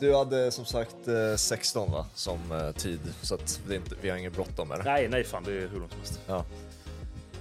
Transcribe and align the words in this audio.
Du 0.00 0.14
hade 0.16 0.50
som 0.50 0.64
sagt 0.64 1.08
eh, 1.08 1.36
16 1.36 1.92
va, 1.92 2.06
som 2.14 2.52
eh, 2.52 2.72
tid, 2.72 3.00
så 3.22 3.34
att 3.34 3.60
det 3.68 3.74
är 3.74 3.76
inte, 3.78 3.94
vi 4.00 4.10
har 4.10 4.16
inget 4.16 4.32
bråttom 4.32 4.72
eller? 4.72 4.84
Nej, 4.84 5.08
nej 5.08 5.24
fan 5.24 5.44
det 5.44 5.50
är 5.52 5.68
hur 5.68 5.78
långt 5.80 5.92
som 5.92 6.00
helst. 6.00 6.20
Ja. 6.26 6.44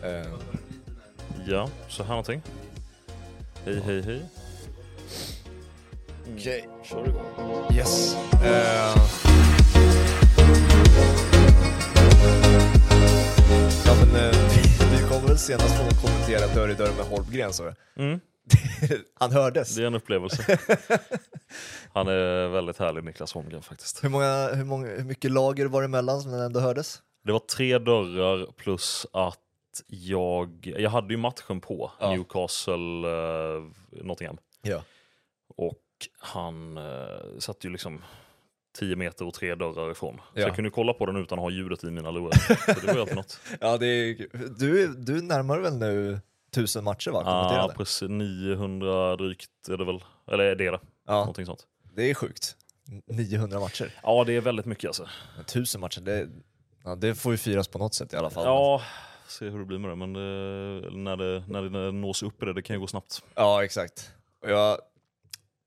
Eh, 0.03 0.25
Ja, 1.47 1.69
så 1.89 2.03
här 2.03 2.09
någonting. 2.09 2.41
Hej, 3.65 3.81
hej, 3.85 4.01
hej. 4.01 4.21
Okej, 6.33 6.69
Kör 6.83 7.07
igång. 7.09 7.75
yes. 7.77 8.15
Eh, 8.43 8.95
ja 13.85 13.93
men 13.95 14.15
eh, 14.25 14.31
vi, 14.49 14.85
vi 14.97 15.07
kommer 15.09 15.27
väl 15.27 15.37
senast 15.37 15.75
få 15.77 16.07
kommentera 16.07 16.47
Dörr 16.55 16.69
i 16.71 16.73
dörr 16.73 16.91
med 16.97 17.05
Holmgren 17.05 17.53
så 17.53 17.73
Mm, 17.97 18.19
Han 19.13 19.31
hördes. 19.31 19.75
det 19.75 19.83
är 19.83 19.87
en 19.87 19.95
upplevelse. 19.95 20.57
Han 21.93 22.07
är 22.07 22.47
väldigt 22.47 22.77
härlig 22.77 23.03
Niklas 23.03 23.33
Holmgren 23.33 23.61
faktiskt. 23.61 24.03
Hur, 24.03 24.09
många, 24.09 24.47
hur, 24.53 24.65
många, 24.65 24.87
hur 24.87 25.03
mycket 25.03 25.31
lager 25.31 25.65
var 25.65 25.81
det 25.81 25.85
emellan 25.85 26.21
som 26.21 26.33
ändå 26.33 26.59
hördes? 26.59 27.01
Det 27.25 27.31
var 27.31 27.39
tre 27.39 27.77
dörrar 27.77 28.51
plus 28.51 29.05
att 29.13 29.39
jag, 29.87 30.73
jag 30.77 30.89
hade 30.89 31.13
ju 31.13 31.17
matchen 31.17 31.61
på 31.61 31.91
Ja. 31.99 32.09
Newcastle 32.11 33.07
uh, 33.07 33.71
Nottingham. 33.91 34.37
Ja. 34.61 34.83
Och 35.57 35.75
han 36.19 36.77
uh, 36.77 37.39
satt 37.39 37.63
ju 37.65 37.69
liksom 37.69 38.01
10 38.79 38.95
meter 38.95 39.25
och 39.27 39.33
tre 39.33 39.55
dörrar 39.55 39.91
ifrån. 39.91 40.17
Så 40.17 40.39
Ja. 40.39 40.41
jag 40.41 40.55
kunde 40.55 40.69
kolla 40.69 40.93
på 40.93 41.05
den 41.05 41.15
utan 41.15 41.39
att 41.39 41.43
ha 41.43 41.49
ljudet 41.51 41.83
i 41.83 41.91
mina 41.91 42.11
lurar. 42.11 42.31
Så 42.73 42.79
det 42.79 42.87
var 42.87 42.93
ju 42.93 42.99
alltid 43.01 43.15
något. 43.15 43.39
Ja, 43.61 43.77
det 43.77 43.85
är, 43.87 44.27
du, 44.59 44.87
du 44.87 45.21
närmar 45.21 45.59
väl 45.59 45.77
nu 45.77 46.19
tusen 46.51 46.83
matcher 46.83 47.11
va? 47.11 47.21
Ja, 47.25 47.71
precis. 47.77 48.09
900 48.09 49.15
drygt 49.15 49.49
är 49.69 49.77
det 49.77 49.85
väl. 49.85 50.03
Eller 50.31 50.43
är 50.43 50.55
det 50.55 50.71
det? 50.71 50.79
Ja, 51.07 51.13
Någonting 51.13 51.45
sånt. 51.45 51.67
det 51.95 52.09
är 52.09 52.13
sjukt. 52.13 52.55
900 53.07 53.59
matcher. 53.59 53.93
Ja, 54.03 54.23
det 54.23 54.33
är 54.33 54.41
väldigt 54.41 54.65
mycket 54.65 54.87
alltså. 54.87 55.07
Men 55.35 55.45
Tusen 55.45 55.81
matcher, 55.81 56.01
det, 56.01 56.27
ja, 56.83 56.95
det 56.95 57.15
får 57.15 57.31
ju 57.31 57.37
firas 57.37 57.67
på 57.67 57.77
något 57.77 57.93
sätt 57.93 58.13
i 58.13 58.15
alla 58.17 58.29
fall. 58.29 58.45
Ja, 58.45 58.81
se 59.27 59.49
hur 59.49 59.59
det 59.59 59.65
blir 59.65 59.77
med 59.79 59.89
det. 59.91 59.95
Men 59.95 60.13
det, 60.13 60.19
när, 60.91 61.17
det, 61.17 61.43
när 61.47 61.61
det 61.61 61.91
nås 61.91 62.23
upp 62.23 62.43
i 62.43 62.45
det, 62.45 62.53
det 62.53 62.61
kan 62.61 62.75
ju 62.75 62.79
gå 62.79 62.87
snabbt. 62.87 63.23
Ja, 63.35 63.63
exakt. 63.63 64.11
Jag, 64.47 64.77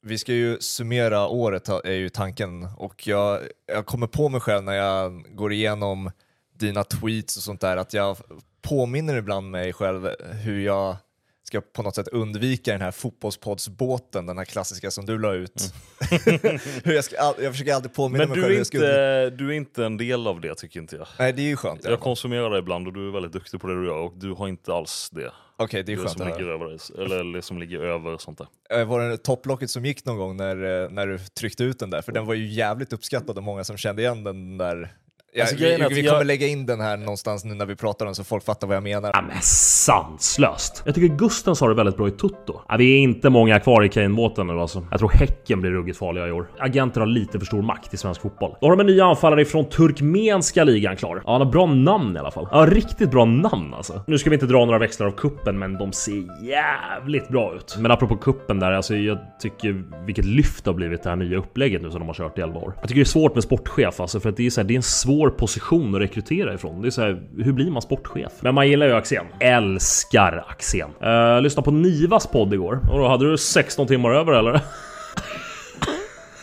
vi 0.02 0.18
ska 0.18 0.32
ju 0.32 0.60
summera 0.60 1.28
året 1.28 1.68
är 1.68 1.92
ju 1.92 2.08
tanken 2.08 2.68
och 2.76 3.06
jag, 3.06 3.40
jag 3.66 3.86
kommer 3.86 4.06
på 4.06 4.28
mig 4.28 4.40
själv 4.40 4.64
när 4.64 4.72
jag 4.72 5.36
går 5.36 5.52
igenom 5.52 6.10
dina 6.58 6.84
tweets 6.84 7.36
och 7.36 7.42
sånt 7.42 7.60
där 7.60 7.76
att 7.76 7.92
jag 7.92 8.16
påminner 8.62 9.16
ibland 9.16 9.50
mig 9.50 9.72
själv 9.72 10.08
hur 10.44 10.60
jag 10.60 10.96
ska 11.44 11.60
på 11.60 11.82
något 11.82 11.94
sätt 11.94 12.08
undvika 12.08 12.72
den 12.72 12.80
här 12.80 12.90
fotbollspoddsbåten, 12.90 14.26
den 14.26 14.38
här 14.38 14.44
klassiska 14.44 14.90
som 14.90 15.06
du 15.06 15.18
la 15.18 15.34
ut. 15.34 15.74
hur 16.84 16.92
jag, 16.92 17.04
ska, 17.04 17.16
jag 17.16 17.52
försöker 17.52 17.74
alltid 17.74 17.94
påminna 17.94 18.24
Mm. 18.24 18.38
Men 18.38 18.40
mig 18.40 18.48
du 18.50 18.54
själv 18.56 18.58
undvika. 18.60 18.76
inte, 18.76 19.30
du 19.30 19.48
är 19.48 19.52
inte 19.52 19.84
en 19.84 19.96
del 19.96 20.26
av 20.26 20.40
det 20.40 20.54
tycker 20.54 20.80
inte 20.80 20.96
jag. 20.96 21.06
Nej, 21.18 21.32
det 21.32 21.42
är 21.42 21.46
ju 21.46 21.56
skönt. 21.56 21.84
Jag 21.84 22.00
konsumerar 22.00 22.50
det 22.50 22.58
ibland 22.58 22.86
och 22.86 22.92
du 22.92 23.08
är 23.08 23.12
väldigt 23.12 23.32
duktig 23.32 23.60
på 23.60 23.66
det 23.66 23.80
du 23.80 23.86
gör 23.86 23.96
och 23.96 24.12
du 24.16 24.32
har 24.32 24.48
inte 24.48 24.72
alls 24.74 25.10
det. 25.12 25.32
Okej, 25.56 25.82
det 25.82 25.92
är 25.92 25.96
Det 25.96 26.02
skönt 26.02 26.18
som 26.18 26.26
ligger 26.26 26.50
över 26.50 26.66
eller 27.02 27.36
det 27.36 27.42
som 27.42 27.58
ligger 27.58 27.80
över 27.80 28.18
sånt 28.18 28.38
där. 28.38 28.78
Eh, 28.80 28.84
Var 28.88 29.00
det 29.00 29.16
topplocket 29.16 29.70
som 29.70 29.84
gick 29.84 30.04
någon 30.04 30.16
gång 30.18 30.36
när, 30.36 30.82
eh, 30.84 30.90
när 30.90 31.06
du 31.06 31.18
tryckte 31.18 31.64
ut 31.64 31.78
den 31.78 31.90
där? 31.90 32.02
För 32.02 32.12
den 32.12 32.26
var 32.26 32.34
ju 32.34 32.46
jävligt 32.46 32.92
uppskattad 32.92 33.36
och 33.36 33.42
många 33.42 33.64
som 33.64 33.76
kände 33.76 34.02
igen 34.02 34.24
den 34.24 34.58
där. 34.58 34.92
Ja, 35.34 35.42
Alltså, 35.42 35.56
vi 35.56 35.76
vi 35.90 36.00
jag- 36.02 36.12
kommer 36.12 36.24
lägga 36.24 36.46
in 36.46 36.66
den 36.66 36.80
här 36.80 36.96
någonstans 36.96 37.44
nu 37.44 37.54
när 37.54 37.66
vi 37.66 37.76
pratar 37.76 38.06
om 38.06 38.14
så 38.14 38.24
folk 38.24 38.44
fattar 38.44 38.66
vad 38.66 38.76
jag 38.76 38.82
menar. 38.82 39.10
Ja, 39.14 39.22
men 39.28 39.36
sanslöst. 39.42 40.82
Jag 40.86 40.94
tycker 40.94 41.16
Gusten 41.16 41.56
sa 41.56 41.68
det 41.68 41.74
väldigt 41.74 41.96
bra 41.96 42.08
i 42.08 42.10
Tutto. 42.10 42.60
Ja, 42.68 42.76
vi 42.76 42.94
är 42.94 42.98
inte 42.98 43.30
många 43.30 43.60
kvar 43.60 43.84
i 43.84 43.88
Kane-båten 43.88 44.46
nu 44.46 44.52
alltså. 44.60 44.86
Jag 44.90 44.98
tror 44.98 45.10
Häcken 45.10 45.60
blir 45.60 45.70
ruggigt 45.70 45.98
farliga 45.98 46.28
i 46.28 46.32
år. 46.32 46.50
Agenter 46.58 47.00
har 47.00 47.06
lite 47.06 47.38
för 47.38 47.46
stor 47.46 47.62
makt 47.62 47.94
i 47.94 47.96
svensk 47.96 48.20
fotboll. 48.20 48.54
Då 48.60 48.66
har 48.66 48.76
de 48.76 48.80
en 48.80 48.86
ny 48.86 49.00
anfallare 49.00 49.44
från 49.44 49.64
turkmenska 49.68 50.64
ligan 50.64 50.96
klar. 50.96 51.22
Ja, 51.26 51.32
han 51.32 51.40
har 51.40 51.52
bra 51.52 51.66
namn 51.66 52.16
i 52.16 52.18
alla 52.18 52.30
fall. 52.30 52.48
Ja, 52.50 52.66
riktigt 52.70 53.10
bra 53.10 53.24
namn 53.24 53.74
alltså. 53.74 54.00
Nu 54.06 54.18
ska 54.18 54.30
vi 54.30 54.36
inte 54.36 54.46
dra 54.46 54.64
några 54.64 54.78
växlar 54.78 55.06
av 55.06 55.10
kuppen, 55.12 55.58
men 55.58 55.78
de 55.78 55.92
ser 55.92 56.44
jävligt 56.48 57.28
bra 57.28 57.54
ut. 57.54 57.76
Men 57.78 57.90
apropå 57.90 58.16
kuppen 58.16 58.58
där, 58.60 58.72
alltså 58.72 58.94
jag 58.96 59.18
tycker 59.40 59.84
vilket 60.06 60.24
lyft 60.24 60.64
det 60.64 60.70
har 60.70 60.76
blivit 60.76 61.02
det 61.02 61.08
här 61.08 61.16
nya 61.16 61.38
upplägget 61.38 61.82
nu 61.82 61.90
som 61.90 62.00
de 62.00 62.06
har 62.06 62.14
kört 62.14 62.38
i 62.38 62.40
11 62.40 62.60
år. 62.60 62.72
Jag 62.80 62.88
tycker 62.88 62.94
det 63.00 63.02
är 63.02 63.04
svårt 63.04 63.34
med 63.34 63.44
sportchef 63.44 64.00
alltså, 64.00 64.20
för 64.20 64.28
att 64.28 64.36
det 64.36 64.46
är 64.46 64.50
så 64.50 64.60
här, 64.60 64.68
det 64.68 64.74
är 64.74 64.76
en 64.76 64.82
svår 64.82 65.21
position 65.30 65.94
att 65.94 66.00
rekrytera 66.00 66.54
ifrån. 66.54 66.82
Det 66.82 66.88
är 66.88 66.90
så 66.90 67.02
här, 67.02 67.22
hur 67.38 67.52
blir 67.52 67.70
man 67.70 67.82
sportchef? 67.82 68.32
Men 68.40 68.54
man 68.54 68.68
gillar 68.68 68.86
ju 68.86 68.92
Axén. 68.92 69.26
Älskar 69.40 70.44
Axén. 70.48 70.90
Uh, 71.04 71.40
lyssna 71.40 71.62
på 71.62 71.70
Nivas 71.70 72.26
podd 72.26 72.54
igår. 72.54 72.80
Och 72.92 72.98
då 72.98 73.08
hade 73.08 73.30
du 73.30 73.38
16 73.38 73.86
timmar 73.86 74.10
över 74.10 74.32
eller? 74.32 74.52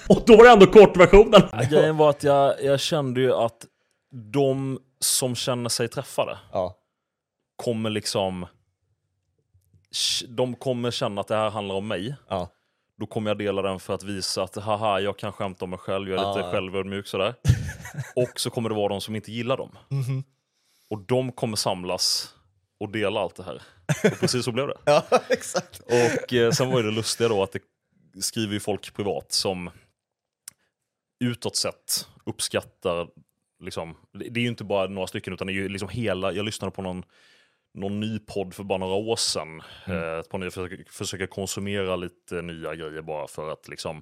Och 0.10 0.24
då 0.28 0.38
var 0.38 0.44
det 0.44 0.50
ändå 0.52 0.66
kortversionen. 0.66 1.42
Grejen 1.72 1.98
var 1.98 2.10
att 2.10 2.24
jag, 2.24 2.64
jag 2.64 2.80
kände 2.80 3.22
ju 3.22 3.34
att 3.34 3.66
de 4.34 4.80
som 5.00 5.36
känner 5.36 5.70
sig 5.70 5.88
träffade 5.88 6.38
Ja. 6.54 6.76
kommer 7.56 7.90
liksom... 7.90 8.46
De 10.28 10.56
kommer 10.56 10.92
känna 10.92 11.22
att 11.22 11.28
det 11.28 11.36
här 11.36 11.50
handlar 11.50 11.76
om 11.76 11.88
mig. 11.88 12.16
Ja. 12.30 12.50
Då 13.00 13.06
kommer 13.06 13.30
jag 13.30 13.38
dela 13.38 13.62
den 13.62 13.80
för 13.80 13.94
att 13.94 14.04
visa 14.04 14.44
att 14.44 14.56
haha, 14.56 15.00
jag 15.00 15.18
kan 15.18 15.32
skämta 15.32 15.66
om 15.66 15.70
mig 15.70 15.80
själv, 15.80 16.10
jag 16.10 16.22
är 16.24 16.28
lite 16.28 16.40
Ja. 16.48 16.52
självödmjuk 16.52 17.08
sådär. 17.08 17.34
Och 18.16 18.40
så 18.40 18.50
kommer 18.50 18.70
det 18.70 18.76
vara 18.76 18.90
de 18.90 19.02
som 19.02 19.16
inte 19.16 19.32
gillar 19.32 19.58
dem. 19.58 19.78
Mhm. 19.90 20.24
Och 20.90 21.00
de 21.00 21.32
kommer 21.32 21.56
samlas 21.56 22.34
och 22.80 22.90
dela 22.90 23.20
allt 23.20 23.36
det 23.36 23.44
här. 23.44 23.62
Och 24.12 24.20
precis 24.20 24.46
så 24.46 24.52
blev 24.52 24.68
det. 24.68 24.78
ja, 24.86 25.06
exakt. 25.30 25.80
Och 25.80 26.34
eh, 26.34 26.52
sen 26.52 26.70
var 26.72 26.84
det 26.84 26.92
lustiga 26.92 27.30
då 27.30 27.44
att 27.44 27.52
det 27.52 27.62
skriver 28.22 28.54
ju 28.54 28.60
folk 28.60 28.94
privat 28.94 29.32
som 29.32 29.70
utåt 31.20 31.56
sett 31.56 32.08
uppskattar, 32.26 33.08
liksom, 33.60 33.96
det 34.14 34.40
är 34.40 34.44
ju 34.44 34.48
inte 34.48 34.64
bara 34.64 34.88
några 34.88 35.08
stycken 35.08 35.34
utan 35.34 35.48
det 35.48 35.54
är 35.54 35.56
ju 35.56 35.70
liksom 35.70 35.90
hela, 35.90 36.32
jag 36.32 36.46
lyssnade 36.46 36.72
på 36.72 36.82
någon, 36.82 37.04
någon 37.74 38.00
ny 38.00 38.20
podd 38.20 38.54
för 38.54 38.64
bara 38.64 38.78
några 38.78 38.96
år 38.96 39.16
sedan. 39.16 39.62
Eh, 39.86 40.22
på 40.30 40.44
jag 40.44 40.54
försöker, 40.54 40.86
försöker 40.90 41.28
konsumera 41.28 41.96
lite 41.96 42.42
nya 42.42 42.76
grejer 42.76 43.02
bara 43.02 43.28
för 43.28 43.52
att 43.52 43.68
liksom, 43.68 44.02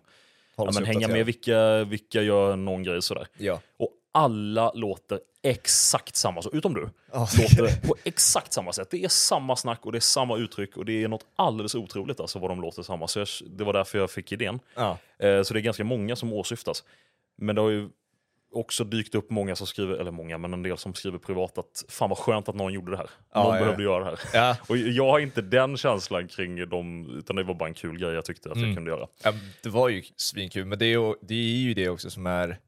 ja, 0.58 0.72
men 0.74 0.86
hänga 0.86 1.08
med 1.08 1.26
vilka, 1.26 1.84
vilka 1.84 2.22
gör 2.22 2.56
någon 2.56 2.84
grej 2.84 3.02
sådär. 3.02 3.28
Ja. 3.38 3.62
Och 3.78 3.92
alla 4.12 4.72
låter 4.74 5.20
exakt 5.44 6.16
samma 6.16 6.42
sak, 6.42 6.54
utom 6.54 6.74
du. 6.74 6.90
Ja. 7.12 7.20
Låter 7.20 7.88
på 7.88 7.96
exakt 8.04 8.54
samma 8.54 8.74
sätt. 8.74 8.88
Det 8.92 9.04
är 9.04 9.10
samma 9.10 9.56
snack 9.56 9.86
och 9.86 9.92
det 9.92 9.98
är 9.98 10.00
samma 10.00 10.38
uttryck 10.38 10.78
och 10.78 10.86
det 10.86 11.04
är 11.04 11.08
något 11.08 11.26
alldeles 11.36 11.76
otroligt 11.76 12.20
alltså 12.20 12.40
vad 12.40 12.52
de 12.52 12.62
låter 12.62 12.84
samma. 12.84 13.08
Så 13.08 13.20
jag, 13.20 13.28
det 13.48 13.64
var 13.64 13.74
därför 13.74 13.98
jag 13.98 14.12
fick 14.12 14.32
idén. 14.32 14.60
Ja. 14.76 14.98
Eh, 15.20 15.44
så 15.44 15.54
det 15.54 15.60
är 15.60 15.62
ganska 15.62 15.84
många 15.84 16.16
som 16.16 16.34
åsyftas. 16.34 16.84
Men 17.38 17.56
det 17.56 17.62
har 17.62 17.70
ju 17.70 17.90
också 18.52 18.84
dykt 18.84 19.16
upp 19.16 19.30
många 19.30 19.56
som 19.56 19.68
skriver, 19.68 19.94
eller 19.98 20.12
många, 20.12 20.38
men 20.38 20.54
en 20.54 20.64
del 20.64 20.78
som 20.78 20.94
skriver 20.94 21.18
privat 21.18 21.58
att 21.58 21.86
fan 21.90 22.10
vad 22.10 22.18
skönt 22.18 22.50
att 22.50 22.56
någon 22.56 22.74
gjorde 22.74 22.92
det 22.92 22.98
här. 22.98 23.10
Ja, 23.34 23.44
någon 23.44 23.54
ja. 23.56 23.60
behövde 23.62 23.84
göra 23.84 24.04
det 24.04 24.06
här. 24.10 24.20
Ja. 24.34 24.58
Och 24.68 24.78
jag 24.78 25.12
har 25.12 25.20
inte 25.20 25.42
den 25.42 25.78
känslan 25.78 26.28
kring 26.28 26.70
dem, 26.70 27.16
utan 27.18 27.36
det 27.36 27.44
var 27.44 27.54
bara 27.54 27.70
en 27.70 27.74
kul 27.76 28.00
grej 28.00 28.14
jag 28.14 28.26
tyckte 28.26 28.50
att 28.50 28.56
Mm. 28.56 28.70
jag 28.70 28.78
kunde 28.78 28.92
göra. 28.92 29.08
Ja, 29.24 29.34
det 29.64 29.70
var 29.70 29.90
ju 29.90 30.04
svinkul, 30.16 30.66
men 30.66 30.80
det 30.80 30.86
är 30.86 31.00
ju, 31.00 31.14
det 31.22 31.34
är 31.34 31.58
ju 31.58 31.74
det 31.74 31.90
också 31.90 32.10
som 32.10 32.26
är 32.28 32.60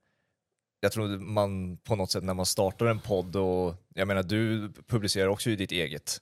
jag 0.82 0.92
tror 0.92 1.08
man 1.20 1.78
på 1.78 1.96
något 1.96 2.12
sätt 2.12 2.24
när 2.24 2.34
man 2.34 2.46
startar 2.46 2.86
en 2.86 3.00
podd 3.00 3.36
och 3.36 3.76
jag 3.94 4.08
menar 4.08 4.24
du 4.24 4.72
publicerar 4.88 5.28
också 5.28 5.50
ju 5.50 5.56
ditt 5.56 5.72
eget 5.72 6.18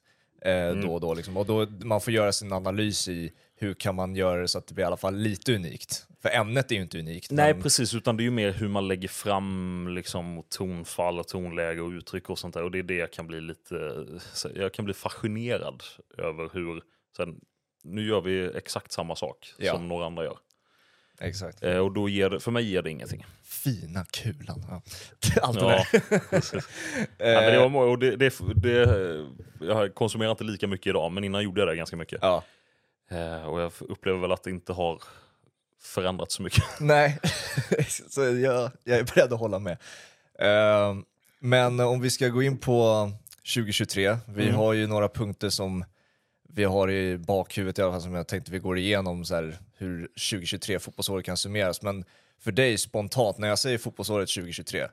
eh, 0.45 0.69
då 0.69 0.93
och 0.93 1.01
då 1.01 1.13
liksom, 1.13 1.37
och 1.37 1.45
då 1.45 1.67
man 1.83 2.01
får 2.01 2.13
göra 2.13 2.31
sin 2.31 2.53
analys 2.53 3.07
i 3.07 3.31
hur 3.59 3.73
kan 3.73 3.95
man 3.95 4.15
göra 4.15 4.41
det 4.41 4.47
så 4.47 4.57
att 4.57 4.67
det 4.67 4.73
blir 4.73 4.83
i 4.83 4.87
alla 4.87 4.97
fall 4.97 5.15
lite 5.15 5.55
unikt. 5.55 6.07
För 6.21 6.29
ämnet 6.29 6.71
är 6.71 6.75
ju 6.75 6.81
inte 6.81 6.99
unikt. 6.99 7.31
Nej, 7.31 7.53
men, 7.53 7.63
precis, 7.63 7.93
utan 7.95 8.17
det 8.17 8.21
är 8.23 8.25
ju 8.25 8.31
mer 8.31 8.51
hur 8.51 8.67
man 8.67 8.87
lägger 8.87 9.07
fram 9.07 9.87
liksom, 9.89 10.43
tonfall, 10.49 11.19
och 11.19 11.27
tonläge 11.27 11.81
och 11.81 11.89
uttryck 11.89 12.29
och 12.29 12.39
sånt 12.39 12.53
där. 12.53 12.63
Och 12.63 12.71
det 12.71 12.79
är 12.79 12.83
det 12.83 12.95
jag 12.95 13.11
kan 13.13 13.27
bli 13.27 13.41
lite, 13.41 14.05
jag 14.55 14.73
kan 14.73 14.85
bli 14.85 14.93
fascinerad 14.93 15.83
över 16.17 16.49
hur, 16.53 16.81
sen, 17.17 17.39
nu 17.83 18.07
gör 18.07 18.21
vi 18.21 18.51
exakt 18.57 18.91
samma 18.91 19.15
sak 19.15 19.53
Ja. 19.57 19.73
som 19.73 19.87
några 19.87 20.05
andra 20.05 20.23
gör. 20.23 20.37
Exakt. 21.19 21.63
Eh, 21.63 21.77
och 21.77 21.91
då 21.93 22.09
ger 22.09 22.29
det, 22.29 22.39
för 22.39 22.51
mig 22.51 22.71
ger 22.71 22.81
det 22.81 22.89
ingenting. 22.89 23.25
Fina 23.43 24.05
kulan. 24.05 24.65
Ja. 24.69 24.81
Allt 25.41 25.59
det 25.59 25.65
Ja, 25.65 25.85
där. 25.91 26.19
precis. 26.29 26.67
ja, 27.17 27.41
men 27.41 27.51
det 27.53 27.67
var, 27.67 27.85
och 27.87 27.99
det, 27.99 28.15
det, 28.15 28.33
det, 28.55 29.25
jag 29.61 29.95
konsumerar 29.95 30.31
inte 30.31 30.43
lika 30.43 30.67
mycket 30.67 30.87
idag, 30.87 31.11
men 31.11 31.23
innan 31.23 31.43
gjorde 31.43 31.61
jag 31.61 31.67
det 31.67 31.75
ganska 31.75 31.95
mycket. 31.95 32.19
Ja. 32.21 32.43
Eh, 33.09 33.43
och 33.47 33.61
jag 33.61 33.71
upplever 33.79 34.19
väl 34.19 34.31
att 34.31 34.43
det 34.43 34.49
inte 34.49 34.73
har 34.73 35.01
förändrats 35.81 36.35
så 36.35 36.41
mycket. 36.43 36.63
Nej, 36.79 37.19
så 38.09 38.21
jag, 38.21 38.71
jag 38.83 38.97
är 38.97 39.03
beredd 39.03 39.33
att 39.33 39.39
hålla 39.39 39.59
med. 39.59 39.77
Eh, 40.39 40.95
men 41.39 41.79
om 41.79 42.01
vi 42.01 42.09
ska 42.09 42.27
gå 42.27 42.43
in 42.43 42.57
på 42.57 43.11
2023, 43.55 44.17
vi 44.27 44.43
Mm. 44.43 44.55
har 44.55 44.73
ju 44.73 44.87
några 44.87 45.09
punkter 45.09 45.49
som 45.49 45.85
vi 46.49 46.63
har 46.63 46.91
i 46.91 47.17
bakhuvudet 47.17 47.79
i 47.79 47.81
alla 47.81 47.91
fall 47.91 48.01
som 48.01 48.13
jag 48.13 48.27
tänkte 48.27 48.51
vi 48.51 48.59
går 48.59 48.77
igenom 48.77 49.25
så 49.25 49.35
här, 49.35 49.57
hur 49.77 50.07
2023 50.07 50.79
fotbollsåret 50.79 51.25
kan 51.25 51.37
summeras. 51.37 51.81
Men 51.81 52.05
för 52.39 52.51
dig 52.51 52.77
spontant, 52.77 53.37
när 53.37 53.47
jag 53.47 53.59
säger 53.59 53.77
fotbollsåret 53.77 54.29
2023, 54.29 54.87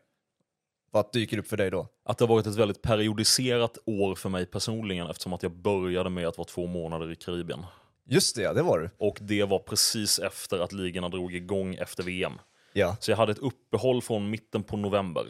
vad 0.91 1.13
dyker 1.13 1.39
upp 1.39 1.49
för 1.49 1.57
dig 1.57 1.71
då? 1.71 1.89
Att 2.05 2.19
det 2.19 2.25
har 2.25 2.29
varit 2.29 2.47
ett 2.47 2.57
väldigt 2.57 2.83
periodiserat 2.83 3.79
år 3.87 4.15
för 4.15 4.29
mig 4.29 4.47
personligen 4.47 5.07
eftersom 5.11 5.33
att 5.33 5.43
jag 5.43 5.53
började 5.53 6.11
med 6.11 6.27
att 6.29 6.39
vara 6.39 6.49
två 6.49 6.67
månader 6.67 7.13
i 7.13 7.17
Karibien. 7.17 7.67
Just 8.07 8.37
det, 8.37 8.43
ja, 8.43 8.53
det 8.53 8.63
var 8.63 8.79
du. 8.79 8.91
Och 8.99 9.19
det 9.21 9.45
var 9.45 9.59
precis 9.59 10.19
efter 10.19 10.59
att 10.59 10.73
ligorna 10.73 11.09
drog 11.09 11.35
igång 11.35 11.75
efter 11.75 12.03
VM. 12.03 12.33
Ja. 12.73 12.97
Så 13.01 13.11
jag 13.11 13.17
hade 13.17 13.33
ett 13.33 13.39
uppehåll 13.39 14.03
från 14.03 14.31
mitten 14.31 14.63
på 14.63 14.77
november 14.77 15.25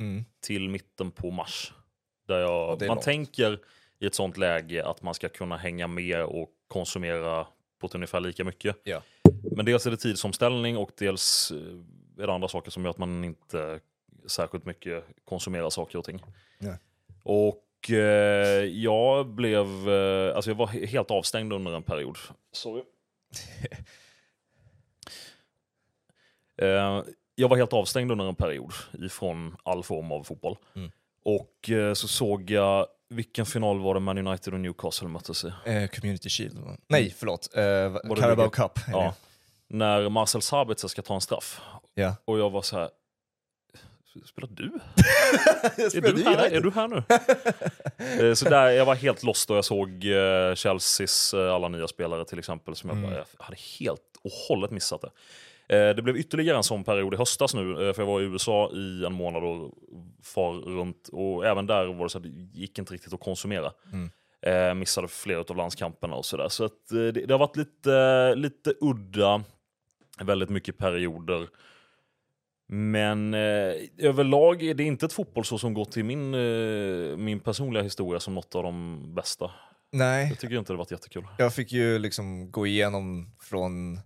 Mm. 0.00 0.24
till 0.40 0.68
mitten 0.68 1.10
på 1.10 1.30
mars. 1.30 1.72
Där 2.28 2.38
jag, 2.40 2.78
man 2.80 2.86
långt. 2.88 3.02
tänker 3.02 3.58
i 3.98 4.06
ett 4.06 4.14
sånt 4.14 4.36
läge 4.36 4.86
att 4.86 5.02
man 5.02 5.14
ska 5.14 5.28
kunna 5.28 5.56
hänga 5.56 5.86
med 5.86 6.24
och 6.24 6.48
konsumera 6.68 7.46
på 7.80 7.86
ett 7.86 7.94
ungefär 7.94 8.20
lika 8.20 8.44
mycket. 8.44 8.76
Ja. 8.84 9.02
Men 9.56 9.64
dels 9.64 9.86
är 9.86 9.90
det 9.90 9.96
tidsomställning 9.96 10.76
och 10.76 10.90
dels 10.98 11.50
eh, 11.50 12.22
är 12.22 12.26
det 12.26 12.32
andra 12.32 12.48
saker 12.48 12.70
som 12.70 12.82
gör 12.84 12.90
att 12.90 12.98
man 12.98 13.24
inte 13.24 13.80
särskilt 14.26 14.64
mycket 14.66 15.04
konsumerar 15.24 15.70
saker 15.70 15.98
och 15.98 16.04
ting. 16.04 16.22
Nej. 16.58 16.74
Och 17.22 17.64
eh, 17.90 17.96
jag 18.64 19.26
blev, 19.26 19.88
eh, 19.90 20.36
alltså 20.36 20.50
jag 20.50 20.56
var 20.56 20.66
he- 20.66 20.86
helt 20.86 21.10
avstängd 21.10 21.52
under 21.52 21.72
en 21.76 21.82
period. 21.82 22.18
Sorry. 22.52 22.82
eh, 26.62 27.02
jag 27.34 27.48
var 27.48 27.56
helt 27.56 27.72
avstängd 27.72 28.12
under 28.12 28.28
en 28.28 28.34
period 28.34 28.72
ifrån 28.92 29.56
all 29.62 29.82
form 29.84 30.12
av 30.12 30.22
fotboll. 30.24 30.56
Mm. 30.76 30.90
Och 31.24 31.70
eh, 31.70 31.94
så 31.94 32.08
såg 32.08 32.50
jag, 32.50 32.86
vilken 33.08 33.46
final 33.46 33.80
var 33.80 33.94
det 33.94 34.00
Man 34.00 34.18
United 34.26 34.54
och 34.54 34.60
Newcastle 34.60 35.08
möttes 35.08 35.44
i? 35.44 35.48
Eh, 35.66 35.86
Community 35.88 36.28
Shield. 36.28 36.58
Nej, 36.86 37.14
förlåt. 37.18 37.48
Eh, 37.56 38.14
Carabao? 38.16 38.50
Cup. 38.50 38.78
Ja. 38.92 39.14
När 39.68 40.08
Marcel 40.08 40.42
Sabitzer 40.42 40.88
ska 40.88 41.02
ta 41.02 41.14
en 41.14 41.20
straff. 41.20 41.60
ja. 41.94 42.16
Och 42.24 42.38
jag 42.38 42.50
var 42.50 42.62
så 42.62 42.78
här, 42.78 42.90
spelar 44.24 44.48
du? 44.52 44.70
Är 45.84 45.88
Spelar 45.90 46.08
du, 46.08 46.12
du 46.22 46.24
här? 46.24 46.50
Är 46.50 46.60
du 46.60 46.70
här 46.70 46.88
nu? 46.88 47.02
Eh, 48.28 48.34
så 48.34 48.48
där, 48.48 48.70
jag 48.70 48.84
var 48.86 48.94
helt 48.94 49.22
lost 49.22 49.48
då 49.48 49.54
jag 49.54 49.64
såg 49.64 50.04
eh, 50.04 50.54
Chelseas 50.54 51.34
eh, 51.34 51.54
alla 51.54 51.68
nya 51.68 51.88
spelare 51.88 52.24
till 52.24 52.38
exempel. 52.38 52.76
Som 52.76 52.90
jag, 52.90 52.98
Mm. 52.98 53.10
bara, 53.10 53.18
jag 53.38 53.44
hade 53.44 53.56
helt 53.80 54.00
och 54.24 54.30
hållet 54.48 54.70
missat 54.70 55.00
det. 55.00 55.10
Det 55.94 56.02
blev 56.02 56.16
ytterligare 56.16 56.56
en 56.56 56.62
sån 56.62 56.84
period 56.84 57.14
i 57.14 57.16
höstas 57.16 57.54
nu, 57.54 57.92
för 57.94 58.02
jag 58.02 58.06
var 58.06 58.20
i 58.20 58.24
USA 58.24 58.70
i 58.74 59.04
en 59.06 59.12
månad 59.12 59.44
och 59.44 59.74
far 60.22 60.52
runt. 60.52 61.08
Och 61.12 61.46
även 61.46 61.66
där 61.66 61.86
var 61.86 62.04
det 62.04 62.10
så 62.10 62.18
att 62.18 62.24
det 62.24 62.28
gick 62.52 62.78
inte 62.78 62.94
riktigt 62.94 63.12
att 63.12 63.20
konsumera. 63.20 63.72
Mm. 63.92 64.10
Eh, 64.42 64.74
missade 64.74 65.08
flera 65.08 65.40
av 65.40 65.56
landskamperna 65.56 66.14
och 66.16 66.24
sådär. 66.26 66.48
Så 66.48 66.64
att, 66.64 66.92
eh, 66.92 66.96
det, 66.98 67.10
det 67.12 67.34
har 67.34 67.38
varit 67.38 67.56
lite, 67.56 68.34
lite 68.34 68.74
udda, 68.80 69.42
väldigt 70.20 70.48
mycket 70.50 70.78
perioder. 70.78 71.48
Men 72.72 73.34
eh, 73.34 73.74
överlag 73.98 74.62
är 74.62 74.74
det 74.74 74.84
inte 74.84 75.06
ett 75.06 75.12
fotbollsår 75.12 75.58
som 75.58 75.74
går 75.74 75.84
till 75.84 76.04
min, 76.04 76.34
eh, 76.34 77.16
min 77.16 77.40
personliga 77.40 77.82
historia 77.82 78.20
som 78.20 78.34
något 78.34 78.54
av 78.54 78.62
de 78.62 79.02
bästa. 79.14 79.50
Nej, 79.92 80.28
Jag 80.28 80.38
tycker 80.38 80.58
inte 80.58 80.72
det 80.72 80.76
varit 80.76 80.90
jättekul. 80.90 81.26
jag 81.38 81.54
fick 81.54 81.72
ju 81.72 81.98
liksom 81.98 82.50
gå 82.50 82.66
igenom 82.66 83.30
från, 83.40 84.00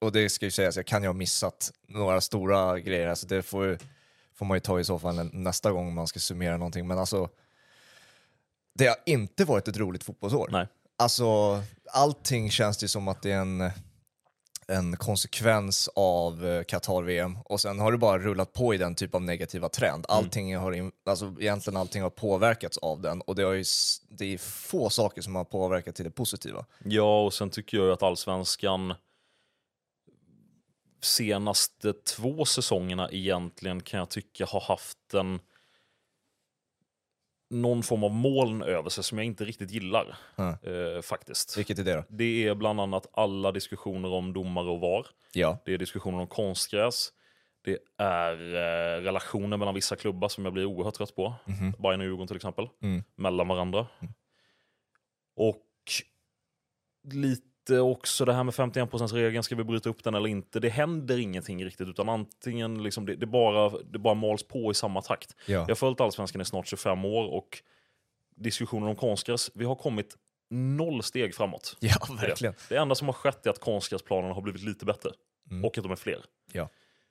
och 0.00 0.12
det 0.12 0.28
ska 0.28 0.44
ju 0.44 0.50
sägas, 0.50 0.76
jag 0.76 0.86
kan 0.86 1.02
ju 1.02 1.08
ha 1.08 1.14
missat 1.14 1.72
några 1.88 2.20
stora 2.20 2.78
grejer, 2.80 3.08
alltså 3.08 3.26
det 3.26 3.42
får, 3.42 3.78
får 4.34 4.46
man 4.46 4.56
ju 4.56 4.60
ta 4.60 4.80
i 4.80 4.84
så 4.84 4.98
fall 4.98 5.30
nästa 5.32 5.72
gång 5.72 5.94
man 5.94 6.06
ska 6.06 6.20
summera 6.20 6.56
någonting, 6.56 6.86
men 6.86 6.98
alltså 6.98 7.28
det 8.74 8.86
har 8.86 8.96
inte 9.06 9.44
varit 9.44 9.68
ett 9.68 9.76
roligt 9.76 10.04
fotbollsår. 10.04 10.48
Nej. 10.52 10.66
Alltså 10.98 11.62
allting 11.92 12.50
känns 12.50 12.78
det 12.78 12.88
som 12.88 13.08
att 13.08 13.22
det 13.22 13.32
är 13.32 13.38
en, 13.40 13.70
en 14.68 14.96
konsekvens 14.96 15.88
av 15.96 16.46
eh, 16.46 16.62
Qatar-VM 16.62 17.38
och 17.44 17.60
sen 17.60 17.80
har 17.80 17.92
det 17.92 17.98
bara 17.98 18.18
rullat 18.18 18.52
på 18.52 18.74
i 18.74 18.78
den 18.78 18.94
typ 18.94 19.14
av 19.14 19.22
negativa 19.22 19.68
trend. 19.68 20.06
Allting 20.08 20.56
har, 20.56 20.72
in, 20.72 20.92
alltså 21.06 21.34
egentligen 21.40 21.76
allting 21.76 22.02
har 22.02 22.10
påverkats 22.10 22.78
av 22.78 23.00
den 23.00 23.20
och 23.20 23.34
det, 23.34 23.42
har 23.42 23.52
ju, 23.52 23.64
det 24.08 24.34
är 24.34 24.38
få 24.38 24.90
saker 24.90 25.22
som 25.22 25.34
har 25.34 25.44
påverkat 25.44 25.94
till 25.94 26.04
det 26.04 26.10
positiva. 26.10 26.64
Ja, 26.84 27.24
och 27.24 27.34
sen 27.34 27.50
tycker 27.50 27.76
jag 27.76 27.86
ju 27.86 27.92
att 27.92 28.02
allsvenskan 28.02 28.94
senaste 31.04 31.92
två 31.92 32.44
säsongerna 32.44 33.08
egentligen 33.10 33.80
kan 33.82 33.98
jag 33.98 34.08
tycka 34.08 34.46
har 34.46 34.60
haft 34.60 35.14
en 35.14 35.40
någon 37.52 37.82
form 37.82 38.04
av 38.04 38.10
moln 38.10 38.62
över 38.62 38.90
sig 38.90 39.04
som 39.04 39.18
jag 39.18 39.24
inte 39.24 39.44
riktigt 39.44 39.70
gillar. 39.70 40.16
Mm. 40.36 40.54
Eh, 40.62 41.02
faktiskt. 41.02 41.58
Vilket 41.58 41.78
är 41.78 41.84
det 41.84 41.94
då? 41.94 42.04
Det 42.08 42.46
är 42.48 42.54
bland 42.54 42.80
annat 42.80 43.06
alla 43.12 43.52
diskussioner 43.52 44.12
om 44.12 44.32
domare 44.32 44.70
och 44.70 44.80
VAR. 44.80 45.06
Ja. 45.32 45.58
Det 45.64 45.74
är 45.74 45.78
diskussioner 45.78 46.18
om 46.18 46.26
konstgräs. 46.26 47.12
Det 47.64 47.78
är 47.98 48.54
eh, 48.54 49.02
relationer 49.02 49.56
mellan 49.56 49.74
vissa 49.74 49.96
klubbar 49.96 50.28
som 50.28 50.44
jag 50.44 50.52
blir 50.52 50.64
oerhört 50.64 50.94
trött 50.94 51.16
på. 51.16 51.34
Mhm. 51.44 51.74
Bayern 51.78 52.00
och 52.00 52.06
Djurgården 52.06 52.26
till 52.26 52.36
exempel. 52.36 52.68
Mm. 52.82 53.04
Mellan 53.16 53.48
varandra. 53.48 53.86
Och 55.36 55.66
lite 57.12 57.51
också 57.70 58.24
det 58.24 58.32
här 58.32 58.44
med 58.44 58.54
51%-regeln, 58.54 59.42
ska 59.42 59.54
vi 59.54 59.64
bryta 59.64 59.88
upp 59.88 60.04
den 60.04 60.14
eller 60.14 60.28
inte? 60.28 60.60
Det 60.60 60.68
händer 60.68 61.18
ingenting 61.18 61.64
riktigt, 61.64 61.88
utan 61.88 62.08
antingen 62.08 62.82
liksom, 62.82 63.06
det, 63.06 63.16
det, 63.16 63.26
bara, 63.26 63.78
det 63.78 63.98
bara 63.98 64.14
mals 64.14 64.42
på 64.42 64.70
i 64.70 64.74
samma 64.74 65.02
takt. 65.02 65.36
Ja. 65.46 65.52
Jag 65.52 65.68
har 65.68 65.74
följt 65.74 66.00
Allsvenskan 66.00 66.40
i 66.40 66.44
snart 66.44 66.66
25 66.66 67.04
år 67.04 67.24
och 67.26 67.62
diskussionen 68.36 68.88
om 68.88 68.96
konstgräs, 68.96 69.50
vi 69.54 69.64
har 69.64 69.74
kommit 69.74 70.16
noll 70.50 71.02
steg 71.02 71.34
framåt. 71.34 71.76
ja, 71.80 71.90
i 72.08 72.12
det. 72.20 72.26
verkligen. 72.26 72.54
Det 72.68 72.76
enda 72.76 72.94
som 72.94 73.08
har 73.08 73.12
skett 73.12 73.46
är 73.46 73.50
att 73.50 73.60
konstgräsplanerna 73.60 74.34
har 74.34 74.42
blivit 74.42 74.62
lite 74.62 74.84
bättre. 74.84 75.10
Mm. 75.50 75.64
Och 75.64 75.78
att 75.78 75.84
de 75.84 75.92
är 75.92 75.96
fler. 75.96 76.24
Ja. 76.52 76.68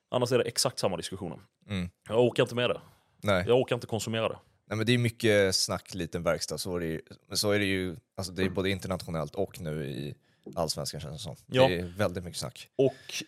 Annars 0.09 0.31
är 0.31 0.37
det 0.37 0.43
exakt 0.43 0.79
samma 0.79 0.97
diskussioner. 0.97 1.39
Mm. 1.69 1.89
Jag 2.07 2.19
åker 2.19 2.43
inte 2.43 2.55
med 2.55 2.69
det. 2.69 2.81
Nej. 3.21 3.43
Jag 3.47 3.57
åker 3.57 3.75
inte 3.75 3.87
konsumera 3.87 4.29
det. 4.29 4.37
Nej, 4.65 4.77
men 4.77 4.85
det 4.85 4.93
är 4.93 4.97
mycket 4.97 5.55
snack, 5.55 5.93
liten 5.93 6.23
verkstad. 6.23 6.57
Så 6.57 6.75
är 6.75 6.79
det 6.79 6.85
ju, 6.85 7.01
så 7.31 7.51
är 7.51 7.59
det 7.59 7.65
ju 7.65 7.95
alltså 8.15 8.33
det 8.33 8.43
är 8.43 8.49
både 8.49 8.69
internationellt 8.69 9.35
och 9.35 9.61
nu 9.61 9.85
i 9.85 10.15
allsvenskan 10.55 11.01
känns 11.01 11.17
det 11.17 11.23
som. 11.23 11.35
Ja. 11.47 11.67
Det 11.67 11.79
är 11.79 11.83
väldigt 11.83 12.23
mycket 12.23 12.39
snack. 12.39 12.69
Och, 12.75 13.23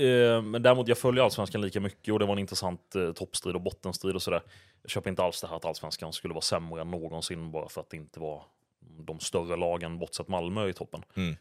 eh, 0.00 0.42
men 0.42 0.62
däremot, 0.62 0.88
jag 0.88 0.98
följer 0.98 1.24
allsvenskan 1.24 1.60
lika 1.60 1.80
mycket 1.80 2.12
och 2.12 2.18
det 2.18 2.26
var 2.26 2.32
en 2.32 2.38
intressant 2.38 2.94
eh, 2.94 3.12
toppstrid 3.12 3.54
och 3.54 3.60
bottenstrid 3.60 4.14
och 4.14 4.22
sådär. 4.22 4.42
Jag 4.82 4.90
köper 4.90 5.10
inte 5.10 5.22
alls 5.22 5.40
det 5.40 5.46
här 5.46 5.56
att 5.56 5.64
allsvenskan 5.64 6.12
skulle 6.12 6.34
vara 6.34 6.42
sämre 6.42 6.80
än 6.80 6.90
någonsin 6.90 7.50
bara 7.50 7.68
för 7.68 7.80
att 7.80 7.90
det 7.90 7.96
inte 7.96 8.20
var 8.20 8.44
de 8.80 9.20
större 9.20 9.56
lagen, 9.56 9.98
bortsett 9.98 10.28
Malmö, 10.28 10.68
i 10.68 10.72
toppen. 10.72 11.02
Mm. 11.16 11.36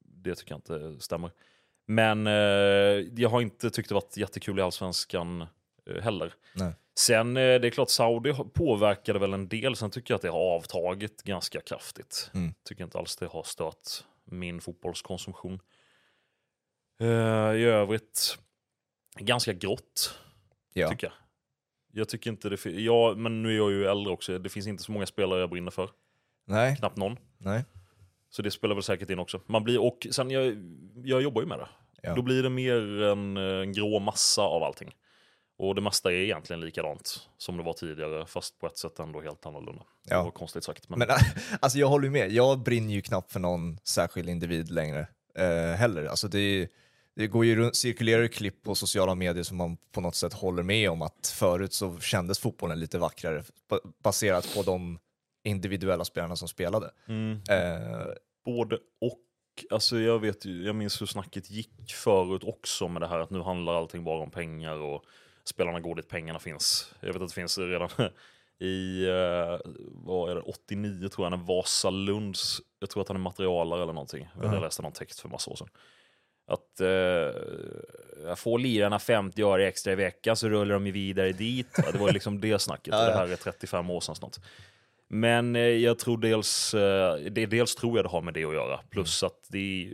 Det 0.00 0.34
tycker 0.34 0.52
jag 0.52 0.58
inte 0.58 1.04
stämmer. 1.04 1.30
Men 1.86 2.26
eh, 2.26 2.32
jag 3.16 3.28
har 3.28 3.40
inte 3.40 3.70
tyckt 3.70 3.88
det 3.88 3.94
varit 3.94 4.16
jättekul 4.16 4.58
i 4.58 4.62
allsvenskan 4.62 5.46
eh, 5.86 6.02
heller. 6.02 6.34
Nej. 6.54 6.72
Sen, 6.94 7.36
eh, 7.36 7.60
det 7.60 7.68
är 7.68 7.70
klart, 7.70 7.90
Saudi 7.90 8.34
påverkade 8.54 9.18
väl 9.18 9.32
en 9.32 9.48
del. 9.48 9.76
Sen 9.76 9.90
tycker 9.90 10.14
jag 10.14 10.16
att 10.16 10.22
det 10.22 10.28
har 10.28 10.56
avtagit 10.56 11.22
ganska 11.22 11.60
kraftigt. 11.60 12.30
Mm. 12.34 12.54
Tycker 12.64 12.84
inte 12.84 12.98
alls 12.98 13.16
det 13.16 13.26
har 13.26 13.42
stört 13.42 14.04
min 14.24 14.60
fotbollskonsumtion. 14.60 15.60
Eh, 17.00 17.06
I 17.56 17.64
övrigt, 17.64 18.38
ganska 19.18 19.52
grått, 19.52 20.18
Ja. 20.72 20.88
tycker 20.88 21.06
jag. 21.06 21.14
Jag 21.94 22.08
tycker 22.08 22.30
inte 22.30 22.48
det 22.48 22.64
ja, 22.70 23.14
men 23.16 23.42
nu 23.42 23.48
är 23.52 23.56
jag 23.56 23.70
ju 23.70 23.84
äldre 23.86 24.12
också. 24.12 24.38
Det 24.38 24.48
finns 24.48 24.66
inte 24.66 24.82
så 24.82 24.92
många 24.92 25.06
spelare 25.06 25.40
jag 25.40 25.50
brinner 25.50 25.70
för. 25.70 25.90
Nej, 26.46 26.76
Knappt 26.76 26.96
någon. 26.96 27.16
nej. 27.38 27.64
Så 28.30 28.42
det 28.42 28.50
spelar 28.50 28.74
väl 28.74 28.82
säkert 28.82 29.10
in 29.10 29.18
också. 29.18 29.40
Man 29.46 29.64
blir, 29.64 29.80
och 29.82 30.06
sen, 30.10 30.30
jag, 30.30 30.56
jag 31.04 31.22
jobbar 31.22 31.42
ju 31.42 31.48
med 31.48 31.58
det. 31.58 31.68
Ja. 32.02 32.14
Då 32.14 32.22
blir 32.22 32.42
det 32.42 32.50
mer 32.50 33.02
en, 33.02 33.36
en 33.36 33.72
grå 33.72 33.98
massa 33.98 34.42
av 34.42 34.62
allting. 34.62 34.94
Och 35.62 35.74
det 35.74 35.80
mesta 35.80 36.12
är 36.12 36.16
egentligen 36.16 36.60
likadant 36.60 37.28
som 37.38 37.56
det 37.56 37.62
var 37.62 37.72
tidigare, 37.72 38.26
fast 38.26 38.58
på 38.58 38.66
ett 38.66 38.78
sätt 38.78 38.98
ändå 38.98 39.20
helt 39.20 39.46
annorlunda. 39.46 39.82
Det 40.04 40.14
Ja. 40.14 40.22
var 40.22 40.30
konstigt 40.30 40.64
sagt. 40.64 40.88
Men, 40.88 40.98
Men 40.98 41.08
alltså 41.60 41.78
jag 41.78 41.86
håller 41.88 42.10
med, 42.10 42.32
jag 42.32 42.58
brinner 42.62 42.94
ju 42.94 43.02
knappt 43.02 43.32
för 43.32 43.40
någon 43.40 43.78
särskild 43.84 44.28
individ 44.28 44.70
längre 44.70 45.06
eh, 45.38 45.76
heller. 45.76 46.04
Alltså 46.04 46.28
det, 46.28 46.68
det 47.16 47.26
går 47.26 47.44
ju 47.44 47.56
runt, 47.56 47.76
cirkulerar 47.76 48.22
ju 48.22 48.28
klipp 48.28 48.62
på 48.62 48.74
sociala 48.74 49.14
medier 49.14 49.42
som 49.44 49.56
man 49.56 49.76
på 49.92 50.00
något 50.00 50.14
sätt 50.14 50.32
håller 50.32 50.62
med 50.62 50.90
om 50.90 51.02
att 51.02 51.34
förut 51.38 51.72
så 51.72 51.98
kändes 52.00 52.38
fotbollen 52.38 52.80
lite 52.80 52.98
vackrare 52.98 53.42
ba- 53.68 53.80
baserat 54.02 54.54
på 54.56 54.62
de 54.62 54.98
individuella 55.44 56.04
spelarna 56.04 56.36
som 56.36 56.48
spelade. 56.48 56.90
mm, 57.08 57.32
Eh, 57.50 58.06
både 58.44 58.76
och. 59.00 59.18
Alltså 59.70 59.98
jag, 59.98 60.18
vet 60.18 60.44
jag 60.44 60.74
minns 60.74 61.00
hur 61.00 61.06
snacket 61.06 61.50
gick 61.50 61.92
förut 61.94 62.44
också 62.44 62.88
med 62.88 63.02
det 63.02 63.08
här 63.08 63.18
att 63.18 63.30
nu 63.30 63.40
handlar 63.42 63.74
allting 63.74 64.04
bara 64.04 64.22
om 64.22 64.30
pengar 64.30 64.76
och 64.76 65.04
spelarna 65.44 65.80
går 65.80 65.94
dit 65.94 66.08
pengarna 66.08 66.38
finns. 66.38 66.94
Jag 67.00 67.12
vet 67.12 67.22
att 67.22 67.28
det 67.28 67.34
finns 67.34 67.58
redan 67.58 67.88
i, 68.58 69.04
eh, 69.04 69.72
vad 69.92 70.30
är 70.30 70.34
det, 70.34 70.40
89 70.40 71.08
tror 71.08 71.24
jag, 71.24 71.30
när 71.30 71.46
Vasalunds, 71.46 72.60
jag 72.78 72.90
tror 72.90 73.02
att 73.02 73.08
han 73.08 73.16
är 73.16 73.20
materialare 73.20 73.82
eller 73.82 73.92
någonting. 73.92 74.28
Ja. 74.42 74.54
Jag 74.54 74.60
läste 74.62 74.82
någon 74.82 74.92
text 74.92 75.20
för 75.20 75.28
massa 75.28 75.50
år 75.50 75.56
sedan. 75.56 75.68
Att 76.46 76.80
eh, 76.80 78.34
får 78.36 78.58
lirarna 78.58 78.98
50 78.98 79.42
öre 79.42 79.68
extra 79.68 79.92
i 79.92 79.96
veckan 79.96 80.36
så 80.36 80.48
rullar 80.48 80.74
de 80.74 80.86
ju 80.86 80.92
vidare 80.92 81.32
dit. 81.32 81.74
Det 81.92 81.98
var 81.98 82.12
liksom 82.12 82.40
det 82.40 82.58
snacket. 82.58 82.90
Det 82.90 83.12
här 83.12 83.28
är 83.28 83.36
35 83.36 83.90
år 83.90 84.00
sedan 84.00 84.14
snart. 84.14 84.36
Men 85.08 85.56
eh, 85.56 85.62
jag 85.62 85.98
tror 85.98 86.18
dels, 86.18 86.74
eh, 86.74 87.16
det, 87.16 87.46
dels 87.46 87.74
tror 87.74 87.98
jag 87.98 88.04
det 88.04 88.08
har 88.08 88.22
med 88.22 88.34
det 88.34 88.44
att 88.44 88.54
göra. 88.54 88.80
Plus 88.90 89.22
att 89.22 89.46
det, 89.48 89.92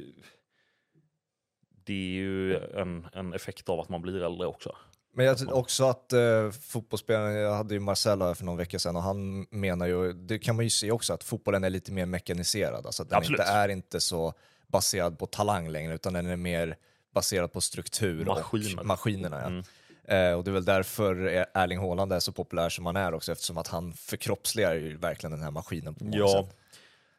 det 1.84 1.92
är 1.92 2.12
ju 2.12 2.56
en, 2.56 3.06
en 3.12 3.32
effekt 3.34 3.68
av 3.68 3.80
att 3.80 3.88
man 3.88 4.02
blir 4.02 4.22
äldre 4.22 4.46
också. 4.46 4.76
Men 5.14 5.26
jag 5.26 5.38
tror 5.38 5.52
också 5.52 5.84
att 5.84 6.12
eh, 6.12 6.50
fotbollsspelaren, 6.50 7.34
jag 7.34 7.54
hade 7.54 7.74
ju 7.74 7.80
Marcelo 7.80 8.24
här 8.24 8.34
för 8.34 8.44
någon 8.44 8.56
vecka 8.56 8.78
sedan 8.78 8.96
och 8.96 9.02
han 9.02 9.46
menar 9.50 9.86
ju, 9.86 10.12
det 10.12 10.38
kan 10.38 10.56
man 10.56 10.64
ju 10.64 10.70
se 10.70 10.90
också, 10.90 11.12
att 11.12 11.24
fotbollen 11.24 11.64
är 11.64 11.70
lite 11.70 11.92
mer 11.92 12.06
mekaniserad. 12.06 12.86
Alltså 12.86 13.02
att 13.02 13.08
den 13.08 13.18
Absolut. 13.18 13.40
inte 13.40 13.50
är 13.52 13.68
inte 13.68 14.00
så 14.00 14.34
baserad 14.66 15.18
på 15.18 15.26
talang 15.26 15.68
längre 15.68 15.94
utan 15.94 16.12
den 16.12 16.26
är 16.26 16.36
mer 16.36 16.76
baserat 17.14 17.52
på 17.52 17.60
struktur 17.60 18.24
Maskiner. 18.24 18.80
och 18.80 18.86
maskinerna. 18.86 19.40
Ja. 19.40 19.46
Mm. 19.46 19.64
Eh, 20.04 20.38
och 20.38 20.44
det 20.44 20.50
är 20.50 20.52
väl 20.52 20.64
därför 20.64 21.16
Erling 21.54 21.78
Haaland 21.78 22.12
är 22.12 22.20
så 22.20 22.32
populär 22.32 22.68
som 22.68 22.86
han 22.86 22.96
är 22.96 23.14
också, 23.14 23.32
eftersom 23.32 23.58
att 23.58 23.68
han 23.68 23.92
förkroppsligar 23.92 24.74
ju 24.74 24.96
verkligen 24.96 25.30
den 25.30 25.42
här 25.42 25.50
maskinen 25.50 25.94
på 25.94 26.04
många 26.04 26.16
Ja, 26.18 26.42
sätt. 26.48 26.56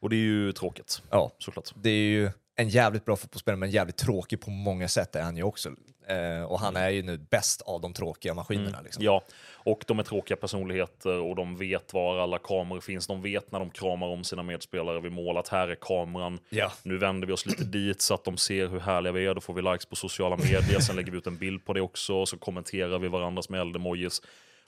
och 0.01 0.09
det 0.09 0.15
är 0.15 0.17
ju 0.17 0.51
tråkigt 0.51 1.01
Ja, 1.09 1.31
såklart. 1.39 1.71
det 1.75 1.89
är 1.89 2.09
ju 2.09 2.29
en 2.59 2.69
jävligt 2.69 3.05
bra 3.05 3.15
fotbollsspelare, 3.15 3.59
men 3.59 3.71
jävligt 3.71 3.97
tråkig 3.97 4.41
på 4.41 4.49
många 4.49 4.87
sätt 4.87 5.15
är 5.15 5.21
han 5.21 5.37
ju 5.37 5.43
också. 5.43 5.69
Eh, 6.07 6.43
och 6.43 6.59
han 6.59 6.75
är 6.75 6.89
ju 6.89 7.03
nu 7.03 7.17
bäst 7.17 7.61
av 7.61 7.81
de 7.81 7.93
tråkiga 7.93 8.33
maskinerna. 8.33 8.81
Liksom. 8.81 9.03
Ja, 9.03 9.23
och 9.53 9.83
de 9.87 9.99
är 9.99 10.03
tråkiga 10.03 10.37
personligheter 10.37 11.19
och 11.19 11.35
de 11.35 11.57
vet 11.57 11.93
var 11.93 12.19
alla 12.19 12.37
kameror 12.37 12.81
finns. 12.81 13.07
De 13.07 13.21
vet 13.21 13.51
när 13.51 13.59
de 13.59 13.69
kramar 13.69 14.07
om 14.07 14.23
sina 14.23 14.43
medspelare 14.43 14.99
vid 14.99 15.11
mål 15.11 15.37
att 15.37 15.47
här 15.47 15.67
är 15.67 15.75
kameran. 15.75 16.39
Ja. 16.49 16.71
Nu 16.83 16.97
vänder 16.97 17.27
vi 17.27 17.33
oss 17.33 17.45
lite 17.45 17.63
dit 17.77 18.01
så 18.01 18.13
att 18.13 18.23
de 18.23 18.37
ser 18.37 18.67
hur 18.67 18.79
härliga 18.79 19.13
vi 19.13 19.25
är. 19.25 19.35
Då 19.35 19.41
får 19.41 19.53
vi 19.53 19.61
likes 19.61 19.85
på 19.85 19.95
sociala 19.95 20.37
medier. 20.37 20.79
Sen 20.79 20.95
lägger 20.95 21.11
vi 21.11 21.17
ut 21.17 21.27
en 21.27 21.37
bild 21.37 21.65
på 21.65 21.73
det 21.73 21.81
också. 21.81 22.13
Och 22.13 22.29
så 22.29 22.37
kommenterar 22.37 22.99
vi 22.99 23.07
varandras 23.07 23.49
med 23.49 23.61
eldemojis. 23.61 24.21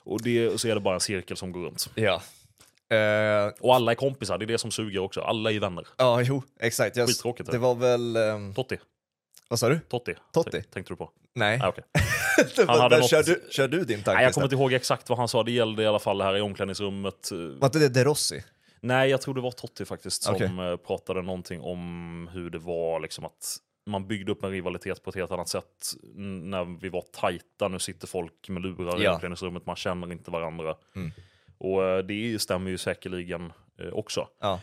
Och 0.04 0.22
det, 0.22 0.60
så 0.60 0.68
är 0.68 0.74
det 0.74 0.80
bara 0.80 0.94
en 0.94 1.00
cirkel 1.00 1.36
som 1.36 1.52
går 1.52 1.60
runt. 1.60 1.90
Ja. 1.94 2.22
Eh, 2.92 3.52
Och 3.60 3.74
alla 3.74 3.90
är 3.90 3.94
kompisar, 3.96 4.38
det 4.38 4.44
är 4.44 4.46
det 4.46 4.58
som 4.58 4.70
suger 4.70 5.00
också. 5.00 5.20
Alla 5.20 5.52
är 5.52 5.60
vänner. 5.60 5.86
ja, 5.96 6.22
jo, 6.22 6.42
exakt. 6.60 6.96
Jag, 6.96 7.08
Skittråkigt, 7.08 7.50
det 7.50 7.58
var 7.58 7.74
väl... 7.74 8.16
ehm, 8.16 8.54
Totti. 8.54 8.78
vad 9.48 9.58
sa 9.58 9.68
du? 9.68 9.78
Totti. 9.88 10.14
Totti? 10.32 10.62
Tänkte 10.62 10.92
du 10.92 10.96
på? 10.96 11.10
Nej. 11.34 11.60
Ah, 11.62 11.68
okej. 11.68 11.84
Men 12.56 12.68
hade 12.68 12.98
något- 12.98 13.10
kör, 13.10 13.22
du, 13.22 13.42
kör 13.50 13.68
du 13.68 13.84
din 13.84 14.02
tanke? 14.02 14.14
Nej, 14.16 14.24
jag 14.24 14.34
kommer 14.34 14.44
inte 14.46 14.56
ihåg 14.56 14.72
exakt 14.72 15.08
vad 15.08 15.18
han 15.18 15.28
sa. 15.28 15.42
Det 15.42 15.52
gällde 15.52 15.82
i 15.82 15.86
alla 15.86 15.98
fall 15.98 16.18
det 16.18 16.24
här 16.24 16.36
i 16.36 16.40
omklädningsrummet. 16.40 17.30
Var 17.32 17.66
inte 17.66 17.78
det 17.78 17.88
De 17.88 18.04
Rossi? 18.04 18.44
Nej, 18.80 19.10
jag 19.10 19.20
tror 19.20 19.34
det 19.34 19.40
var 19.40 19.50
Totti 19.50 19.84
faktiskt 19.84 20.22
som 20.22 20.34
Okej. 20.34 20.46
eh, 20.46 20.76
pratade 20.76 21.22
någonting 21.22 21.60
om 21.60 22.30
hur 22.32 22.50
det 22.50 22.58
var 22.58 23.00
liksom 23.00 23.24
att 23.24 23.56
man 23.86 24.06
byggde 24.06 24.32
upp 24.32 24.44
en 24.44 24.50
rivalitet 24.50 25.02
på 25.02 25.10
ett 25.10 25.16
helt 25.16 25.30
annat 25.30 25.48
sätt 25.48 25.66
när 26.14 26.80
vi 26.80 26.88
var 26.88 27.02
tajta. 27.12 27.68
Nu 27.68 27.78
sitter 27.78 28.06
folk 28.06 28.48
med 28.48 28.62
lurar 28.62 29.00
i 29.00 29.04
Ja. 29.04 29.12
omklädningsrummet, 29.14 29.66
man 29.66 29.76
känner 29.76 30.12
inte 30.12 30.30
varandra. 30.30 30.74
Mm. 30.96 31.12
Och 31.62 31.84
eh, 31.84 31.98
det 31.98 32.38
stämmer 32.42 32.70
ju 32.70 32.78
säkerligen 32.78 33.52
eh, 33.78 33.88
också. 33.92 34.28
Ja. 34.38 34.60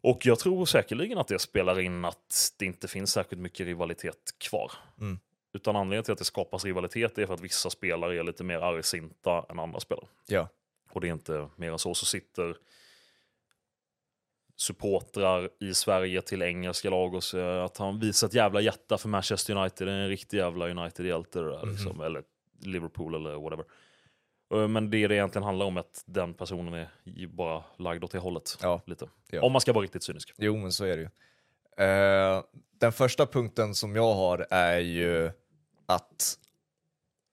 Och 0.00 0.26
jag 0.26 0.38
tror 0.38 0.66
säkerligen 0.66 1.18
att 1.18 1.28
det 1.28 1.38
spelar 1.38 1.80
in 1.80 2.04
att 2.04 2.52
det 2.58 2.64
inte 2.66 2.88
finns 2.88 3.12
särskilt 3.12 3.42
mycket 3.42 3.66
rivalitet 3.66 4.34
kvar. 4.38 4.72
Mm. 5.00 5.18
Utan 5.52 5.76
anledningen 5.76 6.04
till 6.04 6.12
att 6.12 6.18
det 6.18 6.24
skapas 6.24 6.64
rivalitet 6.64 7.18
är 7.18 7.26
för 7.26 7.34
att 7.34 7.40
vissa 7.40 7.70
spelare 7.70 8.18
är 8.18 8.22
lite 8.22 8.44
mer 8.44 8.58
argsinta 8.58 9.44
än 9.48 9.58
andra 9.58 9.80
spelare. 9.80 10.06
Ja. 10.26 10.48
Och 10.92 11.00
det 11.00 11.08
är 11.08 11.12
inte 11.12 11.48
mer 11.56 11.72
än 11.72 11.78
så. 11.78 11.94
Så 11.94 12.06
sitter 12.06 12.56
supportrar 14.56 15.50
i 15.60 15.74
Sverige 15.74 16.22
till 16.22 16.42
engelska 16.42 16.90
lag 16.90 17.14
och 17.14 17.24
säger 17.24 17.58
att 17.58 17.76
han 17.76 17.98
visar 18.00 18.26
ett 18.26 18.34
jävla 18.34 18.60
hjärta 18.60 18.98
för 18.98 19.08
Manchester 19.08 19.56
United. 19.56 19.86
Det 19.86 19.92
är 19.92 19.96
en 19.96 20.08
riktig 20.08 20.38
jävla 20.38 20.68
United-hjälte 20.68 21.40
det 21.40 21.50
där, 21.50 21.58
Mhm. 21.62 21.70
liksom. 21.70 22.00
Eller 22.00 22.22
Liverpool 22.62 23.14
eller 23.14 23.34
whatever. 23.34 23.64
Eh, 24.54 24.68
Men 24.68 24.90
det 24.90 25.06
det 25.06 25.14
egentligen 25.14 25.44
handlar 25.44 25.66
om 25.66 25.76
är 25.76 25.80
att 25.80 26.02
den 26.06 26.34
personen 26.34 26.74
är 26.74 27.26
bara 27.26 27.64
lagd 27.76 28.04
åt 28.04 28.10
det 28.10 28.18
hållet. 28.18 28.58
Ja. 28.62 28.80
Lite. 28.86 29.08
Ja. 29.30 29.42
Om 29.42 29.52
man 29.52 29.60
ska 29.60 29.72
vara 29.72 29.84
riktigt 29.84 30.02
cynisk. 30.02 30.32
Jo, 30.36 30.56
men 30.56 30.72
så 30.72 30.84
är 30.84 30.96
det 30.96 31.02
ju. 31.02 31.08
Eh, 31.84 32.42
den 32.78 32.92
första 32.92 33.26
punkten 33.26 33.74
som 33.74 33.96
jag 33.96 34.14
har 34.14 34.46
är 34.50 34.78
ju 34.78 35.30
att 35.86 36.38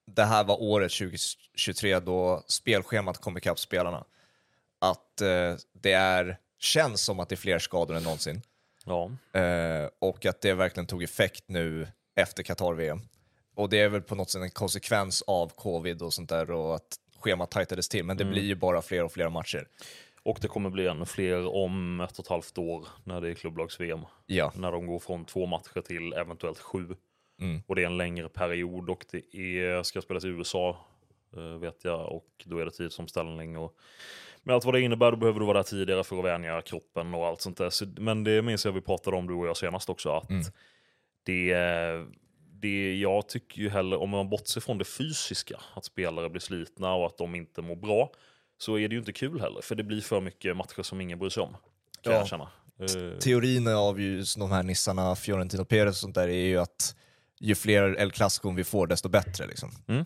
det 0.08 0.24
här 0.24 0.44
var 0.44 0.62
året 0.62 0.92
2023 0.92 2.00
då 2.00 2.44
spelschemat 2.48 3.18
kom 3.18 3.38
ikapp 3.38 3.60
spelarna. 3.60 4.06
Att 4.80 5.22
eh, 5.22 5.56
det 5.74 5.92
är, 5.92 6.38
känns 6.60 7.02
som 7.02 7.20
att 7.20 7.30
det 7.30 7.36
är 7.36 7.38
fler 7.38 7.60
skador 7.60 7.96
än 7.96 8.04
någonsin. 8.04 8.42
Ja. 8.86 9.12
Eh, 9.40 9.90
och 10.00 10.26
att 10.26 10.42
det 10.42 10.54
verkligen 10.54 10.88
tog 10.88 11.04
effekt 11.04 11.44
nu 11.48 11.88
efter 12.16 12.44
Qatar-VM. 12.44 13.02
Och 13.56 13.70
det 13.70 13.80
är 13.80 13.90
väl 13.90 14.02
på 14.02 14.16
något 14.16 14.30
sätt 14.30 14.42
en 14.42 14.50
konsekvens 14.50 15.22
av 15.22 15.52
covid 15.56 16.02
och 16.02 16.14
sånt 16.14 16.30
där 16.30 16.52
och 16.52 16.76
att 16.76 16.98
schemat 17.26 17.52
tajtades 17.52 17.90
till. 17.90 18.06
Men 18.06 18.18
det 18.18 18.26
blir 18.26 18.44
ju 18.44 18.56
bara 18.56 18.82
fler 18.82 19.04
och 19.04 19.12
fler 19.12 19.30
matcher. 19.30 19.68
Och 20.24 20.38
det 20.42 20.48
kommer 20.48 20.70
bli 20.70 20.88
ännu 20.88 21.06
fler 21.06 21.56
om 21.56 22.02
ett 22.02 22.20
och 22.20 22.26
ett 22.26 22.30
halvt 22.30 22.58
år 22.58 22.88
när 23.04 23.22
det 23.22 23.30
är 23.30 23.34
klubblags-VM. 23.34 24.00
Ja, 24.26 24.52
När 24.56 24.72
de 24.72 24.88
går 24.88 25.00
från 25.00 25.26
två 25.26 25.46
matcher 25.46 25.82
till 25.82 26.14
eventuellt 26.14 26.60
sju. 26.60 26.96
Mm. 27.42 27.62
Och 27.68 27.76
det 27.76 27.82
är 27.82 27.86
en 27.86 27.98
längre 27.98 28.30
period 28.30 28.90
och 28.90 29.06
det 29.12 29.36
är, 29.60 29.84
ska 29.84 30.02
spelas 30.02 30.26
i 30.26 30.28
USA 30.28 30.78
eh, 31.38 31.44
vet 31.60 31.84
jag 31.84 32.12
och 32.12 32.28
då 32.46 32.58
är 32.58 32.66
det 32.66 32.72
tidsomställning. 32.72 33.58
Och 33.58 33.78
med 34.44 34.56
allt 34.56 34.66
vad 34.66 34.74
det 34.74 34.82
innebär 34.82 35.12
då 35.12 35.18
behöver 35.18 35.40
du 35.40 35.46
vara 35.46 35.58
där 35.58 35.64
tidigare 35.64 36.04
för 36.04 36.20
att 36.20 36.26
vänja 36.26 36.62
kroppen 36.62 37.14
och 37.14 37.26
allt 37.28 37.42
sånt 37.42 37.58
där. 37.58 37.70
Så, 37.70 37.86
men 37.98 38.24
det 38.24 38.42
minns 38.42 38.66
jag 38.66 38.72
vi 38.72 38.82
pratade 38.82 39.18
om 39.18 39.28
du 39.28 39.34
och 39.34 39.48
jag 39.48 39.58
senast 39.58 39.90
också 39.90 40.10
att 40.10 40.30
Mm. 40.30 40.44
det, 41.24 41.54
det 42.66 42.96
jag 42.96 43.28
tycker 43.30 43.62
ju 43.62 43.70
heller, 43.70 44.02
om 44.02 44.10
man 44.10 44.30
bortser 44.30 44.62
från 44.62 44.78
det 44.78 44.86
fysiska, 44.86 45.60
att 45.76 45.86
spelare 45.86 46.30
blir 46.30 46.42
slitna 46.42 46.94
och 46.94 47.06
att 47.06 47.18
de 47.18 47.36
inte 47.36 47.62
mår 47.62 47.76
bra, 47.76 48.12
så 48.58 48.78
är 48.78 48.88
det 48.90 48.94
ju 48.96 49.00
inte 49.00 49.14
kul 49.14 49.42
heller. 49.42 49.62
För 49.62 49.76
det 49.76 49.84
blir 49.84 50.02
för 50.02 50.22
mycket 50.22 50.58
matcher 50.58 50.82
som 50.84 51.02
ingen 51.02 51.20
bryr 51.20 51.30
sig 51.30 51.44
om. 51.44 51.58
Kan 52.02 52.14
Ja. 52.14 52.20
jag 52.20 52.28
känna. 52.28 52.50
Eh, 52.80 53.20
teorin 53.20 53.68
av 53.68 54.02
just 54.02 54.40
de 54.40 54.52
här 54.52 54.64
nissarna, 54.64 55.16
Fiorentino 55.16 55.66
Perez 55.66 55.90
och 55.90 55.96
sånt 55.96 56.16
där, 56.16 56.28
är 56.28 56.46
ju 56.46 56.58
att 56.60 56.96
ju 57.40 57.56
fler 57.56 58.00
El 58.00 58.12
Clasico 58.12 58.52
vi 58.52 58.64
får, 58.64 58.88
desto 58.88 59.10
bättre. 59.10 59.48
Liksom. 59.48 59.72
Mm. 59.88 60.00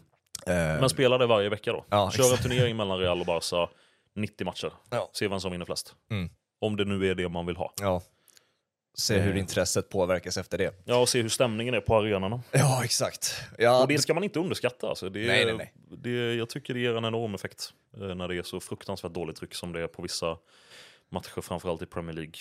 Eh, 0.47 0.79
Men 0.81 0.89
spela 0.89 1.17
det 1.17 1.25
varje 1.27 1.49
vecka 1.49 1.71
då. 1.71 1.85
Ja, 1.89 2.11
Kör 2.11 2.31
en 2.31 2.37
turnering 2.37 2.77
mellan 2.77 2.99
Real 2.99 3.19
och 3.19 3.25
Barca, 3.25 3.69
90 4.15 4.45
matcher. 4.45 4.71
Ja. 4.89 5.09
Se 5.13 5.27
vem 5.27 5.39
som 5.39 5.51
vinner 5.51 5.65
flest. 5.65 5.95
Mm. 6.11 6.29
Om 6.61 6.75
det 6.75 6.85
nu 6.85 7.09
är 7.11 7.15
det 7.15 7.29
man 7.29 7.45
vill 7.45 7.55
ha. 7.55 7.73
ja. 7.81 8.01
Se 8.99 9.19
hur 9.19 9.33
Eh. 9.33 9.39
intresset 9.39 9.89
påverkas 9.89 10.37
efter 10.37 10.57
det. 10.57 10.75
Ja, 10.85 10.95
och 10.97 11.09
se 11.09 11.21
hur 11.21 11.29
stämningen 11.29 11.73
är 11.73 11.81
på 11.81 11.95
arenorna. 11.97 12.41
Ja, 12.51 12.83
exakt. 12.83 13.35
Ja, 13.57 13.81
Och 13.81 13.87
det 13.87 13.97
ska 13.97 14.13
man 14.13 14.23
inte 14.23 14.39
underskatta. 14.39 14.87
Alltså. 14.89 15.09
Det, 15.09 15.27
Nej, 15.27 15.45
nej, 15.45 15.53
nej. 15.57 15.73
Det, 15.97 16.33
jag 16.35 16.49
tycker 16.49 16.73
det 16.73 16.79
ger 16.79 16.95
en 16.97 17.05
enorm 17.05 17.35
effekt 17.35 17.73
eh, 17.97 18.15
när 18.15 18.27
det 18.27 18.35
är 18.37 18.43
så 18.43 18.59
fruktansvärt 18.59 19.13
dåligt 19.13 19.35
tryck 19.35 19.55
som 19.55 19.73
det 19.73 19.81
är 19.81 19.87
på 19.87 20.01
vissa 20.01 20.37
matcher, 21.11 21.41
framförallt 21.41 21.81
i 21.81 21.85
Premier 21.85 22.15
League 22.15 22.33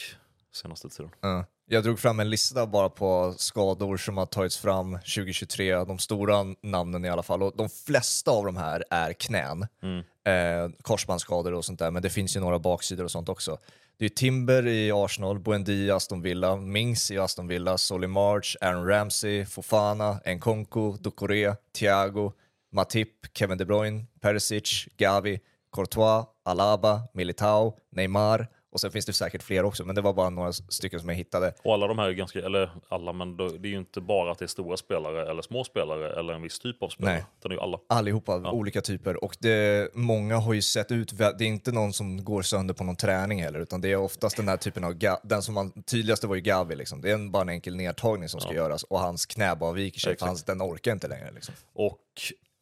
senaste 0.53 0.89
tiden. 0.89 1.11
Ja. 1.21 1.45
Jag 1.71 1.83
drog 1.85 1.99
fram 1.99 2.21
en 2.21 2.31
lista 2.31 2.67
bara 2.67 2.89
på 2.89 3.35
skador 3.39 3.97
som 3.97 4.17
har 4.17 4.27
tagits 4.27 4.59
fram 4.59 4.93
2023, 4.99 5.75
de 5.85 5.99
stora 5.99 6.45
namnen 6.63 7.05
i 7.05 7.09
alla 7.09 7.23
fall. 7.23 7.43
Och 7.43 7.57
de 7.57 7.69
flesta 7.69 8.31
av 8.31 8.45
de 8.45 8.57
här 8.57 8.85
är 8.91 9.13
knän, 9.13 9.67
Mm. 9.83 9.99
eh, 10.25 10.77
korsbandsskador 10.83 11.55
och 11.55 11.65
sånt 11.65 11.79
där, 11.79 11.91
men 11.91 12.03
det 12.03 12.11
finns 12.11 12.37
ju 12.37 12.41
några 12.41 12.59
baksidor 12.59 13.05
och 13.05 13.11
sånt 13.11 13.29
också. 13.29 13.59
Det 14.01 14.05
är 14.05 14.09
Timber 14.09 14.67
i 14.67 14.93
Arsenal, 14.93 15.39
Buendia 15.39 15.75
i 15.75 15.91
Aston 15.91 16.23
Villa, 16.23 16.57
Mings 16.57 17.11
i 17.11 17.19
Aston 17.19 17.49
Villa, 17.49 17.79
Solly 17.79 18.07
March, 18.07 18.57
Aaron 18.61 18.87
Ramsey, 18.87 19.45
Fofana, 19.45 20.21
Nkonku, 20.27 20.97
Ducoré, 20.99 21.57
Thiago, 21.73 22.33
Matip, 22.73 23.27
Kevin 23.35 23.59
De 23.59 23.65
Bruyne, 23.65 24.07
Perisic, 24.21 24.89
Gavi, 24.97 25.41
Courtois, 25.75 26.27
Alaba, 26.45 27.09
Militao, 27.15 27.75
Neymar 27.97 28.47
och 28.71 28.81
sen 28.81 28.91
finns 28.91 29.07
det 29.07 29.13
säkert 29.13 29.43
fler 29.43 29.65
också, 29.65 29.85
men 29.85 29.95
det 29.95 30.01
var 30.01 30.13
bara 30.13 30.31
några 30.31 30.53
stycken 30.53 31.01
som 31.01 31.09
jag 31.09 31.17
hittade. 31.17 31.55
Och 31.63 31.75
alla 31.75 31.87
de 31.87 31.99
här 31.99 32.09
är 32.09 32.13
ganska, 32.13 32.39
eller 32.39 32.71
alla, 32.89 33.13
men 33.13 33.37
det 33.37 33.45
är 33.45 33.67
ju 33.67 33.79
inte 33.79 34.01
bara 34.01 34.33
att 34.33 34.39
det 34.39 34.45
är 34.45 34.47
stora 34.47 34.77
spelare 34.77 35.31
eller 35.31 35.43
små 35.43 35.65
spelare 35.65 36.21
eller 36.21 36.35
en 36.35 36.43
viss 36.43 36.59
typ 36.59 36.83
av 36.83 36.89
spelare. 36.89 37.15
Nej. 37.15 37.25
Utan 37.39 37.49
det 37.49 37.55
är 37.55 37.57
ju 37.57 37.63
alla. 37.63 37.79
Allihopa, 37.89 38.51
olika 38.51 38.81
typer. 38.81 39.25
Och 39.25 39.37
det, 39.39 39.95
många 39.95 40.37
har 40.37 40.55
ju 40.55 40.63
sett 40.63 40.93
ut, 40.93 41.19
det 41.19 41.25
är 41.25 41.43
inte 41.43 41.73
någon 41.73 41.93
som 41.93 42.25
går 42.25 42.43
sönder 42.43 42.75
på 42.75 42.85
någon 42.85 42.97
träning 42.97 43.43
heller, 43.43 43.61
utan 43.61 43.81
det 43.81 43.93
är 43.93 43.97
oftast 43.97 44.37
den 44.37 44.49
här 44.49 44.57
typen 44.57 44.85
av, 44.85 44.95
den 45.23 45.43
som 45.43 45.55
man, 45.55 45.83
tydligaste 45.83 46.27
var 46.27 46.35
ju 46.35 46.41
Gavi 46.41 46.77
liksom. 46.77 47.01
Det 47.01 47.11
är 47.11 47.15
en, 47.15 47.31
bara 47.31 47.43
en 47.43 47.49
enkel 47.49 47.77
nedtagning 47.77 48.29
som 48.29 48.41
ska 48.41 48.55
göras 48.55 48.83
och 48.83 49.01
hans 49.01 49.27
knä 49.27 49.57
bara 49.57 49.73
viker 49.73 50.01
sig, 50.01 50.17
för 50.17 50.27
hans, 50.27 50.45
den 50.45 50.63
orkar 50.63 50.93
inte 50.93 51.09
längre 51.09 51.31
liksom. 51.35 51.55
Och 51.73 51.99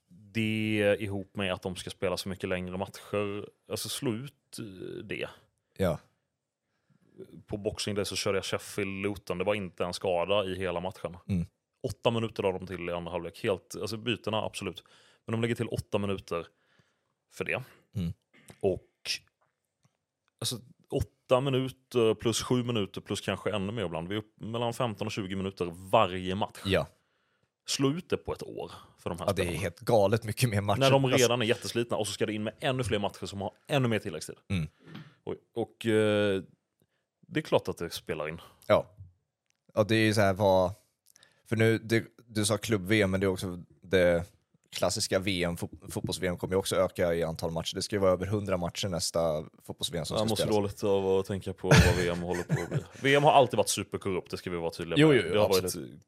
det 0.08 0.96
ihop 1.00 1.36
med 1.36 1.52
att 1.52 1.62
de 1.62 1.76
ska 1.76 1.90
spela 1.90 2.16
så 2.16 2.28
mycket 2.28 2.48
längre 2.48 2.76
matcher, 2.76 3.48
alltså 3.70 3.88
slå 3.88 4.12
ut 4.12 4.58
eh, 4.58 5.04
det. 5.04 5.28
Ja. 5.76 5.98
På 7.46 7.56
Boxing 7.56 7.94
Day 7.94 8.04
så 8.04 8.16
körde 8.16 8.38
jag 8.38 8.44
Sheffield 8.44 9.02
Luton, 9.02 9.38
det 9.38 9.44
var 9.44 9.54
inte 9.54 9.84
en 9.84 9.94
skada 9.94 10.44
i 10.44 10.58
hela 10.58 10.80
matchen. 10.80 11.16
Mm. 11.28 11.46
Åtta 11.82 12.10
minuter 12.10 12.42
la 12.42 12.52
de 12.52 12.66
till 12.66 12.88
i 12.88 12.92
andra 12.92 13.12
halvlek, 13.12 13.42
helt, 13.42 13.76
alltså 13.80 13.96
bytena 13.96 14.44
absolut. 14.44 14.84
Men 15.24 15.32
de 15.32 15.40
lägger 15.40 15.54
till 15.54 15.68
åtta 15.68 15.98
minuter 15.98 16.46
för 17.34 17.44
det. 17.44 17.62
Mm. 17.94 18.12
Och 18.60 18.90
alltså, 20.40 20.56
åtta 20.90 21.40
minuter 21.40 22.14
plus 22.14 22.42
sju 22.42 22.64
minuter 22.64 23.00
plus 23.00 23.20
kanske 23.20 23.50
ännu 23.50 23.72
mer 23.72 23.84
ibland. 23.84 24.08
Vi 24.08 24.14
är 24.14 24.18
upp 24.18 24.40
mellan 24.40 24.74
15 24.74 25.06
och 25.06 25.12
20 25.12 25.36
minuter 25.36 25.72
varje 25.90 26.34
match. 26.34 26.58
Ja. 26.64 26.86
Slå 27.66 27.90
ut 27.90 28.10
det 28.10 28.16
på 28.16 28.32
ett 28.32 28.42
år 28.42 28.72
för 28.98 29.10
de 29.10 29.18
här 29.18 29.26
ja, 29.26 29.32
det 29.32 29.42
är 29.42 29.44
spelarna. 29.44 29.62
helt 29.62 29.80
galet 29.80 30.24
mycket 30.24 30.50
mer 30.50 30.60
matcher. 30.60 30.80
När 30.80 30.90
de 30.90 31.04
Alltså, 31.04 31.18
redan 31.18 31.42
är 31.42 31.46
jätteslitna 31.46 31.96
och 31.96 32.06
så 32.06 32.12
ska 32.12 32.26
det 32.26 32.32
in 32.32 32.42
med 32.44 32.54
ännu 32.60 32.84
fler 32.84 32.98
matcher 32.98 33.26
som 33.26 33.40
har 33.40 33.52
ännu 33.66 33.88
mer 33.88 33.98
tilläggstid. 33.98 34.36
Mm. 34.48 34.68
Och, 35.26 35.34
och 35.54 35.86
eh, 35.86 36.42
det 37.20 37.40
är 37.40 37.42
klart 37.42 37.68
att 37.68 37.78
det 37.78 37.90
spelar 37.90 38.28
in. 38.28 38.40
Ja. 38.66 38.86
Ja, 39.74 39.84
det 39.84 39.94
är 39.96 40.04
ju 40.04 40.14
så 40.14 40.20
här 40.20 40.32
vad... 40.34 40.72
För 41.48 41.56
nu, 41.56 41.78
det, 41.78 42.04
du 42.26 42.44
sa 42.44 42.56
klubb-VM, 42.58 43.10
men 43.10 43.20
det 43.20 43.26
är 43.26 43.28
också 43.28 43.58
det 43.82 44.24
klassiska 44.70 45.18
VM, 45.18 45.56
fot- 45.56 45.92
fotbolls-VM 45.92 46.36
kommer 46.36 46.54
ju 46.54 46.58
också 46.58 46.76
öka 46.76 47.14
i 47.14 47.22
antal 47.22 47.50
matcher. 47.50 47.74
Det 47.74 47.82
ska 47.82 47.96
ju 47.96 48.00
vara 48.00 48.12
över 48.12 48.26
100 48.26 48.56
matcher 48.56 48.88
nästa 48.88 49.44
fotbolls-VM 49.62 50.04
som 50.04 50.14
Jag 50.16 50.20
ska 50.20 50.28
måste 50.28 50.42
spelas. 50.42 50.56
dåligt 50.56 50.84
av 50.84 51.18
att 51.18 51.26
tänka 51.26 51.52
på 51.52 51.68
vad 51.68 51.96
VM 51.96 52.18
håller 52.22 52.42
på 52.42 52.60
att 52.62 52.68
bli. 52.68 52.78
VM 53.02 53.22
har 53.22 53.32
alltid 53.32 53.56
varit 53.56 53.68
superkorrupt, 53.68 54.30
det 54.30 54.36
ska 54.36 54.50
vi 54.50 54.56
vara 54.56 54.70
tydliga 54.70 55.06
med. 55.08 55.16
jo, 55.16 55.22
jo, 55.26 55.32
det 55.32 55.38
har 55.38 55.46
absolut. 55.46 55.74
varit 55.76 56.00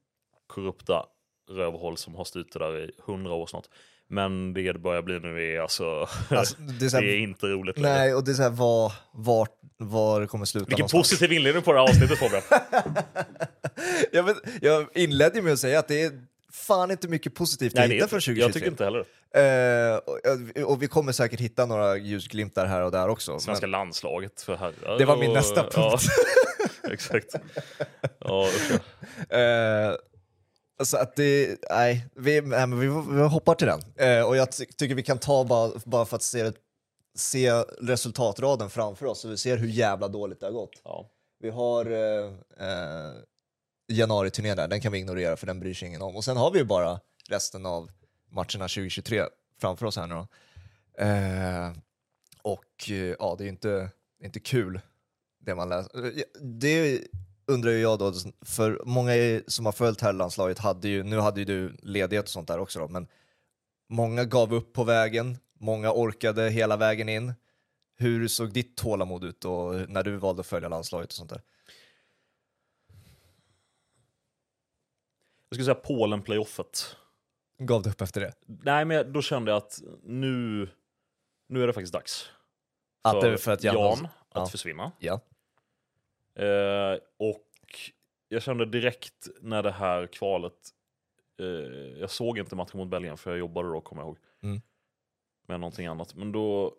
korrupta 0.46 1.06
rövhål 1.50 1.96
som 1.96 2.14
har 2.14 2.24
styrt 2.24 2.52
det 2.52 2.58
där 2.58 2.78
i 2.80 2.90
hundra 2.98 3.34
år 3.34 3.46
snart. 3.46 3.66
Men 4.10 4.54
det 4.54 4.72
det 4.72 4.78
börjar 4.78 5.02
bli 5.02 5.20
nu 5.20 5.54
är 5.54 5.60
alltså, 5.60 5.84
Alltså, 6.30 6.56
det 6.58 6.86
är 6.86 6.90
här, 6.92 7.02
det 7.02 7.12
är 7.12 7.18
inte 7.18 7.46
roligt 7.46 7.78
längre. 7.78 7.98
nej, 7.98 8.14
och 8.14 8.24
det 8.24 8.30
är 8.30 8.34
så 8.34 8.42
här, 8.42 8.50
var, 8.50 8.92
var, 9.12 9.48
var 9.76 10.20
det 10.20 10.26
kommer 10.26 10.44
sluta 10.44 10.64
Vilken 10.66 10.82
någonstans. 10.82 11.10
positiv 11.10 11.32
inledning 11.32 11.62
på 11.62 11.72
det 11.72 11.78
här 11.78 11.88
avsnittet 11.88 12.18
Fabian. 12.18 12.42
jag, 14.12 14.22
vet, 14.22 14.36
jag 14.60 14.86
inledde 14.94 15.42
med 15.42 15.52
att 15.52 15.58
säga 15.58 15.78
att 15.78 15.88
det 15.88 16.02
är 16.02 16.12
fan 16.52 16.90
inte 16.90 17.08
mycket 17.08 17.34
positivt 17.34 17.72
att 17.72 17.78
Nej, 17.78 17.84
är 17.90 17.94
hitta 17.94 18.08
från 18.08 18.20
2023. 18.20 18.42
Jag 18.44 18.52
tycker 18.52 18.66
inte 18.68 18.84
heller. 18.84 19.04
Eh, 19.34 19.96
och, 20.64 20.70
och 20.72 20.82
vi 20.82 20.86
kommer 20.88 21.12
säkert 21.12 21.40
hitta 21.40 21.66
några 21.66 21.96
ljusglimtar 21.96 22.66
här 22.66 22.82
och 22.82 22.90
där 22.92 23.08
också. 23.08 23.38
Svenska 23.38 23.66
Men, 23.66 23.70
landslaget 23.70 24.42
för 24.42 24.56
herrar. 24.56 24.98
Det 24.98 25.04
var 25.04 25.16
min 25.16 25.28
och- 25.30 25.36
nästa 25.36 25.62
punkt. 25.70 26.02
Ja, 26.82 26.90
exakt. 26.92 27.34
Ja, 28.20 28.48
usch, 28.56 28.70
ja. 29.28 29.98
Så 30.84 30.96
att 30.96 31.16
det, 31.16 31.58
nej, 31.70 32.06
vi, 32.16 32.40
nej 32.40 32.66
vi, 32.68 32.86
vi 33.16 33.22
hoppar 33.22 33.54
till 33.54 33.66
den. 33.66 33.80
Eh, 33.96 34.22
och 34.22 34.36
jag 34.36 34.52
ty 34.52 34.64
tycker 34.66 34.94
vi 34.94 35.02
kan 35.02 35.18
ta 35.18 35.44
bara, 35.44 35.72
bara 35.84 36.04
för 36.04 36.16
att 36.16 36.22
se, 36.22 36.42
det- 36.42 36.56
se 37.16 37.52
resultatraden 37.80 38.70
framför 38.70 39.06
oss 39.06 39.20
så 39.20 39.28
vi 39.28 39.36
ser 39.36 39.56
hur 39.56 39.68
jävla 39.68 40.08
dåligt 40.08 40.40
det 40.40 40.46
har 40.46 40.52
gått. 40.52 40.80
ja. 40.84 41.10
Vi 41.40 41.50
har 41.50 41.86
eh, 41.86 42.32
eh, 42.68 43.12
januari-turnén 43.92 44.56
där, 44.56 44.68
den 44.68 44.80
kan 44.80 44.92
vi 44.92 44.98
ignorera 44.98 45.36
för 45.36 45.46
den 45.46 45.60
bryr 45.60 45.74
sig 45.74 45.88
ingen 45.88 46.02
om. 46.02 46.16
Och 46.16 46.24
sen 46.24 46.36
har 46.36 46.50
vi 46.50 46.58
ju 46.58 46.64
bara 46.64 47.00
resten 47.28 47.66
av 47.66 47.90
matcherna 48.30 48.68
2023 48.68 49.24
framför 49.60 49.86
oss 49.86 49.96
här 49.96 50.06
nu 50.06 50.14
då. 50.14 50.26
Eh, 51.04 51.72
och 52.42 52.90
eh, 52.90 53.14
ja, 53.18 53.34
det 53.38 53.44
är 53.44 53.48
inte, 53.48 53.90
inte 54.22 54.40
kul 54.40 54.80
det 55.40 55.54
man 55.54 55.68
läser. 55.68 56.04
Eh, 56.06 56.12
Det 56.40 57.00
undrar 57.48 57.70
ju 57.70 57.78
jag 57.78 57.98
då, 57.98 58.12
för 58.40 58.82
många 58.84 59.12
som 59.46 59.66
har 59.66 59.72
följt 59.72 60.00
herrlandslaget 60.00 60.58
hade 60.58 60.88
ju, 60.88 61.02
nu 61.02 61.18
hade 61.18 61.40
ju 61.40 61.44
du 61.44 61.76
ledighet 61.82 62.24
och 62.24 62.30
sånt 62.30 62.48
där 62.48 62.58
också 62.58 62.78
då, 62.78 62.88
men 62.88 63.08
många 63.88 64.24
gav 64.24 64.54
upp 64.54 64.72
på 64.72 64.84
vägen, 64.84 65.38
många 65.60 65.92
orkade 65.92 66.50
hela 66.50 66.76
vägen 66.76 67.08
in. 67.08 67.34
Hur 67.96 68.28
såg 68.28 68.52
ditt 68.52 68.76
tålamod 68.76 69.24
ut 69.24 69.40
då, 69.40 69.72
när 69.88 70.02
du 70.02 70.16
valde 70.16 70.40
att 70.40 70.46
följa 70.46 70.68
landslaget 70.68 71.08
och 71.08 71.16
sånt 71.16 71.30
där? 71.30 71.42
Jag 75.48 75.56
skulle 75.56 75.64
säga 75.64 75.74
Polen-playoffet. 75.74 76.96
Gav 77.58 77.82
du 77.82 77.90
upp 77.90 78.00
efter 78.00 78.20
det? 78.20 78.32
Nej, 78.46 78.84
men 78.84 79.12
då 79.12 79.22
kände 79.22 79.50
jag 79.50 79.56
att 79.56 79.80
nu, 80.02 80.68
nu 81.48 81.62
är 81.62 81.66
det 81.66 81.72
faktiskt 81.72 81.92
dags. 81.92 82.30
Att 83.02 83.20
det 83.20 83.28
är 83.28 83.36
för 83.36 83.52
att 83.52 83.64
Jan, 83.64 83.74
Jan 83.74 84.04
att 84.04 84.12
ja. 84.34 84.46
försvinna. 84.46 84.92
Ja. 84.98 85.20
Eh, 86.38 86.98
och 87.18 87.46
jag 88.28 88.42
kände 88.42 88.66
direkt 88.66 89.28
när 89.40 89.62
det 89.62 89.70
här 89.70 90.06
kvalet, 90.06 90.54
eh, 91.40 91.46
jag 92.00 92.10
såg 92.10 92.38
inte 92.38 92.56
matchen 92.56 92.78
mot 92.78 92.88
Belgien 92.88 93.16
för 93.16 93.30
jag 93.30 93.38
jobbade 93.38 93.68
då 93.68 93.80
kommer 93.80 94.02
jag 94.02 94.06
ihåg. 94.06 94.18
Mm. 94.42 94.60
Med 95.48 95.60
någonting 95.60 95.86
annat. 95.86 96.14
Men 96.14 96.32
då, 96.32 96.74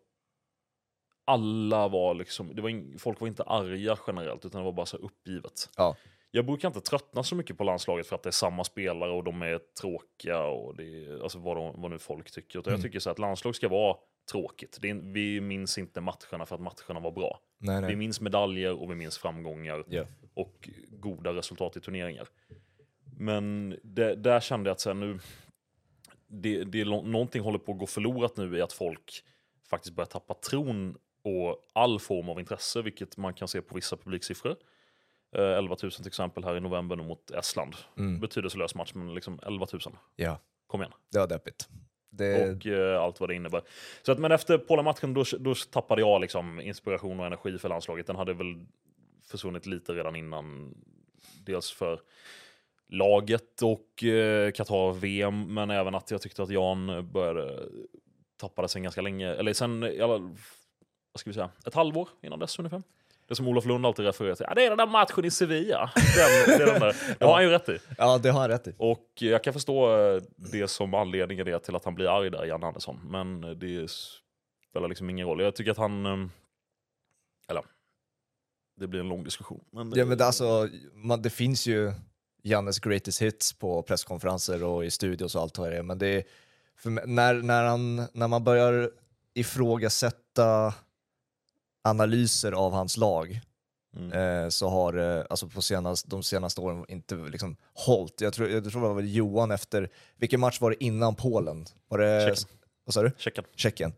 alla 1.25 1.87
var 1.87 2.13
liksom, 2.13 2.55
det 2.55 2.61
var 2.61 2.69
in, 2.69 2.99
folk 2.99 3.21
var 3.21 3.27
inte 3.27 3.43
arga 3.43 3.97
generellt 4.07 4.45
utan 4.45 4.61
det 4.61 4.65
var 4.65 4.71
bara 4.71 4.85
så 4.85 4.97
uppgivet. 4.97 5.69
Ja. 5.77 5.95
Jag 6.31 6.45
brukar 6.45 6.67
inte 6.67 6.81
tröttna 6.81 7.23
så 7.23 7.35
mycket 7.35 7.57
på 7.57 7.63
landslaget 7.63 8.07
för 8.07 8.15
att 8.15 8.23
det 8.23 8.29
är 8.29 8.31
samma 8.31 8.63
spelare 8.63 9.11
och 9.11 9.23
de 9.23 9.41
är 9.41 9.59
tråkiga 9.81 10.43
och 10.45 10.75
det 10.75 10.83
är, 10.83 11.23
alltså 11.23 11.39
vad, 11.39 11.57
de, 11.57 11.81
vad 11.81 11.91
nu 11.91 11.99
folk 11.99 12.31
tycker. 12.31 12.59
Utan 12.59 12.71
Mm. 12.71 12.79
Jag 12.79 12.83
tycker 12.83 12.99
så 12.99 13.09
att 13.09 13.19
landslag 13.19 13.55
ska 13.55 13.69
vara 13.69 13.97
tråkigt. 14.31 14.77
Det 14.81 14.89
är, 14.89 14.93
vi 14.93 15.41
minns 15.41 15.77
inte 15.77 16.01
matcherna 16.01 16.45
för 16.45 16.55
att 16.55 16.62
matcherna 16.62 17.00
var 17.00 17.12
bra. 17.12 17.39
Nej, 17.57 17.75
Vi 17.81 17.88
nej. 17.88 17.95
minns 17.95 18.21
medaljer 18.21 18.81
och 18.81 18.91
vi 18.91 18.95
minns 18.95 19.17
framgångar 19.17 19.83
Ja. 19.89 20.05
och 20.33 20.69
goda 20.89 21.33
resultat 21.33 21.77
i 21.77 21.81
turneringar. 21.81 22.27
Men 23.17 23.75
det, 23.83 24.15
där 24.15 24.39
kände 24.39 24.69
jag 24.69 24.74
att 24.74 24.79
så 24.79 24.89
här, 24.89 24.93
nu, 24.93 25.19
det, 26.27 26.63
det 26.63 26.86
någonting 26.86 27.41
håller 27.43 27.59
på 27.59 27.71
att 27.71 27.77
gå 27.79 27.88
förlorat 27.88 28.38
nu 28.38 28.57
i 28.57 28.62
att 28.62 28.74
folk 28.74 29.24
faktiskt 29.69 29.95
börjar 29.95 30.05
tappa 30.07 30.33
tron 30.33 30.98
och 31.24 31.63
all 31.74 32.00
form 32.00 32.29
av 32.29 32.39
intresse, 32.39 32.81
vilket 32.81 33.18
man 33.18 33.33
kan 33.33 33.48
se 33.48 33.61
på 33.61 33.75
vissa 33.75 33.98
publiksiffror. 33.98 34.55
Eh, 35.35 35.42
11 35.57 35.75
000 35.83 35.92
till 35.92 36.07
exempel 36.07 36.44
här 36.44 36.57
i 36.57 36.59
november 36.59 36.96
mot 36.96 37.31
Estland. 37.31 37.75
Mm. 37.98 38.20
Betydelselös 38.20 38.75
match, 38.75 38.92
men 38.94 39.13
liksom 39.13 39.39
11 39.46 39.68
000. 39.74 39.81
Ja, 40.15 40.39
Kom 40.68 40.81
igen. 40.81 40.94
det 41.11 41.20
var 41.20 41.27
deppigt. 41.27 41.70
Det, 42.09 42.51
Och 42.51 42.67
eh, 42.67 43.01
allt 43.01 43.19
vad 43.19 43.29
det 43.29 43.35
innebär. 43.35 43.61
Så 44.03 44.11
att, 44.11 44.19
men 44.19 44.31
efter 44.31 44.57
Polen-matchen 44.57 45.13
då, 45.13 45.24
då 45.39 45.55
tappade 45.55 46.01
jag 46.01 46.22
liksom 46.22 46.61
inspiration 46.61 47.19
och 47.19 47.25
energi 47.25 47.57
för 47.57 47.69
landslaget. 47.69 48.07
Den 48.07 48.15
hade 48.15 48.33
väl 48.33 48.65
försvunnit 49.27 49.65
lite 49.65 49.93
redan 49.93 50.15
innan. 50.15 50.75
Dels 51.45 51.72
för 51.72 52.01
laget 52.87 53.61
och 53.61 54.03
eh, 54.03 54.51
Qatar-VM, 54.51 55.53
men 55.53 55.69
även 55.69 55.95
att 55.95 56.11
jag 56.11 56.22
tyckte 56.22 56.43
att 56.43 56.50
Jan 56.50 57.09
började 57.11 57.69
tappade 58.37 58.67
sen 58.67 58.83
ganska 58.83 59.01
länge. 59.01 59.27
Eller 59.27 59.53
sen, 59.53 59.81
jag, 59.81 60.07
vad 60.07 61.19
ska 61.19 61.29
vi 61.29 61.33
säga, 61.33 61.50
ett 61.65 61.74
halvår 61.74 62.09
innan 62.22 62.39
dess 62.39 62.59
ungefär. 62.59 62.83
Det 63.29 63.35
som 63.35 63.48
Olof 63.48 63.65
Lund 63.65 63.85
alltid 63.85 64.05
refererar 64.05 64.35
till. 64.35 64.46
Ja, 64.50 64.55
det 64.55 64.65
är 64.65 64.70
den 64.70 64.77
där 64.77 64.87
matchen 64.87 65.25
i 65.25 65.31
Sevilla. 65.31 65.92
Den, 65.96 66.57
det 66.57 66.63
är 66.63 66.65
den 66.72 66.79
där. 66.81 66.96
Det 67.20 67.25
har 67.25 67.33
han 67.33 67.44
ju 67.44 67.50
rätt 67.50 67.70
i. 67.70 67.79
ja, 67.98 68.18
det 68.18 68.29
har 68.29 68.39
han 68.39 68.50
rätt 68.50 68.68
i. 68.68 68.74
Och 68.77 69.07
jag 69.20 69.44
kan 69.44 69.53
förstå 69.53 69.98
eh, 69.98 70.22
det 70.35 70.68
som 70.68 70.94
anledningen 70.94 71.48
är 71.48 71.59
till 71.59 71.75
att 71.75 71.85
han 71.85 71.96
blir 71.96 72.18
arg 72.18 72.29
där, 72.29 72.46
Jan 72.46 72.63
Andersson. 72.63 73.00
Men 73.03 73.44
eh, 73.44 73.50
det 73.50 73.89
spelar 74.70 74.87
liksom 74.87 75.09
ingen 75.09 75.27
roll. 75.27 75.42
Jag 75.42 75.55
tycker 75.55 75.72
att 75.72 75.77
han... 75.77 76.05
eh, 76.05 76.27
Eller, 77.50 77.63
det 78.79 78.87
blir 78.87 79.00
en 79.00 79.09
lång 79.09 79.24
diskussion. 79.24 79.63
Men, 79.72 79.94
Ja, 79.96 80.05
men 80.05 80.18
det, 80.18 80.25
alltså, 80.25 80.68
man, 80.94 81.22
det 81.22 81.29
finns 81.29 81.68
ju 81.68 81.94
Jannes 82.44 82.79
greatest 82.79 83.22
hits 83.22 83.53
på 83.53 83.81
presskonferenser 83.83 84.63
och 84.63 84.85
i 84.85 84.92
studios 84.92 85.35
och 85.35 85.42
allt 85.42 85.57
vad 85.57 85.72
det 85.72 85.77
är, 85.77 85.83
men 85.83 85.98
det 86.00 86.07
är, 86.07 86.24
när, 87.07 87.33
när, 87.33 87.63
han, 87.63 87.96
när 88.13 88.27
man 88.27 88.44
börjar 88.44 88.92
ifrågasätta 89.33 90.74
analyser 91.83 92.51
av 92.51 92.72
hans 92.74 92.98
lag 92.98 93.42
Mm. 93.98 94.44
eh, 94.44 94.50
så 94.50 94.70
har 94.70 94.94
det 94.94 95.27
alltså 95.29 95.48
på 95.48 95.61
senast, 95.61 96.09
de 96.09 96.24
senaste 96.24 96.61
åren 96.61 96.85
inte 96.87 97.15
liksom 97.15 97.55
hållit. 97.74 98.22
Jag 98.22 98.33
tror, 98.33 98.50
jag 98.50 98.72
tror 98.72 98.81
det 98.81 98.94
var 98.94 99.01
Johan 99.01 99.51
efter, 99.51 99.89
vilken 100.18 100.39
match 100.39 100.61
var 100.61 100.70
det 100.70 100.83
innan 100.83 101.15
Polen? 101.15 101.65
Var 101.87 101.98
det, 101.98 102.25
Tjeckien. 102.27 102.57
vad 102.85 102.94
sa 102.94 103.01
du? 103.03 103.11
Tjeckien. 103.18 103.46
Tjeckien. 103.55 103.94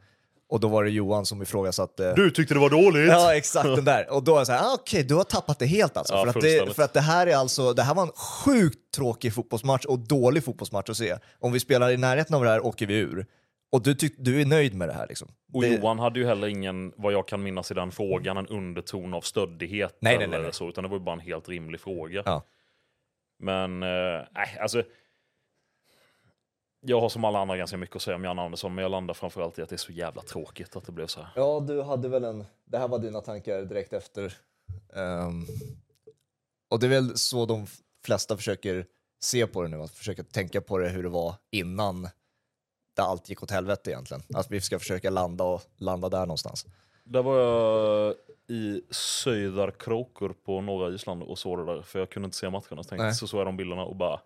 Och 0.49 0.59
då 0.59 0.67
var 0.67 0.83
det 0.83 0.89
Johan 0.89 1.25
som 1.25 1.41
ifrågasatte 1.41 2.13
Du 2.15 2.31
tyckte 2.31 2.53
det 2.53 2.59
var 2.59 2.69
dåligt? 2.69 3.07
Ja, 3.07 3.35
exakt 3.35 3.65
den 3.75 3.85
där. 3.85 4.09
Och 4.13 4.23
då 4.23 4.33
är 4.33 4.37
jag 4.37 4.47
såhär, 4.47 4.63
ah, 4.63 4.73
okej, 4.73 5.03
du 5.03 5.15
har 5.15 5.23
tappat 5.23 5.59
det 5.59 5.65
helt 5.65 5.97
alltså. 5.97 6.13
Ja, 6.13 6.21
för, 6.21 6.29
att 6.39 6.41
det, 6.41 6.75
för 6.75 6.83
att 6.83 6.93
det 6.93 7.01
här 7.01 7.27
är 7.27 7.35
alltså, 7.35 7.73
det 7.73 7.83
här 7.83 7.95
var 7.95 8.03
en 8.03 8.11
sjukt 8.11 8.91
tråkig 8.95 9.33
fotbollsmatch 9.33 9.85
och 9.85 9.99
dålig 9.99 10.43
fotbollsmatch 10.43 10.89
att 10.89 10.97
se. 10.97 11.17
Om 11.39 11.51
vi 11.51 11.59
spelar 11.59 11.91
i 11.91 11.97
närheten 11.97 12.35
av 12.35 12.43
det 12.43 12.49
här 12.49 12.65
åker 12.65 12.85
vi 12.87 12.95
ur. 12.95 13.25
Och 13.71 13.83
du, 13.83 13.95
tyck, 13.95 14.15
du 14.17 14.41
är 14.41 14.45
nöjd 14.45 14.73
med 14.73 14.89
det 14.89 14.93
här 14.93 15.07
liksom? 15.07 15.27
Och 15.53 15.61
det, 15.61 15.67
Johan 15.67 15.99
hade 15.99 16.19
ju 16.19 16.25
heller 16.25 16.47
ingen, 16.47 16.93
vad 16.97 17.13
jag 17.13 17.27
kan 17.27 17.43
minnas 17.43 17.71
i 17.71 17.73
den 17.73 17.91
frågan, 17.91 18.37
en 18.37 18.47
underton 18.47 19.13
av 19.13 19.21
stöddighet. 19.21 19.97
Nej, 19.99 20.15
eller 20.15 20.27
nej, 20.27 20.41
nej. 20.41 20.53
Så, 20.53 20.69
utan 20.69 20.83
det 20.83 20.89
var 20.89 20.97
ju 20.97 21.03
bara 21.03 21.13
en 21.13 21.19
helt 21.19 21.49
rimlig 21.49 21.81
fråga. 21.81 22.23
Ja. 22.25 22.43
Men, 23.39 23.83
eh, 23.83 24.27
nej, 24.31 24.57
alltså. 24.61 24.83
Jag 26.79 27.01
har 27.01 27.09
som 27.09 27.25
alla 27.25 27.39
andra 27.39 27.57
ganska 27.57 27.77
mycket 27.77 27.95
att 27.95 28.01
säga 28.01 28.15
om 28.15 28.23
Jan 28.23 28.39
Andersson, 28.39 28.75
men 28.75 28.81
jag 28.81 28.91
landar 28.91 29.13
framförallt 29.13 29.59
i 29.59 29.61
att 29.61 29.69
det 29.69 29.75
är 29.75 29.77
så 29.77 29.91
jävla 29.91 30.21
tråkigt 30.21 30.75
att 30.75 30.85
det 30.85 30.91
blev 30.91 31.07
så 31.07 31.21
här. 31.21 31.31
Ja, 31.35 31.59
du 31.67 31.81
hade 31.81 32.09
väl 32.09 32.23
en, 32.23 32.45
det 32.65 32.77
här 32.77 32.87
var 32.87 32.99
dina 32.99 33.21
tankar 33.21 33.61
direkt 33.61 33.93
efter. 33.93 34.33
Ehm, 34.95 35.45
och 36.69 36.79
det 36.79 36.85
är 36.85 36.89
väl 36.89 37.17
så 37.17 37.45
de 37.45 37.67
flesta 38.05 38.37
försöker 38.37 38.85
se 39.19 39.47
på 39.47 39.61
det 39.61 39.67
nu, 39.67 39.81
att 39.81 39.91
försöka 39.91 40.23
tänka 40.23 40.61
på 40.61 40.77
det 40.77 40.89
hur 40.89 41.03
det 41.03 41.09
var 41.09 41.35
innan 41.51 42.09
det 42.93 43.01
allt 43.01 43.29
gick 43.29 43.43
åt 43.43 43.51
helvete 43.51 43.91
egentligen. 43.91 44.23
Att 44.33 44.51
vi 44.51 44.61
ska 44.61 44.79
försöka 44.79 45.09
landa 45.09 45.43
och 45.43 45.61
landa 45.77 46.09
där 46.09 46.19
någonstans. 46.19 46.65
Där 47.03 47.23
var 47.23 47.37
jag 47.37 48.15
i 48.47 48.81
Söderkråkor 48.89 50.35
på 50.45 50.61
norra 50.61 50.93
Island 50.93 51.23
och 51.23 51.39
såg 51.39 51.59
det 51.59 51.65
där, 51.65 51.81
för 51.81 51.99
jag 51.99 52.09
kunde 52.09 52.25
inte 52.25 52.37
se 52.37 52.49
matcherna. 52.49 52.83
Så, 52.83 52.89
tänkte, 52.89 53.13
så 53.13 53.27
såg 53.27 53.39
jag 53.39 53.47
de 53.47 53.57
bilderna 53.57 53.83
och 53.83 53.95
bara, 53.95 54.21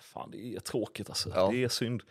fan 0.00 0.30
det 0.30 0.54
är 0.54 0.60
tråkigt 0.60 1.08
alltså. 1.08 1.30
Ja. 1.34 1.48
Det 1.50 1.64
är 1.64 1.68
synd. 1.68 2.02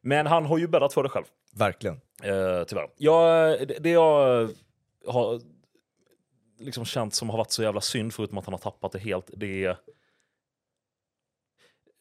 Men 0.00 0.26
han 0.26 0.44
har 0.44 0.58
ju 0.58 0.66
bäddat 0.68 0.94
för 0.94 1.02
det 1.02 1.08
själv. 1.08 1.24
Verkligen. 1.54 2.00
Eh, 2.22 2.64
tyvärr. 2.64 2.90
Jag, 2.96 3.68
det, 3.68 3.78
det 3.78 3.90
jag 3.90 4.50
har 5.06 5.40
liksom 6.58 6.84
känt 6.84 7.14
som 7.14 7.30
har 7.30 7.38
varit 7.38 7.52
så 7.52 7.62
jävla 7.62 7.80
synd, 7.80 8.14
förutom 8.14 8.38
att 8.38 8.44
han 8.44 8.54
har 8.54 8.58
tappat 8.58 8.92
det 8.92 8.98
helt, 8.98 9.30
det 9.36 9.64
är... 9.64 9.70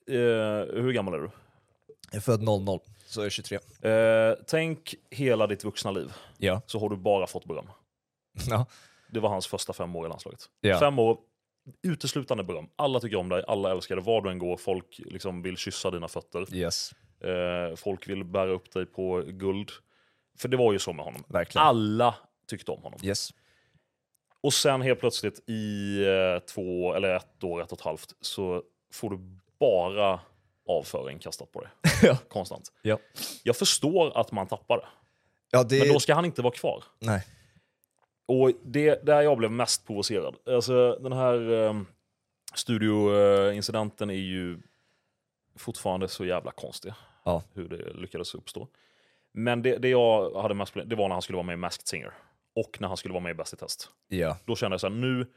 Eh, 0.07 0.81
hur 0.81 0.91
gammal 0.91 1.13
är 1.13 1.19
du? 1.19 1.29
Jag 2.11 2.17
är 2.17 2.21
född 2.21 2.41
00, 2.43 2.79
så 3.05 3.21
är 3.21 3.25
jag 3.25 3.31
23. 3.31 3.59
Eh, 3.81 4.35
tänk 4.47 4.95
hela 5.09 5.47
ditt 5.47 5.63
vuxna 5.63 5.91
liv, 5.91 6.13
Ja. 6.37 6.61
så 6.65 6.79
har 6.79 6.89
du 6.89 6.95
bara 6.97 7.27
fått 7.27 7.45
beröm. 7.45 7.67
ja. 8.49 8.65
Det 9.11 9.19
var 9.19 9.29
hans 9.29 9.47
första 9.47 9.73
fem 9.73 9.95
år 9.95 10.05
i 10.05 10.09
landslaget. 10.09 10.45
Ja. 10.61 10.79
Fem 10.79 10.99
år, 10.99 11.17
uteslutande 11.83 12.43
beröm. 12.43 12.69
Alla 12.75 12.99
tycker 12.99 13.17
om 13.17 13.29
dig, 13.29 13.43
alla 13.47 13.71
älskar 13.71 13.95
dig, 13.95 14.05
var 14.05 14.21
du 14.21 14.29
än 14.31 14.39
går. 14.39 14.57
Folk 14.57 14.99
liksom 15.05 15.41
vill 15.41 15.57
kyssa 15.57 15.91
dina 15.91 16.07
fötter. 16.07 16.55
Yes, 16.55 16.91
Eh, 17.23 17.75
folk 17.75 18.07
vill 18.09 18.23
bära 18.23 18.51
upp 18.51 18.71
dig 18.71 18.85
på 18.85 19.23
guld. 19.27 19.69
För 20.37 20.47
det 20.49 20.57
var 20.57 20.73
ju 20.73 20.79
så 20.79 20.93
med 20.93 21.05
honom. 21.05 21.23
verkligen. 21.27 21.67
Alla 21.67 22.15
tyckte 22.47 22.71
om 22.71 22.81
honom. 22.83 22.99
Yes. 23.03 23.29
Och 24.41 24.53
sen 24.53 24.81
helt 24.81 24.99
plötsligt 24.99 25.49
i 25.49 25.97
eh, 26.05 26.39
två 26.39 26.93
eller 26.93 27.15
ett 27.15 27.43
år, 27.43 27.61
ett 27.61 27.71
och 27.71 27.77
ett 27.77 27.85
halvt, 27.85 28.13
så 28.21 28.63
får 28.93 29.09
du 29.09 29.17
bara 29.59 30.19
avföring 30.79 31.19
kastat 31.19 31.51
på 31.51 31.61
dig. 31.61 31.69
Ja. 32.03 32.17
Konstant. 32.29 32.71
Ja. 32.81 32.97
Jag 33.43 33.55
förstår 33.55 34.17
att 34.17 34.31
man 34.31 34.47
tappar 34.47 34.77
det. 34.77 34.87
Ja, 35.51 35.63
det... 35.63 35.79
Men 35.79 35.93
då 35.93 35.99
ska 35.99 36.13
han 36.13 36.25
inte 36.25 36.41
vara 36.41 36.53
kvar. 36.53 36.83
Nej. 36.99 37.27
Och 38.25 38.51
det 38.63 39.05
där 39.05 39.21
jag 39.21 39.37
blev 39.37 39.51
mest 39.51 39.87
provocerad. 39.87 40.35
Alltså 40.45 40.97
den 41.01 41.13
här 41.13 41.51
eh, 41.51 41.81
studioincidenten 42.53 44.09
är 44.09 44.13
ju 44.13 44.59
fortfarande 45.55 46.07
så 46.07 46.25
jävla 46.25 46.51
konstig. 46.51 46.93
Ja. 47.23 47.43
Hur 47.53 47.69
det 47.69 47.93
lyckades 47.93 48.35
uppstå. 48.35 48.67
Men 49.31 49.61
det, 49.61 49.77
det 49.77 49.89
jag 49.89 50.41
hade 50.41 50.53
mest 50.53 50.73
problem 50.73 50.89
det 50.89 50.95
var 50.95 51.07
när 51.07 51.15
han 51.15 51.21
skulle 51.21 51.35
vara 51.35 51.45
med 51.45 51.53
i 51.53 51.57
Masked 51.57 51.87
Singer. 51.87 52.13
Och 52.55 52.77
när 52.81 52.87
han 52.87 52.97
skulle 52.97 53.13
vara 53.13 53.23
med 53.23 53.31
i 53.31 53.33
Bäst 53.33 53.53
i 53.53 53.57
test. 53.57 53.89
Ja. 54.07 54.37
Då 54.45 54.55
kände 54.55 54.73
jag 54.73 54.81
så 54.81 54.87
här, 54.87 54.95
nu 54.95 55.27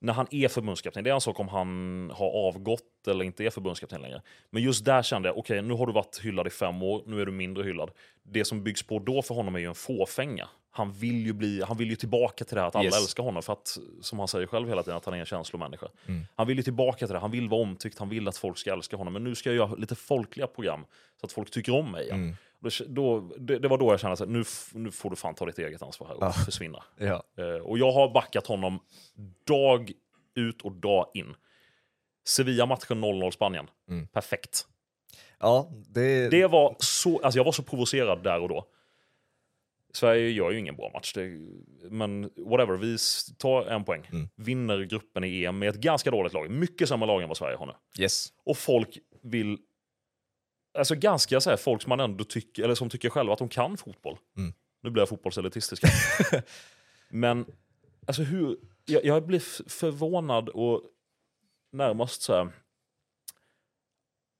när 0.00 0.12
han 0.12 0.26
är 0.30 0.48
förbundskapten, 0.48 1.04
det 1.04 1.10
är 1.10 1.14
en 1.14 1.20
sak 1.20 1.40
om 1.40 1.48
han 1.48 2.10
har 2.14 2.30
avgått 2.48 3.08
eller 3.08 3.24
inte 3.24 3.44
är 3.44 3.50
förbundskapten 3.50 4.02
längre. 4.02 4.22
Men 4.50 4.62
just 4.62 4.84
där 4.84 5.02
kände 5.02 5.28
jag, 5.28 5.38
okej 5.38 5.62
nu 5.62 5.74
har 5.74 5.86
du 5.86 5.92
varit 5.92 6.20
hyllad 6.22 6.46
i 6.46 6.50
fem 6.50 6.82
år, 6.82 7.02
nu 7.06 7.20
är 7.20 7.26
du 7.26 7.32
mindre 7.32 7.64
hyllad. 7.64 7.90
Det 8.22 8.44
som 8.44 8.62
byggs 8.64 8.82
på 8.82 8.98
då 8.98 9.22
för 9.22 9.34
honom 9.34 9.54
är 9.54 9.58
ju 9.58 9.66
en 9.66 9.74
fåfänga. 9.74 10.48
Han 10.70 10.92
vill 10.92 11.26
ju, 11.26 11.32
bli, 11.32 11.62
han 11.62 11.76
vill 11.76 11.90
ju 11.90 11.96
tillbaka 11.96 12.44
till 12.44 12.54
det 12.54 12.60
här 12.60 12.68
att 12.68 12.76
alla 12.76 12.84
Yes. 12.84 12.96
älskar 13.00 13.22
honom, 13.22 13.42
för 13.42 13.52
att, 13.52 13.78
som 14.00 14.18
han 14.18 14.28
säger 14.28 14.46
själv 14.46 14.68
hela 14.68 14.82
tiden, 14.82 14.96
att 14.96 15.04
han 15.04 15.14
är 15.14 15.18
en 15.18 15.26
känslomänniska. 15.26 15.86
Han 16.36 16.46
vill 16.46 16.56
ju 16.56 16.62
tillbaka 16.62 17.06
till 17.06 17.14
det, 17.14 17.18
han 17.20 17.30
vill 17.30 17.48
vara 17.48 17.62
omtyckt, 17.62 17.98
han 17.98 18.08
vill 18.08 18.28
att 18.28 18.36
folk 18.36 18.58
ska 18.58 18.72
älska 18.72 18.96
honom. 18.96 19.12
Men 19.12 19.24
nu 19.24 19.34
ska 19.34 19.48
jag 19.48 19.56
göra 19.56 19.74
lite 19.74 19.94
folkliga 19.94 20.46
program, 20.46 20.84
så 21.20 21.26
att 21.26 21.32
folk 21.32 21.50
tycker 21.50 21.74
om 21.74 21.92
mig 21.92 22.04
igen. 22.04 22.20
Då, 22.28 22.36
då, 22.86 23.20
det, 23.38 23.58
det 23.58 23.68
var 23.68 23.78
då 23.78 23.92
jag 23.92 24.00
kände 24.00 24.12
att 24.22 24.28
nu, 24.28 24.44
nu 24.72 24.90
får 24.90 25.10
du 25.10 25.16
fan 25.16 25.34
ta 25.34 25.46
ditt 25.46 25.58
eget 25.58 25.82
ansvar 25.82 26.06
här 26.08 26.14
och 26.16 26.22
Ja. 26.22 26.32
försvinna. 26.32 26.84
Ja. 26.96 27.22
Eh, 27.38 27.44
och 27.62 27.78
jag 27.78 27.92
har 27.92 28.12
backat 28.14 28.46
honom 28.46 28.78
dag 29.46 29.92
ut 30.34 30.62
och 30.62 30.72
dag 30.72 31.10
in. 31.14 31.34
Sevilla-matchen 32.28 33.04
0-0 33.04 33.30
Spanien. 33.30 33.70
Mm. 33.88 34.06
Perfekt. 34.06 34.66
ja, 35.40 35.70
det... 35.88 36.28
Det 36.28 36.46
var 36.46 36.76
så, 36.78 37.20
alltså 37.20 37.38
jag 37.38 37.44
var 37.44 37.52
så 37.52 37.62
provocerad 37.62 38.22
där 38.22 38.40
och 38.40 38.48
då. 38.48 38.66
Sverige 39.92 40.30
gör 40.30 40.50
ju 40.50 40.58
ingen 40.58 40.76
bra 40.76 40.90
match, 40.94 41.12
det, 41.14 41.38
men 41.90 42.30
whatever, 42.36 42.76
vi 42.76 42.96
tar 43.38 43.62
en 43.66 43.84
poäng. 43.84 44.08
Mm. 44.12 44.28
Vinner 44.36 44.82
gruppen 44.84 45.24
i 45.24 45.44
EM 45.44 45.58
med 45.58 45.68
ett 45.68 45.76
ganska 45.80 46.10
dåligt 46.10 46.32
lag. 46.32 46.50
Mycket 46.50 46.88
sämre 46.88 47.06
lag 47.06 47.22
än 47.22 47.28
vad 47.28 47.36
Sverige 47.36 47.56
har 47.56 47.66
nu. 47.66 47.72
Yes. 48.02 48.32
Och 48.44 48.58
folk 48.58 48.98
vill... 49.22 49.58
Alltså 50.78 50.94
ganska 50.94 51.40
så 51.40 51.50
här, 51.50 51.56
folk 51.56 51.82
som 51.82 51.88
man 51.88 52.00
ändå 52.00 52.24
tycker, 52.24 52.62
eller 52.64 52.74
som 52.74 52.90
tycker 52.90 53.10
själva 53.10 53.32
att 53.32 53.38
de 53.38 53.48
kan 53.48 53.76
fotboll. 53.76 54.18
Mm. 54.36 54.52
Nu 54.80 54.90
blir 54.90 55.00
jag 55.00 55.08
fotbollselitistisk. 55.08 55.82
Men 57.08 57.46
alltså 58.06 58.22
hur... 58.22 58.58
Jag, 58.84 59.04
jag 59.04 59.26
blir 59.26 59.68
förvånad 59.68 60.48
och 60.48 60.82
närmast 61.72 62.22
så 62.22 62.34
här 62.34 62.52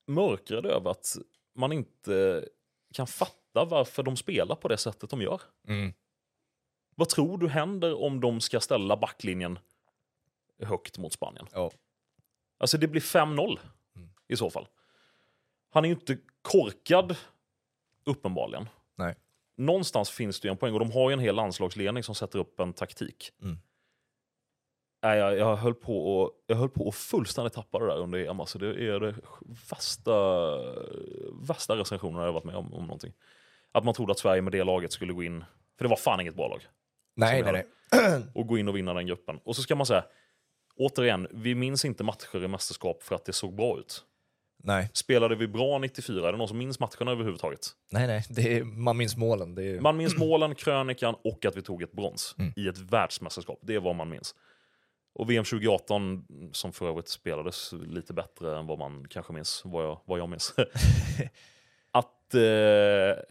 mörkrädd 0.07 0.67
över 0.67 0.91
att 0.91 1.17
man 1.55 1.73
inte 1.73 2.49
kan 2.95 3.07
fatta 3.07 3.65
varför 3.65 4.03
de 4.03 4.17
spelar 4.17 4.57
på 4.57 4.69
det 4.69 4.77
sättet 4.79 5.11
de 5.11 5.23
gör. 5.23 5.41
Mm. 5.69 5.93
Vad 6.95 7.09
tror 7.09 7.39
du 7.39 7.49
händer 7.49 8.03
om 8.03 8.21
de 8.21 8.41
ska 8.41 8.61
ställa 8.61 8.97
backlinjen 8.97 9.59
högt 10.63 10.99
mot 10.99 11.13
Spanien? 11.13 11.47
Ja. 11.53 11.71
Alltså 12.59 12.79
det 12.79 12.89
blir 12.89 13.01
5-0 13.01 13.59
Mm. 13.97 14.11
i 14.29 14.37
så 14.37 14.51
fall. 14.51 14.69
Han 15.71 15.85
är 15.85 15.89
ju 15.89 15.95
inte 15.95 16.19
korkad, 16.43 17.17
uppenbarligen. 18.05 18.69
Nej. 18.97 19.15
Någonstans 19.57 20.11
finns 20.11 20.41
det 20.41 20.49
ju 20.49 20.51
en 20.51 20.57
poäng 20.57 20.75
och 20.75 20.81
de 20.81 20.93
har 20.93 21.11
ju 21.11 21.13
en 21.13 21.21
hel 21.21 21.35
landslagsledning 21.35 22.03
som 22.03 22.15
sätter 22.15 22.39
upp 22.39 22.61
en 22.61 22.73
taktik. 22.73 23.31
Mm. 23.43 23.59
Nej, 25.03 25.19
jag, 25.19 25.39
jag, 25.39 25.57
höll 25.57 25.75
på 25.75 26.25
att, 26.25 26.33
jag 26.47 26.57
höll 26.57 26.69
på 26.69 26.89
att 26.89 26.95
fullständigt 26.95 27.53
tappa 27.53 27.79
det 27.79 27.87
där 27.87 27.99
under 27.99 28.19
EM. 28.19 28.41
Alltså 28.41 28.59
det 28.59 28.67
är 28.67 29.01
det 29.01 29.15
värsta, 29.71 30.13
värsta 31.33 31.77
recensionerna 31.77 32.25
jag 32.25 32.33
varit 32.33 32.45
med 32.45 32.57
om, 32.57 32.75
om 32.75 32.83
någonting. 32.83 33.13
Att 33.73 33.85
man 33.85 33.95
trodde 33.95 34.13
att 34.13 34.19
Sverige 34.19 34.43
med 34.43 34.53
det 34.53 34.65
laget 34.65 34.93
skulle 34.93 35.13
gå 35.13 35.23
in, 35.23 35.45
för 35.77 35.85
det 35.85 35.89
var 35.89 35.97
fan 35.97 36.21
inget 36.21 36.37
bra 36.37 36.49
lag 36.49 36.67
Nej, 37.15 37.43
nej, 37.43 37.53
nej. 37.53 37.67
och 38.35 38.47
gå 38.47 38.59
in 38.59 38.69
och 38.69 38.77
vinna 38.77 38.95
den 38.95 39.07
gruppen. 39.07 39.41
Och 39.45 39.57
så 39.57 39.63
ska 39.63 39.75
man 39.75 39.87
säga, 39.87 40.05
återigen, 40.77 41.29
vi 41.31 41.55
minns 41.55 41.85
inte 41.85 42.05
matcher 42.05 42.45
i 42.45 42.49
mästerskap 42.49 43.03
för 43.03 43.15
att 43.15 43.25
det 43.25 43.33
såg 43.33 43.55
bra 43.55 43.79
ut. 43.79 44.05
Nej, 44.63 44.91
Spelade 44.93 45.35
vi 45.35 45.49
bra 45.49 45.79
94? 45.79 46.29
Är 46.29 46.33
det 46.33 46.39
någon 46.39 46.49
som 46.49 46.59
minns 46.59 46.81
matcherna 46.81 47.13
överhuvudtaget? 47.13 47.61
nej, 47.91 48.07
nej. 48.07 48.25
Det 48.29 48.59
är, 48.59 48.65
man 48.65 48.97
minns 48.97 49.17
målen. 49.17 49.55
Det 49.55 49.65
är... 49.65 49.81
Man 49.81 49.97
minns 49.97 50.17
målen, 50.17 50.55
krönikan 50.55 51.15
och 51.25 51.45
att 51.45 51.57
vi 51.57 51.63
tog 51.63 51.83
ett 51.83 51.93
brons 51.93 52.35
Mm. 52.39 52.53
i 52.57 52.69
ett 52.69 52.79
världsmästerskap. 52.79 53.59
Det 53.63 53.75
är 53.75 53.81
vad 53.81 53.95
man 53.97 54.09
minns. 54.09 54.35
Och 55.15 55.31
VM 55.31 55.45
2018, 55.45 56.25
som 56.53 56.73
för 56.73 56.89
övrigt 56.89 57.09
spelades 57.09 57.73
lite 57.73 58.13
bättre 58.13 58.59
än 58.59 58.67
vad 58.67 58.79
man 58.79 59.07
kanske 59.11 59.33
minns, 59.33 59.63
vad 59.65 59.85
jag, 59.85 60.01
vad 60.05 60.19
jag 60.19 60.29
minns. 60.29 60.55
att... 61.91 62.35
Eh, 62.35 63.23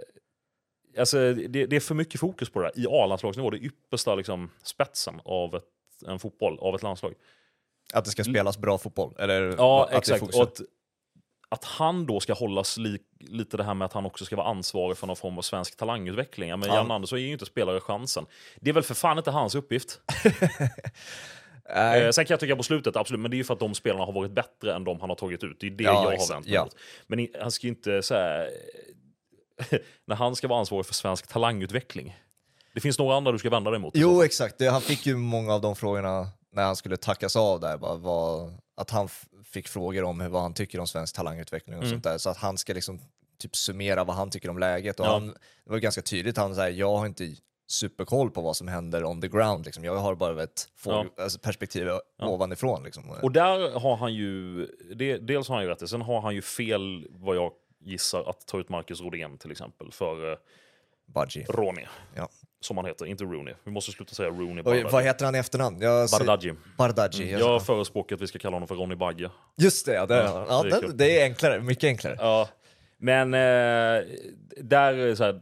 alltså, 1.00 1.34
det, 1.34 1.66
det 1.66 1.76
är 1.76 1.80
för 1.80 1.96
mycket 1.96 2.20
fokus 2.20 2.50
på 2.50 2.62
det 2.62 2.72
där. 2.76 2.80
I 2.84 2.86
A-landslagsnivå, 2.90 3.50
det 3.50 3.58
yppersta 3.58 4.16
liksom, 4.16 4.52
spetsen 4.64 5.22
av 5.26 5.56
ett, 5.56 5.64
en 6.08 6.20
fotboll, 6.20 6.60
av 6.60 6.76
ett 6.76 6.84
landslag. 6.84 7.14
Att 7.94 8.06
det 8.06 8.12
ska 8.12 8.24
spelas 8.24 8.58
bra 8.58 8.78
fotboll. 8.78 9.16
Eller 9.20 9.56
Ja, 9.58 9.90
exakt. 9.92 10.36
Och 10.36 10.44
att, 10.44 10.62
att 11.50 11.64
han 11.64 12.06
då 12.06 12.20
ska 12.20 12.34
hållas 12.34 12.78
li, 12.78 13.00
lite 13.20 13.58
det 13.58 13.64
här 13.64 13.74
med 13.74 13.86
att 13.86 13.94
han 13.94 14.06
också 14.06 14.26
ska 14.26 14.36
vara 14.36 14.48
ansvarig 14.48 14.98
för 14.98 15.08
någon 15.08 15.16
form 15.16 15.38
av 15.38 15.42
svensk 15.42 15.78
talangutveckling. 15.78 16.50
Men 16.50 16.70
Ja. 16.70 16.76
Jan 16.76 16.92
Andersson 16.92 17.20
ger 17.20 17.28
ju 17.28 17.34
inte 17.34 17.46
spelare 17.46 17.80
chansen. 17.80 18.26
Det 18.62 18.70
är 18.70 18.74
väl 18.74 18.84
för 18.84 18.94
fan 18.96 19.18
inte 19.18 19.32
hans 19.32 19.56
uppgift. 19.56 20.00
Eh, 21.70 22.10
sen 22.12 22.26
kan 22.26 22.34
jag 22.34 22.40
tycka 22.40 22.56
på 22.56 22.64
slutet, 22.64 22.96
absolut, 22.96 23.20
men 23.22 23.32
det 23.32 23.36
är 23.36 23.38
ju 23.38 23.44
för 23.44 23.54
att 23.54 23.60
de 23.60 23.76
spelarna 23.76 24.06
har 24.06 24.12
varit 24.14 24.32
bättre 24.32 24.76
än 24.76 24.84
de 24.84 25.00
han 25.00 25.10
har 25.10 25.16
tagit 25.16 25.44
ut. 25.44 25.60
Det 25.60 25.68
är 25.68 25.72
det 25.72 25.84
Ja, 25.84 26.12
jag 26.12 26.20
har 26.20 26.30
vänt 26.34 26.46
mig 26.46 26.54
Ja. 26.54 26.62
emot. 26.62 26.76
Men 27.08 27.28
han 27.42 27.52
ska 27.52 27.68
ju 27.68 27.70
inte 27.74 28.04
säga 28.04 28.48
när 30.06 30.16
han 30.16 30.36
ska 30.36 30.48
vara 30.48 30.60
ansvarig 30.60 30.86
för 30.86 30.94
svensk 30.94 31.28
talangutveckling. 31.28 32.18
Det 32.74 32.80
finns 32.82 33.00
några 33.00 33.16
andra 33.18 33.32
du 33.32 33.40
ska 33.40 33.50
vända 33.50 33.72
dig 33.72 33.80
mot. 33.80 33.94
Jo, 33.98 34.24
exakt. 34.24 34.62
Han 34.66 34.82
fick 34.82 35.06
ju 35.06 35.16
många 35.18 35.54
av 35.54 35.62
de 35.62 35.76
frågorna 35.76 36.28
när 36.52 36.64
han 36.64 36.76
skulle 36.76 36.98
tackas 36.98 37.36
av 37.36 37.60
där. 37.60 37.78
Bara, 37.78 37.96
vad, 37.96 38.54
att 38.78 38.90
han 38.90 39.08
fick 39.44 39.68
frågor 39.68 40.04
om 40.04 40.32
vad 40.32 40.42
han 40.42 40.54
tycker 40.54 40.80
om 40.80 40.88
svensk 40.88 41.16
talangutveckling 41.16 41.76
och 41.78 41.84
Mm. 41.84 41.92
sånt 41.92 42.04
där. 42.04 42.18
Så 42.18 42.30
att 42.30 42.38
han 42.38 42.58
ska 42.58 42.74
liksom 42.74 43.00
typ 43.40 43.56
summera 43.56 44.04
vad 44.04 44.16
han 44.16 44.30
tycker 44.30 44.50
om 44.50 44.58
läget. 44.60 45.00
Och 45.00 45.06
Ja. 45.06 45.12
han, 45.12 45.28
det 45.28 45.72
var 45.72 45.78
ganska 45.78 46.02
tydligt, 46.02 46.38
han 46.38 46.56
säger 46.56 46.78
jag 46.80 46.96
har 46.98 47.06
inte 47.06 47.36
superkoll 47.70 48.32
på 48.32 48.42
vad 48.42 48.58
som 48.58 48.68
händer 48.68 49.04
on 49.06 49.22
the 49.22 49.28
ground. 49.28 49.66
Liksom. 49.66 49.84
Jag 49.84 49.96
har 49.98 50.16
bara 50.16 50.44
ett 50.44 50.70
fågel, 50.76 51.12
alltså 51.18 51.40
perspektiv 51.40 51.88
ovanifrån. 52.20 52.84
Liksom. 52.84 53.10
Och 53.10 53.32
där 53.32 53.80
har 53.80 53.96
han 53.98 54.14
ju, 54.14 54.66
det, 54.96 55.18
dels 55.18 55.48
har 55.48 55.56
han 55.56 55.64
ju 55.64 55.70
rätt 55.70 55.90
sen 55.90 56.02
har 56.02 56.22
han 56.22 56.36
ju 56.36 56.42
fel 56.42 57.08
vad 57.12 57.36
jag 57.36 57.52
gissar 57.80 58.30
att 58.30 58.46
ta 58.48 58.60
ut 58.60 58.70
Marcus 58.70 59.02
Rodén 59.02 59.38
till 59.38 59.52
exempel 59.52 59.92
för 59.92 60.38
Budgie. 61.06 61.46
Ronny. 61.50 61.86
Ja. 62.16 62.30
Som 62.60 62.78
han 62.78 62.86
heter, 62.86 63.06
inte 63.06 63.24
Rooney. 63.24 63.54
Vi 63.64 63.72
måste 63.72 63.92
sluta 63.92 64.16
säga 64.16 64.30
Rooney. 64.30 64.64
Bardghji. 64.64 64.84
vad 64.84 65.04
heter 65.04 65.26
han 65.26 65.36
i 65.36 65.38
efternamn? 65.38 65.82
Jag, 65.82 66.10
Bardghji. 66.10 66.54
Bardghji. 66.78 67.32
Jag 67.32 67.42
Jag, 67.42 67.66
förespråkar 67.66 68.16
att 68.16 68.22
vi 68.22 68.28
ska 68.28 68.40
kalla 68.40 68.56
honom 68.56 68.68
för 68.68 68.76
Ronny 68.76 68.96
Bagge. 68.96 69.30
Just 69.58 69.86
det, 69.86 69.94
ja, 69.94 70.06
det, 70.06 70.16
Ja, 70.16 70.46
ja, 70.50 70.64
det 70.64 70.88
är 70.88 70.92
det, 70.94 71.20
är 71.20 71.24
enklare. 71.24 71.62
Mycket 71.62 71.84
enklare. 71.84 72.16
Ja, 72.20 72.50
men 72.98 73.34
eh, 73.34 74.04
där 74.58 75.16
så 75.16 75.24
här, 75.24 75.42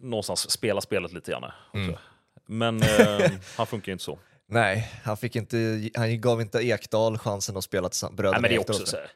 någonstans 0.00 0.50
spela 0.50 0.80
spelet 0.80 1.12
lite 1.12 1.30
grann. 1.30 1.52
Mm. 1.74 1.94
Men 2.46 2.82
eh, 2.82 3.30
han 3.56 3.66
funkar 3.66 3.86
ju 3.88 3.92
inte 3.92 4.04
så. 4.04 4.18
Nej, 4.46 4.92
han, 5.04 5.16
fick 5.16 5.36
inte, 5.36 5.90
han 5.94 6.20
gav 6.20 6.40
inte 6.40 6.58
Ekdal 6.58 7.18
chansen 7.18 7.56
att 7.56 7.64
spela 7.64 7.88
tillsammans. 7.88 8.16
Bröderna 8.16 8.40
Nej, 8.40 8.42
men 8.42 8.50
det 8.50 8.56
är 8.56 8.70
också 8.70 8.86
så 8.86 8.96
här, 8.96 9.10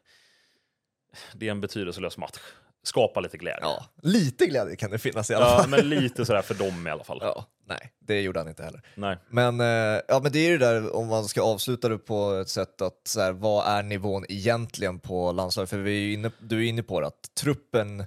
Det 1.35 1.47
är 1.47 1.51
en 1.51 1.61
betydelselös 1.61 2.19
match. 2.19 2.39
Skapa 2.85 3.21
lite 3.21 3.37
glädje. 3.37 3.59
Ja, 3.63 3.85
lite 4.03 4.47
glädje 4.47 4.77
kan 4.77 4.91
det 4.91 4.99
finnas 4.99 5.31
i 5.31 5.35
alla 5.35 5.47
Ja, 5.51 5.59
fall. 5.59 5.71
men 5.71 5.89
lite 5.89 6.25
sådär 6.27 6.43
för 6.43 6.55
dem 6.55 6.87
i 6.87 6.91
alla 6.91 7.05
fall. 7.05 7.19
Ja, 7.23 7.45
nej, 7.69 7.93
det 8.01 8.21
gjorde 8.21 8.41
han 8.41 8.49
inte 8.49 8.63
heller. 8.63 8.81
Nej. 8.95 9.17
Men, 9.31 9.61
eh, 9.61 10.01
ja, 10.09 10.21
men 10.23 10.33
det 10.33 10.39
är 10.39 10.49
ju 10.51 10.59
det 10.59 10.67
där 10.67 10.97
om 10.97 11.07
man 11.09 11.25
ska 11.25 11.43
avsluta 11.43 11.89
det 11.89 11.99
på 11.99 12.33
ett 12.33 12.49
sätt 12.49 12.83
att 12.83 13.01
så 13.09 13.21
här, 13.21 13.33
vad 13.33 13.67
är 13.67 13.83
nivån 13.83 14.25
egentligen 14.29 14.99
på 14.99 15.33
landslaget? 15.33 15.71
För 15.71 15.79
vi 15.79 15.91
är 15.91 16.01
ju 16.07 16.13
inne, 16.13 16.31
du 16.41 16.59
är 16.65 16.69
inne 16.69 16.83
på 16.83 17.01
det, 17.01 17.07
att 17.07 17.35
truppen 17.41 18.05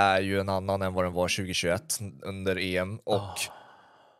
är 0.00 0.20
ju 0.20 0.40
en 0.40 0.48
annan 0.48 0.82
än 0.82 0.94
vad 0.94 1.04
den 1.04 1.12
var 1.12 1.28
2021 1.28 1.98
under 2.22 2.56
EM. 2.58 2.98
Och 3.04 3.14
Ah. 3.16 3.36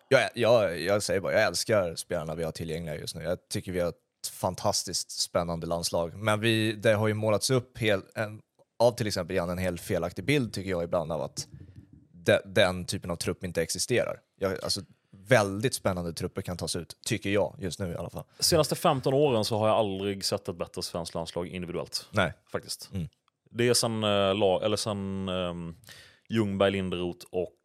jag, 0.09 0.31
jag, 0.35 0.81
jag 0.81 1.03
säger 1.03 1.21
bara, 1.21 1.33
jag 1.33 1.43
älskar 1.43 1.95
spelarna 1.95 2.35
vi 2.35 2.45
har 2.45 2.53
tillgängliga 2.53 2.97
just 2.97 3.15
nu. 3.15 3.23
Jag 3.23 3.39
tycker 3.49 3.73
vi 3.73 3.81
har 3.81 3.89
ett 3.89 4.29
fantastiskt 4.33 5.11
spännande 5.11 5.67
landslag. 5.67 6.15
Men 6.15 6.41
vi, 6.41 6.73
det 6.73 6.93
har 6.93 7.09
ju 7.09 7.15
målats 7.15 7.51
upp 7.51 7.79
hel, 7.79 8.03
en, 8.15 8.41
av 8.81 8.93
till 8.93 9.07
exempel 9.07 9.37
Jan, 9.37 9.51
en 9.51 9.59
helt 9.59 9.81
felaktig 9.81 10.25
bild 10.25 10.53
tycker 10.53 10.71
jag 10.71 10.85
ibland 10.85 11.13
av 11.13 11.23
att 11.23 11.49
de, 12.13 12.39
den 12.45 12.85
typen 12.85 13.11
av 13.11 13.17
trupp 13.17 13.45
inte 13.45 13.63
existerar. 13.63 14.21
Jag, 14.39 14.65
alltså, 14.65 14.81
väldigt 15.11 15.75
spännande 15.75 16.13
trupper 16.13 16.43
kan 16.43 16.57
tas 16.57 16.77
ut, 16.77 16.97
tycker 17.07 17.31
jag 17.31 17.57
just 17.59 17.81
nu 17.81 17.93
i 17.93 17.97
alla 17.97 18.11
fall. 18.11 18.25
Senaste 18.39 18.75
15 18.75 19.15
åren 19.15 19.45
så 19.45 19.59
har 19.59 19.69
jag 19.69 19.77
aldrig 19.77 20.25
sett 20.25 20.49
ett 20.49 20.57
bättre 20.57 20.83
svenskt 20.83 21.15
landslag 21.15 21.47
individuellt. 21.47 22.09
Nej. 22.11 22.33
Faktiskt. 22.53 22.91
Mm. 22.93 23.09
Det 23.51 23.69
är 23.69 23.75
sen, 23.75 24.01
la, 24.01 24.63
eller 24.65 24.77
sen 24.77 25.29
um, 25.29 25.77
Ljungberg, 26.29 26.71
Linderoth 26.71 27.27
och 27.31 27.57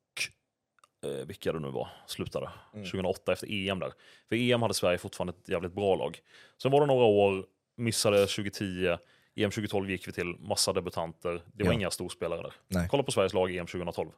eh, 1.05 1.25
vilka 1.25 1.53
det 1.53 1.59
nu 1.59 1.71
var 1.71 1.89
slutade. 2.07 2.49
Mm. 2.73 2.85
2008 2.85 3.33
efter 3.33 3.47
EM 3.51 3.79
där. 3.79 3.93
För 4.29 4.35
EM 4.35 4.61
hade 4.61 4.73
Sverige 4.73 4.97
fortfarande 4.97 5.33
ett 5.41 5.49
jävligt 5.49 5.73
bra 5.73 5.95
lag. 5.95 6.19
Sen 6.61 6.71
var 6.71 6.81
det 6.81 6.87
några 6.87 7.05
år, 7.05 7.45
missade 7.77 8.17
2010, 8.17 8.97
EM 9.35 9.51
2012 9.51 9.89
gick 9.89 10.07
vi 10.07 10.11
till, 10.11 10.35
massa 10.39 10.73
debutanter. 10.73 11.43
Det 11.53 11.63
var 11.63 11.71
Ja. 11.71 11.73
inga 11.73 11.91
storspelare 11.91 12.41
där. 12.41 12.53
Nej. 12.67 12.87
Kolla 12.91 13.03
på 13.03 13.11
Sveriges 13.11 13.33
lag 13.33 13.55
EM 13.55 13.67
2012. 13.67 14.09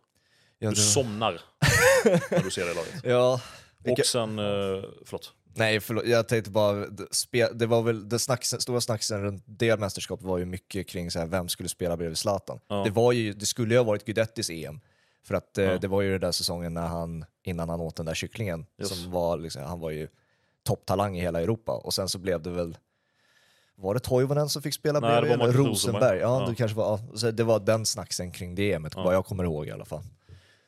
Ja, 0.60 0.69
Du 0.69 0.75
det- 0.75 0.82
somnar 0.82 1.32
när 2.32 2.43
du 2.43 2.51
ser 2.51 2.65
det 2.65 2.73
laget. 2.73 2.93
Ja, 3.03 3.41
vilka- 3.84 4.01
Och 4.01 4.06
sen, 4.06 4.39
eh, 4.39 4.45
förlåt. 5.06 5.34
Nej, 5.56 5.80
förlåt. 5.80 6.06
Jag 6.08 6.27
tänkte 6.27 6.51
bara, 6.51 6.86
det 7.53 7.65
var 7.65 7.82
väl, 7.82 8.10
det 8.10 8.19
snacksen, 8.19 8.62
stora 8.62 8.82
snacksen 8.82 9.21
runt 9.23 9.43
det 9.45 9.80
mästerskapet 9.80 10.25
var 10.25 10.38
ju 10.38 10.45
mycket 10.45 10.88
kring 10.88 11.12
så 11.12 11.19
här, 11.19 11.25
vem 11.27 11.49
skulle 11.49 11.69
spela 11.69 11.97
bredvid 11.97 12.17
Zlatan. 12.17 12.60
Ja. 12.67 12.84
Det, 12.84 12.89
var 12.89 13.12
ju, 13.12 13.34
det 13.34 13.45
skulle 13.45 13.73
ju 13.73 13.77
ha 13.80 13.84
varit 13.86 14.06
Guidettis 14.06 14.49
EM, 14.49 14.80
för 15.23 15.36
att 15.36 15.58
eh, 15.58 15.65
Ja. 15.65 15.77
det 15.77 15.88
var 15.88 16.01
ju 16.01 16.12
den 16.12 16.21
där 16.21 16.32
säsongen 16.32 16.73
när 16.73 16.88
han, 16.88 17.25
innan 17.43 17.69
han 17.69 17.82
åt 17.82 17.95
den 17.95 18.06
där 18.06 18.13
kycklingen, 18.13 18.65
Yes. 18.80 18.89
som 19.03 19.12
var 19.12 19.38
liksom, 19.38 19.63
han 19.63 19.80
var 19.80 19.89
ju 19.89 20.08
topptalang 20.63 21.17
i 21.17 21.21
hela 21.21 21.41
Europa. 21.41 21.71
Och 21.71 21.93
sen 21.93 22.10
så 22.10 22.17
blev 22.19 22.41
det 22.41 22.49
väl, 22.49 22.77
var 23.78 23.94
det 23.94 24.00
Toivonen 24.00 24.50
som 24.50 24.62
fick 24.62 24.74
spela 24.74 25.00
Nej, 25.00 25.22
bredvid? 25.22 25.40
Rosenberg. 25.42 25.68
Rosenberg. 25.72 26.20
Ja, 26.20 26.42
Ja. 26.42 26.48
Det, 26.50 26.56
kanske 26.56 26.78
var, 26.78 26.86
ja. 27.12 27.18
så 27.18 27.32
det 27.32 27.44
var 27.44 27.60
den 27.60 27.86
snacksen 27.86 28.32
kring 28.32 28.56
det 28.56 28.72
EMet, 28.74 28.94
Ja. 28.96 29.04
vad 29.04 29.16
jag 29.16 29.26
kommer 29.26 29.44
ihåg 29.44 29.68
i 29.68 29.72
alla 29.72 29.86
fall. 29.86 30.02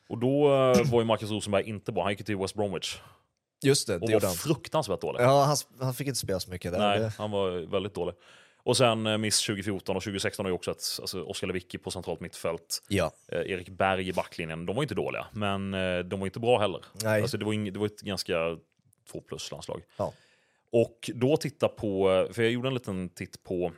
Och 0.09 0.17
då 0.17 0.45
eh, 0.47 0.91
var 0.91 1.01
ju 1.01 1.05
Marcus 1.05 1.29
Rosenberg 1.31 1.63
inte 1.69 1.91
bra. 1.91 2.03
Han 2.03 2.11
gick 2.11 2.25
till 2.25 2.37
West 2.37 2.55
Bromwich 2.55 2.97
Just 3.63 3.87
det, 3.87 3.95
och 3.95 4.07
det 4.07 4.19
var 4.23 4.29
fruktansvärt 4.29 5.01
dålig. 5.01 5.21
Ja, 5.21 5.43
han, 5.43 5.57
han 5.79 5.93
fick 5.93 6.07
inte 6.07 6.19
spela 6.19 6.39
så 6.39 6.49
mycket 6.51 6.71
där. 6.71 6.79
Nej, 6.79 6.99
Det, 6.99 7.13
han 7.17 7.31
var 7.31 7.71
väldigt 7.71 7.93
dålig. 7.93 8.15
Och 8.63 8.77
sen 8.77 9.07
eh, 9.07 9.17
Miss 9.17 9.41
2014 9.45 9.95
och 9.95 10.03
2016 10.03 10.45
har 10.45 10.49
ju 10.49 10.55
också 10.55 10.71
ett, 10.71 10.83
alltså 11.01 11.23
Oskar 11.23 11.47
Lewicki 11.47 11.77
på 11.77 11.91
centralt 11.91 12.19
mittfält. 12.19 12.83
ja, 12.87 13.11
Eh, 13.31 13.39
Erik 13.39 13.69
Berg 13.69 14.07
i 14.07 14.13
backlinjen. 14.13 14.65
De 14.65 14.75
var 14.75 14.83
inte 14.83 14.95
dåliga, 14.95 15.27
men 15.31 15.73
eh, 15.73 15.99
de 15.99 16.19
var 16.19 16.27
inte 16.27 16.39
bra 16.39 16.59
heller. 16.59 16.81
nej. 17.03 17.21
Alltså 17.21 17.37
det, 17.37 17.45
var 17.45 17.53
ing, 17.53 17.73
det 17.73 17.79
var 17.79 17.85
ett 17.85 18.01
ganska 18.01 18.57
två 19.11 19.21
plus 19.21 19.51
landslag. 19.51 19.81
Ja. 19.97 20.13
Och 20.71 21.09
då 21.15 21.37
titta 21.37 21.67
på, 21.67 22.27
för 22.31 22.41
jag 22.43 22.51
gjorde 22.51 22.67
en 22.67 22.73
liten 22.73 23.09
titt 23.09 23.43
på 23.43 23.71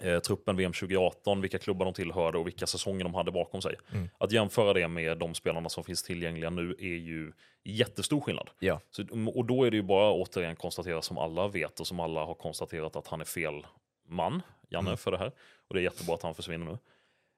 eh, 0.00 0.18
truppen 0.18 0.56
VM 0.56 0.72
2018, 0.72 1.40
vilka 1.40 1.58
klubbar 1.58 1.84
de 1.84 1.94
tillhörde 1.94 2.38
och 2.38 2.46
vilka 2.46 2.66
säsonger 2.66 3.04
de 3.04 3.14
hade 3.14 3.32
bakom 3.32 3.62
sig. 3.62 3.76
Mm. 3.92 4.08
Att 4.18 4.32
jämföra 4.32 4.72
det 4.72 4.88
med 4.88 5.18
de 5.18 5.34
spelarna 5.34 5.68
som 5.68 5.84
finns 5.84 6.02
tillgängliga 6.02 6.50
nu 6.50 6.74
är 6.78 6.96
ju 6.96 7.32
jättestor 7.64 8.20
skillnad. 8.20 8.50
Ja. 8.58 8.80
Så, 8.90 9.04
och 9.34 9.44
då 9.44 9.64
är 9.64 9.70
det 9.70 9.76
ju 9.76 9.82
bara 9.82 10.12
återigen 10.12 10.56
konstatera 10.56 11.02
som 11.02 11.18
alla 11.18 11.48
vet 11.48 11.80
och 11.80 11.86
som 11.86 12.00
alla 12.00 12.24
har 12.24 12.34
konstaterat 12.34 12.96
att 12.96 13.06
han 13.06 13.20
är 13.20 13.24
fel 13.24 13.66
man, 14.08 14.42
Janne, 14.68 14.88
Mm. 14.90 14.96
för 14.98 15.10
det 15.10 15.18
här. 15.18 15.32
Och 15.68 15.74
det 15.74 15.80
är 15.80 15.82
jättebra 15.82 16.14
att 16.14 16.22
han 16.22 16.34
försvinner 16.34 16.66
nu. 16.66 16.78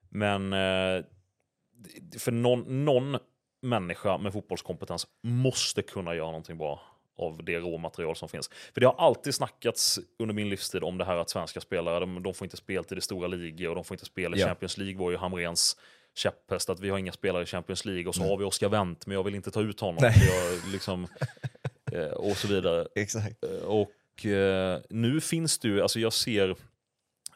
Men 0.08 0.52
eh, 0.52 1.04
för 2.18 2.32
någon, 2.32 2.84
någon 2.84 3.16
människa 3.62 4.18
med 4.18 4.32
fotbollskompetens 4.32 5.06
måste 5.22 5.82
kunna 5.82 6.14
göra 6.14 6.26
någonting 6.26 6.58
bra 6.58 6.80
av 7.18 7.44
det 7.44 7.58
råmaterial 7.58 8.16
som 8.16 8.28
finns. 8.28 8.50
För 8.74 8.80
det 8.80 8.86
har 8.86 8.94
alltid 8.98 9.34
snackats 9.34 9.98
under 10.18 10.34
min 10.34 10.48
livstid 10.48 10.84
om 10.84 10.98
det 10.98 11.04
här 11.04 11.16
att 11.16 11.30
svenska 11.30 11.60
spelare, 11.60 12.00
de, 12.00 12.22
de 12.22 12.34
får 12.34 12.44
inte 12.44 12.56
spela 12.56 12.84
till 12.84 12.94
det 12.96 13.00
stora 13.02 13.26
ligor 13.28 13.68
och 13.68 13.74
de 13.74 13.84
får 13.84 13.94
inte 13.94 14.04
spela 14.04 14.36
i 14.36 14.40
Ja. 14.40 14.46
Champions 14.46 14.78
League 14.78 14.98
var 14.98 15.10
ju 15.10 15.16
Hamrens 15.16 15.76
käpphäst 16.14 16.70
att 16.70 16.80
vi 16.80 16.90
har 16.90 16.98
inga 16.98 17.12
spelare 17.12 17.42
i 17.42 17.46
Champions 17.46 17.84
League 17.84 18.06
och 18.06 18.14
så 18.14 18.20
Nej. 18.20 18.30
har 18.30 18.36
vi 18.36 18.44
Oscar 18.44 18.68
Wendt 18.68 19.06
men 19.06 19.14
jag 19.14 19.22
vill 19.24 19.34
inte 19.34 19.50
ta 19.50 19.60
ut 19.60 19.80
honom. 19.80 20.04
Jag, 20.04 20.72
liksom, 20.72 21.06
eh, 21.92 22.04
och 22.06 22.36
så 22.36 22.48
vidare. 22.48 22.86
Exakt. 22.94 23.44
Eh, 23.44 23.50
Och 23.50 24.26
eh, 24.26 24.80
nu 24.90 25.20
finns 25.20 25.58
det 25.58 25.68
ju, 25.68 25.82
alltså 25.82 26.00
jag 26.00 26.12
ser 26.12 26.56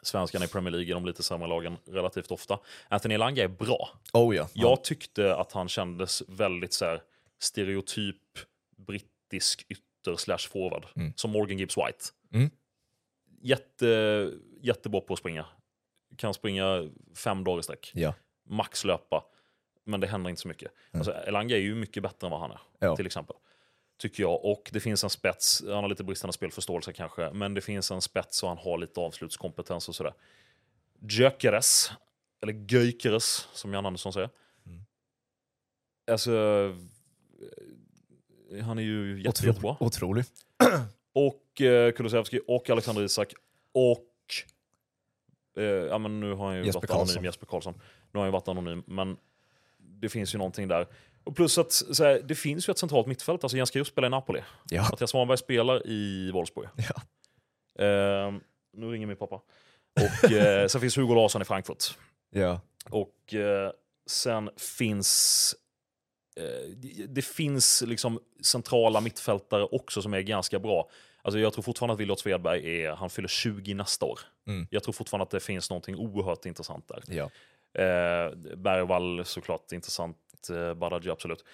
svenskarna 0.01 0.45
i 0.45 0.47
Premier 0.47 0.71
League 0.71 0.87
i 0.89 0.93
de 0.93 1.05
lite 1.05 1.23
sämre 1.23 1.47
lagen 1.47 1.77
relativt 1.87 2.31
ofta. 2.31 2.59
Anthony 2.87 3.15
Elanga 3.15 3.43
är 3.43 3.47
bra. 3.47 3.89
Oh 4.13 4.35
ja. 4.35 4.49
Jag 4.53 4.83
tyckte 4.83 5.35
att 5.35 5.51
han 5.51 5.67
kändes 5.69 6.23
väldigt 6.27 6.73
så 6.73 6.85
här, 6.85 7.01
stereotyp 7.39 8.15
brittisk 9.29 9.65
ytter 9.69 10.15
slash 10.15 10.49
forward. 10.49 10.85
Mm. 10.95 11.13
Som 11.15 11.31
Morgan 11.31 11.57
Gibbs 11.57 11.77
White. 11.77 12.05
Mm. 12.33 12.49
Jätte, 13.41 14.31
jättebra 14.61 15.01
på 15.01 15.13
att 15.13 15.19
springa. 15.19 15.45
Kan 16.17 16.33
springa 16.33 16.89
fem 17.15 17.43
dagar 17.43 17.59
i 17.59 17.63
sträck. 17.63 17.91
Ja. 17.93 18.13
Max 18.45 18.83
löpa. 18.83 19.25
Men 19.85 19.99
det 19.99 20.07
händer 20.07 20.29
inte 20.29 20.41
så 20.41 20.47
mycket. 20.47 20.71
Mm. 20.91 20.99
Alltså, 20.99 21.13
Elanga 21.27 21.55
är 21.55 21.59
ju 21.59 21.75
mycket 21.75 22.03
bättre 22.03 22.27
än 22.27 22.31
vad 22.31 22.39
han 22.39 22.51
är. 22.51 22.59
Ja. 22.79 22.95
Till 22.95 23.05
exempel. 23.05 23.35
Tycker 23.97 24.23
jag. 24.23 24.45
Och 24.45 24.69
det 24.73 24.79
finns 24.79 25.03
en 25.03 25.09
spets. 25.09 25.63
Han 25.65 25.83
har 25.83 25.89
lite 25.89 26.03
bristande 26.03 26.33
spelförståelse 26.33 26.93
kanske. 26.93 27.31
Men 27.33 27.53
det 27.53 27.61
finns 27.61 27.91
en 27.91 28.01
spets 28.01 28.43
och 28.43 28.49
han 28.49 28.57
har 28.57 28.77
lite 28.77 28.99
avslutskompetens 28.99 29.89
och 29.89 29.95
sådär. 29.95 30.13
Gyökeres. 30.99 31.91
Eller 32.41 32.53
Göikeres 32.53 33.47
som 33.53 33.73
Jan 33.73 33.85
Andersson 33.85 34.13
säger. 34.13 34.29
Mm. 34.65 34.81
Alltså, 36.11 36.31
han 38.61 38.77
är 38.77 38.83
ju 38.83 39.17
jätte, 39.21 39.29
Otro- 39.41 39.47
jättebra. 39.47 39.77
Otrolig. 39.79 40.25
Och 41.13 41.61
eh, 41.61 41.91
Kulusevski 41.91 42.39
och 42.47 42.69
Alexander 42.69 43.03
Isak 43.03 43.33
och 43.73 44.07
eh, 45.57 45.63
ja, 45.63 45.97
men 45.97 46.19
nu 46.19 46.33
har 46.33 46.45
han 46.47 46.57
ju 46.57 46.65
Jesper 46.65 46.79
varit 46.79 46.89
anonym, 46.89 47.05
Karlsson. 47.07 47.23
Jesper 47.23 47.45
Karlsson. 47.45 47.73
Nu 48.11 48.17
har 48.17 48.21
han 48.21 48.27
ju 48.27 48.31
varit 48.31 48.47
anonym, 48.47 48.83
men 48.87 49.17
det 49.77 50.09
finns 50.09 50.33
ju 50.33 50.37
någonting 50.37 50.67
där. 50.67 50.87
Och 51.23 51.35
plus 51.35 51.57
att 51.57 51.71
så 51.71 52.03
här, 52.03 52.21
det 52.27 52.35
finns 52.35 52.69
ju 52.69 52.71
ett 52.71 52.77
centralt 52.77 53.07
mittfält. 53.07 53.43
Alltså 53.43 53.57
Jens 53.57 53.71
Guillou 53.71 53.85
spelar 53.85 54.07
i 54.07 54.11
Napoli. 54.11 54.41
Ja. 54.69 54.81
Mattias 54.91 55.09
Svanberg 55.09 55.37
spelar 55.37 55.87
i 55.87 56.31
Wolfsburg. 56.31 56.67
Ja. 56.75 57.01
Eh, 57.85 58.33
nu 58.73 58.91
ringer 58.91 59.07
min 59.07 59.17
pappa. 59.17 59.41
Och 60.23 60.31
eh, 60.31 60.67
sen 60.67 60.81
finns 60.81 60.97
Hugo 60.97 61.15
Larsson 61.15 61.41
i 61.41 61.45
Frankfurt. 61.45 61.83
Ja. 62.29 62.61
Och 62.89 63.33
eh, 63.33 63.71
sen 64.09 64.49
finns 64.57 65.55
det- 66.75 67.05
det 67.07 67.21
finns 67.21 67.83
liksom 67.87 68.19
centrala 68.41 69.01
mittfältare 69.01 69.63
också 69.63 70.01
som 70.01 70.13
är 70.13 70.21
ganska 70.21 70.59
bra. 70.59 70.89
Alltså 71.21 71.39
jag 71.39 71.53
tror 71.53 71.63
fortfarande 71.63 71.93
att 71.93 71.99
Williot 71.99 72.19
Svedberg 72.19 72.81
är, 72.83 72.91
han 72.91 73.09
fyller 73.09 73.27
20 73.27 73.73
nästa 73.73 74.05
år. 74.05 74.19
Mm. 74.47 74.67
Jag 74.71 74.83
tror 74.83 74.93
fortfarande 74.93 75.23
att 75.23 75.29
det 75.29 75.39
finns 75.39 75.69
någonting 75.69 75.95
oerhört 75.95 76.45
intressant 76.45 76.87
där. 76.87 77.03
Ja. 77.07 77.23
Eh, 77.81 78.35
Bergvall 78.57 79.25
såklart 79.25 79.71
intressant, 79.71 80.17
eh, 80.51 80.73
Badaji 80.73 81.09
absolut. 81.09 81.45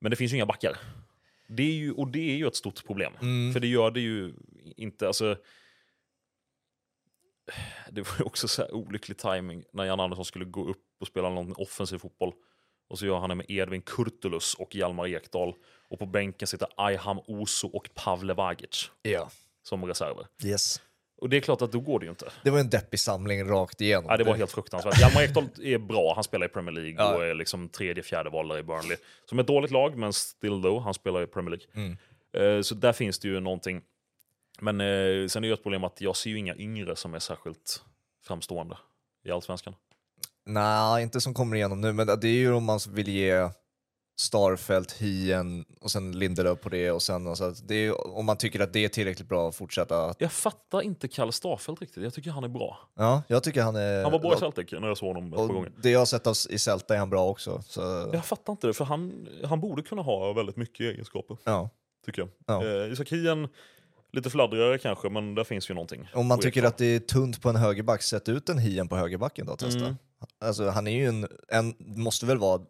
Men 0.00 0.10
det 0.10 0.16
finns 0.16 0.32
ju 0.32 0.36
inga 0.36 0.46
backar. 0.46 0.76
Det 1.48 1.62
är 1.62 1.72
ju, 1.72 1.92
och 1.92 2.08
det 2.08 2.30
är 2.30 2.36
ju 2.36 2.46
ett 2.46 2.56
stort 2.56 2.86
problem. 2.86 3.12
Mm. 3.22 3.52
För 3.52 3.60
det 3.60 3.66
gör 3.66 3.90
det 3.90 4.00
ju 4.00 4.32
inte, 4.76 5.06
alltså... 5.06 5.36
Det 7.90 8.00
var 8.00 8.16
ju 8.18 8.24
också 8.24 8.48
så 8.48 8.68
olycklig 8.68 9.18
timing 9.18 9.64
när 9.72 9.84
Jan 9.84 10.00
Andersson 10.00 10.24
skulle 10.24 10.44
gå 10.44 10.64
upp 10.68 10.84
och 11.00 11.06
spela 11.06 11.28
någon 11.30 11.52
offensiv 11.56 11.98
fotboll. 11.98 12.32
Och 12.88 12.98
så 12.98 13.06
gör 13.06 13.18
han 13.18 13.28
det 13.28 13.34
med 13.34 13.46
Edvin 13.48 13.82
Kurtulus 13.82 14.54
och 14.54 14.74
Hjalmar 14.74 15.06
Ekdal. 15.06 15.54
Och 15.88 15.98
på 15.98 16.06
bänken 16.06 16.48
sitter 16.48 16.68
Ayham 16.76 17.18
Oso 17.26 17.68
och 17.68 17.88
Pavle 17.94 18.34
Vagic 18.34 18.90
ja. 19.02 19.30
som 19.62 19.84
reserver. 19.84 20.26
Yes. 20.44 20.80
Och 21.20 21.28
det 21.28 21.36
är 21.36 21.40
klart 21.40 21.62
att 21.62 21.72
då 21.72 21.80
går 21.80 21.98
det 22.00 22.04
ju 22.06 22.10
inte. 22.10 22.32
Det 22.44 22.50
var 22.50 22.58
en 22.60 22.70
deppig 22.70 23.00
samling 23.00 23.48
rakt 23.48 23.80
igenom. 23.80 24.06
Ja, 24.08 24.16
det 24.16 24.24
var 24.24 24.34
helt 24.34 24.52
fruktansvärt. 24.52 25.00
Hjalmar 25.00 25.22
Ekdal 25.22 25.48
är 25.62 25.78
bra, 25.78 26.12
han 26.14 26.24
spelar 26.24 26.46
i 26.46 26.48
Premier 26.48 26.74
League 26.74 26.94
Ja. 26.98 27.14
och 27.16 27.24
är 27.26 27.34
liksom 27.34 27.68
tredje, 27.68 28.02
fjärde 28.02 28.30
valare 28.30 28.58
i 28.58 28.62
Burnley. 28.62 28.96
Som 29.24 29.38
ett 29.38 29.46
dåligt 29.46 29.70
lag, 29.70 29.96
men 29.96 30.12
still 30.12 30.62
though, 30.62 30.82
han 30.82 30.94
spelar 30.94 31.22
i 31.22 31.26
Premier 31.26 31.50
League. 31.56 31.66
Mm. 31.74 32.56
Eh, 32.56 32.62
Så 32.62 32.74
där 32.74 32.92
finns 32.92 33.18
det 33.18 33.28
ju 33.28 33.40
någonting. 33.40 33.82
Men 34.60 34.80
eh, 34.80 35.26
sen 35.26 35.40
är 35.40 35.40
det 35.40 35.46
ju 35.46 35.52
ett 35.52 35.62
problem 35.62 35.84
att 35.84 36.00
jag 36.00 36.16
ser 36.16 36.30
ju 36.30 36.38
inga 36.38 36.56
yngre 36.56 36.96
som 36.96 37.14
är 37.14 37.18
särskilt 37.18 37.82
framstående 38.26 38.78
i 39.24 39.30
Allsvenskan. 39.30 39.74
Nej, 40.48 41.02
inte 41.02 41.20
som 41.20 41.34
kommer 41.34 41.56
igenom 41.56 41.80
nu, 41.80 41.92
men 41.92 42.06
det 42.06 42.28
är 42.28 42.38
ju 42.38 42.52
om 42.52 42.64
man 42.64 42.78
vill 42.88 43.08
ge 43.08 43.48
Starfelt, 44.20 44.92
Hien 44.92 45.64
och 45.80 45.90
sen 45.90 46.18
Lindelöf 46.18 46.60
på 46.60 46.68
det 46.68 46.90
och 46.90 47.02
sen 47.02 47.26
alltså, 47.26 47.50
det 47.50 47.74
är, 47.74 48.16
om 48.16 48.26
man 48.26 48.36
tycker 48.36 48.60
att 48.60 48.72
det 48.72 48.84
är 48.84 48.88
tillräckligt 48.88 49.28
bra 49.28 49.48
att 49.48 49.56
fortsätta. 49.56 50.14
Jag 50.18 50.32
fattar 50.32 50.82
inte 50.82 51.08
Kalle 51.08 51.32
Starfelt 51.32 51.80
riktigt. 51.80 52.02
Jag 52.02 52.14
tycker 52.14 52.30
han 52.30 52.44
är 52.44 52.48
bra. 52.48 52.78
Ja, 52.94 53.22
jag 53.28 53.42
tycker 53.42 53.62
han 53.62 53.76
är... 53.76 54.02
Han 54.02 54.12
var 54.12 54.18
bra 54.18 54.34
i 54.34 54.38
Celtic 54.38 54.72
när 54.72 54.88
jag 54.88 54.98
såg 54.98 55.08
honom 55.08 55.32
ett 55.32 55.38
par 55.38 55.46
gånger. 55.46 55.72
Det 55.82 55.90
jag 55.90 55.98
har 55.98 56.06
sett 56.06 56.26
av, 56.26 56.34
i 56.50 56.58
Celta 56.58 56.94
är 56.94 56.98
han 56.98 57.10
bra 57.10 57.28
också. 57.28 57.62
Så, 57.62 57.80
Jag 58.12 58.24
fattar 58.24 58.52
inte 58.52 58.66
det, 58.66 58.74
för 58.74 58.84
han, 58.84 59.28
han 59.44 59.60
borde 59.60 59.82
kunna 59.82 60.02
ha 60.02 60.32
väldigt 60.32 60.56
mycket 60.56 60.80
egenskaper, 60.80 61.36
ja. 61.44 61.70
tycker 62.06 62.22
jag. 62.22 62.30
Ja. 62.46 62.66
Eh, 62.66 62.92
Isak 62.92 63.12
Hien, 63.12 63.48
lite 64.12 64.30
fladdrigare 64.30 64.78
kanske, 64.78 65.08
men 65.10 65.34
där 65.34 65.44
finns 65.44 65.70
ju 65.70 65.74
någonting. 65.74 66.08
Om 66.14 66.26
man 66.26 66.40
tycker 66.40 66.62
att 66.62 66.78
det 66.78 66.86
är 66.86 67.00
tunt 67.00 67.42
på 67.42 67.48
en 67.48 67.56
högerback, 67.56 68.02
sätt 68.02 68.28
ut 68.28 68.48
en 68.48 68.58
Hien 68.58 68.88
på 68.88 68.96
högerbacken 68.96 69.46
då 69.46 69.52
och 69.52 69.58
testa. 69.58 69.80
Mm. 69.80 69.96
Alltså, 70.40 70.68
han 70.68 70.86
är 70.86 70.90
ju 70.92 71.06
en, 71.06 71.28
en, 71.48 71.74
måste 71.78 72.26
väl 72.26 72.38
vara, 72.38 72.60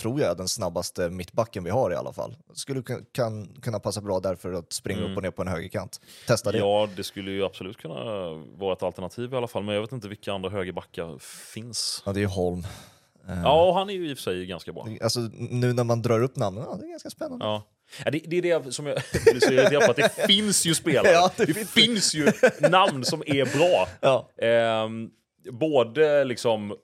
tror 0.00 0.20
jag, 0.20 0.36
den 0.36 0.48
snabbaste 0.48 1.10
mittbacken 1.10 1.64
vi 1.64 1.70
har 1.70 1.90
i 1.92 1.94
alla 1.94 2.12
fall. 2.12 2.36
Skulle 2.54 2.82
kan, 3.12 3.46
kunna 3.62 3.78
passa 3.80 4.00
bra 4.00 4.20
därför 4.20 4.52
att 4.52 4.72
springa 4.72 5.00
Mm. 5.00 5.10
upp 5.10 5.16
och 5.16 5.22
ner 5.22 5.30
på 5.30 5.42
en 5.42 5.48
högerkant. 5.48 6.00
Testa 6.26 6.52
det. 6.52 6.58
Ja, 6.58 6.88
det 6.96 7.04
skulle 7.04 7.30
ju 7.30 7.44
absolut 7.44 7.76
kunna 7.76 7.94
vara 8.56 8.72
ett 8.72 8.82
alternativ 8.82 9.32
i 9.32 9.36
alla 9.36 9.48
fall, 9.48 9.62
men 9.64 9.74
jag 9.74 9.82
vet 9.82 9.92
inte 9.92 10.08
vilka 10.08 10.32
andra 10.32 10.50
högerbackar 10.50 11.18
finns. 11.54 12.02
Ja, 12.06 12.12
det 12.12 12.18
är 12.18 12.22
ju 12.22 12.26
Holm. 12.26 12.58
Eh, 13.28 13.42
Ja, 13.42 13.72
han 13.78 13.90
är 13.90 13.94
ju 13.94 14.10
i 14.10 14.14
och 14.14 14.18
för 14.18 14.22
sig 14.22 14.46
ganska 14.46 14.72
bra. 14.72 14.86
Alltså 15.02 15.20
nu 15.38 15.72
när 15.72 15.84
man 15.84 16.02
drar 16.02 16.22
upp 16.22 16.36
namnen, 16.36 16.64
ja, 16.70 16.76
det 16.76 16.86
är 16.86 16.90
ganska 16.90 17.10
spännande. 17.10 17.44
Ja. 17.44 17.62
Ja, 18.04 18.10
det, 18.10 18.18
det 18.26 18.36
är 18.36 18.60
det 18.62 18.72
som 18.72 18.86
jag 18.86 18.98
blir 19.24 19.40
så 19.40 19.52
irriterad 19.52 19.84
på, 19.84 19.90
att 19.90 19.96
det 19.96 20.26
finns 20.26 20.66
ju 20.66 20.74
spelare. 20.74 21.08
Ja, 21.12 21.30
det 21.36 21.44
det 21.44 21.54
finns 21.54 21.70
finns 21.70 22.14
ju 22.14 22.32
namn 22.68 23.04
som 23.04 23.22
är 23.26 23.58
bra. 23.58 23.88
Ja. 24.00 24.28
Ehm, 24.46 25.10
både 25.52 26.24
liksom 26.24 26.76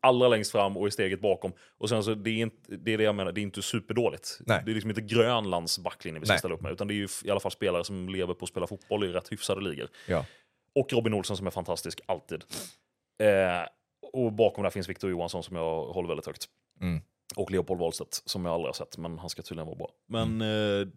allra 0.00 0.28
längst 0.28 0.52
fram 0.52 0.76
och 0.76 0.88
i 0.88 0.90
steget 0.90 1.20
bakom. 1.20 1.52
Och 1.78 1.88
sen 1.88 2.04
så, 2.04 2.14
det 2.14 2.30
är, 2.30 2.42
inte, 2.42 2.76
det 2.76 2.94
är 2.94 2.98
det 2.98 3.04
jag 3.04 3.14
menar, 3.14 3.32
det 3.32 3.40
är 3.40 3.42
inte 3.42 3.62
superdåligt. 3.62 4.38
Nej. 4.46 4.62
Det 4.64 4.70
är 4.70 4.74
liksom 4.74 4.90
inte 4.90 5.02
Grönlands 5.02 5.78
backlinje 5.78 6.20
vi 6.20 6.26
ska 6.26 6.32
Nej. 6.32 6.38
ställa 6.38 6.54
upp 6.54 6.60
med, 6.60 6.72
utan 6.72 6.88
det 6.88 6.94
är 6.94 6.96
ju 6.96 7.08
i 7.24 7.30
alla 7.30 7.40
fall 7.40 7.52
spelare 7.52 7.84
som 7.84 8.08
lever 8.08 8.34
på 8.34 8.44
att 8.44 8.48
spela 8.48 8.66
fotboll 8.66 9.04
i 9.04 9.08
rätt 9.08 9.32
hyfsade 9.32 9.60
ligor. 9.60 9.88
Ja. 10.06 10.26
Och 10.74 10.92
Robin 10.92 11.14
Olsen 11.14 11.36
som 11.36 11.46
är 11.46 11.50
fantastisk, 11.50 12.00
alltid. 12.06 12.44
Eh, 13.22 13.66
och 14.12 14.32
bakom 14.32 14.62
där 14.62 14.70
finns 14.70 14.88
Victor 14.88 15.10
Johansson 15.10 15.42
som 15.42 15.56
jag 15.56 15.84
håller 15.86 16.08
väldigt 16.08 16.26
högt. 16.26 16.46
Mm. 16.80 17.00
Och 17.36 17.50
Leopold 17.50 17.80
Wahlstedt 17.80 18.22
som 18.24 18.44
jag 18.44 18.54
aldrig 18.54 18.68
har 18.68 18.74
sett, 18.74 18.98
men 18.98 19.18
han 19.18 19.30
ska 19.30 19.42
tydligen 19.42 19.66
vara 19.66 19.76
bra. 19.76 19.90
Men 20.08 20.40
eh, 20.40 20.88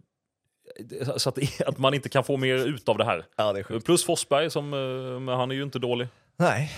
så 1.17 1.29
att, 1.29 1.61
att 1.67 1.77
man 1.77 1.93
inte 1.93 2.09
kan 2.09 2.23
få 2.23 2.37
mer 2.37 2.55
ut 2.55 2.89
av 2.89 2.97
det 2.97 3.05
här. 3.05 3.25
Ja, 3.35 3.53
det. 3.53 3.81
Plus 3.85 4.05
Forsberg, 4.05 4.49
som, 4.49 4.73
eh, 4.73 5.19
men 5.19 5.35
han 5.35 5.51
är 5.51 5.55
ju 5.55 5.63
inte 5.63 5.79
dålig. 5.79 6.07
Nej, 6.37 6.71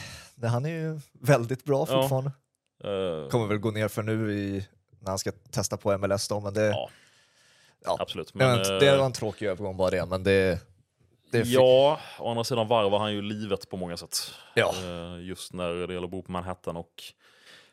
han 0.43 0.65
är 0.65 0.69
ju 0.69 0.99
väldigt 1.21 1.65
bra 1.65 1.85
fortfarande. 1.85 2.31
Eh, 2.83 3.29
Kommer 3.29 3.47
väl 3.47 3.57
gå 3.57 3.71
ner 3.71 3.87
för 3.87 4.03
nu 4.03 4.33
i, 4.33 4.67
när 4.99 5.09
han 5.09 5.19
ska 5.19 5.31
testa 5.51 5.77
på 5.77 5.97
MLS 5.97 6.27
då, 6.27 6.39
men 6.39 6.53
det, 6.53 6.67
Ja, 6.67 6.89
ja. 7.85 7.97
absolut. 7.99 8.33
Men, 8.33 8.47
Men, 8.47 8.79
det 8.79 8.87
eh, 8.89 8.97
var 8.97 9.05
en 9.05 9.13
tråkig 9.13 9.45
övergång 9.45 9.77
bara 9.77 9.89
det, 9.89 10.05
men 10.05 10.23
det... 10.23 10.59
det 11.31 11.39
Ja, 11.39 11.99
å 12.19 12.29
andra 12.29 12.43
sidan 12.43 12.67
varvar 12.67 12.99
han 12.99 13.13
ju 13.13 13.21
livet 13.21 13.69
på 13.69 13.77
många 13.77 13.97
sätt. 13.97 14.17
Ja. 14.55 14.73
Eh, 14.83 15.25
Just 15.25 15.53
när 15.53 15.73
det 15.73 15.93
gäller 15.93 16.03
att 16.05 16.11
bo 16.11 16.21
på 16.21 16.31
Manhattan 16.31 16.77
och 16.77 17.03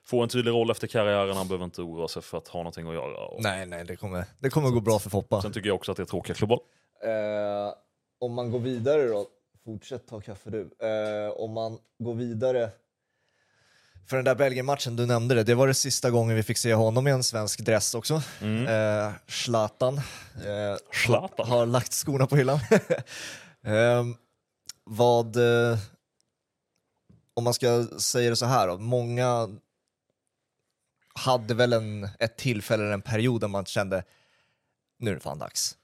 få 0.04 0.22
en 0.22 0.28
tydlig 0.28 0.52
roll 0.52 0.70
efter 0.70 0.86
karriären. 0.86 1.36
Han 1.36 1.48
behöver 1.48 1.64
inte 1.64 1.82
oroa 1.82 2.08
sig 2.08 2.22
för 2.22 2.38
att 2.38 2.48
ha 2.48 2.60
någonting 2.60 2.88
att 2.88 2.94
göra. 2.94 3.26
Och 3.26 3.42
Nej, 3.42 3.66
nej, 3.66 3.84
det 3.84 3.96
kommer, 3.96 4.24
det 4.38 4.50
kommer 4.50 4.70
gå 4.70 4.80
bra 4.80 4.98
för 4.98 5.10
Foppa. 5.10 5.42
Sen 5.42 5.52
tycker 5.52 5.68
jag 5.68 5.76
också 5.76 5.90
att 5.92 5.96
det 5.96 6.02
är 6.02 6.06
tråkiga 6.06 6.34
klubbboll. 6.34 6.60
Eh, 7.02 7.74
om 8.18 8.34
man 8.34 8.50
går 8.50 8.58
vidare 8.58 9.06
då, 9.08 9.26
fortsätt 9.64 10.06
ta 10.06 10.20
kaffe 10.20 10.50
du. 10.50 10.60
Eh, 10.60 11.30
om 11.30 11.52
man 11.52 11.78
går 11.98 12.14
vidare, 12.14 12.70
för 14.06 14.16
den 14.16 14.24
där 14.24 14.34
Belgien-matchen, 14.34 14.96
du 14.96 15.06
nämnde 15.06 15.34
det, 15.34 15.42
det 15.42 15.54
var 15.54 15.68
det 15.68 15.74
sista 15.74 16.10
gången 16.10 16.36
vi 16.36 16.42
fick 16.42 16.58
se 16.58 16.74
honom 16.74 17.08
i 17.08 17.10
en 17.10 17.22
svensk 17.22 17.60
dress 17.60 17.94
också. 17.94 18.22
Eh, 18.42 19.12
Zlatan, 19.28 19.96
eh, 20.34 20.76
Zlatan. 21.04 21.48
har 21.48 21.66
lagt 21.66 21.92
skorna 21.92 22.26
på 22.26 22.36
hyllan. 22.36 22.58
eh, 23.64 24.04
vad, 24.84 25.36
om 27.34 27.44
man 27.44 27.54
ska 27.54 27.86
säga 27.98 28.30
det 28.30 28.36
så 28.36 28.46
här 28.46 28.68
då, 28.68 28.78
många 28.78 29.48
hade 31.14 31.54
väl 31.54 31.72
en, 31.72 32.08
ett 32.18 32.36
tillfälle, 32.36 32.82
eller 32.82 32.92
en 32.92 33.02
period 33.02 33.40
där 33.40 33.48
man 33.48 33.64
kände 33.64 34.04
nu 34.98 35.10
är 35.10 35.14
det 35.14 35.20
fan 35.20 35.38
dags. 35.38 35.76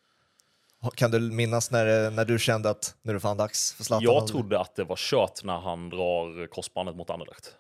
Kan 0.94 1.10
du 1.10 1.20
minnas 1.20 1.70
när, 1.70 2.10
när 2.10 2.24
du 2.24 2.38
kände 2.38 2.70
att 2.70 2.94
nu 3.02 3.10
är 3.10 3.14
det 3.14 3.20
fan 3.20 3.36
dags 3.36 3.72
för 3.74 3.84
Zlatan? 3.84 4.02
Jag 4.04 4.26
trodde 4.26 4.60
att 4.60 4.76
det 4.76 4.84
var 4.84 4.96
kört 4.96 5.44
när 5.44 5.58
han 5.58 5.90
drar 5.90 6.46
korsbandet 6.46 6.96
mot 6.96 7.10
Anderlecht. 7.10 7.54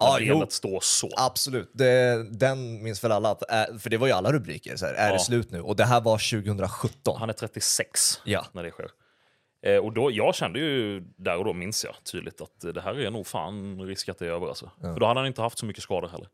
ja, 0.00 0.18
jo, 0.20 0.46
står 0.48 0.80
så. 0.80 1.08
absolut. 1.16 1.70
Det, 1.74 2.24
den 2.30 2.82
minns 2.82 3.04
väl 3.04 3.12
alla, 3.12 3.30
att, 3.30 3.50
äh, 3.50 3.78
för 3.78 3.90
det 3.90 3.96
var 3.96 4.06
ju 4.06 4.12
alla 4.12 4.32
rubriker. 4.32 4.76
Så 4.76 4.86
här, 4.86 4.94
är 4.94 5.06
Ja. 5.06 5.12
det 5.12 5.18
slut 5.20 5.50
nu? 5.50 5.60
Och 5.60 5.76
det 5.76 5.84
här 5.84 6.00
var 6.00 6.18
2017. 6.42 7.16
Han 7.18 7.28
är 7.28 7.32
36 7.32 8.20
Ja. 8.24 8.44
när 8.52 8.62
det 8.62 8.70
sker. 8.70 8.90
Eh, 9.66 9.76
och 9.76 9.92
då, 9.92 10.10
jag 10.10 10.34
kände 10.34 10.58
ju 10.58 11.00
där 11.00 11.36
och 11.38 11.44
då, 11.44 11.52
minns 11.52 11.84
jag 11.84 11.94
tydligt, 12.12 12.40
att 12.40 12.64
eh, 12.64 12.70
det 12.72 12.80
här 12.80 13.00
är 13.00 13.10
nog 13.10 13.26
fan 13.26 13.80
risk 13.86 14.08
att 14.08 14.18
det 14.18 14.26
är 14.26 14.30
över. 14.30 14.46
Alltså. 14.48 14.70
För 14.80 15.00
då 15.00 15.06
hade 15.06 15.20
han 15.20 15.26
inte 15.26 15.42
haft 15.42 15.58
så 15.58 15.66
mycket 15.66 15.82
skador 15.82 16.08
heller. 16.08 16.28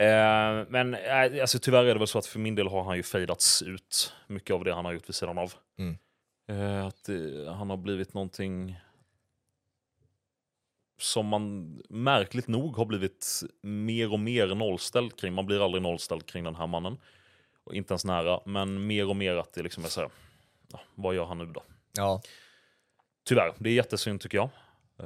Eh, 0.00 0.66
men 0.68 0.94
eh, 0.94 1.40
alltså, 1.40 1.58
tyvärr 1.58 1.84
är 1.84 1.94
det 1.94 1.98
väl 1.98 2.08
så 2.08 2.18
att 2.18 2.26
för 2.26 2.38
min 2.38 2.54
del 2.54 2.68
har 2.68 2.84
han 2.84 2.96
ju 2.96 3.02
fejdats 3.02 3.62
ut 3.62 4.14
mycket 4.26 4.54
av 4.54 4.64
det 4.64 4.74
han 4.74 4.84
har 4.84 4.92
gjort 4.92 5.08
vid 5.08 5.14
sidan 5.14 5.38
av. 5.38 5.52
Mm. 5.78 5.98
Eh, 6.48 6.86
att 6.86 7.08
eh, 7.08 7.54
han 7.54 7.70
har 7.70 7.76
blivit 7.76 8.14
någonting 8.14 8.80
som 10.98 11.26
man 11.26 11.74
märkligt 11.88 12.48
nog 12.48 12.76
har 12.76 12.84
blivit 12.84 13.40
mer 13.62 14.12
och 14.12 14.20
mer 14.20 14.46
nollställd 14.46 15.16
kring. 15.16 15.32
Man 15.32 15.46
blir 15.46 15.64
aldrig 15.64 15.82
nollställd 15.82 16.26
kring 16.26 16.44
den 16.44 16.54
här 16.54 16.66
mannen. 16.66 16.98
Och 17.64 17.74
inte 17.74 17.92
ens 17.92 18.04
nära, 18.04 18.40
men 18.44 18.86
mer 18.86 19.08
och 19.08 19.16
mer 19.16 19.36
att 19.36 19.52
det 19.52 19.62
liksom 19.62 19.84
är 19.84 19.88
så 19.88 20.00
här, 20.00 20.10
ja, 20.72 20.80
vad 20.94 21.14
gör 21.14 21.24
han 21.24 21.38
nu 21.38 21.46
då? 21.46 21.62
Ja. 21.92 22.22
Tyvärr, 23.24 23.54
det 23.58 23.70
är 23.70 23.74
jättesynd 23.74 24.20
tycker 24.20 24.38
jag. 24.38 24.50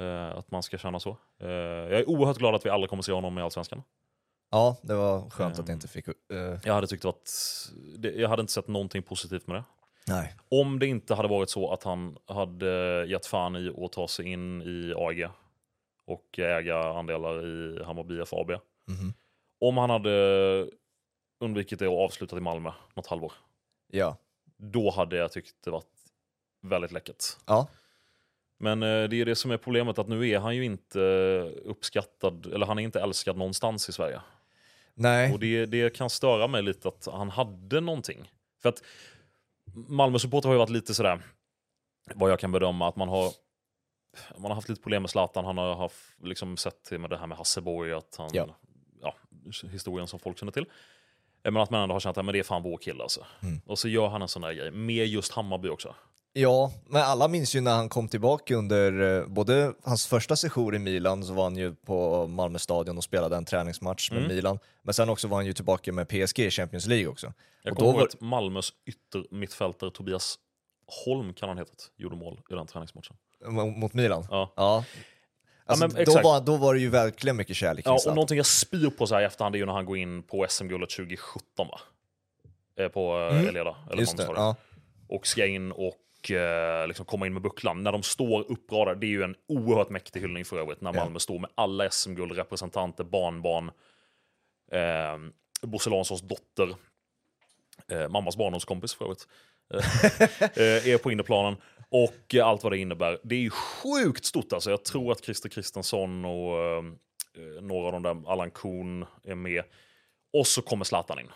Eh, 0.03 0.37
att 0.37 0.51
man 0.51 0.63
ska 0.63 0.77
känna 0.77 0.99
så. 0.99 1.17
Eh, 1.39 1.49
jag 1.49 1.99
är 1.99 2.09
oerhört 2.09 2.37
glad 2.37 2.55
att 2.55 2.65
vi 2.65 2.69
aldrig 2.69 2.89
kommer 2.89 3.03
se 3.03 3.11
honom 3.11 3.37
i 3.37 3.41
Allsvenskan. 3.41 3.83
Ja, 4.55 4.77
det 4.81 4.93
var 4.95 5.29
skönt 5.29 5.59
att 5.59 5.69
Ehm. 5.69 5.73
inte 5.73 5.87
fick... 5.87 6.07
eh, 6.07 6.59
Jag 6.63 6.73
hade 6.73 6.87
tyckt 6.87 7.05
att 7.05 7.29
jag 8.15 8.29
hade 8.29 8.41
inte 8.41 8.53
sett 8.53 8.67
någonting 8.67 9.03
positivt 9.03 9.47
med 9.47 9.55
det. 9.55 9.63
nej. 10.07 10.35
Om 10.49 10.79
det 10.79 10.87
inte 10.87 11.15
hade 11.15 11.27
varit 11.27 11.49
så 11.49 11.71
att 11.73 11.83
han 11.83 12.17
hade 12.27 13.05
gett 13.07 13.25
fan 13.25 13.55
i 13.55 13.73
att 13.85 13.91
ta 13.91 14.07
sig 14.07 14.25
in 14.25 14.61
i 14.61 14.93
AIG 14.97 15.27
och 16.05 16.39
äga 16.39 16.77
andelar 16.83 17.45
i 17.47 17.83
Hammarby 17.83 18.21
IF 18.21 18.33
AB. 18.33 18.51
Mhm. 18.87 19.13
Om 19.59 19.77
han 19.77 19.89
hade 19.89 20.67
undvikit 21.39 21.79
det 21.79 21.87
och 21.87 22.03
avslutat 22.03 22.37
i 22.37 22.41
Malmö 22.41 22.71
något 22.93 23.07
halvår, 23.07 23.33
Ja. 23.91 24.17
då 24.57 24.89
hade 24.91 25.15
jag 25.17 25.31
tyckt 25.31 25.55
det 25.63 25.71
varit 25.71 25.91
väldigt 26.61 26.91
läckert. 26.91 27.23
Ja. 27.45 27.67
Men 28.59 28.83
eh, 28.83 29.03
det 29.09 29.15
är 29.21 29.25
det 29.25 29.35
som 29.35 29.51
är 29.51 29.57
problemet, 29.57 29.99
att 29.99 30.07
nu 30.07 30.29
är 30.29 30.39
han 30.39 30.55
ju 30.55 30.65
inte 30.65 30.99
uppskattad, 31.65 32.45
eller 32.53 32.65
han 32.65 32.79
är 32.79 32.83
inte 32.83 33.01
älskad 33.01 33.37
någonstans 33.37 33.89
i 33.89 33.91
Sverige. 33.91 34.21
Nej. 34.95 35.33
Och 35.33 35.39
det, 35.39 35.65
det 35.65 35.95
kan 35.95 36.09
störa 36.09 36.47
mig 36.47 36.61
lite 36.61 36.87
att 36.87 37.07
han 37.11 37.29
hade 37.29 37.81
någonting. 37.81 38.31
För 38.61 38.69
att 38.69 38.83
Malmö-supporter 39.73 40.49
har 40.49 40.53
ju 40.53 40.59
varit 40.59 40.69
lite 40.69 40.93
sådär, 40.93 41.21
vad 42.15 42.31
jag 42.31 42.39
kan 42.39 42.51
bedöma, 42.51 42.87
att 42.87 42.95
man 42.95 43.09
har 43.09 43.31
man 44.37 44.51
har 44.51 44.55
haft 44.55 44.69
lite 44.69 44.81
problem 44.81 45.01
med 45.03 45.09
Zlatan, 45.09 45.45
han 45.45 45.57
har 45.57 45.75
haft, 45.75 45.97
liksom 46.23 46.57
sett 46.57 46.91
med 46.91 47.09
det 47.09 47.17
här 47.17 47.27
med 47.27 47.37
Hasseborg, 47.37 47.93
att 47.93 48.15
han, 48.17 48.29
Ja. 48.33 48.55
ja. 49.01 49.15
historien 49.71 50.07
som 50.07 50.19
folk 50.19 50.39
känner 50.39 50.51
till. 50.51 50.65
Eh, 51.43 51.51
Men 51.51 51.57
att 51.61 51.69
man 51.69 51.81
ändå 51.81 51.95
har 51.95 51.99
känt 51.99 52.17
att 52.17 52.27
det 52.33 52.39
är 52.39 52.43
fan 52.43 52.63
vår 52.63 52.77
kille 52.77 53.03
alltså. 53.03 53.25
Mm. 53.43 53.61
Och 53.65 53.79
så 53.79 53.87
gör 53.87 54.07
han 54.07 54.21
en 54.21 54.27
sån 54.27 54.41
där 54.41 54.53
grej, 54.53 54.71
med 54.71 55.07
just 55.07 55.31
Hammarby 55.31 55.69
också. 55.69 55.95
Ja, 56.37 56.71
men 56.87 57.01
alla 57.01 57.27
minns 57.27 57.55
ju 57.55 57.61
när 57.61 57.75
han 57.75 57.89
kom 57.89 58.07
tillbaka 58.07 58.55
under 58.55 59.17
eh, 59.19 59.27
både 59.27 59.73
hans 59.83 60.07
första 60.07 60.35
session 60.35 60.75
i 60.75 60.79
Milan 60.79 61.23
så 61.23 61.33
var 61.33 61.43
han 61.43 61.55
ju 61.57 61.75
på 61.75 62.27
Malmö 62.27 62.59
stadion 62.59 62.97
och 62.97 63.03
spelade 63.03 63.35
en 63.35 63.45
träningsmatch 63.45 64.11
med 64.11 64.19
Mm. 64.23 64.35
Milan. 64.35 64.59
Men 64.83 64.93
sen 64.93 65.09
också 65.09 65.27
var 65.27 65.37
han 65.37 65.45
ju 65.45 65.53
tillbaka 65.53 65.91
med 65.93 66.07
PSG 66.09 66.39
i 66.39 66.49
Champions 66.51 66.85
League 66.85 67.07
också. 67.07 67.33
Jag 67.63 67.71
Och 67.71 67.77
kommer 67.77 67.91
då 67.91 67.97
ihåg 67.97 67.99
var- 68.01 68.07
att 68.07 68.21
Malmös 68.21 68.69
yttermittfältare 68.85 69.91
Tobias 69.91 70.35
Holm 71.05 71.33
kan 71.33 71.49
han 71.49 71.57
hetat, 71.57 71.91
gjorde 71.97 72.15
mål 72.15 72.41
i 72.49 72.53
den 72.53 72.67
träningsmatchen. 72.67 73.15
Mot 73.77 73.93
Milan? 73.93 74.27
Ja. 74.31 74.53
Ja. 74.55 74.83
Alltså, 75.65 75.87
men 75.87 76.05
då, 76.05 76.21
var, 76.21 76.41
då 76.41 76.55
var 76.57 76.73
det 76.73 76.79
ju 76.79 76.89
verkligen 76.89 77.35
mycket 77.35 77.55
kärlek 77.55 77.85
Ja, 77.87 77.93
och 78.07 78.15
någonting 78.15 78.37
jag 78.37 78.45
spyr 78.45 78.89
på 78.89 79.07
så 79.07 79.15
här 79.15 79.21
i 79.21 79.25
efterhand 79.25 79.55
är 79.55 79.59
ju 79.59 79.65
när 79.65 79.73
han 79.73 79.85
går 79.85 79.97
in 79.97 80.23
på 80.23 80.45
SM-guldet 80.49 80.89
2017 80.89 81.67
va? 81.67 81.79
Eh, 82.79 82.87
På 82.87 83.19
eh, 83.19 83.35
Mm. 83.37 83.47
Eleda, 83.49 83.75
eller 83.91 83.99
Just 84.01 84.17
det. 84.17 84.23
ja. 84.35 84.55
Och 85.09 85.27
ska 85.27 85.45
in 85.45 85.71
och 85.71 85.93
eh, 86.31 86.87
liksom 86.87 87.05
komma 87.05 87.27
in 87.27 87.33
med 87.33 87.41
bucklan. 87.41 87.83
När 87.83 87.91
de 87.91 88.03
står 88.03 88.51
uppradade, 88.51 88.99
det 88.99 89.05
är 89.05 89.09
ju 89.09 89.23
en 89.23 89.35
oerhört 89.47 89.89
mäktig 89.89 90.21
hyllning 90.21 90.45
för 90.45 90.59
övrigt, 90.59 90.81
när 90.81 90.93
Ja. 90.93 91.03
Malmö 91.03 91.19
står 91.19 91.39
med 91.39 91.49
alla 91.55 91.89
SM-guld, 91.89 92.31
representanter, 92.31 93.03
barnbarn, 93.03 93.71
eh, 94.71 95.17
Bosse 95.61 95.89
Larssons 95.89 96.21
dotter, 96.21 96.75
eh, 97.91 98.09
mammas 98.09 98.37
barndomskompis 98.37 98.93
för 98.93 99.05
övrigt, 99.05 99.27
eh, 99.73 99.79
eh, 100.63 100.87
är 100.93 100.97
på 100.97 101.11
innerplanen. 101.11 101.57
Och 101.89 102.35
eh, 102.35 102.47
allt 102.47 102.63
vad 102.63 102.71
det 102.71 102.77
innebär. 102.77 103.19
Det 103.23 103.35
är 103.35 103.39
ju 103.39 103.49
sjukt 103.49 104.25
stort 104.25 104.53
alltså. 104.53 104.69
Jag 104.69 104.85
tror 104.85 105.11
att 105.11 105.23
Christer 105.23 105.49
Kristensson 105.49 106.25
och 106.25 106.83
några 107.61 107.85
av 107.85 107.91
de 107.91 108.03
där, 108.03 108.31
Allan 108.31 108.51
Kuhn 108.51 109.05
är 109.23 109.35
med. 109.35 109.63
Och 110.33 110.47
så 110.47 110.61
kommer 110.61 110.85
Zlatan 110.85 111.19
in. 111.19 111.27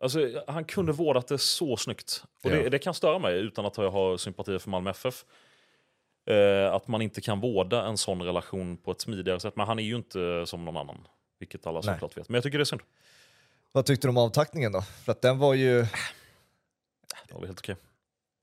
Alltså, 0.00 0.42
han 0.46 0.64
kunde 0.64 0.92
vårdat 0.92 1.28
det 1.28 1.38
så 1.38 1.76
snyggt. 1.76 2.24
Och 2.44 2.50
Ja. 2.50 2.56
det, 2.56 2.68
det 2.68 2.78
kan 2.78 2.94
störa 2.94 3.18
mig 3.18 3.38
utan 3.38 3.66
att 3.66 3.76
jag 3.78 3.90
har 3.90 4.16
sympatier 4.16 4.58
för 4.58 4.70
Malmö 4.70 4.90
FF. 4.90 5.24
Eh, 6.26 6.72
att 6.74 6.88
man 6.88 7.02
inte 7.02 7.20
kan 7.20 7.40
vårda 7.40 7.86
en 7.86 7.98
sån 7.98 8.22
relation 8.22 8.76
på 8.76 8.90
ett 8.90 9.00
smidigare 9.00 9.40
sätt. 9.40 9.56
Men 9.56 9.66
han 9.66 9.78
är 9.78 9.82
ju 9.82 9.96
inte 9.96 10.42
som 10.46 10.64
någon 10.64 10.76
annan. 10.76 10.96
Vilket 11.38 11.66
alla 11.66 11.82
såklart 11.82 12.16
vet. 12.16 12.28
Men 12.28 12.34
jag 12.34 12.42
tycker 12.44 12.58
det 12.58 12.62
är 12.62 12.64
synd. 12.64 12.82
Vad 13.72 13.86
tyckte 13.86 14.06
du 14.06 14.10
om 14.10 14.16
avtackningen 14.16 14.72
då? 14.72 14.82
För 14.82 15.12
att 15.12 15.22
den 15.22 15.38
var 15.38 15.54
ju 15.54 15.80
Det 17.28 17.32
var 17.34 17.40
väl 17.40 17.48
helt 17.48 17.58
okej. 17.60 17.76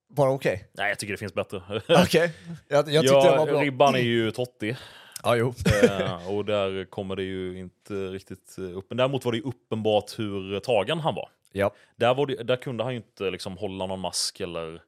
bara 0.08 0.32
okej. 0.32 0.68
Nej, 0.74 0.89
jag 0.89 0.99
tycker 0.99 1.12
det 1.14 1.18
finns 1.18 1.34
bättre. 1.34 1.62
Okej, 1.89 2.34
jag, 2.68 2.89
jag 2.89 3.03
tyckte 3.03 3.16
ja, 3.18 3.30
den 3.30 3.38
var 3.38 3.45
bra. 3.45 3.62
Ribban 3.62 3.95
är 3.95 3.99
ju 3.99 4.32
Totti. 4.32 4.78
Ja, 5.24 5.36
jo. 5.36 5.53
Eh, 5.84 6.32
och 6.36 6.45
där 6.45 6.86
kommer 6.86 7.16
det 7.16 7.24
ju 7.24 7.60
inte 7.60 7.93
riktigt 7.93 8.55
upp. 8.60 8.86
Men 8.89 8.97
däremot 8.97 9.26
var 9.26 9.32
det 9.32 9.38
ju 9.38 9.43
uppenbart 9.43 10.20
hur 10.20 10.60
tagen 10.60 10.99
han 10.99 11.16
var. 11.16 11.30
Ja. 11.58 11.74
Där, 11.95 12.26
det, 12.26 12.43
där 12.43 12.55
kunde 12.55 12.84
han 12.84 12.93
ju 12.93 12.97
inte 12.97 13.30
liksom 13.32 13.58
hålla 13.58 13.86
någon 13.86 13.99
mask 13.99 14.39
eller... 14.39 14.84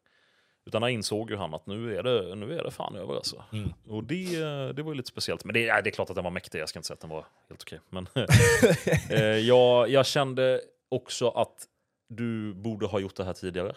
Utan 0.66 0.82
där 0.82 0.90
insåg 0.90 1.30
ju 1.30 1.36
han 1.36 1.54
att 1.54 1.66
nu 1.66 1.98
är 1.98 2.04
det, 2.04 2.36
nu 2.36 2.60
är 2.60 2.64
det 2.64 2.72
fan 2.72 2.96
över 2.96 3.16
alltså. 3.16 3.44
Mm. 3.54 3.74
Och 3.88 4.04
det, 4.04 4.42
det 4.74 4.84
var 4.84 4.92
ju 4.92 4.98
lite 4.98 5.10
speciellt. 5.10 5.46
Men 5.46 5.54
det, 5.54 5.66
det 5.66 5.90
är 5.90 5.92
klart 5.92 6.10
att 6.10 6.16
den 6.16 6.24
var 6.24 6.32
mäktig, 6.32 6.60
jag 6.60 6.70
ska 6.70 6.80
inte 6.80 6.88
säga 6.88 6.94
att 6.94 7.02
den 7.02 7.10
var 7.10 7.26
helt 7.50 7.62
okej. 7.62 7.80
Men 7.90 8.08
eh, 9.10 9.24
jag, 9.24 9.90
jag 9.90 10.06
kände 10.06 10.62
också 10.90 11.30
att 11.30 11.66
du 12.10 12.54
borde 12.54 12.86
ha 12.86 13.00
gjort 13.00 13.16
det 13.16 13.24
här 13.24 13.34
tidigare. 13.34 13.76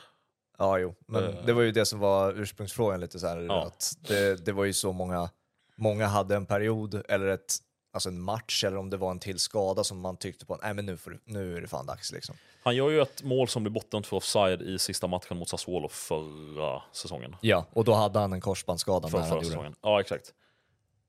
Ja, 0.59 0.79
jo. 0.79 0.95
Men 1.07 1.25
Eh. 1.25 1.45
det 1.47 1.53
var 1.53 1.63
ju 1.63 1.73
det 1.73 1.87
som 1.87 1.99
var 1.99 2.33
ursprungsfrågan 2.33 3.01
lite 3.01 3.19
så 3.19 3.27
här. 3.27 3.41
Ja. 3.41 3.67
Att 3.67 3.93
det, 4.09 4.45
det 4.45 4.53
var 4.53 4.65
ju 4.65 4.73
så 4.73 4.93
många, 4.93 5.31
många 5.77 6.07
hade 6.07 6.37
en 6.37 6.47
period 6.47 7.03
eller 7.09 7.27
ett 7.27 7.57
alltså 7.93 8.09
en 8.09 8.21
match 8.21 8.65
eller 8.65 8.77
om 8.77 8.91
det 8.91 8.97
var 8.97 9.11
en 9.11 9.19
till 9.19 9.39
skada 9.39 9.85
som 9.85 10.01
man 10.01 10.17
tyckte 10.17 10.47
på, 10.47 10.59
nej 10.63 10.75
men 10.75 10.87
nu, 10.87 10.97
får, 10.97 11.19
nu 11.25 11.57
är 11.57 11.61
det 11.61 11.69
fan 11.69 11.87
dags 11.87 12.13
liksom. 12.13 12.37
Han 12.63 12.77
gör 12.77 12.91
ju 12.91 13.01
ett 13.03 13.23
mål 13.23 13.49
som 13.49 13.63
blir 13.63 13.71
bortdömt 13.73 14.07
för 14.07 14.17
offside 14.17 14.63
i 14.63 14.79
sista 14.79 15.07
matchen 15.07 15.37
mot 15.37 15.49
Sassuolo 15.49 15.89
förra 15.89 16.83
säsongen. 16.93 17.37
Ja, 17.41 17.67
och 17.73 17.85
då 17.85 17.93
hade 17.93 18.19
han 18.19 18.33
en 18.33 18.41
korsbandsskada 18.41 19.09
För 19.09 19.19
när 19.19 19.27
han 19.29 19.43
gjorde 19.45 19.57
det. 19.69 19.75
Ja, 19.83 20.01
exakt. 20.01 20.35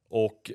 Och 0.09 0.51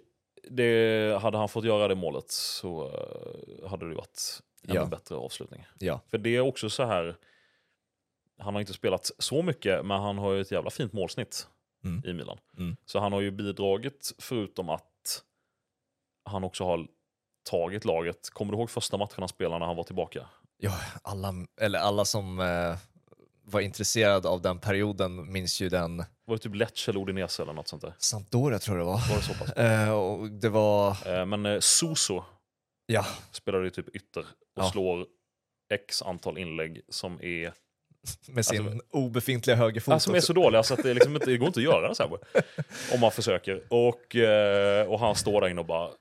det, 0.51 1.19
hade 1.23 1.39
han 1.39 1.49
fått 1.49 1.65
göra 1.65 1.89
det 1.89 1.95
målet 1.95 2.31
så 2.31 2.87
eh, 2.89 3.69
hade 3.71 3.89
det 3.89 3.95
varit 3.95 4.41
en 4.63 4.75
Ja. 4.75 4.85
bättre 4.87 5.15
avslutning. 5.15 5.67
Ja, 5.79 6.01
För 6.11 6.19
det 6.19 6.37
är 6.37 6.41
också 6.41 6.71
så 6.71 6.85
här, 6.85 7.17
han 8.39 8.55
har 8.55 8.61
inte 8.61 8.73
spelat 8.73 9.11
så 9.19 9.43
mycket, 9.43 9.87
men 9.87 10.01
han 10.01 10.19
har 10.19 10.33
ju 10.33 10.41
ett 10.41 10.51
jävla 10.51 10.71
fint 10.71 10.93
målsnitt 10.93 11.49
Mm. 11.85 12.03
i 12.11 12.13
Milan. 12.13 12.39
Mm. 12.59 12.77
Så 12.87 12.99
han 12.99 13.13
har 13.13 13.21
ju 13.21 13.31
bidragit, 13.31 14.13
förutom 14.19 14.69
att 14.69 14.88
han 16.29 16.45
också 16.45 16.65
har 16.65 16.87
tagit 17.51 17.85
laget. 17.85 18.31
Kommer 18.31 18.53
du 18.53 18.59
ihåg 18.59 18.71
första 18.71 18.97
matchen 18.97 19.15
han 19.19 19.29
spelade 19.29 19.59
när 19.59 19.67
han 19.67 19.77
var 19.77 19.85
tillbaka? 19.85 20.27
ja 20.61 20.73
alla, 21.03 21.35
eller 21.61 21.79
alla 21.79 22.05
som 22.05 22.41
eh, 22.41 22.77
var 23.45 23.61
intresserade 23.61 24.29
av 24.29 24.43
den 24.43 24.59
perioden 24.59 25.33
minns 25.33 25.61
ju 25.61 25.69
den 25.69 25.97
Var 26.25 26.37
det 26.37 26.39
typ 26.39 26.55
Lecce 26.55 26.91
eller 26.91 27.01
Udinese 27.01 27.43
eller 27.43 27.53
något 27.53 27.69
sånt 27.69 27.83
där? 27.83 27.95
Sampdoria 27.99 28.59
tror 28.59 28.79
jag 28.79 28.87
det 28.87 28.91
var. 28.91 29.09
Var 29.09 29.17
det 29.17 29.23
så 29.23 29.35
pass? 29.35 29.53
Eh, 29.57 29.91
och 29.91 30.31
det 30.31 30.49
var, 30.49 31.09
Eh, 31.09 31.27
Men 31.27 31.47
eh, 31.47 31.61
Suso 31.61 32.25
ja, 32.87 33.07
spelar 33.33 33.63
ju 33.63 33.71
typ 33.71 33.97
ytter 33.97 34.21
och 34.57 34.63
Ja. 34.65 34.71
slår 34.71 35.07
x 35.75 36.03
antal 36.03 36.39
inlägg 36.39 36.81
som 36.89 37.23
är, 37.23 37.53
med 38.29 38.47
sin 38.47 38.67
Alltså- 38.69 38.85
obefintliga 38.91 39.57
högerfot. 39.57 39.93
alltså, 39.95 40.07
som 40.07 40.15
är 40.17 40.21
så 40.21 40.33
dåliga 40.33 40.63
så 40.63 40.75
att 40.75 40.83
det, 40.83 40.95
liksom 40.95 41.15
inte, 41.15 41.27
det 41.31 41.37
går 41.37 41.47
inte 41.47 41.61
att 41.61 41.65
göra 41.65 41.95
så 41.95 42.03
här. 42.03 42.13
Om 42.95 43.01
man 43.01 43.11
försöker. 43.11 43.63
Och, 43.69 44.17
eh, 44.17 44.87
och 44.87 45.01
han 45.01 45.15
står 45.15 45.41
där 45.41 45.49
inne 45.49 45.61
och 45.61 45.67
bara, 45.67 45.87
uh, 45.89 45.93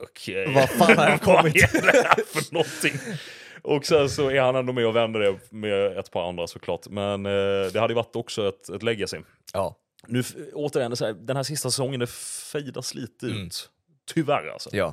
okej. 0.00 0.52
Vad 0.54 0.68
fan 0.70 0.96
har 0.98 1.08
jag 1.08 1.20
kommit? 1.20 1.72
Vad 1.74 1.84
är 1.84 1.92
det 1.92 2.08
här 2.08 2.24
för 2.26 2.54
någonting? 2.54 3.16
Och 3.62 3.86
sen 3.86 4.10
så 4.10 4.30
är 4.30 4.40
han 4.40 4.56
ändå 4.56 4.72
med 4.72 4.86
och 4.86 4.96
vänder 4.96 5.20
det 5.20 5.38
med 5.50 5.98
ett 5.98 6.10
par 6.10 6.28
andra 6.28 6.46
såklart. 6.46 6.88
Men 6.88 7.26
eh, 7.26 7.32
det 7.72 7.76
hade 7.80 7.92
ju 7.92 7.94
varit 7.94 8.16
också 8.16 8.48
ett, 8.48 8.68
ett 8.68 8.82
legacy. 8.82 9.18
Ja, 9.52 9.76
Nu 10.06 10.22
återigen, 10.52 10.96
så 10.96 11.04
här, 11.06 11.12
den 11.12 11.36
här 11.36 11.42
sista 11.42 11.70
säsongen 11.70 12.00
det 12.00 12.06
fejdas 12.52 12.94
lite 12.94 13.26
Mm. 13.26 13.46
ut. 13.46 13.70
Tyvärr 14.14 14.48
alltså. 14.48 14.70
ja. 14.72 14.86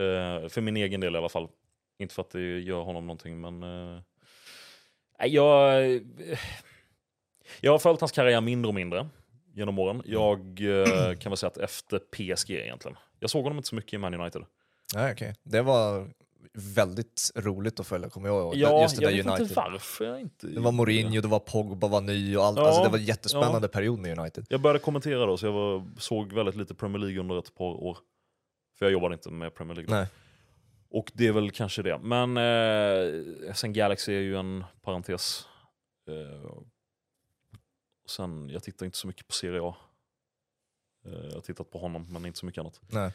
Eh, 0.00 0.48
för 0.48 0.60
min 0.60 0.76
egen 0.76 1.00
del 1.00 1.14
i 1.14 1.18
alla 1.18 1.28
fall. 1.28 1.48
Inte 1.98 2.14
för 2.14 2.22
att 2.22 2.30
det 2.30 2.58
gör 2.60 2.80
honom 2.82 3.06
någonting, 3.06 3.40
men... 3.40 3.62
Uh, 3.62 4.00
jag, 5.26 6.00
jag 7.60 7.72
har 7.72 7.78
följt 7.78 8.00
hans 8.00 8.12
karriär 8.12 8.40
mindre 8.40 8.68
och 8.68 8.74
mindre 8.74 9.08
genom 9.54 9.78
åren. 9.78 10.02
Jag 10.04 10.38
eh, 10.60 11.14
kan 11.16 11.30
väl 11.30 11.36
säga 11.36 11.50
att 11.50 11.58
efter 11.58 11.98
PSG 11.98 12.50
egentligen. 12.50 12.96
Jag 13.20 13.30
såg 13.30 13.42
honom 13.42 13.58
inte 13.58 13.68
så 13.68 13.74
mycket 13.74 13.92
i 13.92 13.98
Man 13.98 14.14
United. 14.14 14.42
Nej, 14.94 15.12
okej. 15.12 15.34
Det 15.42 15.62
var 15.62 16.10
väldigt 16.54 17.30
roligt 17.34 17.80
att 17.80 17.86
följa, 17.86 18.08
kommer 18.08 18.28
jag 18.28 18.38
ihåg. 18.38 18.56
Ja, 18.56 18.82
Just 18.82 18.96
det 18.96 19.02
jag 19.02 19.12
där 19.12 19.16
vet 19.16 19.26
United. 19.26 19.42
inte 19.42 19.54
varför 19.54 20.04
jag 20.04 20.20
inte... 20.20 20.46
Det 20.46 20.60
var 20.60 20.72
Mourinho, 20.72 21.20
det 21.20 21.28
var 21.28 21.38
Pogba 21.38 21.88
var 21.88 22.00
ny 22.00 22.36
och 22.36 22.44
allt. 22.44 22.58
Ja, 22.58 22.66
alltså, 22.66 22.82
det 22.82 22.88
var 22.88 22.98
en 22.98 23.04
jättespännande 23.04 23.68
period 23.68 23.98
med 23.98 24.18
United. 24.18 24.46
Jag 24.48 24.60
började 24.60 24.78
kommentera 24.78 25.26
då, 25.26 25.36
så 25.36 25.46
jag 25.46 25.52
var, 25.52 25.86
såg 25.98 26.32
väldigt 26.32 26.56
lite 26.56 26.74
Premier 26.74 26.98
League 26.98 27.20
under 27.20 27.38
ett 27.38 27.54
par 27.54 27.64
år. 27.64 27.98
För 28.78 28.86
jag 28.86 28.92
jobbade 28.92 29.14
inte 29.14 29.30
med 29.30 29.54
Premier 29.54 29.74
League. 29.76 29.94
då. 29.94 30.00
Nej. 30.00 30.06
Och 30.90 31.12
det 31.14 31.26
är 31.26 31.32
väl 31.32 31.50
kanske 31.50 31.82
det. 31.82 31.98
Men 31.98 32.36
eh, 32.36 33.54
sen 33.54 33.72
Galaxy 33.72 34.14
är 34.14 34.20
ju 34.20 34.36
en 34.36 34.64
parentes. 34.82 35.46
Eh, 36.08 36.44
och 38.04 38.10
sen, 38.10 38.48
jag 38.48 38.62
tittar 38.62 38.86
inte 38.86 38.98
så 38.98 39.06
mycket 39.06 39.26
på 39.26 39.32
Serie 39.32 39.62
A. 39.62 39.76
Eh, 41.04 41.26
jag 41.26 41.34
har 41.34 41.40
tittat 41.40 41.70
på 41.70 41.78
honom, 41.78 42.12
men 42.12 42.26
inte 42.26 42.38
så 42.38 42.46
mycket 42.46 42.60
annat. 42.60 42.80
Nej. 42.88 43.12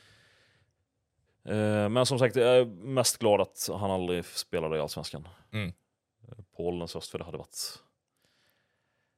Eh, 1.45 1.89
men 1.89 2.05
som 2.05 2.19
sagt, 2.19 2.35
jag 2.35 2.57
är 2.57 2.65
mest 2.65 3.17
glad 3.17 3.41
att 3.41 3.69
han 3.71 3.91
aldrig 3.91 4.25
spelade 4.25 4.77
i 4.77 4.79
Allsvenskan. 4.79 5.27
Mm. 5.51 5.73
Eh, 6.27 6.43
på 6.55 6.67
ålderns 6.67 6.93
höst, 6.93 7.11
för 7.11 7.19
det 7.19 7.25
hade 7.25 7.37
varit... 7.37 7.83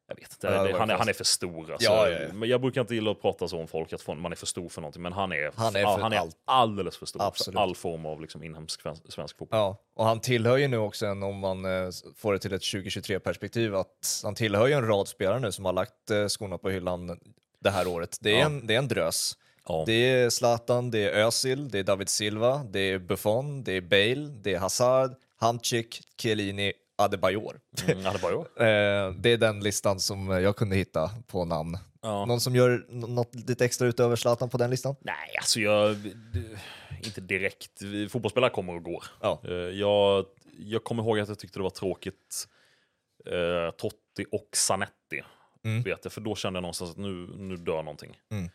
Jag 0.07 0.15
vet 0.15 0.31
inte, 0.31 0.47
Ja, 0.47 0.77
han, 0.77 0.89
är, 0.89 0.93
han 0.93 1.09
är 1.09 1.13
för 1.13 1.23
stor. 1.23 1.71
Alltså. 1.71 1.91
Ja, 1.91 2.09
ja, 2.09 2.19
ja. 2.19 2.33
Men 2.33 2.49
jag 2.49 2.61
brukar 2.61 2.81
inte 2.81 2.95
gilla 2.95 3.11
att 3.11 3.21
prata 3.21 3.47
så 3.47 3.59
om 3.59 3.67
folk, 3.67 3.93
att 3.93 4.07
man 4.07 4.31
är 4.31 4.35
för 4.35 4.45
stor 4.45 4.69
för 4.69 4.81
någonting. 4.81 5.01
Men 5.01 5.13
han 5.13 5.31
är, 5.31 5.51
Han 5.55 5.75
är 5.75 5.83
för 5.83 6.01
han 6.01 6.13
är 6.13 6.17
allt. 6.17 6.37
alldeles 6.45 6.97
för 6.97 7.05
stor 7.05 7.21
Absolut. 7.23 7.55
för 7.55 7.61
all 7.63 7.75
form 7.75 8.05
av 8.05 8.21
liksom, 8.21 8.43
inhemsk 8.43 8.81
svensk, 9.09 9.37
fotboll. 9.37 9.59
Ja, 9.59 9.77
och 9.95 10.05
han 10.05 10.19
tillhör 10.19 10.57
ju 10.57 10.67
nu 10.67 10.77
också, 10.77 11.05
en, 11.05 11.23
om 11.23 11.37
man 11.39 11.65
eh, 11.65 11.89
får 12.15 12.33
det 12.33 12.39
till 12.39 12.53
ett 12.53 12.61
2023-perspektiv, 12.61 13.75
att 13.75 14.21
han 14.23 14.35
tillhör 14.35 14.67
ju 14.67 14.73
en 14.73 14.87
rad 14.87 15.07
spelare 15.07 15.39
nu 15.39 15.51
som 15.51 15.65
har 15.65 15.73
lagt 15.73 16.11
eh, 16.11 16.27
skorna 16.27 16.57
på 16.57 16.69
hyllan 16.69 17.19
det 17.59 17.69
här 17.69 17.87
året. 17.87 18.17
Det 18.21 18.39
är, 18.41 18.45
en, 18.45 18.67
det 18.67 18.73
är 18.73 18.77
en 18.79 18.87
drös. 18.87 19.37
Det 19.85 19.93
är 19.93 20.29
Zlatan, 20.29 20.91
det 20.91 20.99
är 20.99 21.25
Özil, 21.25 21.69
det 21.69 21.79
är 21.79 21.83
David 21.83 22.09
Silva, 22.09 22.61
det 22.69 22.79
är 22.79 22.99
Buffon, 22.99 23.63
det 23.63 23.71
är 23.71 23.81
Bale, 23.81 24.29
det 24.41 24.53
är 24.53 24.59
Hazard, 24.59 25.15
Hamsik, 25.39 26.01
Chiellini, 26.21 26.73
Adebayor. 26.95 27.59
Mm, 27.87 28.03
det 28.03 28.19
ju. 28.29 28.65
Eh, 28.65 29.11
det 29.11 29.29
är 29.29 29.37
den 29.37 29.59
listan 29.59 29.99
som 29.99 30.27
jag 30.29 30.55
kunde 30.55 30.75
hitta 30.75 31.11
på 31.27 31.45
namn. 31.45 31.77
Ja. 32.01 32.25
Någon 32.25 32.39
som 32.39 32.55
gör 32.55 32.85
något 32.89 33.35
lite 33.35 33.65
extra 33.65 33.87
utöver 33.87 34.15
Zlatan 34.15 34.49
på 34.49 34.57
den 34.57 34.69
listan? 34.69 34.95
Nej, 35.01 35.35
alltså 35.37 35.59
jag... 35.59 35.95
Inte 37.03 37.21
direkt. 37.21 37.71
Fotbollsspelare 38.09 38.49
kommer 38.49 38.75
och 38.75 38.83
går. 38.83 39.03
Ja. 39.21 39.41
Eh, 39.43 39.53
Jag, 39.53 40.25
jag 40.59 40.83
kommer 40.83 41.03
ihåg 41.03 41.19
att 41.19 41.29
jag 41.29 41.39
tyckte 41.39 41.59
det 41.59 41.63
var 41.63 41.69
tråkigt. 41.69 42.47
Eh, 43.25 43.71
Totti 43.71 44.25
och 44.31 44.49
Zanetti. 44.53 45.23
Mm. 45.63 45.83
Vet 45.83 45.99
jag, 46.03 46.13
för 46.13 46.21
då 46.21 46.35
kände 46.35 46.57
jag 46.57 46.61
någonstans 46.61 46.91
att 46.91 46.97
nu, 46.97 47.27
nu 47.37 47.57
dör 47.57 47.83
någonting. 47.83 48.19
Mm. 48.31 48.49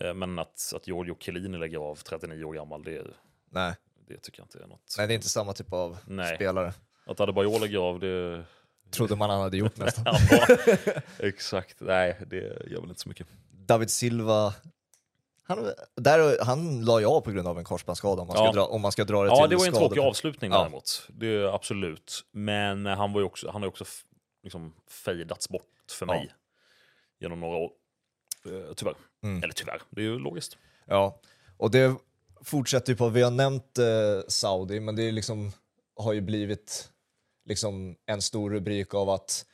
Eh, 0.00 0.14
men 0.14 0.38
att, 0.38 0.72
att 0.76 0.86
Giorgio 0.88 1.16
Chiellini 1.20 1.58
lägger 1.58 1.78
av 1.78 1.96
39 1.96 2.44
år 2.44 2.54
gammal, 2.54 2.82
det, 2.82 3.06
Nej. 3.50 3.74
det 4.08 4.16
tycker 4.20 4.40
jag 4.40 4.44
inte 4.44 4.58
är 4.58 4.66
något. 4.66 4.94
Nej, 4.98 5.06
det 5.06 5.12
är 5.12 5.14
inte 5.16 5.28
samma 5.28 5.52
typ 5.52 5.72
av 5.72 5.98
Nej. 6.06 6.34
spelare. 6.36 6.72
Att 7.06 7.20
Adebayor 7.20 7.60
lägger 7.60 7.78
av, 7.78 8.00
det... 8.00 8.44
Trodde 8.90 9.16
man 9.16 9.30
han 9.30 9.40
hade 9.40 9.56
gjort 9.56 9.76
nästan. 9.76 10.04
Ja, 10.30 10.46
exakt. 11.18 11.76
Nej, 11.80 12.20
det 12.26 12.36
gör 12.70 12.80
väl 12.80 12.88
inte 12.88 13.00
så 13.00 13.08
mycket. 13.08 13.26
David 13.50 13.90
Silva, 13.90 14.54
han, 15.42 15.72
där, 15.94 16.44
han 16.44 16.84
la 16.84 17.00
jag 17.00 17.12
av 17.12 17.20
på 17.20 17.30
grund 17.30 17.48
av 17.48 17.58
en 17.58 17.64
korsbandsskada 17.64 18.22
om 18.22 18.28
man 18.28 18.36
ska, 18.36 18.44
Ja. 18.44 18.52
dra, 18.52 18.64
om 18.66 18.80
man 18.82 18.92
ska 18.92 19.04
dra 19.04 19.22
det 19.22 19.28
Ja, 19.28 19.36
till 19.40 19.50
det 19.50 19.56
var 19.56 19.66
en 19.66 19.72
tråkig 19.72 20.00
avslutning 20.00 20.50
Ja. 20.50 20.58
däremot. 20.58 21.02
Det 21.08 21.26
är 21.26 21.54
absolut. 21.54 22.24
Men 22.32 22.86
han, 22.86 23.12
var 23.12 23.22
också, 23.22 23.46
han 23.50 23.62
har 23.62 23.66
ju 23.66 23.68
också 23.68 23.84
liksom 24.42 24.74
fejdats 25.04 25.48
bort 25.48 25.62
för 25.98 26.06
Ja. 26.06 26.12
mig 26.12 26.32
genom 27.20 27.40
några 27.40 27.56
år. 27.56 27.70
Eh, 28.46 28.72
tyvärr. 28.76 28.94
Mm. 29.22 29.42
Eller 29.42 29.54
tyvärr, 29.54 29.82
det 29.90 30.00
är 30.00 30.04
ju 30.04 30.18
logiskt. 30.18 30.56
Ja, 30.86 31.20
och 31.56 31.70
det 31.70 31.94
fortsätter 32.44 32.92
ju 32.92 32.96
på, 32.96 33.08
vi 33.08 33.22
har 33.22 33.30
nämnt 33.30 33.78
eh, 33.78 33.84
Saudi, 34.28 34.80
men 34.80 34.96
det 34.96 35.02
är 35.02 35.12
liksom, 35.12 35.52
har 35.96 36.12
ju 36.12 36.20
blivit 36.20 36.90
liksom 37.46 37.96
en 38.06 38.22
stor 38.22 38.50
rubrik 38.50 38.94
av 38.94 39.10
att 39.10 39.44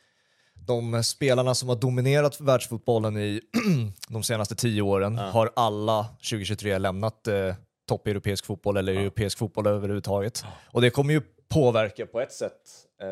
de 0.54 1.04
spelarna 1.04 1.54
som 1.54 1.68
har 1.68 1.76
dominerat 1.76 2.40
världsfotbollen 2.40 3.16
i 3.16 3.40
de 4.08 4.22
senaste 4.22 4.54
tio 4.54 4.82
åren 4.82 5.18
har 5.18 5.50
alla 5.56 6.04
2023 6.04 6.78
lämnat 6.78 7.28
eh, 7.28 7.54
toppeuropeisk 7.88 8.46
fotboll 8.46 8.76
eller 8.76 8.94
europeisk 8.94 9.38
fotboll 9.38 9.66
överhuvudtaget. 9.66 10.44
Och 10.70 10.80
det 10.80 10.90
kommer 10.90 11.12
ju 11.12 11.22
påverka 11.48 12.06
på 12.06 12.20
ett 12.20 12.32
sätt, 12.32 12.60
eh, 13.02 13.08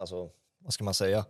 alltså 0.00 0.28
vad 0.64 0.72
ska 0.72 0.84
man 0.84 0.94
säga, 0.94 1.24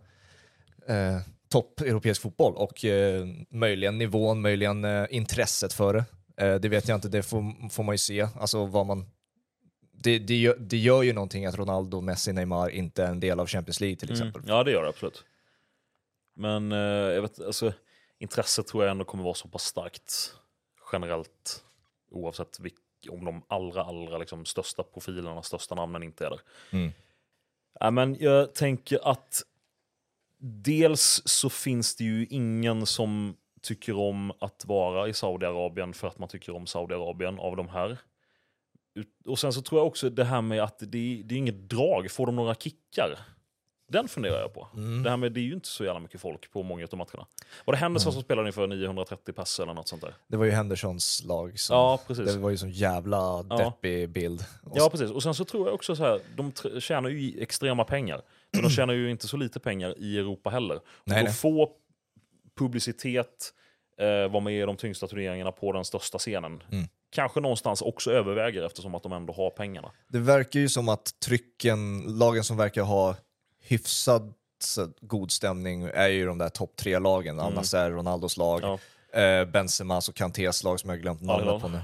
eh, 0.87 1.19
topp 1.49 1.81
europeisk 1.81 2.21
fotboll 2.21 2.55
och 2.55 2.85
eh, 2.85 3.25
möjligen 3.49 3.97
nivån, 3.97 4.41
möjligen 4.41 4.85
eh, 4.85 5.05
intresset 5.09 5.73
för 5.73 5.93
det. 5.93 6.05
Eh, 6.45 6.55
det 6.55 6.69
vet 6.69 6.87
jag 6.87 6.97
inte, 6.97 7.09
det 7.09 7.23
får, 7.23 7.69
får 7.69 7.83
man 7.83 7.93
ju 7.93 7.97
se. 7.97 8.27
Alltså 8.39 8.65
vad 8.65 8.85
man... 8.85 9.05
Det, 10.03 10.19
det, 10.19 10.35
gör, 10.35 10.55
det 10.59 10.77
gör 10.77 11.01
ju 11.01 11.13
någonting 11.13 11.45
att 11.45 11.55
Ronaldo, 11.55 12.01
Messi, 12.01 12.33
Neymar 12.33 12.69
inte 12.69 13.03
är 13.03 13.07
en 13.07 13.19
del 13.19 13.39
av 13.39 13.47
Champions 13.47 13.79
League 13.79 13.95
till 13.95 14.11
exempel. 14.11 14.41
Mm. 14.41 14.55
Ja, 14.55 14.63
det 14.63 14.71
gör 14.71 14.83
det 14.83 14.89
absolut. 14.89 15.23
Men 16.33 16.71
eh, 16.71 16.77
jag 16.77 17.21
vet, 17.21 17.41
alltså, 17.41 17.73
intresset 18.19 18.67
tror 18.67 18.83
jag 18.83 18.91
ändå 18.91 19.05
kommer 19.05 19.23
vara 19.23 19.33
så 19.33 19.47
pass 19.47 19.63
starkt 19.63 20.33
generellt. 20.91 21.63
Oavsett 22.11 22.59
vilk, 22.59 22.75
om 23.09 23.25
de 23.25 23.41
allra, 23.47 23.83
allra 23.83 24.17
liksom, 24.17 24.45
största 24.45 24.83
profilerna, 24.83 25.41
största 25.41 25.75
namnen 25.75 26.03
inte 26.03 26.25
är 26.25 26.29
där. 26.29 26.41
Mm. 26.71 26.91
Ja, 27.79 27.91
men 27.91 28.17
jag 28.19 28.53
tänker 28.53 29.07
att 29.11 29.43
dels 30.37 31.21
så 31.25 31.49
finns 31.49 31.95
det 31.95 32.03
ju 32.03 32.25
ingen 32.29 32.85
som 32.85 33.37
tycker 33.61 33.97
om 33.97 34.31
att 34.39 34.65
vara 34.65 35.07
i 35.07 35.13
Saudiarabien 35.13 35.93
för 35.93 36.07
att 36.07 36.19
man 36.19 36.29
tycker 36.29 36.55
om 36.55 36.67
Saudiarabien 36.67 37.39
av 37.39 37.55
de 37.55 37.69
här. 37.69 37.97
Och 39.27 39.39
sen 39.39 39.53
så 39.53 39.61
tror 39.61 39.81
jag 39.81 39.87
också 39.87 40.09
det 40.09 40.23
här 40.23 40.41
med 40.41 40.63
att 40.63 40.79
det, 40.79 41.21
det 41.25 41.35
är 41.35 41.37
inget 41.37 41.69
drag, 41.69 42.11
får 42.11 42.25
de 42.25 42.35
några 42.35 42.55
kickar? 42.55 43.19
Den 43.87 44.07
funderar 44.07 44.39
jag 44.41 44.53
på. 44.53 44.67
Mm. 44.73 45.03
Det 45.03 45.09
här 45.09 45.17
med 45.17 45.31
det 45.31 45.39
är 45.39 45.43
ju 45.43 45.53
inte 45.53 45.67
så 45.67 45.83
jävla 45.85 45.99
mycket 45.99 46.21
folk 46.21 46.51
på 46.51 46.63
många 46.63 46.87
av 46.91 46.97
matcherna. 46.97 47.27
Var 47.65 47.73
det 47.73 47.77
Henderson 47.77 48.13
som 48.13 48.21
spelade 48.21 48.47
inför 48.47 48.67
930 48.67 49.33
pass 49.33 49.59
eller 49.59 49.73
något 49.73 49.87
sånt 49.87 50.01
där? 50.01 50.15
Det 50.27 50.37
var 50.37 50.45
ju 50.45 50.51
Hendersons 50.51 51.23
lag. 51.23 51.59
Som, 51.59 51.75
Ja, 51.75 51.99
precis. 52.07 52.33
Det 52.33 52.39
var 52.39 52.49
ju 52.49 52.57
sån 52.57 52.71
jävla 52.71 53.17
Ja. 53.49 53.57
deppig 53.57 54.09
bild. 54.09 54.45
Ja, 54.73 54.89
precis. 54.89 55.11
Och 55.11 55.23
sen 55.23 55.33
så 55.33 55.45
tror 55.45 55.67
jag 55.67 55.75
också 55.75 55.95
så 55.95 56.03
här, 56.03 56.19
de 56.35 56.51
tjänar 56.81 57.09
ju 57.09 57.41
extrema 57.41 57.83
pengar. 57.83 58.21
Men 58.51 58.61
de 58.61 58.69
tjänar 58.69 58.93
ju 58.93 59.11
inte 59.11 59.27
så 59.27 59.37
lite 59.37 59.59
pengar 59.59 59.95
i 59.97 60.17
Europa 60.19 60.49
heller. 60.49 60.75
Och 60.75 60.83
nej. 61.05 61.33
får 61.33 61.69
publicitet, 62.55 63.53
eh, 63.97 64.31
vara 64.31 64.39
med 64.39 64.53
i 64.53 64.61
de 64.61 64.75
tyngsta 64.77 65.07
turneringarna 65.07 65.51
på 65.51 65.71
den 65.71 65.85
största 65.85 66.17
scenen. 66.17 66.63
Mm. 66.71 66.87
Kanske 67.13 67.39
någonstans 67.39 67.81
också 67.81 68.11
överväger 68.11 68.63
eftersom 68.65 68.95
att 68.95 69.03
de 69.03 69.13
ändå 69.13 69.33
har 69.33 69.49
pengarna. 69.49 69.91
Det 70.07 70.19
verkar 70.19 70.59
ju 70.59 70.69
som 70.69 70.89
att 70.89 71.19
trycken, 71.25 72.01
lagen 72.17 72.43
som 72.43 72.57
verkar 72.57 72.81
ha 72.83 73.15
hyfsad 73.61 74.33
god 75.01 75.31
stämning 75.31 75.83
är 75.93 76.07
ju 76.07 76.25
de 76.25 76.37
där 76.37 76.49
topp 76.49 76.75
tre-lagen. 76.75 77.35
Mm. 77.39 77.45
Al-Nassr, 77.45 77.89
Ronaldos 77.91 78.37
lag, 78.37 78.61
Ja. 78.63 79.19
eh, 79.21 79.45
Benzemas 79.45 80.09
och 80.09 80.15
Kantés 80.15 80.63
lag 80.63 80.79
som 80.79 80.89
jag 80.89 81.01
glömt 81.01 81.21
namnet 81.21 81.61
på 81.61 81.67
nu. 81.67 81.79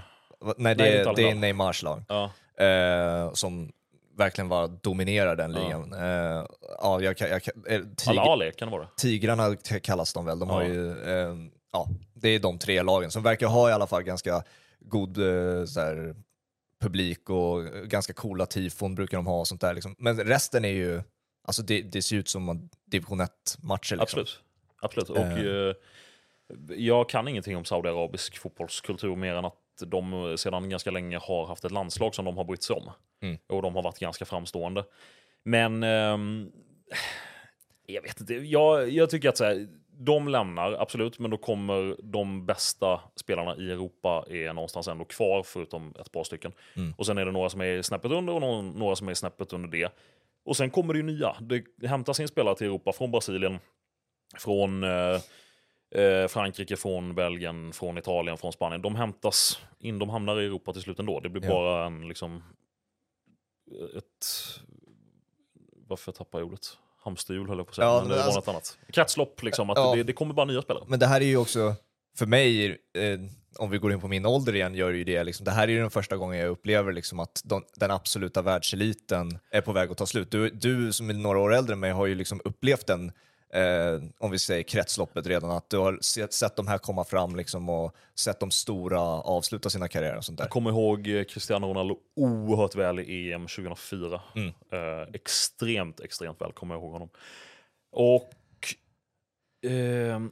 Nej, 0.58 0.76
det, 0.76 0.84
Nej, 0.84 0.98
är, 0.98 1.14
det 1.16 1.30
är. 1.30 1.36
Neymars 1.36 1.84
lag. 1.84 2.04
Ja. 2.08 2.32
Eh, 2.66 3.34
som 3.34 3.72
verkligen 4.18 4.50
var 4.50 4.68
dominerar 4.68 5.36
den 5.36 5.52
Ja. 5.52 5.60
ligan. 5.64 5.94
Eh, 5.94 6.46
ja, 6.82 7.02
jag, 7.02 7.18
kan- 7.18 7.30
jag, 7.30 7.44
kan- 7.44 7.64
eh, 7.68 7.82
tig, 7.98 8.56
kan 8.58 8.68
det 8.68 8.78
vara. 8.78 8.88
Tigrarna 8.98 9.56
kallas 9.84 10.14
de 10.14 10.26
väl. 10.26 10.40
De 10.40 10.50
har 10.50 10.62
Ja. 10.62 10.68
ju, 10.68 10.92
eh, 10.92 11.36
ja, 11.74 11.88
det 12.14 12.30
är 12.30 12.40
de 12.40 12.58
tre 12.60 12.82
lagen 12.82 13.12
som 13.12 13.24
verkar 13.24 13.48
ha 13.48 13.70
i 13.70 13.74
alla 13.74 13.88
fall 13.88 14.04
ganska 14.04 14.44
god 14.80 15.18
eh, 15.18 15.66
så 15.66 15.80
här, 15.80 16.16
publik 16.82 17.30
och 17.30 17.64
ganska 17.66 18.14
coola 18.14 18.46
tifon 18.46 18.96
brukar 18.96 19.18
de 19.18 19.28
ha 19.28 19.40
och 19.40 19.48
sånt 19.48 19.62
där. 19.62 19.74
Liksom. 19.74 19.96
Men 19.98 20.24
resten 20.24 20.66
är 20.66 20.70
ju, 20.70 21.02
alltså 21.44 21.62
det, 21.64 21.82
det 21.82 22.02
ser 22.02 22.16
ut 22.16 22.28
som 22.28 22.70
division 22.86 23.22
1-matcher. 23.22 23.96
Liksom. 23.96 24.00
Absolut. 24.02 24.40
Absolut. 24.82 25.10
Och, 25.10 25.18
Eh. 25.18 25.70
eh, 25.70 25.76
jag 26.78 27.10
kan 27.10 27.28
ingenting 27.28 27.58
om 27.58 27.66
saudiarabisk 27.66 28.38
fotbollskultur 28.38 29.16
mer 29.16 29.36
än 29.36 29.46
att 29.46 29.56
de 29.86 30.36
sedan 30.38 30.70
ganska 30.70 30.92
länge 30.92 31.18
har 31.18 31.46
haft 31.46 31.66
ett 31.66 31.72
landslag 31.72 32.16
som 32.16 32.26
de 32.26 32.38
har 32.38 32.44
brytt 32.44 32.64
sig 32.64 32.76
om. 32.76 32.92
Mm. 33.22 33.38
Och 33.48 33.62
de 33.62 33.76
har 33.76 33.82
varit 33.84 34.00
ganska 34.00 34.26
framstående. 34.26 34.86
Men 35.44 35.84
ehm, 35.84 36.52
jag 37.86 38.02
vet 38.02 38.20
inte. 38.22 38.34
Jag, 38.34 38.90
jag 38.90 39.10
tycker 39.10 39.30
att 39.30 39.38
så 39.38 39.44
här, 39.44 39.68
de 40.02 40.28
lämnar, 40.28 40.72
absolut, 40.74 41.20
men 41.20 41.32
då 41.32 41.38
kommer 41.38 41.96
de 42.04 42.46
bästa 42.46 43.02
spelarna 43.16 43.56
i 43.56 43.72
Europa 43.72 44.26
är 44.30 44.54
någonstans 44.54 44.88
ändå 44.88 45.06
kvar, 45.06 45.44
förutom 45.44 45.96
ett 46.00 46.12
par 46.12 46.24
stycken. 46.24 46.52
Mm. 46.76 46.94
Och 46.98 47.06
sen 47.06 47.18
är 47.18 47.26
det 47.26 47.32
några 47.32 47.50
som 47.50 47.62
är 47.62 47.82
snäppet 47.82 48.12
under 48.12 48.34
och 48.34 48.42
någon, 48.42 48.70
några 48.70 48.96
som 48.96 49.10
är 49.10 49.14
snäppet 49.14 49.54
under 49.54 49.70
det. 49.70 49.92
Och 50.46 50.58
sen 50.58 50.70
kommer 50.70 50.94
det 50.94 50.98
ju 51.00 51.04
nya. 51.06 51.36
Det 51.42 51.88
hämtas 51.88 52.20
in 52.20 52.28
spelare 52.28 52.56
till 52.56 52.68
Europa 52.68 52.92
från 52.92 53.12
Brasilien, 53.12 53.60
från 54.38 54.84
eh, 54.84 55.20
eh, 56.02 56.28
Frankrike, 56.28 56.76
från 56.78 57.16
Belgien, 57.16 57.74
från 57.74 57.98
Italien, 57.98 58.38
från 58.38 58.54
Spanien. 58.54 58.82
De 58.82 58.96
hämtas 58.96 59.62
in, 59.80 60.00
de 60.00 60.10
hamnar 60.10 60.42
i 60.42 60.46
Europa 60.46 60.74
till 60.74 60.82
slut 60.82 61.00
ändå. 61.00 61.20
Det 61.20 61.30
blir 61.30 61.44
Ja. 61.44 61.50
bara 61.50 61.86
en 61.86 62.08
liksom 62.08 62.44
ett... 63.98 64.26
Varför 65.88 66.12
tappar 66.12 66.40
jag 66.40 66.48
ordet? 66.48 66.78
Hamsterhjul 67.04 67.48
höll 67.50 67.58
jag 67.58 67.66
på 67.68 67.70
att 67.70 67.76
säga, 67.76 67.88
Ja, 67.88 67.94
men 67.94 68.02
men 68.02 68.10
det 68.10 68.16
var 68.18 68.24
alltså- 68.24 68.40
något 68.40 68.48
annat. 68.48 68.78
Kretslopp, 68.94 69.44
liksom. 69.44 69.70
Att 69.70 69.78
Ja. 69.78 69.96
det, 69.96 70.04
det 70.04 70.14
kommer 70.14 70.34
bara 70.34 70.46
nya 70.46 70.62
spelare. 70.62 70.84
Men 70.88 71.00
det 71.00 71.06
här 71.08 71.22
är 71.22 71.26
ju 71.26 71.38
också, 71.38 71.76
för 72.18 72.26
mig, 72.26 72.66
eh, 72.72 73.20
om 73.58 73.70
vi 73.70 73.78
går 73.78 73.92
in 73.94 74.00
på 74.02 74.08
min 74.08 74.26
ålder 74.26 74.56
igen, 74.56 74.76
gör 74.76 74.90
ju 74.90 75.04
det 75.04 75.24
liksom, 75.24 75.44
det 75.46 75.52
här 75.52 75.64
är 75.68 75.72
ju 75.72 75.80
den 75.80 75.90
första 75.90 76.18
gången 76.18 76.40
jag 76.40 76.50
upplever 76.50 76.94
liksom 76.94 77.20
att 77.20 77.42
de, 77.46 77.64
den 77.76 77.92
absoluta 77.92 78.42
världseliten 78.42 79.40
är 79.52 79.62
på 79.62 79.72
väg 79.72 79.92
att 79.92 79.98
ta 79.98 80.06
slut. 80.06 80.32
Du, 80.32 80.50
du 80.50 80.94
som 80.94 81.10
är 81.10 81.14
några 81.14 81.40
år 81.40 81.54
äldre 81.54 81.74
än 81.74 81.80
mig 81.80 81.92
har 81.92 82.06
ju 82.06 82.16
liksom 82.16 82.42
upplevt 82.46 82.88
den, 82.88 83.12
eh, 83.54 84.02
om 84.18 84.32
vi 84.32 84.40
säger 84.40 84.64
kretsloppet 84.64 85.28
redan, 85.28 85.52
att 85.52 85.70
du 85.70 85.78
har 85.78 86.00
sett, 86.02 86.34
sett 86.34 86.56
de 86.56 86.68
här 86.68 86.78
komma 86.78 87.04
fram 87.04 87.36
liksom 87.36 87.70
och 87.70 87.96
sett 88.16 88.40
de 88.40 88.52
stora 88.52 89.00
avsluta 89.02 89.70
sina 89.70 89.88
karriärer 89.88 90.18
och 90.18 90.26
sånt 90.26 90.38
där. 90.38 90.46
Jag 90.46 90.52
kommer 90.52 90.70
ihåg 90.70 91.08
eh, 91.08 91.24
Cristiano 91.24 91.68
Ronaldo 91.68 91.98
oerhört 92.16 92.76
väl 92.76 93.00
i 93.00 93.34
EM 93.34 93.48
2004. 93.48 94.22
Mm. 94.36 94.48
Eh, 94.48 95.08
extremt, 95.14 96.00
extremt 96.00 96.42
väl 96.42 96.52
kommer 96.52 96.76
jag 96.76 96.82
ihåg 96.82 96.92
honom. 96.92 97.10
Och 97.92 98.30
ehm, 99.66 100.32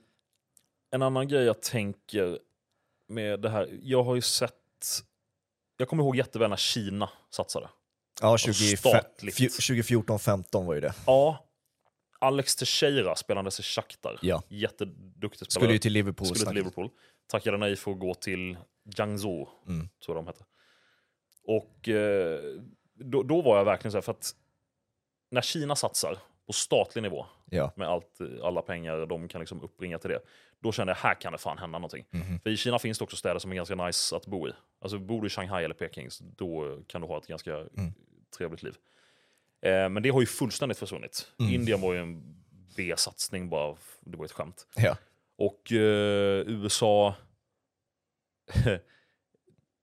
en 0.91 1.01
annan 1.01 1.27
grej 1.27 1.43
jag 1.43 1.61
tänker 1.61 2.39
med 3.07 3.41
det 3.41 3.49
här, 3.49 3.79
jag 3.81 4.03
har 4.03 4.15
ju 4.15 4.21
sett, 4.21 4.53
jag 5.77 5.87
kommer 5.87 6.03
ihåg 6.03 6.15
jätteväl 6.15 6.49
när 6.49 6.57
Kina 6.57 7.09
satsade. 7.29 7.69
Ja, 8.21 8.37
statligt. 8.37 9.35
2014-15 9.35 10.65
var 10.65 10.73
ju 10.73 10.81
det. 10.81 10.93
Ja, 11.05 11.46
Alex 12.19 12.55
Teixeira 12.55 13.15
spelandes 13.15 13.59
i 13.59 13.63
Shakhtar. 13.63 14.19
Ja. 14.21 14.43
Jätteduktig 14.47 15.37
spelare. 15.39 15.49
Skulle 15.51 15.73
ju 15.73 15.79
till 15.79 15.93
Liverpool. 15.93 16.27
Skulle 16.27 16.45
till. 16.45 16.55
Liverpool. 16.55 16.89
Tackade 17.27 17.57
nej 17.57 17.75
för 17.75 17.91
att 17.91 17.99
gå 17.99 18.13
till 18.13 18.57
Jiangsu, 18.97 19.45
Mm. 19.67 19.89
tror 20.05 20.15
de 20.15 20.27
hette. 20.27 20.45
Och 21.43 21.89
eh, 21.89 22.39
då, 22.95 23.23
då 23.23 23.41
var 23.41 23.57
jag 23.57 23.65
verkligen 23.65 23.91
så 23.91 23.97
här, 23.97 24.01
för 24.01 24.11
att 24.11 24.31
när 25.31 25.41
Kina 25.41 25.75
satsar 25.75 26.17
på 26.47 26.53
statlig 26.53 27.01
nivå 27.01 27.25
Ja. 27.45 27.71
med 27.75 27.87
allt, 27.87 28.17
alla 28.43 28.61
pengar 28.61 29.05
de 29.05 29.27
kan 29.27 29.39
liksom 29.41 29.61
uppbringa 29.61 29.97
till 29.99 30.09
det, 30.09 30.19
då 30.59 30.71
kände 30.71 30.91
jag 30.91 30.97
här 30.97 31.13
kan 31.21 31.31
det 31.31 31.37
fan 31.37 31.57
hända 31.57 31.77
någonting. 31.79 32.05
Mhm. 32.09 32.39
För 32.39 32.49
i 32.49 32.57
Kina 32.57 32.79
finns 32.79 32.97
det 32.97 33.03
också 33.03 33.17
städer 33.17 33.39
som 33.39 33.51
är 33.51 33.55
ganska 33.55 33.75
nice 33.75 34.15
att 34.15 34.25
bo 34.25 34.47
i. 34.47 34.51
Alltså 34.81 34.99
bor 34.99 35.21
du 35.21 35.27
i 35.27 35.29
Shanghai 35.29 35.63
eller 35.63 35.75
Peking, 35.75 36.09
då 36.21 36.79
kan 36.87 37.01
du 37.01 37.07
ha 37.07 37.17
ett 37.17 37.27
ganska 37.27 37.55
Mm. 37.57 37.93
trevligt 38.37 38.63
liv. 38.63 38.75
Eh, 39.61 39.89
men 39.89 40.03
det 40.03 40.09
har 40.09 40.19
ju 40.19 40.25
fullständigt 40.27 40.77
försvunnit. 40.77 41.31
Mm. 41.39 41.53
Indien 41.53 41.81
var 41.81 41.93
ju 41.93 41.99
en 41.99 42.35
B-satsning 42.75 43.49
bara, 43.49 43.77
det 44.01 44.17
var 44.17 44.25
ett 44.25 44.31
skämt. 44.31 44.67
Ja. 44.75 44.97
Och 45.37 45.71
eh, 45.71 46.43
USA... 46.47 47.15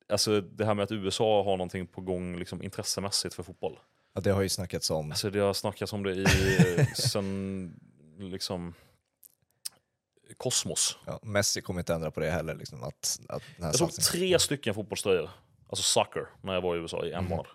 alltså 0.09 0.41
det 0.41 0.65
här 0.65 0.75
med 0.75 0.83
att 0.83 0.93
USA 0.93 1.43
har 1.45 1.57
någonting 1.57 1.87
på 1.87 2.01
gång 2.01 2.39
liksom, 2.39 2.63
intressemässigt 2.63 3.35
för 3.35 3.43
fotboll. 3.43 3.79
ja, 4.15 4.21
det 4.21 4.31
har 4.31 4.43
ju 4.43 4.49
snackats 4.49 4.91
om. 4.91 5.11
Alltså 5.11 5.31
det 5.31 5.39
har 5.41 5.53
snackats 5.55 5.93
om 5.93 6.03
det 6.03 6.13
i 6.15 6.25
sen 6.97 7.81
liksom 8.19 8.75
kosmos. 10.37 10.99
Ja, 11.07 11.21
Messi 11.23 11.61
kommer 11.63 11.81
inte 11.81 11.95
ändra 11.95 12.11
på 12.11 12.21
det 12.21 12.31
heller. 12.31 12.55
Liksom, 12.55 12.83
att, 12.83 13.21
att 13.29 13.43
Jag 13.59 13.75
såg 13.75 13.89
satsningen- 13.91 14.29
tre 14.31 14.39
stycken 14.39 14.75
fotbollströjor, 14.75 15.31
alltså 15.69 15.83
soccer, 15.83 16.27
när 16.43 16.55
jag 16.55 16.61
var 16.61 16.77
i 16.77 16.79
USA 16.79 17.05
i 17.07 17.13
en 17.13 17.21
Mhm. 17.25 17.31
månad. 17.31 17.47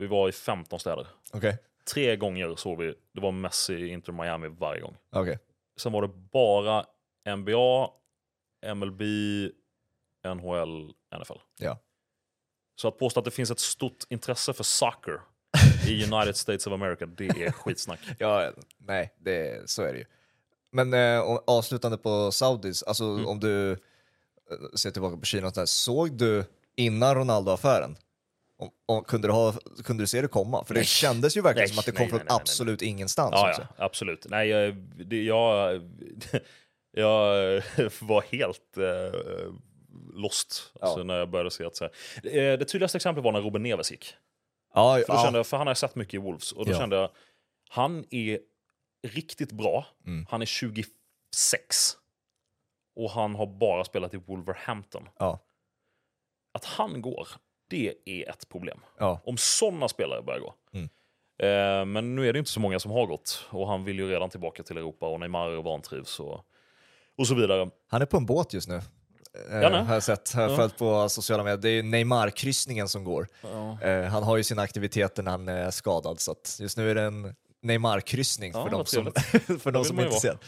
Vi 0.00 0.06
var 0.06 0.28
i 0.28 0.32
15 0.32 0.80
städer. 0.80 1.06
Okej, 1.32 1.58
Tre 1.94 2.16
gånger 2.16 2.56
såg 2.56 2.78
vi, 2.78 2.94
det 3.12 3.20
var 3.20 3.32
Messi, 3.32 3.88
Inter 3.88 4.12
Miami 4.12 4.48
varje 4.48 4.80
gång. 4.80 4.96
okej. 5.12 5.38
Sen 5.76 5.92
var 5.92 6.02
det 6.02 6.08
bara 6.08 6.84
NBA, 7.36 7.90
MLB, 8.74 9.02
NHL, 10.24 10.92
NFL. 11.20 11.38
Ja. 11.58 11.78
Så 12.76 12.88
att 12.88 12.98
påstå 12.98 13.20
att 13.20 13.24
det 13.24 13.30
finns 13.30 13.50
ett 13.50 13.60
stort 13.60 14.04
intresse 14.08 14.52
för 14.52 14.64
soccer 14.64 15.20
i 15.88 16.04
United 16.12 16.36
States 16.36 16.66
of 16.66 16.72
America, 16.72 17.06
det 17.06 17.24
är 17.28 17.52
skitsnack. 17.52 18.00
Ja, 18.18 18.52
nej, 18.78 19.14
det, 19.18 19.70
så 19.70 19.82
är 19.82 19.92
det 19.92 19.98
ju. 19.98 20.04
Men 20.72 20.94
eh, 20.94 21.20
avslutande 21.46 21.98
på 21.98 22.32
Saudis, 22.32 22.82
alltså 22.82 23.04
Mm. 23.04 23.26
om 23.26 23.40
du 23.40 23.72
eh, 23.72 23.76
ser 24.76 24.90
tillbaka 24.90 25.16
på 25.16 25.24
Kina, 25.24 25.66
såg 25.66 26.12
du 26.12 26.44
innan 26.76 27.14
Ronaldo-affären? 27.14 27.96
Om, 28.60 28.70
om, 28.86 29.04
kunde, 29.04 29.28
du 29.28 29.32
ha, 29.32 29.52
kunde 29.84 30.02
du 30.02 30.06
se 30.06 30.22
det 30.22 30.28
komma? 30.28 30.64
För 30.64 30.74
det 30.74 30.80
Nej. 30.80 30.86
kändes 30.86 31.36
ju 31.36 31.40
verkligen 31.40 31.66
Nej, 31.66 31.74
som 31.74 31.78
att 31.78 31.86
det 31.86 31.92
kom 31.92 32.08
från 32.08 32.18
nej, 32.18 32.26
nej. 32.28 32.36
absolut 32.36 32.82
ingenstans. 32.82 33.32
Ja, 33.32 33.54
ja, 33.58 33.84
absolut. 33.84 34.26
Nej, 34.28 34.48
jag, 34.48 34.74
det, 35.06 35.22
jag, 35.22 35.74
jag 36.92 37.26
var 38.00 38.22
helt 38.32 38.76
eh, 38.76 39.52
lost 40.14 40.72
alltså, 40.80 40.98
Ja. 40.98 41.04
när 41.04 41.18
jag 41.18 41.30
började 41.30 41.50
se 41.50 41.64
att... 41.64 41.76
Så 41.76 41.84
här, 41.84 41.92
det, 42.22 42.56
det 42.56 42.64
tydligaste 42.64 42.98
exemplet 42.98 43.24
var 43.24 43.32
när 43.32 43.40
Ruben 43.40 43.62
Neves 43.62 43.90
gick. 43.90 44.14
Ja, 44.74 44.94
För, 44.94 45.12
då 45.12 45.18
ja. 45.18 45.22
kände 45.24 45.38
jag, 45.38 45.46
för 45.46 45.56
han 45.56 45.66
har 45.66 45.74
sett 45.74 45.94
mycket 45.94 46.14
i 46.14 46.18
Wolves 46.18 46.52
och 46.52 46.66
då 46.66 46.74
kände 46.74 46.96
jag, 46.96 47.10
han 47.68 48.04
är 48.10 48.38
riktigt 49.08 49.52
bra. 49.52 49.86
Mm. 50.06 50.26
Han 50.30 50.42
är 50.42 50.46
26. 50.46 50.86
Och 52.96 53.10
han 53.10 53.34
har 53.34 53.46
bara 53.46 53.84
spelat 53.84 54.14
i 54.14 54.16
Wolverhampton. 54.16 55.08
Att 56.52 56.64
han 56.64 57.02
går, 57.02 57.28
det 57.70 57.94
är 58.04 58.30
ett 58.30 58.48
problem. 58.48 58.80
ja. 58.98 59.20
Om 59.24 59.36
sådana 59.36 59.88
spelare 59.88 60.22
börjar 60.22 60.40
gå. 60.40 60.54
Mm. 60.72 60.88
Eh, 61.42 61.84
men 61.86 62.14
nu 62.16 62.28
är 62.28 62.32
det 62.32 62.38
inte 62.38 62.50
så 62.50 62.60
många 62.60 62.78
som 62.80 62.90
har 62.90 63.06
gått. 63.06 63.46
Och 63.50 63.68
han 63.68 63.84
vill 63.84 63.98
ju 63.98 64.08
redan 64.10 64.30
tillbaka 64.30 64.62
till 64.62 64.76
Europa 64.76 65.06
och 65.08 65.20
Neymar 65.20 65.62
vantrivs 65.62 66.20
och, 66.20 66.40
och 67.18 67.26
så 67.26 67.34
vidare. 67.34 67.70
Han 67.88 68.02
är 68.02 68.06
på 68.06 68.16
en 68.16 68.26
båt 68.26 68.52
just 68.54 68.68
nu. 68.68 68.74
Eh, 69.50 69.56
Ja, 69.62 69.82
har 69.82 69.94
jag 69.94 70.02
sett, 70.02 70.32
har 70.32 70.42
jag 70.42 70.50
Ja. 70.50 70.56
följt 70.56 70.78
på 70.78 71.08
sociala 71.08 71.42
medier. 71.44 71.56
Det 71.58 71.68
är 71.70 71.82
Neymar-kryssningen 71.82 72.88
som 72.88 73.04
går. 73.04 73.28
Ja. 73.42 73.82
Eh, 73.82 74.04
han 74.04 74.22
har 74.22 74.36
ju 74.36 74.44
sina 74.44 74.62
aktiviteter 74.62 75.22
när 75.22 75.30
han 75.30 75.48
är 75.48 75.70
skadad, 75.70 76.20
så 76.20 76.34
just 76.60 76.76
nu 76.76 76.90
är 76.90 76.94
det 76.94 77.02
en 77.02 77.34
Neymar-kryssning 77.62 78.52
Ja, 78.54 78.64
för 78.64 78.70
de 78.70 78.86
som, 78.86 79.12
för 79.60 79.70
de 79.70 79.84
som 79.84 80.00
inte 80.00 80.12
ser. 80.20 80.38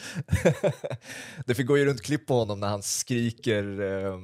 det 1.46 1.54
fick 1.54 1.66
gå 1.66 1.78
ju 1.78 1.84
runt 1.84 2.02
klipp 2.02 2.26
på 2.26 2.34
honom 2.34 2.60
när 2.60 2.68
han 2.68 2.82
skriker 2.82 3.80
eh, 3.80 4.16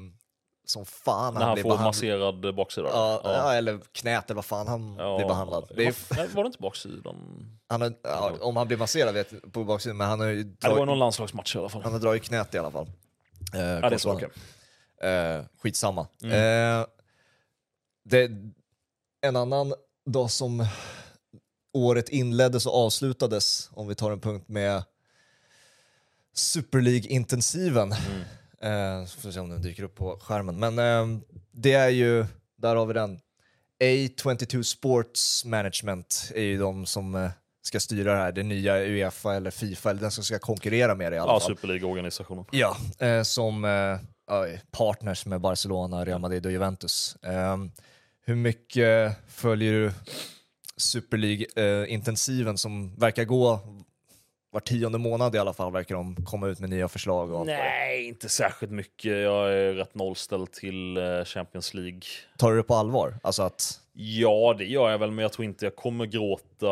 som 0.71 0.85
fan 0.85 1.35
När 1.35 1.41
han 1.41 1.55
blir 1.55 1.63
får 1.63 1.71
behandlad. 1.71 1.89
masserad 1.89 2.55
baksida. 2.55 2.89
Ja, 2.89 3.21
Ja. 3.25 3.33
ja, 3.33 3.55
eller 3.55 3.79
knät 3.93 4.25
eller 4.25 4.35
vad 4.35 4.45
fan 4.45 4.69
han 4.69 4.97
Ja. 4.99 5.17
blir 5.17 5.27
behandlad. 5.27 5.73
Det 5.77 5.83
är, 5.87 5.87
Var, 5.87 6.17
nej, 6.17 6.29
var 6.35 6.43
det 6.43 6.47
inte 6.47 6.59
baksidan? 6.63 7.17
han 7.69 7.81
har, 7.81 7.95
ja, 8.03 8.33
om 8.41 8.57
han 8.57 8.67
blir 8.67 8.77
masserad 8.77 9.15
vet 9.15 9.53
på 9.53 9.65
baksidan, 9.65 9.97
men 9.97 10.09
han 10.09 10.21
har 10.21 10.27
ju 10.27 10.35
Nej, 10.45 10.57
det 10.61 10.69
var 10.69 10.87
någon 10.87 10.99
landslagsmatch 10.99 11.57
i 11.57 11.59
alla 11.59 11.69
fall. 11.69 11.83
han 11.83 11.93
har 11.93 12.01
dragit 12.01 12.23
knät 12.25 12.55
i 12.55 12.59
alla 12.59 12.71
fall. 12.71 12.87
Eh, 13.55 13.61
Ja, 13.61 13.89
det 13.91 13.95
är 13.97 13.99
så. 13.99 14.19
Eh, 15.07 15.45
skitsamma. 15.63 16.07
Mm. 16.23 16.33
Eh, 16.81 16.87
det, 18.05 18.31
en 19.21 19.37
annan 19.37 19.75
dag 20.07 20.31
som 20.31 20.67
året 21.73 22.09
inleddes 22.09 22.67
och 22.67 22.75
avslutades, 22.87 23.71
om 23.73 23.89
vi 23.89 23.95
tar 23.95 24.11
en 24.11 24.21
punkt 24.21 24.49
med 24.49 24.83
Super 26.35 26.81
League-intensiven. 26.81 27.93
Mm. 27.93 28.21
Eh, 28.63 29.05
så 29.07 29.21
får 29.21 29.29
vi 29.29 29.33
se 29.33 29.41
om 29.41 29.49
den 29.51 29.63
dyker 29.63 29.83
upp 29.83 29.95
på 29.95 30.19
skärmen. 30.23 30.59
Men 30.59 30.79
eh, 30.79 31.19
det 31.53 31.73
är 31.73 31.89
ju, 31.89 32.27
där 32.57 32.77
har 32.77 32.87
vi 32.87 32.95
den. 32.95 33.21
A22 33.85 34.63
Sports 34.63 35.45
Management 35.45 36.33
är 36.35 36.43
ju 36.43 36.59
de 36.59 36.87
som 36.87 37.15
eh, 37.15 37.31
ska 37.63 37.81
styra 37.81 38.13
det 38.13 38.19
här, 38.19 38.33
det 38.33 38.43
nya 38.43 38.77
Uefa 38.79 39.35
eller 39.35 39.51
Fifa, 39.51 39.91
eller 39.91 40.01
den 40.01 40.11
som 40.11 40.25
ska 40.25 40.39
konkurrera 40.39 40.95
med 40.95 41.13
det 41.13 41.17
i 41.17 41.19
alla 41.19 41.33
Ja, 41.33 41.41
fall. 41.41 41.57
superligaorganisationen. 41.57 42.45
Ja, 42.51 42.77
eh, 42.99 43.23
som 43.23 43.65
eh, 43.65 43.99
partners 44.71 45.27
med 45.27 45.41
Barcelona, 45.41 46.05
Real 46.05 46.21
Madrid 46.21 46.47
och 46.47 46.53
Juventus. 46.53 47.17
Eh, 47.23 47.57
hur 48.25 48.35
mycket 48.35 49.17
följer 49.29 49.73
du 49.73 49.93
Super 50.77 51.17
League-intensiven 51.17 52.57
som 52.57 52.95
verkar 52.97 53.25
gå 53.25 53.61
var 54.51 54.61
tionde 54.61 54.99
månad 54.99 55.35
i 55.35 55.39
alla 55.39 55.53
fall, 55.53 55.73
verkar 55.73 55.95
de 55.95 56.17
komma 56.25 56.49
ut 56.49 56.61
med 56.61 56.71
nya 56.71 56.89
förslag. 56.89 57.33
Och. 57.33 57.47
Nej, 57.47 58.07
inte 58.07 58.29
särskilt 58.29 58.73
mycket. 58.73 59.13
Jag 59.13 59.53
är 59.53 59.75
rätt 59.75 59.95
nollställd 59.95 60.53
till 60.53 60.97
eh, 60.97 61.25
Champions 61.25 61.75
League. 61.75 62.01
Tar 62.39 62.51
du 62.51 62.57
det 62.57 62.63
på 62.63 62.75
allvar? 62.75 63.19
Alltså 63.23 63.43
att, 63.43 63.81
Ja, 63.93 64.55
det 64.59 64.65
gör 64.65 64.91
jag 64.91 64.99
väl, 64.99 65.11
men 65.11 65.23
jag 65.23 65.33
tror 65.33 65.45
inte 65.45 65.65
jag 65.65 65.77
kommer 65.77 66.07
gråta 66.07 66.69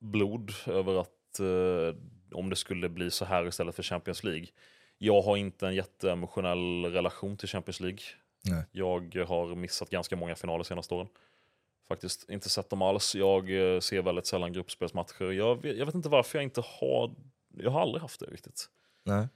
blod 0.00 0.52
över 0.66 1.00
att 1.00 1.40
eh, 1.40 1.96
om 2.32 2.50
det 2.50 2.56
skulle 2.56 2.88
bli 2.88 3.10
så 3.10 3.24
här 3.24 3.46
istället 3.46 3.74
för 3.74 3.82
Champions 3.82 4.24
League. 4.24 4.46
Jag 4.98 5.22
har 5.22 5.36
inte 5.36 5.66
en 5.66 5.74
jätteemotionell 5.74 6.84
relation 6.84 7.36
till 7.36 7.48
Champions 7.48 7.80
League. 7.80 7.98
Nej. 8.44 8.64
Jag 8.72 9.24
har 9.28 9.54
missat 9.54 9.90
ganska 9.90 10.16
många 10.16 10.34
finaler 10.34 10.64
senaste 10.64 10.94
åren. 10.94 11.08
Faktiskt 11.88 12.30
inte 12.30 12.48
sett 12.48 12.70
dem 12.70 12.82
alls. 12.82 13.14
Jag 13.14 13.74
eh, 13.74 13.80
ser 13.80 14.02
väldigt 14.02 14.26
sällan 14.26 14.52
gruppspelsmatcher. 14.52 15.32
Jag 15.32 15.62
vet, 15.62 15.76
jag 15.76 15.86
vet 15.86 15.94
inte 15.94 16.08
varför 16.08 16.38
jag 16.38 16.44
inte 16.44 16.62
har... 16.64 17.14
Jag 17.54 17.70
har 17.70 17.80
aldrig 17.80 18.02
haft 18.02 18.20
det 18.20 18.26
riktigt. 18.26 18.66
nej. 19.04 19.28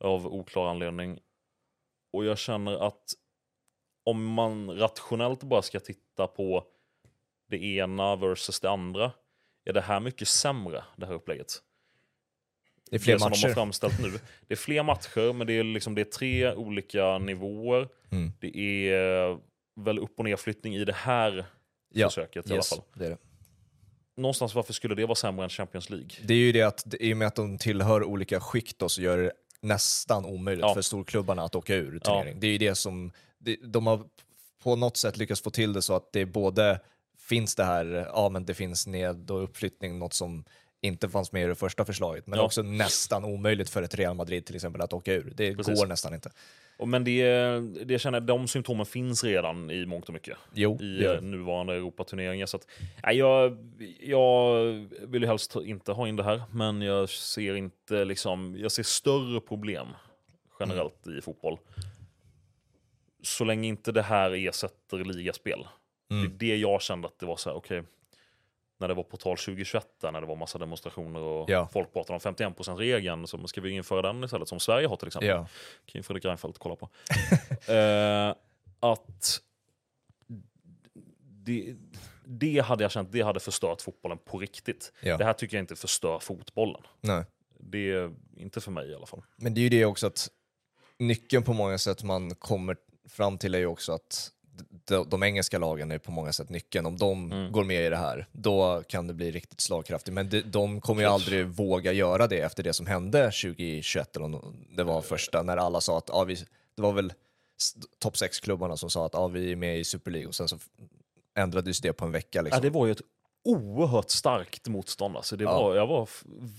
Av 0.00 0.26
oklar 0.26 0.66
anledning. 0.66 1.18
Och 2.12 2.24
jag 2.24 2.38
känner 2.38 2.86
att 2.86 3.14
om 4.04 4.24
man 4.24 4.78
rationellt 4.78 5.42
bara 5.42 5.62
ska 5.62 5.80
titta 5.80 6.26
på 6.26 6.64
det 7.48 7.64
ena 7.64 8.16
versus 8.16 8.60
det 8.60 8.70
andra. 8.70 9.12
Är 9.64 9.72
det 9.72 9.80
här 9.80 10.00
mycket 10.00 10.28
sämre, 10.28 10.84
det 10.96 11.06
här 11.06 11.12
upplägget? 11.12 11.62
Det 12.90 12.96
är 12.96 13.00
fler 13.00 13.14
det 13.14 13.20
som 13.20 13.30
de 13.30 13.38
har 13.38 13.48
matcher. 13.48 13.54
framställt 13.54 14.02
nu. 14.02 14.10
Det 14.46 14.54
är 14.54 14.58
fler 14.58 14.82
matcher, 14.82 15.32
men 15.32 15.46
det 15.46 15.52
är, 15.52 15.64
liksom, 15.64 15.94
det 15.94 16.00
är 16.00 16.04
tre 16.04 16.54
olika 16.54 17.18
nivåer. 17.18 17.88
Mm. 18.10 18.32
Det 18.40 18.58
är 18.90 19.38
väl 19.76 19.98
upp 19.98 20.18
och 20.18 20.24
nerflyttning 20.24 20.74
i 20.74 20.84
det 20.84 20.92
här 20.92 21.46
Ja, 22.00 22.08
försöket 22.08 22.46
i 22.46 22.48
alla 22.50 22.56
yes, 22.56 22.68
fall. 22.68 22.80
det 22.94 23.06
är 23.06 23.10
det. 23.10 23.18
Någonstans 24.16 24.54
varför 24.54 24.72
skulle 24.72 24.94
det 24.94 25.06
vara 25.06 25.14
sämre 25.14 25.44
än 25.44 25.50
Champions 25.50 25.90
League? 25.90 26.08
Det 26.22 26.34
är 26.34 26.38
ju 26.38 26.52
det 26.52 26.62
att 26.62 26.94
i 27.00 27.12
och 27.12 27.16
med 27.16 27.28
att 27.28 27.34
de 27.34 27.58
tillhör 27.58 28.04
olika 28.04 28.40
skikt 28.40 28.78
då, 28.78 28.88
så 28.88 29.02
gör 29.02 29.18
det 29.18 29.32
nästan 29.60 30.24
omöjligt 30.24 30.62
Ja. 30.62 30.74
för 30.74 30.82
storklubbarna 30.82 31.42
att 31.42 31.54
åka 31.54 31.74
ur 31.74 31.98
turnering. 31.98 32.40
Det 32.40 32.46
är 32.46 32.50
ju 32.50 32.58
det 32.58 32.74
som, 32.74 33.12
de 33.62 33.86
har 33.86 34.04
på 34.62 34.76
något 34.76 34.96
sätt 34.96 35.16
lyckats 35.16 35.40
få 35.40 35.50
till 35.50 35.72
det 35.72 35.82
så 35.82 35.94
att 35.96 36.12
det 36.12 36.26
både 36.26 36.80
finns 37.18 37.54
det 37.54 37.64
här, 37.64 37.86
ja 38.12 38.28
men 38.28 38.44
det 38.46 38.54
finns 38.54 38.86
ned 38.86 39.30
och 39.30 39.42
uppflyttning, 39.42 39.98
något 39.98 40.14
som 40.14 40.44
inte 40.80 41.08
fanns 41.08 41.32
med 41.32 41.44
i 41.44 41.46
det 41.46 41.54
första 41.54 41.84
förslaget, 41.84 42.26
men 42.26 42.38
Ja. 42.38 42.44
också 42.44 42.62
nästan 42.62 43.24
omöjligt 43.24 43.70
för 43.70 43.82
ett 43.82 43.94
Real 43.94 44.16
Madrid 44.16 44.46
till 44.46 44.54
exempel 44.54 44.80
att 44.82 44.92
åka 44.92 45.12
ur. 45.14 45.32
Det 45.36 45.54
Precis. 45.56 45.80
går 45.80 45.86
nästan 45.86 46.14
inte. 46.14 46.30
Men 46.86 47.04
det, 47.04 47.24
det 47.84 47.98
känner 47.98 48.18
jag, 48.20 48.26
de 48.26 48.48
symptomen 48.48 48.86
finns 48.86 49.24
redan 49.24 49.70
i 49.70 49.86
mångt 49.86 50.08
och 50.08 50.14
mycket. 50.14 50.36
Jo, 50.54 50.80
i 50.80 50.98
det. 50.98 51.20
nuvarande 51.20 51.74
Europaturneringar. 51.74 52.46
Så 52.46 52.56
att, 52.56 52.66
nej, 53.04 53.16
jag, 53.16 53.56
jag 54.00 54.62
vill 55.06 55.22
ju 55.22 55.28
helst 55.28 55.56
inte 55.64 55.92
ha 55.92 56.08
in 56.08 56.16
det 56.16 56.22
här, 56.24 56.42
men 56.52 56.82
jag 56.82 57.08
ser 57.08 57.54
inte 57.54 58.04
liksom, 58.04 58.56
jag 58.58 58.72
ser 58.72 58.82
större 58.82 59.40
problem 59.40 59.86
generellt 60.60 61.06
Mm. 61.06 61.18
i 61.18 61.22
fotboll. 61.22 61.58
Så 63.22 63.44
länge 63.44 63.68
inte 63.68 63.92
det 63.92 64.02
här 64.02 64.30
ersätter 64.48 64.96
ligaspel. 65.04 65.66
Mm. 66.10 66.22
Det 66.38 66.46
är 66.46 66.50
det 66.50 66.56
jag 66.56 66.82
kände 66.82 67.08
att 67.08 67.18
det 67.18 67.26
var 67.26 67.36
så 67.36 67.50
här, 67.50 67.56
okej, 67.56 67.82
när 68.78 68.88
det 68.88 68.94
var 68.94 69.02
på 69.02 69.16
tal 69.16 69.36
2021, 69.36 69.86
där, 70.00 70.12
när 70.12 70.20
det 70.20 70.26
var 70.26 70.36
massa 70.36 70.58
demonstrationer 70.58 71.20
och 71.20 71.50
Ja. 71.50 71.68
folk 71.72 71.92
pratade 71.92 72.14
om 72.14 72.20
51%-regeln, 72.34 73.26
så 73.26 73.48
ska 73.48 73.60
vi 73.60 73.70
införa 73.70 74.02
den 74.02 74.24
istället, 74.24 74.48
som 74.48 74.60
Sverige 74.60 74.86
har 74.88 74.96
till 74.96 75.06
exempel 75.06 75.28
Ja. 75.28 75.46
kan 75.86 75.98
ju 75.98 76.02
Fredrik 76.02 76.24
Reinfeldt 76.24 76.58
kolla 76.58 76.76
på. 76.76 76.88
eh, 77.72 78.34
att 78.80 79.40
det, 81.20 81.74
det 82.24 82.58
hade 82.58 82.84
jag 82.84 82.90
känt, 82.90 83.12
det 83.12 83.22
hade 83.22 83.40
förstört 83.40 83.82
fotbollen 83.82 84.18
på 84.18 84.38
riktigt. 84.38 84.92
Ja. 85.02 85.16
Det 85.16 85.24
här 85.24 85.32
tycker 85.32 85.56
jag 85.56 85.62
inte 85.62 85.76
förstör 85.76 86.18
fotbollen. 86.18 86.82
Nej. 87.00 87.24
Det 87.58 87.90
är 87.92 88.14
inte 88.36 88.60
för 88.60 88.70
mig 88.70 88.90
i 88.90 88.94
alla 88.94 89.06
fall. 89.06 89.22
Men 89.36 89.54
det 89.54 89.60
är 89.60 89.62
ju 89.62 89.68
det 89.68 89.84
också 89.84 90.06
att 90.06 90.28
nyckeln 90.98 91.42
på 91.42 91.52
många 91.52 91.78
sätt 91.78 92.02
man 92.02 92.34
kommer 92.34 92.76
fram 93.08 93.38
till 93.38 93.54
är 93.54 93.58
ju 93.58 93.66
också 93.66 93.92
att 93.92 94.30
de, 94.84 95.08
de 95.08 95.22
engelska 95.22 95.58
lagen 95.58 95.90
är 95.90 95.98
på 95.98 96.10
många 96.10 96.32
sätt 96.32 96.48
nyckeln. 96.50 96.86
Om 96.86 96.96
de 96.96 97.32
Mm. 97.32 97.52
går 97.52 97.64
med 97.64 97.86
i 97.86 97.88
det 97.88 97.96
här, 97.96 98.26
då 98.32 98.82
kan 98.88 99.06
det 99.06 99.14
bli 99.14 99.30
riktigt 99.30 99.60
slagkraftigt. 99.60 100.14
Men 100.14 100.28
de, 100.30 100.40
de 100.42 100.80
kommer 100.80 101.02
ju 101.02 101.08
aldrig 101.08 101.46
våga 101.46 101.92
göra 101.92 102.26
det 102.26 102.40
efter 102.40 102.62
det 102.62 102.72
som 102.72 102.86
hände 102.86 103.24
2021, 103.24 104.16
eller 104.16 104.40
det 104.76 104.84
var 104.84 105.00
första, 105.00 105.42
när 105.42 105.56
alla 105.56 105.80
sa 105.80 105.98
att 105.98 106.08
ja, 106.12 106.24
vi, 106.24 106.34
det 106.74 106.82
var 106.82 106.92
väl 106.92 107.12
topp 107.98 108.14
6-klubbarna 108.14 108.76
som 108.76 108.90
sa 108.90 109.06
att 109.06 109.14
ja, 109.14 109.26
vi 109.26 109.52
är 109.52 109.56
med 109.56 109.78
i 109.78 109.84
Super 109.84 110.10
League 110.10 110.28
och 110.28 110.34
sen 110.34 110.48
så 110.48 110.58
ändrades 111.38 111.80
det 111.80 111.92
på 111.92 112.04
en 112.04 112.12
vecka. 112.12 112.42
Liksom. 112.42 112.56
Ja, 112.58 112.62
det 112.62 112.70
var 112.78 112.86
ju 112.86 112.92
ett 112.92 113.02
oerhört 113.44 114.10
starkt 114.10 114.68
motstånd. 114.68 115.16
Alltså 115.16 115.36
det 115.36 115.44
Ja. 115.44 115.58
var, 115.62 115.76
jag 115.76 115.86
var 115.86 116.08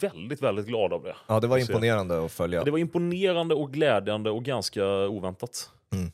väldigt, 0.02 0.41
väldigt 0.41 0.66
glad 0.66 0.93
av 0.93 1.04
det. 1.04 1.16
Ja, 1.28 1.39
det 1.39 1.48
var 1.48 1.58
imponerande 1.58 2.26
att 2.26 2.32
följa. 2.32 2.64
Det 2.64 2.72
var 2.72 2.78
imponerande 2.78 3.56
och 3.56 3.74
glädjande 3.74 4.30
och 4.30 4.43
ganska 4.45 4.86
oväntat. 4.86 5.70
Mm. 5.93 6.12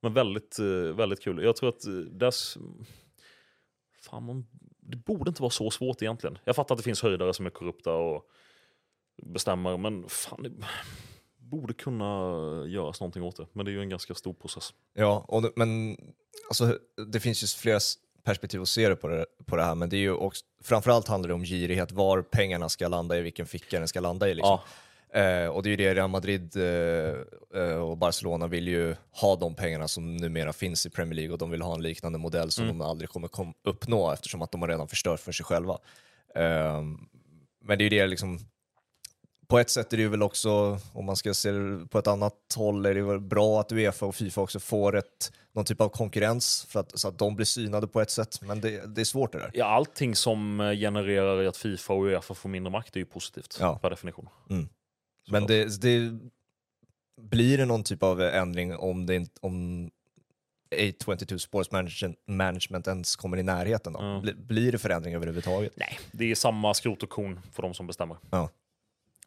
Men 0.00 0.12
väldigt, 0.14 0.58
eh, 0.58 0.64
väldigt 0.96 1.20
kul. 1.22 1.42
Jag 1.44 1.56
tror 1.56 1.68
att 1.68 1.84
eh, 1.86 1.92
dess... 1.92 2.56
Fan, 4.02 4.22
man, 4.24 4.46
det 4.80 4.96
borde 4.96 5.28
inte 5.28 5.42
vara 5.42 5.50
så 5.50 5.70
svårt 5.70 6.02
egentligen. 6.02 6.38
Jag 6.44 6.56
fattar 6.56 6.74
att 6.74 6.78
det 6.78 6.82
finns 6.84 7.02
höjdare 7.02 7.34
som 7.34 7.46
är 7.46 7.50
korrupta 7.50 7.92
och 7.94 8.26
bestämmer, 9.22 9.76
men 9.76 10.08
fan, 10.08 10.42
det 10.42 10.50
borde 11.38 11.74
kunna 11.74 12.04
göras 12.68 13.00
någonting 13.00 13.22
åt 13.22 13.36
det. 13.36 13.46
Men 13.52 13.64
det 13.64 13.70
är 13.70 13.72
ju 13.72 13.80
en 13.82 13.88
ganska 13.88 14.14
stor 14.14 14.32
process. 14.34 14.74
Ja, 14.94 15.24
och, 15.28 15.42
det- 15.42 15.52
men 15.56 15.96
alltså, 16.48 16.78
det 17.06 17.20
finns 17.20 17.42
ju 17.42 17.46
flera 17.46 17.78
perspektiv 18.22 18.62
att 18.62 18.68
se 18.68 18.88
det 18.88 18.96
på, 18.96 19.08
det 19.08 19.26
på 19.46 19.56
det 19.56 19.62
här, 19.62 19.74
men 19.74 19.88
det 19.88 19.96
är 19.96 20.00
ju 20.00 20.12
också, 20.12 20.44
framförallt 20.62 21.08
handlar 21.08 21.28
det 21.28 21.34
om 21.34 21.44
girighet, 21.44 21.92
var 21.92 22.22
pengarna 22.22 22.68
ska 22.68 22.88
landa 22.88 23.18
i, 23.18 23.22
vilken 23.22 23.46
ficka 23.46 23.78
den 23.78 23.88
ska 23.88 24.00
landa 24.00 24.28
i. 24.28 24.34
Liksom. 24.34 24.52
Eh, 25.12 25.46
och 25.46 25.62
det 25.62 25.68
är 25.68 25.70
ju 25.70 25.76
det 25.76 25.94
Real 25.94 26.10
Madrid 26.10 26.56
eh, 26.56 27.62
eh, 27.62 27.76
och 27.76 27.96
Barcelona 27.96 28.46
vill 28.46 28.68
ju 28.68 28.96
ha 29.12 29.36
de 29.36 29.54
pengarna 29.54 29.88
som 29.88 30.16
numera 30.16 30.52
finns 30.52 30.86
i 30.86 30.90
Premier 30.90 31.14
League 31.14 31.32
och 31.32 31.38
de 31.38 31.50
vill 31.50 31.62
ha 31.62 31.74
en 31.74 31.82
liknande 31.82 32.18
modell 32.18 32.50
som 32.50 32.68
de 32.68 32.80
aldrig 32.80 33.10
kommer 33.10 33.28
kom 33.28 33.54
uppnå 33.64 34.12
eftersom 34.12 34.42
att 34.42 34.52
de 34.52 34.60
har 34.60 34.68
redan 34.68 34.88
förstört 34.88 35.20
för 35.20 35.32
sig 35.32 35.44
själva. 35.44 35.78
Eh, 36.34 36.82
men 37.64 37.78
det 37.78 37.84
är 37.84 37.90
ju 37.90 37.98
det 37.98 38.06
liksom, 38.06 38.38
på 39.48 39.58
ett 39.58 39.70
sätt 39.70 39.92
är 39.92 39.96
det 39.96 40.02
ju 40.02 40.08
väl 40.08 40.22
också, 40.22 40.78
om 40.92 41.04
man 41.04 41.16
ska 41.16 41.34
se 41.34 41.50
det 41.50 41.86
på 41.86 41.98
ett 41.98 42.06
annat 42.06 42.34
håll, 42.56 42.86
är 42.86 42.94
det 42.94 43.02
väl 43.02 43.20
bra 43.20 43.60
att 43.60 43.72
Uefa 43.72 44.06
och 44.06 44.14
Fifa 44.14 44.40
också 44.40 44.60
får 44.60 44.96
ett, 44.96 45.32
någon 45.52 45.64
typ 45.64 45.80
av 45.80 45.88
konkurrens 45.88 46.66
för 46.68 46.80
att, 46.80 46.98
så 46.98 47.08
att 47.08 47.18
de 47.18 47.36
blir 47.36 47.46
synade 47.46 47.86
på 47.86 48.00
ett 48.00 48.10
sätt. 48.10 48.42
Men 48.42 48.60
det, 48.60 48.94
det 48.94 49.00
är 49.00 49.04
svårt 49.04 49.32
det 49.32 49.38
där. 49.38 49.50
Ja, 49.54 49.64
allting 49.66 50.16
som 50.16 50.60
eh, 50.60 50.72
genererar 50.72 51.44
att 51.44 51.56
Fifa 51.56 51.92
och 51.92 52.04
Uefa 52.04 52.34
får 52.34 52.48
mindre 52.48 52.70
makt 52.70 52.96
är 52.96 53.00
ju 53.00 53.06
positivt 53.06 53.56
Ja. 53.60 53.78
per 53.82 53.90
definition. 53.90 54.28
Mm. 54.50 54.68
Men 55.30 55.46
det, 55.46 55.80
det, 55.80 56.18
blir 57.20 57.58
det 57.58 57.64
någon 57.64 57.84
typ 57.84 58.02
av 58.02 58.20
ändring 58.22 58.76
om, 58.76 59.06
det 59.06 59.14
inte, 59.14 59.38
om 59.40 59.90
A22 60.76 61.38
Sports 61.38 61.70
Management, 62.26 62.86
ens 62.86 63.16
kommer 63.16 63.36
i 63.36 63.42
närheten? 63.42 63.92
Då? 63.92 64.20
Bli, 64.20 64.34
blir 64.34 64.72
det 64.72 64.78
förändring 64.78 65.14
överhuvudtaget? 65.14 65.72
Nej, 65.76 65.98
det 66.12 66.30
är 66.30 66.34
samma 66.34 66.74
skrot 66.74 67.02
och 67.02 67.10
korn 67.10 67.40
för 67.52 67.62
de 67.62 67.74
som 67.74 67.86
bestämmer. 67.86 68.16
Ja. 68.30 68.50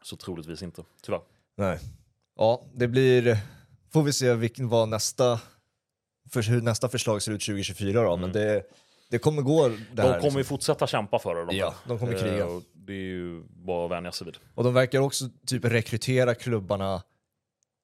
Så 0.02 0.16
troligtvis 0.16 0.62
inte, 0.62 0.82
tyvärr. 1.02 1.20
Nej. 1.56 1.78
Ja, 2.36 2.62
det 2.74 2.88
blir... 2.88 3.38
Får 3.92 4.02
vi 4.02 4.12
se 4.12 4.34
vilken 4.34 4.68
var 4.68 4.86
nästa, 4.86 5.40
för 6.30 6.42
hur 6.42 6.62
nästa 6.62 6.88
förslag 6.88 7.22
ser 7.22 7.32
ut 7.32 7.40
2024 7.40 8.02
då, 8.02 8.16
men 8.16 8.32
det, 8.32 8.62
det 9.10 9.18
kommer 9.18 9.42
gå 9.42 9.68
det 9.68 9.74
Mm. 9.74 9.86
de 9.94 10.02
här. 10.02 10.08
kommer 10.08 10.22
ju 10.32 10.38
liksom. 10.38 10.44
fortsätta 10.44 10.86
kämpa 10.86 11.18
för 11.18 11.34
det. 11.34 11.44
De 11.46 11.56
Ja, 11.56 11.74
de 11.86 11.98
kommer 11.98 12.18
kriga. 12.18 12.46
Det 12.86 12.92
är 12.92 12.96
ju 12.96 13.42
bara 13.48 13.84
att 13.84 13.90
vänja 13.90 14.12
sig 14.12 14.24
vid. 14.24 14.36
Och 14.54 14.64
de 14.64 14.74
verkar 14.74 14.98
också 15.00 15.24
typ 15.46 15.64
rekrytera 15.64 16.34
klubbarna 16.34 17.02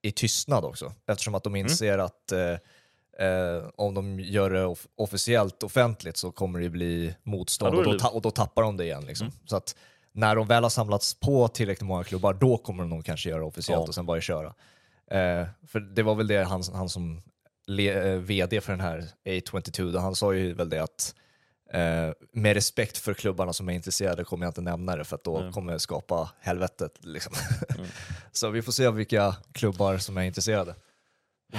i 0.03 0.13
tystnad 0.13 0.65
också, 0.65 0.93
eftersom 1.07 1.35
att 1.35 1.45
de 1.45 1.55
Mm. 1.55 1.67
inser 1.67 1.99
att 1.99 2.33
eh, 2.33 3.27
eh, 3.27 3.65
om 3.77 3.95
de 3.95 4.21
gör 4.21 4.51
det 4.51 4.65
off- 4.65 4.87
officiellt 4.97 5.63
offentligt 5.63 6.17
så 6.17 6.31
kommer 6.33 6.61
det 6.61 6.69
bli 6.71 7.15
motstånd 7.23 7.75
Ja, 7.75 7.77
då 7.77 7.83
är 7.83 7.87
och, 7.87 7.93
det 7.93 7.99
då 8.05 8.09
och 8.09 8.23
då 8.23 8.31
tappar 8.31 8.63
de 8.63 8.77
det 8.77 8.85
igen. 8.85 9.05
Liksom. 9.07 9.27
Mm. 9.27 9.39
Så 9.45 9.57
att 9.57 9.77
när 10.13 10.37
de 10.37 10.47
väl 10.47 10.63
har 10.63 10.71
samlats 10.71 11.15
på 11.15 11.49
tillräckligt 11.49 11.87
många 11.89 12.05
klubbar, 12.05 12.35
då 12.35 12.57
kommer 12.59 12.83
de 12.83 12.91
nog 12.91 13.05
kanske 13.05 13.29
göra 13.29 13.41
det 13.41 13.47
officiellt 13.47 13.81
Ja. 13.83 13.89
och 13.89 13.95
sen 13.95 14.07
bara 14.07 14.21
köra. 14.21 14.55
Eh, 15.11 15.47
för 15.69 15.81
det 15.81 16.03
var 16.03 16.15
väl 16.15 16.27
det 16.27 16.45
han, 16.45 16.63
han 16.75 16.89
som 16.89 17.23
le, 17.67 17.91
eh, 17.91 18.17
vd 18.19 18.61
för 18.61 18.73
den 18.73 18.81
här 18.81 19.05
A22, 19.25 19.93
då 19.93 19.99
han 19.99 20.15
sa 20.15 20.35
ju 20.35 20.55
väl 20.55 20.69
det 20.69 20.83
att 20.83 21.15
Eh, 21.73 22.13
med 22.33 22.55
respekt 22.55 22.99
för 22.99 23.15
klubbarna 23.15 23.53
som 23.53 23.69
är 23.69 23.73
intresserade 23.73 24.25
kommer 24.25 24.47
jag 24.47 24.51
inte 24.51 24.61
nämna 24.61 24.97
det 24.97 25.05
för 25.05 25.17
att 25.17 25.25
då 25.25 25.37
Mm. 25.39 25.53
kommer 25.53 25.73
det 25.73 25.79
skapa 25.81 26.31
helvetet. 26.41 26.93
Liksom. 27.01 27.33
Så 28.33 28.51
vi 28.51 28.63
får 28.63 28.73
se 28.73 28.91
vilka 28.91 29.37
klubbar 29.53 29.99
som 29.99 30.17
är 30.17 30.23
intresserade. 30.23 30.75
Det 31.53 31.59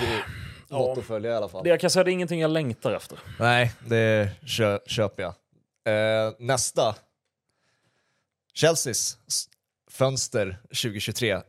något 0.70 0.98
att 0.98 1.04
följa 1.06 1.32
i 1.32 1.36
alla 1.36 1.50
fall. 1.50 1.64
Det 1.64 1.70
jag 1.70 1.80
kan 1.80 1.90
säga 1.90 2.04
det 2.04 2.12
är 2.12 2.14
ingenting 2.14 2.40
jag 2.42 2.52
längtar 2.52 2.92
efter. 2.92 3.20
Nej, 3.40 3.74
det 3.88 4.30
kö 4.46 4.80
köper 4.86 5.24
jag. 5.24 5.34
Eh, 6.28 6.34
nästa. 6.40 6.96
Chelseas 8.54 9.18
fönster 9.92 10.58
2023. 10.68 11.42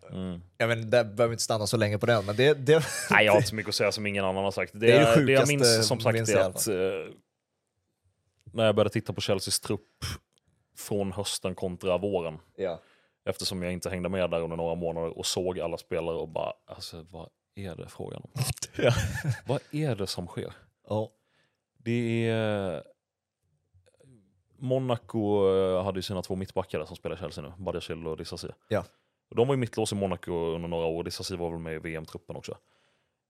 Jag 0.59 0.69
vet, 0.69 0.91
där 0.91 1.05
behöver 1.05 1.27
vi 1.29 1.33
inte 1.33 1.43
stanna 1.45 1.67
så 1.67 1.77
länge 1.77 1.99
på 1.99 2.07
den, 2.07 2.25
men 2.25 2.37
det, 2.37 2.55
det, 2.55 2.85
Nej, 3.11 3.25
jag 3.25 3.33
har 3.33 3.37
inte 3.39 3.49
så 3.49 3.55
mycket 3.55 3.69
att 3.69 3.75
säga 3.75 3.93
som 3.93 4.07
ingen 4.07 4.25
annan 4.25 4.45
har 4.45 4.51
sagt. 4.51 4.73
Det, 4.73 4.79
Det 4.79 4.93
är 4.93 4.99
det 5.01 5.05
jag- 5.21 5.27
det 5.27 5.33
jag 5.33 5.49
minns 5.49 5.87
som 5.89 6.01
sagt 6.01 6.15
minns 6.15 6.29
är 6.31 6.39
att 6.41 6.69
när 8.53 8.65
jag 8.65 8.75
började 8.75 8.91
titta 8.91 9.13
på 9.13 9.21
Chelseas 9.21 9.61
trupp 9.61 10.05
från 10.77 11.13
hösten 11.13 11.55
kontra 11.55 11.99
våren, 11.99 12.39
ja. 12.57 12.81
eftersom 13.25 13.63
jag 13.63 13.73
inte 13.73 13.91
hängde 13.91 14.09
med 14.09 14.31
där 14.31 14.41
under 14.41 14.57
några 14.57 14.75
månader 14.75 15.19
och 15.19 15.27
såg 15.27 15.61
alla 15.61 15.79
spelare 15.79 16.17
och 16.17 16.29
bara, 16.29 16.53
alltså 16.67 17.07
vad 17.11 17.29
är 17.55 17.77
det 17.77 17.89
frågan 17.89 18.23
om? 18.25 18.31
Ja. 18.77 18.93
vad 19.47 19.61
är 19.71 19.95
det 19.97 20.07
som 20.07 20.27
sker? 20.27 20.53
Ja. 20.89 21.11
Det 21.79 22.29
är... 22.29 22.83
Monaco 24.59 25.49
eh, 25.57 25.85
hade 25.85 25.99
ju 25.99 26.03
sina 26.03 26.23
två 26.23 26.37
mittbackar 26.37 26.79
där 26.79 26.87
som 26.87 26.97
spelar 26.97 27.17
i 27.17 27.19
Chelsea 27.19 27.45
nu, 27.45 27.53
Badiashile 27.59 28.09
och 28.09 28.17
Disasi. 28.17 28.49
Ja. 28.69 28.85
De 29.35 29.49
var 29.49 29.55
ju 29.55 29.59
mittlås 29.61 29.93
i 29.93 29.95
Monaco 29.95 30.33
under 30.33 30.69
några 30.69 30.87
år, 30.87 31.05
Disasi 31.05 31.37
var 31.37 31.51
väl 31.51 31.59
med 31.59 31.75
i 31.75 31.79
VM-truppen 31.79 32.37
också. 32.37 32.59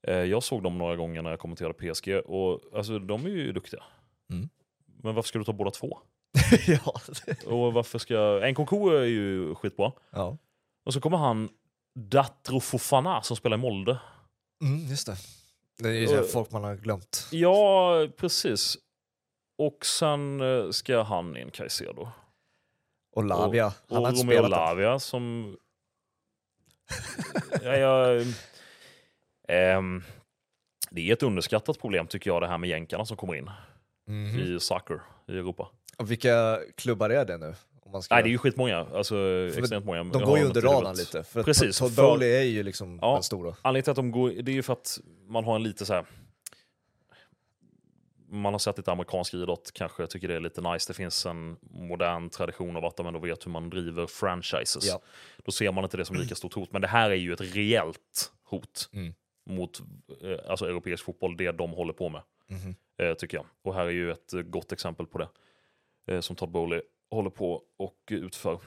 Eh, 0.06 0.14
Jag 0.16 0.42
såg 0.42 0.62
dem 0.62 0.78
några 0.78 0.96
gånger 0.96 1.22
när 1.22 1.30
jag 1.30 1.38
kommenterade 1.38 1.74
PSG 1.74 2.08
och 2.26 2.60
alltså, 2.74 2.98
de 2.98 3.24
är 3.26 3.30
ju 3.30 3.52
duktiga. 3.52 3.82
Mm. 4.30 4.48
Men 5.02 5.14
varför 5.14 5.28
ska 5.28 5.38
du 5.38 5.44
ta 5.44 5.52
båda 5.52 5.70
två? 5.70 5.98
ja. 6.66 7.00
Och 7.46 7.72
varför 7.72 7.98
ska... 7.98 8.40
Nkunku 8.50 8.76
är 8.96 9.04
ju 9.04 9.54
skitbra. 9.54 9.92
ja. 10.10 10.36
Och 10.84 10.92
så 10.92 11.00
kommer 11.00 11.16
han 11.16 11.48
Datro 11.94 12.60
Fofana 12.60 13.22
som 13.22 13.36
spelar 13.36 13.56
i 13.56 13.60
Molde. 13.60 13.98
Mm, 14.64 14.78
just 14.86 15.06
det. 15.06 15.16
Det 15.78 15.88
är 15.88 15.92
ju 15.92 16.20
Och- 16.20 16.30
folk 16.30 16.50
man 16.50 16.64
har 16.64 16.74
glömt. 16.76 17.28
Ja, 17.30 17.94
precis. 18.16 18.78
Och 19.58 19.86
sen 19.86 20.40
eh, 20.40 20.70
ska 20.70 21.02
han 21.02 21.36
in 21.36 21.50
Caicedo. 21.50 22.08
Och 23.12 23.24
Lavia, 23.24 23.66
och, 23.66 23.96
han 23.96 24.04
har 24.04 24.12
och 24.12 24.18
Romeo. 24.18 24.48
Lavia 24.48 24.98
som... 24.98 25.56
ja, 27.62 27.76
jag, 27.76 28.26
ehm, 29.48 30.02
det 30.90 31.08
är 31.08 31.12
ett 31.12 31.22
underskattat 31.22 31.80
problem 31.80 32.06
tycker 32.06 32.30
jag 32.30 32.42
det 32.42 32.48
här 32.48 32.58
med 32.58 32.70
jänkarna 32.70 33.04
som 33.04 33.16
kommer 33.16 33.34
in 33.34 33.50
Mhm. 34.06 34.40
i 34.40 34.60
soccer 34.60 35.00
i 35.28 35.32
Europa. 35.32 35.68
Och 35.98 36.10
vilka 36.10 36.60
klubbar 36.76 37.10
är 37.10 37.24
det 37.24 37.36
nu? 37.38 37.54
Ska... 38.02 38.14
Nej, 38.14 38.22
det 38.22 38.28
är 38.28 38.30
ju 38.30 38.38
skitmånga. 38.38 38.86
Alltså 38.94 39.16
extremt 39.58 39.84
många. 39.84 40.04
de 40.04 40.22
går 40.22 40.38
ju 40.38 40.44
under 40.44 40.60
radarn 40.60 40.96
lite. 40.96 41.22
För 41.24 41.42
Precis, 41.42 41.78
Todd 41.78 41.94
Bowley 41.94 42.28
är 42.30 42.42
ju 42.42 42.62
liksom 42.62 42.98
Ja. 43.02 43.12
den 43.14 43.22
stora. 43.22 43.56
Anledningen 43.62 43.82
till 43.84 43.90
att 43.90 43.96
de 43.96 44.10
går, 44.10 44.30
det 44.30 44.52
är 44.52 44.54
ju 44.54 44.62
för 44.62 44.72
att 44.72 44.98
man 45.26 45.44
har 45.44 45.56
en 45.56 45.62
lite 45.62 45.86
så 45.86 45.94
här. 45.94 46.04
Man 48.30 48.54
har 48.54 48.58
sett 48.58 48.76
lite 48.76 48.92
amerikansk 48.92 49.34
idrott, 49.34 49.70
kanske 49.74 50.06
tycker 50.06 50.28
det 50.28 50.34
är 50.34 50.40
lite 50.40 50.60
nice. 50.60 50.90
Det 50.92 50.94
finns 50.96 51.26
en 51.26 51.56
modern 51.70 52.30
tradition 52.30 52.76
av 52.76 52.84
att 52.84 52.96
de 52.96 53.06
ändå 53.06 53.18
vet 53.18 53.46
hur 53.46 53.50
man 53.50 53.70
driver 53.70 54.06
franchises. 54.06 54.86
Ja. 54.88 55.00
Då 55.44 55.52
ser 55.52 55.72
man 55.72 55.84
inte 55.84 55.96
det 55.96 56.04
som 56.04 56.16
lika 56.16 56.34
stort 56.34 56.54
hot. 56.54 56.72
Men 56.72 56.82
det 56.82 56.88
här 56.88 57.10
är 57.10 57.14
ju 57.14 57.32
ett 57.32 57.40
reellt 57.56 58.32
hot 58.44 58.90
Mm. 58.92 59.14
mot 59.50 59.80
eh, 60.22 60.50
alltså 60.50 60.66
europeisk 60.66 61.04
fotboll, 61.04 61.36
det 61.36 61.52
de 61.52 61.70
håller 61.70 61.92
på 61.92 62.08
med. 62.08 62.22
Eh, 62.98 63.14
tycker 63.14 63.36
jag. 63.36 63.46
Och 63.62 63.74
här 63.74 63.86
är 63.86 63.90
ju 63.90 64.10
ett 64.10 64.32
eh, 64.32 64.40
gott 64.40 64.72
exempel 64.72 65.06
på 65.06 65.18
det. 65.18 65.28
Eh, 66.14 66.20
som 66.20 66.36
Todd 66.36 66.50
Bowley 66.50 66.80
håller 67.10 67.30
på 67.30 67.62
och 67.78 67.98
utför. 68.10 68.58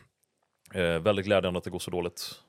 Väldigt 1.00 1.26
glädjande 1.26 1.58
att 1.58 1.64
det 1.64 1.70
går 1.70 1.80
så 1.80 1.92
dåligt. 1.92 2.42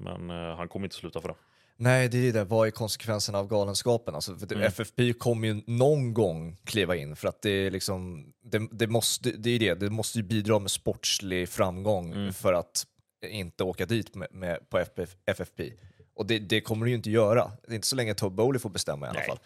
Men 0.00 0.30
han 0.30 0.68
kommer 0.68 0.86
inte 0.86 0.96
sluta 0.96 1.20
för 1.20 1.28
det. 1.28 1.34
Nej, 1.76 2.08
det 2.08 2.28
är 2.28 2.32
det. 2.32 2.44
Vad 2.44 2.66
är 2.66 2.70
konsekvenserna 2.70 3.38
av 3.38 3.48
galenskapen? 3.48 4.14
Alltså, 4.14 4.36
för 4.36 4.52
Mm. 4.52 4.66
FFP 4.66 5.12
kommer 5.12 5.48
ju 5.48 5.62
någon 5.66 6.14
gång 6.14 6.56
kliva 6.64 6.96
in 6.96 7.16
för 7.16 7.28
att 7.28 7.42
det 7.42 7.50
är 7.50 7.70
liksom, 7.70 8.32
det, 8.42 8.68
det 8.72 8.86
måste, 8.86 9.30
det 9.30 9.50
är 9.50 9.58
det, 9.58 9.74
det 9.74 9.90
måste 9.90 10.18
ju 10.18 10.24
bidra 10.24 10.58
med 10.58 10.70
sportslig 10.70 11.48
framgång 11.48 12.12
Mm. 12.12 12.32
för 12.32 12.52
att 12.52 12.86
inte 13.28 13.64
åka 13.64 13.86
dit 13.86 14.14
med, 14.14 14.28
med, 14.30 14.70
på 14.70 14.78
FF, 14.78 15.16
FFP. 15.26 15.72
Och 16.14 16.26
det, 16.26 16.38
det 16.38 16.60
kommer 16.60 16.86
det 16.86 16.90
ju 16.90 16.96
inte 16.96 17.10
göra. 17.10 17.52
Det 17.66 17.72
är 17.72 17.74
inte 17.74 17.86
så 17.86 17.96
länge 17.96 18.14
Todd 18.14 18.32
Bowley 18.32 18.58
får 18.58 18.70
bestämma 18.70 19.06
i 19.06 19.08
alla 19.08 19.18
Nej. 19.18 19.28
fall. 19.28 19.38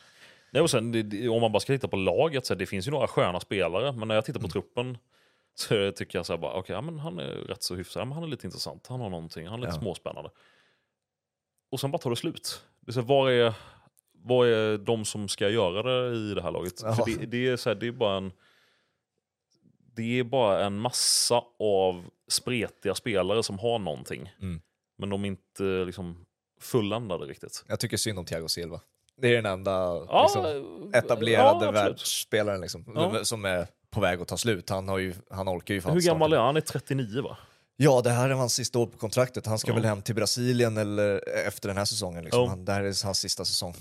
Nej, 0.51 0.62
och 0.62 0.70
sen, 0.70 0.92
det, 1.11 1.28
om 1.28 1.40
man 1.40 1.53
bara 1.53 1.61
ska 1.61 1.72
titta 1.72 1.88
på 1.88 1.96
laget, 1.96 2.46
så 2.46 2.55
här, 2.55 2.59
det 2.59 2.66
finns 2.66 2.86
ju 2.86 2.90
några 2.90 3.07
sköna 3.09 3.40
spelare, 3.40 3.92
men 3.92 4.09
när 4.09 4.14
jag 4.14 4.24
tittar 4.24 4.40
på 4.40 4.48
truppen 4.48 4.98
så 5.55 5.92
tycker 5.92 6.18
jag 6.18 6.26
så 6.26 6.32
här 6.32 6.38
bara, 6.40 6.53
okej, 6.53 6.74
ja, 6.74 6.80
men 6.80 6.98
han 6.98 7.18
är 7.18 7.26
rätt 7.26 7.62
så 7.62 7.74
hyfsad, 7.74 8.01
ja, 8.01 8.05
men 8.05 8.12
han 8.14 8.22
är 8.22 8.28
lite 8.28 8.46
intressant, 8.46 8.86
han 8.86 9.01
har 9.01 9.11
någonting, 9.11 9.46
han 9.46 9.55
är 9.59 9.66
lite 9.66 9.74
Ja. 9.76 9.80
småspännande. 9.80 10.30
Och 11.70 11.80
sen 11.80 11.90
bara 11.90 11.98
tar 11.98 12.11
det 12.11 12.16
slut. 12.16 12.62
Det 12.80 12.90
är 12.90 12.92
så 12.92 13.01
här, 13.01 13.07
var, 13.07 13.30
är, 13.30 13.55
var 14.12 14.46
är 14.46 14.78
de 14.78 15.05
som 15.05 15.28
ska 15.28 15.48
göra 15.48 15.82
det 15.82 16.16
i 16.16 16.34
det 16.34 16.42
här 16.42 16.51
laget? 16.51 16.80
Ja. 16.82 16.94
För 16.94 17.05
det, 17.07 17.26
det, 17.26 17.48
är 17.48 17.57
så 17.57 17.70
här, 17.70 17.74
det 17.76 17.86
är 17.86 17.92
bara 17.92 18.16
en 18.16 18.32
det 19.94 20.18
är 20.18 20.24
bara 20.24 20.64
en 20.64 20.78
massa 20.78 21.42
av 21.59 22.05
spretiga 22.28 22.94
spelare 22.94 23.42
som 23.42 23.59
har 23.59 23.78
någonting. 23.78 24.32
Mm. 24.40 24.61
Men 24.98 25.09
de 25.09 25.24
är 25.24 25.28
inte 25.28 25.62
liksom 25.62 26.26
fulländade 26.61 27.26
riktigt. 27.26 27.64
Jag 27.68 27.80
tycker 27.80 27.96
synd 27.96 28.18
om 28.18 28.24
Thiago 28.24 28.48
Silva. 28.48 28.80
Det 29.20 29.28
är 29.28 29.34
den 29.34 29.46
enda 29.46 29.70
Ja, 30.08 30.22
liksom, 30.22 30.90
etablerade 30.94 31.64
ja, 31.64 31.70
världsspelaren 31.70 32.60
liksom, 32.60 32.84
Ja. 32.94 33.24
som 33.24 33.44
är 33.44 33.66
på 33.90 34.00
väg 34.00 34.20
att 34.20 34.28
ta 34.28 34.36
slut. 34.36 34.70
Han, 34.70 34.88
har 34.88 34.98
ju, 34.98 35.14
han 35.30 35.48
orkar 35.48 35.74
ju 35.74 35.80
fan 35.80 35.92
Hur 35.92 36.00
gammal 36.00 36.32
är 36.32 36.36
han? 36.36 36.46
Han 36.46 36.56
är 36.56 36.60
39 36.60 37.22
va? 37.22 37.36
Ja, 37.76 38.00
det 38.04 38.10
här 38.10 38.30
är 38.30 38.34
hans 38.34 38.54
sista 38.54 38.78
år 38.78 38.86
på 38.86 38.98
kontraktet. 38.98 39.46
Han 39.46 39.58
ska 39.58 39.72
väl 39.72 39.84
hem 39.84 40.02
till 40.02 40.14
Brasilien 40.14 40.76
eller 40.76 41.28
efter 41.46 41.68
den 41.68 41.76
här 41.76 41.84
säsongen. 41.84 42.24
Liksom. 42.24 42.48
Han, 42.48 42.64
det 42.64 42.72
här 42.72 42.82
är 42.82 43.04
hans 43.04 43.18
sista 43.18 43.44
säsong. 43.44 43.74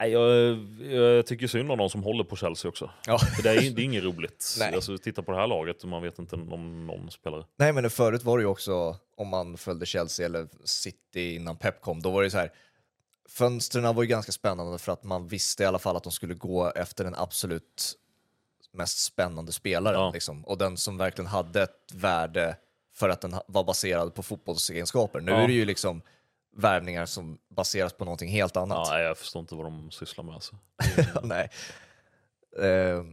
Nej, 0.00 0.10
jag, 0.10 0.58
jag 0.92 1.26
tycker 1.26 1.46
synd 1.46 1.70
om 1.72 1.78
de 1.78 1.90
som 1.90 2.02
håller 2.02 2.24
på 2.24 2.36
Chelsea 2.36 2.68
också. 2.68 2.90
Ja. 3.06 3.18
För 3.18 3.42
det 3.42 3.50
är, 3.50 3.70
det 3.70 3.82
är 3.82 3.84
inget 3.84 4.04
roligt. 4.04 4.56
Nej. 4.58 4.74
Alltså, 4.74 4.98
titta 4.98 5.22
på 5.22 5.32
det 5.32 5.38
här 5.38 5.46
laget 5.46 5.84
man 5.84 6.02
vet 6.02 6.18
inte 6.18 6.36
om 6.36 6.86
någon 6.86 7.10
spelare. 7.10 7.44
Nej, 7.58 7.72
men 7.72 7.90
förut 7.90 8.24
var 8.24 8.38
det 8.38 8.42
ju 8.42 8.48
också, 8.48 8.96
om 9.16 9.28
man 9.28 9.56
följde 9.56 9.86
Chelsea 9.86 10.26
eller 10.26 10.48
City 10.64 11.34
innan 11.34 11.56
Pep 11.56 11.80
kom, 11.80 12.02
då 12.02 12.10
var 12.10 12.22
det 12.22 12.30
så 12.30 12.38
här, 12.38 12.52
fönstren 13.28 13.94
var 13.94 14.02
ju 14.02 14.08
ganska 14.08 14.32
spännande 14.32 14.78
för 14.78 14.92
att 14.92 15.04
man 15.04 15.28
visste 15.28 15.62
i 15.62 15.66
alla 15.66 15.78
fall 15.78 15.96
att 15.96 16.02
de 16.02 16.12
skulle 16.12 16.34
gå 16.34 16.70
efter 16.70 17.04
den 17.04 17.14
absolut 17.14 17.94
mest 18.72 18.98
spännande 19.04 19.52
spelaren. 19.52 20.00
Ja. 20.00 20.10
Liksom, 20.14 20.44
och 20.44 20.58
den 20.58 20.76
som 20.76 20.98
verkligen 20.98 21.26
hade 21.26 21.62
ett 21.62 21.92
värde 21.92 22.56
för 22.94 23.08
att 23.08 23.20
den 23.20 23.34
var 23.46 23.64
baserad 23.64 24.14
på 24.14 24.22
fotbollsegenskaper. 24.22 25.20
Nu 25.20 25.32
Ja. 25.32 25.36
är 25.36 25.46
det 25.46 25.52
ju 25.52 25.64
liksom 25.64 26.02
värvningar 26.56 27.06
som 27.06 27.38
baseras 27.56 27.92
på 27.92 28.04
någonting 28.04 28.28
helt 28.28 28.56
annat. 28.56 28.88
Ja, 28.90 29.00
jag 29.00 29.18
förstår 29.18 29.40
inte 29.40 29.54
vad 29.54 29.66
de 29.66 29.90
sysslar 29.90 30.24
med. 30.24 30.34
Alltså. 30.34 30.56
Nej. 31.22 31.50
Eh, 32.62 33.04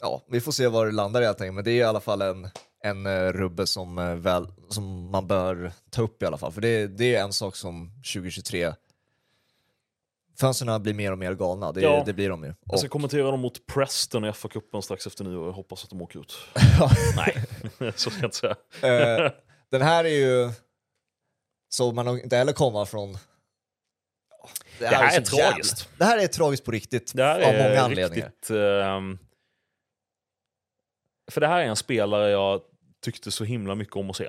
ja, 0.00 0.22
vi 0.28 0.40
får 0.40 0.52
se 0.52 0.66
var 0.68 0.86
det 0.86 0.92
landar 0.92 1.22
helt 1.22 1.40
enkelt, 1.40 1.54
men 1.54 1.64
det 1.64 1.70
är 1.70 1.76
i 1.76 1.82
alla 1.82 2.00
fall 2.00 2.22
en, 2.22 2.48
en 2.84 3.06
uh, 3.06 3.32
rubbe 3.32 3.66
som, 3.66 3.98
eh, 3.98 4.14
väl, 4.14 4.46
som 4.68 5.10
man 5.10 5.26
bör 5.26 5.72
ta 5.90 6.02
upp 6.02 6.22
i 6.22 6.26
alla 6.26 6.38
fall. 6.38 6.52
För 6.52 6.60
det, 6.60 6.86
det 6.86 7.14
är 7.14 7.22
en 7.22 7.32
sak 7.32 7.56
som 7.56 7.90
2023 8.14 8.72
Fönstren 10.40 10.82
blir 10.82 10.94
mer 10.94 11.12
och 11.12 11.18
mer 11.18 11.34
galna, 11.34 11.72
det, 11.72 11.80
Ja. 11.80 12.02
det 12.06 12.12
blir 12.12 12.28
de 12.28 12.44
ju. 12.44 12.50
Och, 12.50 12.56
Jag 12.64 12.78
ska 12.78 12.88
kommentera 12.88 13.30
dem 13.30 13.40
mot 13.40 13.66
Preston 13.66 14.24
i 14.24 14.28
FA-cupen 14.32 14.80
strax 14.80 15.06
efter 15.06 15.24
nyår. 15.24 15.46
Jag 15.46 15.52
hoppas 15.52 15.84
att 15.84 15.90
de 15.90 16.02
åker 16.02 16.20
ut. 16.20 16.36
Nej, 17.16 17.44
så 17.96 18.10
ska 18.10 18.20
jag 18.20 18.26
inte 18.26 18.36
säga. 18.36 18.56
eh, 19.26 19.32
den 19.70 19.82
här 19.82 20.04
är 20.04 20.08
ju, 20.08 20.50
så 21.68 21.92
man 21.92 22.08
inte 22.20 22.36
heller 22.36 22.52
komma 22.52 22.86
från 22.86 23.16
det 24.78 24.86
här 24.86 25.18
är 25.18 25.24
så 25.24 25.36
jävla- 25.36 25.50
tragiskt. 25.50 25.88
Det 25.98 26.04
här 26.04 26.18
är 26.18 26.26
tragiskt 26.26 26.64
på 26.64 26.70
riktigt, 26.70 27.12
Det 27.14 27.24
här 27.24 27.40
av 27.40 27.46
många 27.52 27.58
är 27.58 27.78
anledningar. 27.78 28.26
riktigt... 28.26 28.50
ehm, 28.50 29.18
för 31.30 31.40
det 31.40 31.46
här 31.46 31.60
är 31.60 31.64
en 31.66 31.76
spelare 31.76 32.30
jag 32.30 32.60
tyckte 33.04 33.30
så 33.30 33.44
himla 33.44 33.74
mycket 33.74 33.96
om 33.96 34.10
att 34.10 34.16
se. 34.16 34.28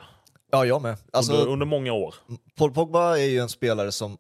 Ja, 0.52 0.66
jag 0.66 0.82
med. 0.82 0.98
Alltså, 1.14 1.34
under, 1.34 1.48
under 1.52 1.66
många 1.66 1.94
år. 1.94 2.16
Paul 2.56 2.72
Pogba 2.74 3.18
är 3.18 3.24
ju 3.26 3.40
en 3.40 3.50
spelare 3.50 3.92
som... 3.92 4.18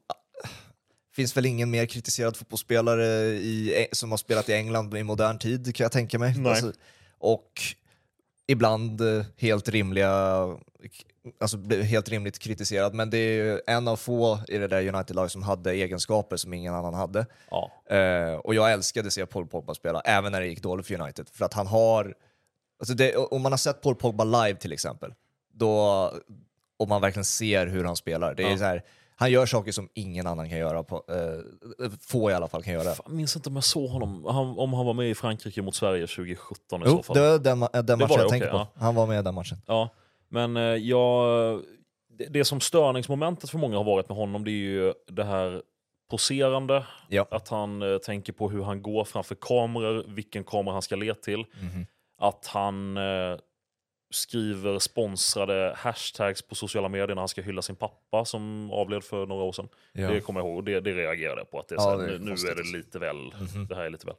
finns 1.15 1.37
väl 1.37 1.45
ingen 1.45 1.71
mer 1.71 1.85
kritiserad 1.85 2.37
fotbollsspelare 2.37 3.05
i, 3.25 3.87
som 3.91 4.11
har 4.11 4.17
spelat 4.17 4.49
i 4.49 4.53
England 4.53 4.97
i 4.97 5.03
modern 5.03 5.39
tid 5.39 5.75
kan 5.75 5.83
jag 5.83 5.91
tänka 5.91 6.19
mig. 6.19 6.35
Alltså, 6.47 6.71
och 7.17 7.61
ibland 8.47 9.01
eh, 9.01 9.25
helt 9.37 9.69
rimliga, 9.69 10.09
alltså 11.39 11.57
helt 11.83 12.09
rimligt 12.09 12.39
kritiserad, 12.39 12.93
men 12.93 13.09
det 13.09 13.17
är 13.17 13.61
en 13.67 13.87
av 13.87 13.95
få 13.95 14.39
i 14.47 14.57
det 14.57 14.67
där 14.67 14.87
United-laget 14.95 15.31
som 15.31 15.43
hade 15.43 15.71
egenskaper 15.71 16.37
som 16.37 16.53
ingen 16.53 16.73
annan 16.73 16.93
hade. 16.93 17.25
Ja. 17.51 17.71
Eh, 17.95 18.33
och 18.35 18.55
jag 18.55 18.71
älskade 18.71 19.07
att 19.07 19.13
se 19.13 19.25
Paul 19.25 19.47
Pogba 19.47 19.73
spela, 19.73 20.01
även 20.01 20.31
när 20.31 20.41
det 20.41 20.47
gick 20.47 20.61
dåligt 20.63 20.87
för 20.87 21.01
United. 21.01 21.29
För 21.29 21.45
att 21.45 21.53
han 21.53 21.67
har... 21.67 22.15
Alltså 22.79 22.93
det, 22.93 23.15
om 23.15 23.41
man 23.41 23.51
har 23.51 23.57
sett 23.57 23.81
Paul 23.81 23.95
Pogba 23.95 24.23
live 24.23 24.59
till 24.59 24.71
exempel, 24.71 25.13
då, 25.53 25.77
och 26.77 26.87
man 26.87 27.01
verkligen 27.01 27.25
ser 27.25 27.67
hur 27.67 27.83
han 27.83 27.95
spelar, 27.95 28.35
det 28.35 28.43
är 28.43 28.49
Ja. 28.51 28.57
så 28.57 28.63
här, 28.63 28.83
han 29.23 29.31
gör 29.31 29.45
saker 29.45 29.71
som 29.71 29.89
ingen 29.93 30.27
annan 30.27 30.49
kan 30.49 30.57
göra, 30.57 30.83
på, 30.83 30.95
eh, 31.09 31.89
få 32.01 32.31
i 32.31 32.33
alla 32.33 32.47
fall 32.47 32.63
kan 32.63 32.73
göra. 32.73 32.83
Fan, 32.95 33.05
Jag 33.05 33.15
minns 33.15 33.35
inte 33.35 33.49
om 33.49 33.55
jag 33.55 33.63
såg 33.63 33.89
honom, 33.89 34.25
han, 34.25 34.59
om 34.59 34.73
han 34.73 34.85
var 34.85 34.93
med 34.93 35.09
i 35.09 35.15
Frankrike 35.15 35.61
mot 35.61 35.75
Sverige 35.75 36.07
2017 36.07 36.81
i 36.81 36.83
Jo, 36.87 36.97
så 36.97 37.03
fall. 37.03 37.15
det 37.15 37.21
var 37.21 37.39
den, 37.39 37.85
den 37.85 37.99
matchen 37.99 38.15
det, 38.17 38.21
jag 38.21 38.29
tänker 38.29 38.47
okej, 38.53 38.59
på. 38.73 38.79
Han 38.79 38.95
var 38.95 39.07
med 39.07 39.19
i 39.19 39.23
den 39.23 39.35
matchen. 39.35 39.57
Ja, 39.67 39.89
men 40.29 40.57
eh, 40.57 40.63
jag, 40.63 41.61
det, 42.17 42.25
det 42.25 42.45
som 42.45 42.59
störningsmomentet 42.61 43.49
för 43.49 43.57
många 43.57 43.77
har 43.77 43.83
varit 43.83 44.09
med 44.09 44.17
honom 44.17 44.43
det 44.43 44.51
är 44.51 44.53
ju 44.53 44.93
det 45.07 45.23
här 45.23 45.61
poserande, 46.11 46.85
Ja. 47.09 47.25
att 47.31 47.49
han 47.49 47.81
eh, 47.81 47.97
tänker 47.97 48.33
på 48.33 48.49
hur 48.49 48.63
han 48.63 48.81
går 48.81 49.03
framför 49.05 49.35
kameror, 49.35 50.05
vilken 50.07 50.43
kamera 50.43 50.73
han 50.73 50.81
ska 50.81 50.95
le 50.95 51.13
till, 51.13 51.45
Mhm. 51.61 51.85
att 52.21 52.47
han 52.47 52.97
eh, 52.97 53.37
skriver 54.13 54.79
sponsrade 54.79 55.73
hashtags 55.77 56.41
på 56.41 56.55
sociala 56.55 56.89
medier 56.89 57.07
när 57.15 57.21
han 57.21 57.27
ska 57.27 57.41
hylla 57.41 57.61
sin 57.61 57.75
pappa 57.75 58.25
som 58.25 58.71
avled 58.71 59.03
för 59.03 59.25
några 59.25 59.43
år 59.43 59.51
sedan. 59.51 59.69
Ja. 59.91 60.09
Det 60.11 60.21
kommer 60.21 60.39
jag 60.39 60.47
ihåg 60.47 60.57
och 60.57 60.63
det, 60.63 60.79
det 60.79 60.91
reagerade 60.91 61.41
jag 61.41 61.51
på. 61.51 61.59
Att 61.59 61.67
det 61.67 61.75
är 61.75 61.79
Ja, 61.79 61.95
det 61.97 62.15
är 62.15 62.19
nu, 62.19 62.27
konstigt. 62.27 62.51
är 62.51 62.55
det 62.55 62.77
lite 62.77 62.99
väl. 62.99 63.15
Mhm. 63.55 63.67
Det 63.67 63.75
här 63.75 63.83
är 63.83 63.89
lite 63.89 64.05
väl. 64.07 64.15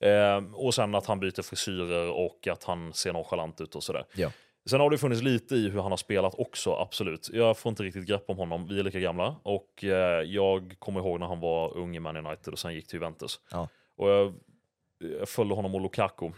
Eh, 0.00 0.54
och 0.54 0.74
sen 0.74 0.94
att 0.94 1.06
han 1.06 1.20
byter 1.20 1.42
frisyrer 1.42 2.10
och 2.10 2.48
att 2.48 2.64
han 2.64 2.92
ser 2.92 3.12
nonchalant 3.12 3.60
ut 3.60 3.74
och 3.74 3.82
sådär. 3.82 4.04
Ja. 4.14 4.30
Sen 4.66 4.80
har 4.80 4.90
det 4.90 4.98
funnits 4.98 5.22
lite 5.22 5.54
i 5.54 5.68
hur 5.68 5.80
han 5.80 5.92
har 5.92 5.96
spelat 5.96 6.34
också, 6.38 6.74
absolut. 6.74 7.30
Jag 7.32 7.58
får 7.58 7.70
inte 7.70 7.82
riktigt 7.82 8.06
grepp 8.06 8.24
om 8.30 8.38
honom, 8.38 8.68
vi 8.68 8.78
är 8.78 8.82
lika 8.82 9.00
gamla. 9.00 9.36
Och 9.42 9.84
eh, 9.84 10.22
jag 10.22 10.76
kommer 10.78 11.00
ihåg 11.00 11.20
när 11.20 11.26
han 11.26 11.40
var 11.40 11.76
ung 11.76 11.96
i 11.96 12.00
Man 12.00 12.16
United 12.16 12.52
och 12.52 12.58
sen 12.58 12.74
gick 12.74 12.86
till 12.86 12.96
Juventus. 12.96 13.40
Ja. 13.50 13.68
Och 13.96 14.10
jag, 14.10 14.34
jag 15.18 15.28
följde 15.28 15.54
honom 15.54 15.74
och 15.74 15.80
Lukaku 15.80 16.30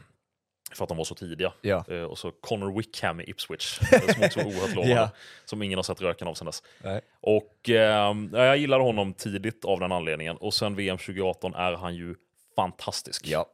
för 0.74 0.84
att 0.84 0.88
de 0.88 0.96
var 0.98 1.04
så 1.04 1.14
tidiga. 1.14 1.52
Ja. 1.60 1.84
Eh, 1.88 2.02
och 2.02 2.18
så 2.18 2.30
Connor 2.30 2.76
Wickham 2.76 3.20
i 3.20 3.24
Ipswich, 3.30 3.78
eh, 3.92 4.00
som 4.14 4.24
också 4.24 4.38
var 4.40 4.46
oerhört 4.46 4.74
lovande. 4.74 4.94
Ja. 5.00 5.10
Som 5.44 5.62
ingen 5.62 5.78
har 5.78 5.82
sett 5.82 6.00
röken 6.00 6.28
av 6.28 6.34
sen 6.34 6.46
dess. 6.46 6.62
Nej. 6.82 7.00
Och 7.20 7.70
eh, 7.70 8.14
ja, 8.32 8.44
jag 8.44 8.56
gillade 8.56 8.82
honom 8.84 9.14
tidigt 9.14 9.64
av 9.64 9.80
den 9.80 9.92
anledningen. 9.92 10.36
Och 10.36 10.54
sen 10.54 10.76
VM 10.76 10.98
2018 10.98 11.54
är 11.54 11.72
han 11.72 11.94
ju 11.94 12.14
fantastisk. 12.56 13.26
Ja. 13.26 13.46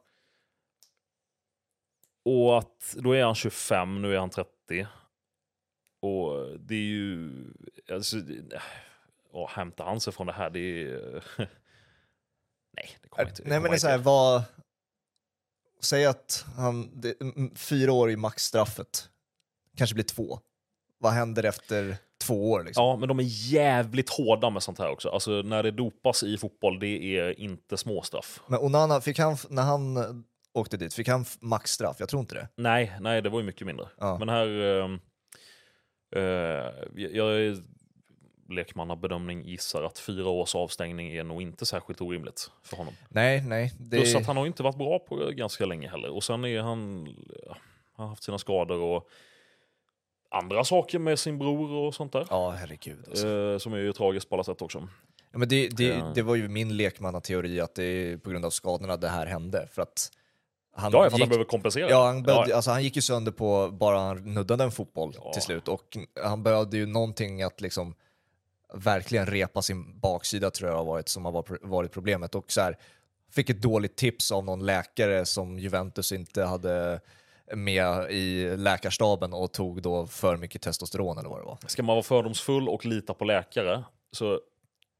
Och 2.25 2.57
att 2.57 2.95
då 2.97 3.11
är 3.15 3.23
han 3.23 3.35
25, 3.35 4.01
nu 4.01 4.15
är 4.15 4.19
han 4.19 4.29
30. 4.29 4.87
Och 6.01 6.59
det 6.59 6.75
är 6.75 6.79
ju... 6.79 7.31
Alltså, 7.91 8.17
det- 8.17 8.61
och 9.31 9.49
hämtar 9.49 9.85
han 9.85 9.99
sig 9.99 10.13
från 10.13 10.27
det 10.27 10.33
här, 10.33 10.49
det 10.49 10.59
är... 10.83 11.23
Nej, 12.77 12.89
det 13.01 13.09
kommer 13.09 13.29
inte. 13.29 13.41
Nej 13.45 13.51
men 13.51 13.61
det 13.61 13.65
är 13.65 13.67
kommer 13.67 13.77
så 13.77 13.87
här, 13.87 13.97
vad... 13.97 14.43
Säg 15.83 16.05
att 16.05 16.45
han, 16.55 17.01
det, 17.01 17.15
fyra 17.55 17.93
år 17.93 18.11
i 18.11 18.15
maxstraffet, 18.15 19.09
kanske 19.77 19.93
blir 19.93 20.05
två. 20.05 20.39
Vad 20.97 21.11
händer 21.13 21.43
efter 21.43 21.97
två 22.21 22.51
år 22.51 22.63
liksom? 22.63 22.83
Ja, 22.85 22.95
men 22.95 23.07
de 23.07 23.19
är 23.19 23.51
jävligt 23.53 24.09
hårda 24.09 24.49
med 24.49 24.63
sånt 24.63 24.79
här 24.79 24.89
också. 24.89 25.09
Alltså 25.09 25.31
när 25.31 25.63
det 25.63 25.71
dopas 25.71 26.23
i 26.23 26.37
fotboll, 26.37 26.79
det 26.79 27.17
är 27.17 27.39
inte 27.39 27.77
småstraff. 27.77 28.41
Men 28.47 28.59
Onana, 28.59 29.01
fick 29.01 29.19
han, 29.19 29.37
när 29.49 29.63
han 29.63 29.97
eh, 29.97 30.03
åkte 30.53 30.77
dit, 30.77 30.93
fick 30.93 31.07
han 31.07 31.25
maxstraff? 31.39 31.95
Jag 31.99 32.09
tror 32.09 32.19
inte 32.19 32.35
det. 32.35 32.47
Nej, 32.55 32.97
nej, 32.99 33.21
det 33.21 33.29
var 33.29 33.39
ju 33.39 33.45
mycket 33.45 33.67
mindre. 33.67 33.87
Ja. 33.99 34.17
Men 34.17 34.29
här... 34.29 34.47
ehm, 34.47 34.99
eh, 36.15 36.21
jag 36.95 37.35
är 37.35 37.63
lekmannabedömning 38.53 39.43
gissar 39.45 39.83
att 39.83 39.99
fyra 39.99 40.29
års 40.29 40.55
avstängning 40.55 41.09
är 41.11 41.23
nog 41.23 41.41
inte 41.41 41.65
särskilt 41.65 42.01
orimligt 42.01 42.51
för 42.63 42.77
honom. 42.77 42.93
Nej, 43.09 43.41
nej. 43.41 43.73
Det, 43.79 43.97
Plus 43.97 44.15
att 44.15 44.25
han 44.25 44.37
har 44.37 44.45
inte 44.47 44.63
varit 44.63 44.77
bra 44.77 44.99
på 44.99 45.15
ganska 45.15 45.65
länge 45.65 45.89
heller. 45.89 46.09
Och 46.15 46.23
sen 46.23 46.45
är 46.45 46.61
han... 46.61 47.07
Han 47.95 48.03
har 48.03 48.07
haft 48.09 48.23
sina 48.23 48.37
skador 48.37 48.81
och 48.81 49.07
andra 50.31 50.63
saker 50.63 50.99
med 50.99 51.19
sin 51.19 51.39
bror 51.39 51.71
och 51.71 51.95
sånt 51.95 52.11
där. 52.13 52.27
Ja, 52.29 52.49
herregud. 52.49 53.05
Alltså. 53.09 53.27
Eh, 53.27 53.57
som 53.57 53.73
är 53.73 53.77
ju 53.77 53.93
tragiskt 53.93 54.29
på 54.29 54.35
alla 54.35 54.43
sätt 54.43 54.61
också. 54.61 54.87
Ja, 55.31 55.37
men 55.37 55.47
det, 55.49 55.67
det, 55.69 55.83
Ja. 55.83 56.11
det 56.15 56.21
var 56.21 56.35
ju 56.35 56.47
min 56.47 56.77
lekmannateori 56.77 57.59
att 57.61 57.75
det 57.75 57.83
är 57.83 58.17
på 58.17 58.29
grund 58.29 58.45
av 58.45 58.49
skadorna 58.49 58.97
det 58.97 59.07
här 59.09 59.25
hände. 59.25 59.67
För 59.71 59.81
att 59.81 60.11
han, 60.75 60.91
Ja, 60.91 61.05
att 61.05 61.11
han 61.11 61.19
gick, 61.21 61.29
behöver 61.29 61.45
kompensera. 61.45 61.89
ja, 61.89 62.05
han, 62.05 62.23
behövde, 62.23 62.49
Ja. 62.49 62.55
Alltså, 62.55 62.71
han 62.71 62.83
gick 62.83 62.95
ju 62.95 63.01
sönder 63.01 63.31
på 63.31 63.69
bara 63.71 63.99
han 63.99 64.33
nuddade 64.33 64.63
en 64.63 64.71
fotboll 64.71 65.13
Ja. 65.15 65.33
till 65.33 65.41
slut. 65.41 65.67
Och 65.67 65.97
han 66.23 66.43
behövde 66.43 66.77
ju 66.77 66.85
någonting 66.85 67.41
att 67.43 67.61
liksom 67.61 67.95
verkligen 68.73 69.25
repa 69.25 69.61
sin 69.61 69.99
baksida 69.99 70.51
tror 70.51 70.69
jag 70.69 70.77
har 70.77 70.85
varit, 70.85 71.09
som 71.09 71.25
har 71.25 71.31
varit- 71.67 71.91
problemet. 71.91 72.35
Och 72.35 72.51
så 72.51 72.61
här, 72.61 72.77
fick 73.31 73.49
ett 73.49 73.61
dåligt 73.61 73.95
tips 73.95 74.31
av 74.31 74.43
någon 74.45 74.65
läkare 74.65 75.25
som 75.25 75.59
Juventus 75.59 76.11
inte 76.11 76.43
hade 76.43 76.99
med 77.55 78.11
i 78.11 78.57
läkarstaben 78.57 79.33
och 79.33 79.51
tog 79.51 79.81
då 79.81 80.07
för 80.07 80.37
mycket 80.37 80.61
testosteron 80.61 81.17
eller 81.17 81.29
vad 81.29 81.39
det 81.39 81.45
var. 81.45 81.57
Ska 81.67 81.83
man 81.83 81.95
vara 81.95 82.03
fördomsfull 82.03 82.69
och 82.69 82.85
lita 82.85 83.13
på 83.13 83.25
läkare, 83.25 83.83
så 84.11 84.39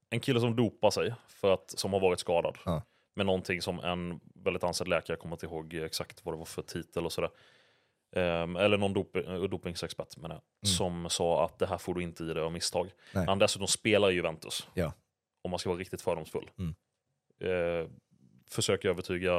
en 0.09 0.19
kille 0.19 0.39
som 0.39 0.55
dopar 0.55 0.91
sig 0.91 1.13
för 1.27 1.53
att, 1.53 1.73
som 1.79 1.93
har 1.93 1.99
varit 1.99 2.19
skadad 2.19 2.57
Ja. 2.65 2.81
med 3.15 3.25
någonting 3.25 3.61
som 3.61 3.79
en 3.79 4.19
väldigt 4.35 4.63
ansedd 4.63 4.87
läkare, 4.87 5.17
kommer 5.17 5.35
inte 5.35 5.45
ihåg 5.45 5.73
exakt 5.73 6.25
vad 6.25 6.33
det 6.35 6.37
var 6.39 6.45
för 6.45 6.61
titel 6.61 7.05
och 7.05 7.11
sådär, 7.11 7.29
Ehm, 8.15 8.55
eller 8.55 8.77
någon 8.77 8.93
dop, 8.93 9.15
eh, 9.15 9.41
dopningsexpert 9.43 10.17
menar 10.17 10.35
jag, 10.35 10.69
som 10.69 11.09
sa 11.09 11.45
att 11.45 11.59
det 11.59 11.67
här 11.67 11.77
får 11.77 11.93
du 11.93 12.03
inte 12.03 12.23
i 12.23 12.33
dig 12.33 12.43
av 12.43 12.51
misstag. 12.51 12.89
Nej. 13.13 13.25
Han 13.27 13.39
dessutom 13.39 13.67
spelar 13.67 14.11
i 14.11 14.13
Juventus, 14.13 14.67
Ja. 14.73 14.93
om 15.41 15.51
man 15.51 15.59
ska 15.59 15.69
vara 15.69 15.79
riktigt 15.79 16.01
fördomsfull. 16.01 16.49
Mm. 16.59 16.75
Eh, 17.39 17.87
försök 18.49 18.85
övertyga 18.85 19.33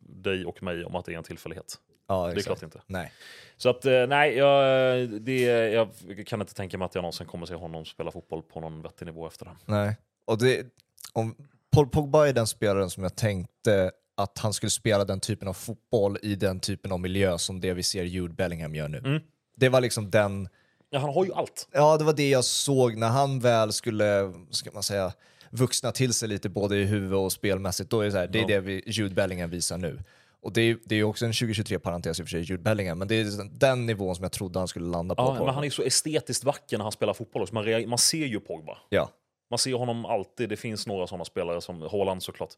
dig 0.00 0.44
och 0.44 0.62
mig 0.62 0.84
om 0.84 0.96
att 0.96 1.04
det 1.04 1.12
är 1.12 1.18
en 1.18 1.24
tillfällighet. 1.24 1.78
Ja, 2.08 2.26
Det 2.26 2.40
är 2.40 2.42
klart 2.42 2.62
inte. 2.62 2.80
Nej. 2.86 3.12
Så 3.56 3.68
att 3.70 3.84
eh, 3.84 4.06
nej, 4.06 4.36
jag, 4.36 5.08
det, 5.22 5.40
jag 5.70 5.88
kan 6.26 6.40
inte 6.40 6.54
tänka 6.54 6.78
mig 6.78 6.86
att 6.86 6.94
jag 6.94 7.02
någonsin 7.02 7.26
kommer 7.26 7.46
se 7.46 7.54
honom 7.54 7.84
spela 7.84 8.10
fotboll 8.10 8.42
på 8.42 8.60
någon 8.60 8.82
vettig 8.82 9.06
nivå 9.06 9.26
efter 9.26 9.44
det. 9.44 9.56
Nej. 9.64 9.96
Och 10.24 10.38
det, 10.38 10.66
om, 11.12 11.36
Paul 11.72 11.88
Pogba 11.88 12.28
är 12.28 12.32
den 12.32 12.46
spelaren 12.46 12.90
som 12.90 13.02
jag 13.02 13.16
tänkte 13.16 13.90
att 14.22 14.38
han 14.38 14.52
skulle 14.52 14.70
spela 14.70 15.04
den 15.04 15.20
typen 15.20 15.48
av 15.48 15.52
fotboll 15.52 16.18
i 16.22 16.34
den 16.34 16.60
typen 16.60 16.92
av 16.92 17.00
miljö 17.00 17.38
som 17.38 17.60
det 17.60 17.74
vi 17.74 17.82
ser 17.82 18.04
Jude 18.04 18.34
Bellingham 18.34 18.74
gör 18.74 18.88
nu. 18.88 18.98
Mm. 18.98 19.20
Det 19.56 19.68
var 19.68 19.80
liksom 19.80 20.10
den, 20.10 20.48
Ja, 20.90 20.98
han 20.98 21.14
har 21.14 21.24
ju 21.24 21.32
allt. 21.32 21.68
ja 21.72 21.96
det 21.96 22.04
var 22.04 22.12
det 22.12 22.28
jag 22.30 22.44
såg 22.44 22.96
när 22.96 23.08
han 23.08 23.40
väl 23.40 23.72
skulle, 23.72 24.32
ska 24.50 24.70
man 24.72 24.82
säga, 24.82 25.12
vuxna 25.50 25.92
till 25.92 26.14
sig 26.14 26.28
lite 26.28 26.48
både 26.48 26.76
i 26.76 26.84
huvud 26.84 27.14
och 27.18 27.32
spelmässigt. 27.32 27.90
Då 27.90 28.00
är 28.00 28.04
det, 28.04 28.12
så 28.12 28.18
här, 28.18 28.26
det 28.26 28.38
är 28.38 28.40
Ja. 28.40 28.46
det 28.48 28.60
vi, 28.60 28.82
Jude 28.86 29.14
Bellingham 29.14 29.50
visar 29.50 29.78
nu. 29.78 30.02
Och 30.42 30.52
det 30.52 30.60
är, 30.62 30.78
det 30.84 30.96
är 30.96 31.02
också 31.04 31.26
en 31.26 31.32
2023-parentes 31.32 32.08
i 32.20 32.22
och 32.22 32.26
för 32.26 32.30
sig, 32.30 32.40
Jude 32.42 32.62
Bellingham, 32.62 32.98
men 32.98 33.08
det 33.08 33.14
är 33.14 33.58
den 33.58 33.86
nivån 33.86 34.16
som 34.16 34.22
jag 34.22 34.32
trodde 34.32 34.58
han 34.58 34.68
skulle 34.68 34.86
landa 34.86 35.14
på. 35.14 35.22
Ja, 35.22 35.36
på. 35.36 35.44
men 35.44 35.54
han 35.54 35.64
är 35.64 35.70
så 35.70 35.82
estetiskt 35.82 36.44
vacker 36.44 36.78
när 36.78 36.82
han 36.84 36.92
spelar 36.92 37.14
fotboll. 37.14 37.42
också. 37.42 37.54
Man, 37.54 37.88
man 37.88 37.98
ser 37.98 38.26
ju 38.26 38.40
Pogba. 38.40 38.78
ja. 38.88 39.10
Man 39.50 39.58
ser 39.58 39.74
honom 39.74 40.04
alltid. 40.06 40.48
Det 40.48 40.56
finns 40.56 40.86
några 40.86 41.06
sådana 41.06 41.24
spelare, 41.24 41.60
som 41.60 41.82
Haaland 41.82 42.22
såklart, 42.22 42.50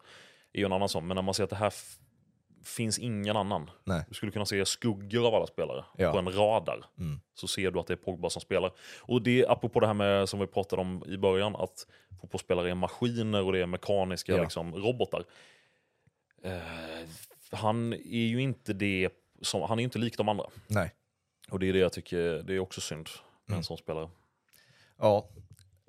är 0.52 0.58
ju 0.58 0.64
en 0.66 0.72
annan 0.72 0.88
sån. 0.88 1.06
Men 1.06 1.14
när 1.14 1.22
man 1.22 1.34
ser 1.34 1.44
att 1.44 1.50
det 1.50 1.56
här 1.56 1.72
finns 2.64 2.98
ingen 2.98 3.36
annan. 3.36 3.70
Nej. 3.84 4.04
Du 4.08 4.14
skulle 4.14 4.32
kunna 4.32 4.46
se 4.46 4.64
skuggor 4.64 5.26
av 5.26 5.34
alla 5.34 5.46
spelare 5.46 5.84
Ja. 5.98 6.12
på 6.12 6.18
en 6.18 6.32
radar. 6.32 6.84
Mm. 6.98 7.20
Så 7.34 7.48
ser 7.48 7.70
du 7.70 7.80
att 7.80 7.86
det 7.86 7.94
är 7.94 7.96
Pogba 7.96 8.30
som 8.30 8.42
spelar. 8.42 8.72
Och 9.00 9.22
det 9.22 9.46
apropå 9.46 9.80
det 9.80 9.86
här 9.86 9.94
med, 9.94 10.28
som 10.28 10.40
vi 10.40 10.46
pratade 10.46 10.82
om 10.82 11.04
i 11.06 11.16
början, 11.16 11.56
att 11.56 11.86
fotbollsspelare 12.20 12.70
är 12.70 12.74
maskiner 12.74 13.42
och 13.42 13.52
det 13.52 13.58
är 13.62 13.66
mekaniska 13.66 14.32
Ja. 14.36 14.42
liksom, 14.42 14.74
robotar. 14.74 15.24
Eh, 16.44 16.58
han 17.50 17.92
är 17.92 18.26
ju 18.26 18.40
inte 18.42 18.72
det, 18.72 19.10
som, 19.42 19.62
han 19.62 19.78
är 19.78 19.82
inte 19.84 19.98
lik 19.98 20.16
de 20.16 20.28
andra. 20.28 20.46
Nej. 20.66 20.94
Och 21.50 21.58
det 21.58 21.68
är 21.68 21.72
det 21.72 21.78
jag 21.78 21.92
tycker, 21.92 22.42
det 22.42 22.54
är 22.54 22.58
också 22.58 22.80
synd 22.80 23.08
med 23.46 23.48
Mm. 23.54 23.58
en 23.58 23.64
sån 23.64 23.76
spelare. 23.78 24.10
Ja. 24.98 25.28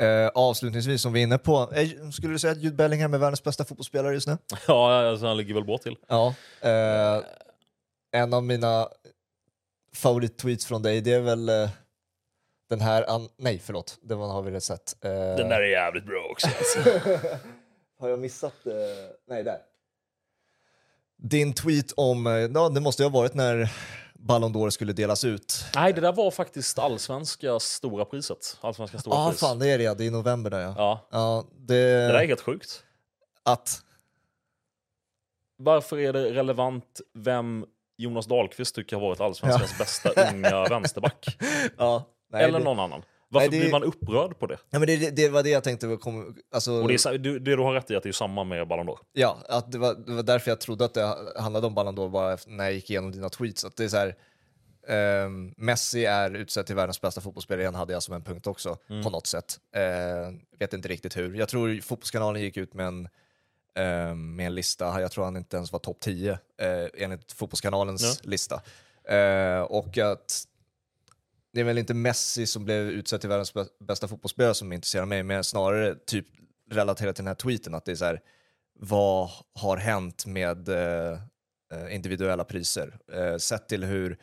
Eh, 0.01 0.27
avslutningsvis, 0.35 1.01
som 1.01 1.13
vi 1.13 1.19
är 1.19 1.23
inne 1.23 1.37
på, 1.37 1.71
eh, 1.73 2.09
skulle 2.11 2.33
du 2.33 2.39
säga 2.39 2.51
att 2.53 2.61
Jude 2.61 2.75
Bellingham 2.75 3.13
är 3.13 3.17
världens 3.17 3.43
bästa 3.43 3.65
fotbollsspelare 3.65 4.13
just 4.13 4.27
nu? 4.27 4.37
Ja, 4.67 5.09
alltså, 5.09 5.25
han 5.27 5.37
ligger 5.37 5.53
väl 5.53 5.63
bra 5.65 5.77
till. 5.77 5.95
Ja. 6.07 6.33
Eh, 6.61 7.21
en 8.11 8.33
av 8.33 8.43
mina 8.43 8.87
favorittweets 9.95 10.65
från 10.65 10.81
dig, 10.81 11.01
det 11.01 11.13
är 11.13 11.19
väl 11.21 11.49
eh, 11.49 11.69
den 12.69 12.81
här, 12.81 13.09
an- 13.09 13.29
nej 13.37 13.59
förlåt, 13.59 13.97
den 14.01 14.17
har 14.19 14.41
vi 14.41 14.49
redan 14.49 14.61
sett. 14.61 14.95
Eh, 15.05 15.11
Den 15.11 15.49
där 15.49 15.61
är 15.61 15.67
jävligt 15.67 16.05
bra 16.05 16.27
också. 16.31 16.47
Alltså. 16.57 16.79
har 17.99 18.09
jag 18.09 18.19
missat? 18.19 18.65
Eh, 18.65 18.73
nej, 19.27 19.43
där. 19.43 19.57
Din 21.17 21.53
tweet 21.53 21.91
om, 21.97 22.25
ja 22.55 22.69
det 22.69 22.81
måste 22.81 23.03
ju 23.03 23.09
ha 23.09 23.19
varit 23.19 23.33
när 23.33 23.69
Ballon 24.27 24.53
d'Or 24.53 24.69
skulle 24.69 24.93
delas 24.93 25.23
ut. 25.23 25.65
Nej, 25.75 25.93
det 25.93 26.01
där 26.01 26.13
var 26.13 26.31
faktiskt 26.31 26.79
allsvenska 26.79 27.59
stora 27.59 28.05
priset. 28.05 28.57
Allsvenska 28.61 28.97
stora 28.99 29.15
Ja 29.15 29.25
ah, 29.25 29.29
pris. 29.29 29.39
fan 29.39 29.59
det 29.59 29.67
är 29.67 29.77
det 29.77 29.83
ja, 29.83 29.93
det 29.93 30.03
är 30.03 30.07
i 30.07 30.11
november 30.11 30.49
där 30.51 30.59
ja. 30.59 30.73
Ja, 30.77 31.07
Ja, 31.11 31.45
det, 31.51 31.75
det 31.75 32.07
där 32.07 32.13
är 32.13 32.27
helt 32.27 32.41
sjukt. 32.41 32.83
att, 33.43 33.81
Varför 35.57 35.97
är 35.99 36.13
det 36.13 36.33
relevant 36.33 37.01
vem 37.13 37.65
Jonas 37.97 38.25
Dahlqvist 38.25 38.75
tycker 38.75 38.95
har 38.95 39.01
varit 39.03 39.21
allsvenskans 39.21 39.77
bästa 39.77 40.31
unga 40.31 40.63
vänsterback? 40.69 41.37
ja. 41.77 42.03
Nej, 42.31 42.43
Eller 42.43 42.59
det, 42.59 42.65
någon 42.65 42.79
annan. 42.79 43.03
Varför 43.33 43.49
Nej, 43.49 43.59
det- 43.59 43.63
blir 43.63 43.71
man 43.71 43.83
upprörd 43.83 44.39
på 44.39 44.47
det? 44.47 44.57
ja, 44.69 44.79
men 44.79 44.87
det, 44.87 45.15
det, 45.15 45.29
var 45.29 45.43
det 45.43 45.49
jag 45.49 45.63
tänkte, 45.63 45.97
kom, 46.01 46.35
alltså, 46.51 46.71
Och 46.71 46.87
det, 46.87 47.05
är, 47.05 47.17
det 47.17 47.39
du 47.39 47.57
har 47.57 47.73
rätt 47.73 47.91
i 47.91 47.95
att 47.95 48.03
det 48.03 48.09
är 48.09 48.13
samma 48.13 48.43
med 48.43 48.67
Ballon 48.67 48.89
d'Or. 48.89 48.97
Ja, 49.13 49.37
att 49.49 49.71
det, 49.71 49.77
var, 49.77 49.93
det 49.93 50.13
var 50.13 50.23
därför 50.23 50.51
jag 50.51 50.61
trodde 50.61 50.85
att 50.85 50.93
det 50.93 51.15
handlade 51.39 51.67
om 51.67 51.73
Ballon 51.73 51.97
d'Or 51.97 52.09
bara 52.09 52.37
när 52.47 52.63
jag 52.63 52.73
gick 52.73 52.89
igenom 52.89 53.11
dina 53.11 53.29
tweets. 53.29 53.65
Att 53.65 53.75
det 53.75 53.83
är 53.83 53.87
så 53.89 53.97
här, 53.97 54.15
Ehm, 54.87 55.53
Messi 55.57 56.05
är 56.05 56.35
utsedd 56.35 56.65
till 56.65 56.75
världens 56.75 57.01
bästa 57.01 57.21
fotbollsspelare 57.21 57.61
igen, 57.61 57.75
hade 57.75 57.93
jag 57.93 58.03
som 58.03 58.13
en 58.13 58.23
punkt 58.23 58.47
också, 58.47 58.77
på 59.03 59.09
något 59.09 59.27
sätt. 59.27 59.59
Ehm, 59.75 60.39
vet 60.59 60.73
inte 60.73 60.87
riktigt 60.87 61.17
hur. 61.17 61.35
Jag 61.35 61.49
tror 61.49 61.81
Fotbollskanalen 61.81 62.41
gick 62.41 62.57
ut 62.57 62.73
med 62.73 62.85
en, 62.87 63.07
ehm, 63.75 64.35
med 64.35 64.45
en 64.45 64.55
lista, 64.55 65.01
jag 65.01 65.11
tror 65.11 65.23
han 65.23 65.37
inte 65.37 65.57
ens 65.57 65.71
var 65.71 65.79
topp 65.79 65.99
10 65.99 66.31
eh, 66.31 66.87
enligt 66.93 67.31
Fotbollskanalens 67.31 68.23
lista. 68.23 68.61
Ehm, 69.09 69.63
och 69.63 69.97
att 69.97 70.43
det 71.53 71.59
är 71.59 71.63
väl 71.63 71.77
inte 71.77 71.93
Messi 71.93 72.47
som 72.47 72.65
blev 72.65 72.89
utsedd 72.89 73.19
till 73.19 73.29
världens 73.29 73.53
bä- 73.53 73.67
bästa 73.79 74.07
fotbollsspelare 74.07 74.53
som 74.53 74.73
intresserar 74.73 75.05
mig, 75.05 75.23
men 75.23 75.43
snarare 75.43 75.95
typ 75.95 76.27
relaterat 76.71 77.15
till 77.15 77.23
den 77.23 77.27
här 77.27 77.35
tweeten, 77.35 77.73
att 77.73 77.85
det 77.85 77.91
är 77.91 77.95
så 77.95 78.05
här, 78.05 78.21
vad 78.79 79.29
har 79.53 79.77
hänt 79.77 80.25
med 80.25 80.69
eh, 80.69 81.19
eh, 81.73 81.95
individuella 81.95 82.43
priser? 82.43 82.97
Eh, 83.13 83.37
sett 83.37 83.69
till 83.69 83.83
hur, 83.83 84.17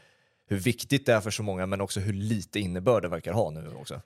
hur 0.47 0.57
viktigt 0.57 1.07
det 1.07 1.12
är 1.12 1.20
för 1.20 1.31
så 1.31 1.43
många, 1.43 1.66
men 1.66 1.81
också 1.81 2.01
hur 2.01 2.12
lite 2.12 2.61
innebörd 2.61 3.03
det 3.03 3.09
verkar 3.09 3.33
ha 3.33 3.51
nu 3.51 3.74
också. 3.81 4.01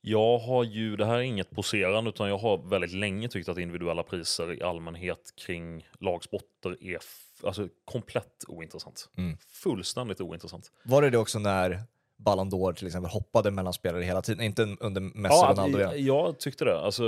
Jag 0.00 0.38
har 0.38 0.64
ju, 0.64 0.96
det 0.96 1.06
här 1.06 1.14
är 1.14 1.20
inget 1.20 1.50
poserande, 1.50 2.10
utan 2.10 2.28
jag 2.28 2.38
har 2.38 2.68
väldigt 2.70 2.92
länge 2.92 3.28
tyckt 3.28 3.48
att 3.48 3.58
individuella 3.58 4.02
priser 4.02 4.52
i 4.52 4.62
allmänhet 4.62 5.32
kring 5.36 5.88
lagsporter 6.00 6.84
är 6.84 6.98
alltså, 7.42 7.68
komplett 7.84 8.44
ointressant. 8.48 9.08
Mm. 9.16 9.36
Fullständigt 9.48 10.20
ointressant. 10.20 10.72
Var 10.82 11.02
det 11.02 11.10
det 11.10 11.18
också 11.18 11.38
när 11.38 11.82
Ballon 12.24 12.50
d'Or 12.50 12.72
till 12.72 12.86
exempel 12.86 13.10
hoppade 13.10 13.50
mellan 13.50 13.72
spelare 13.72 14.02
hela 14.04 14.22
tiden? 14.22 14.44
Inte 14.44 14.76
under 14.80 15.00
Messi 15.00 15.34
Ja, 15.34 15.48
Ronaldo 15.50 15.78
jag, 15.78 15.98
jag 15.98 16.38
tyckte 16.38 16.64
det. 16.64 16.78
Alltså, 16.78 17.04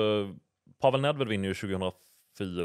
Pavel 0.81 1.01
Nedved 1.01 1.29
vinner 1.29 1.49
ju 1.49 1.55
2004 1.55 1.93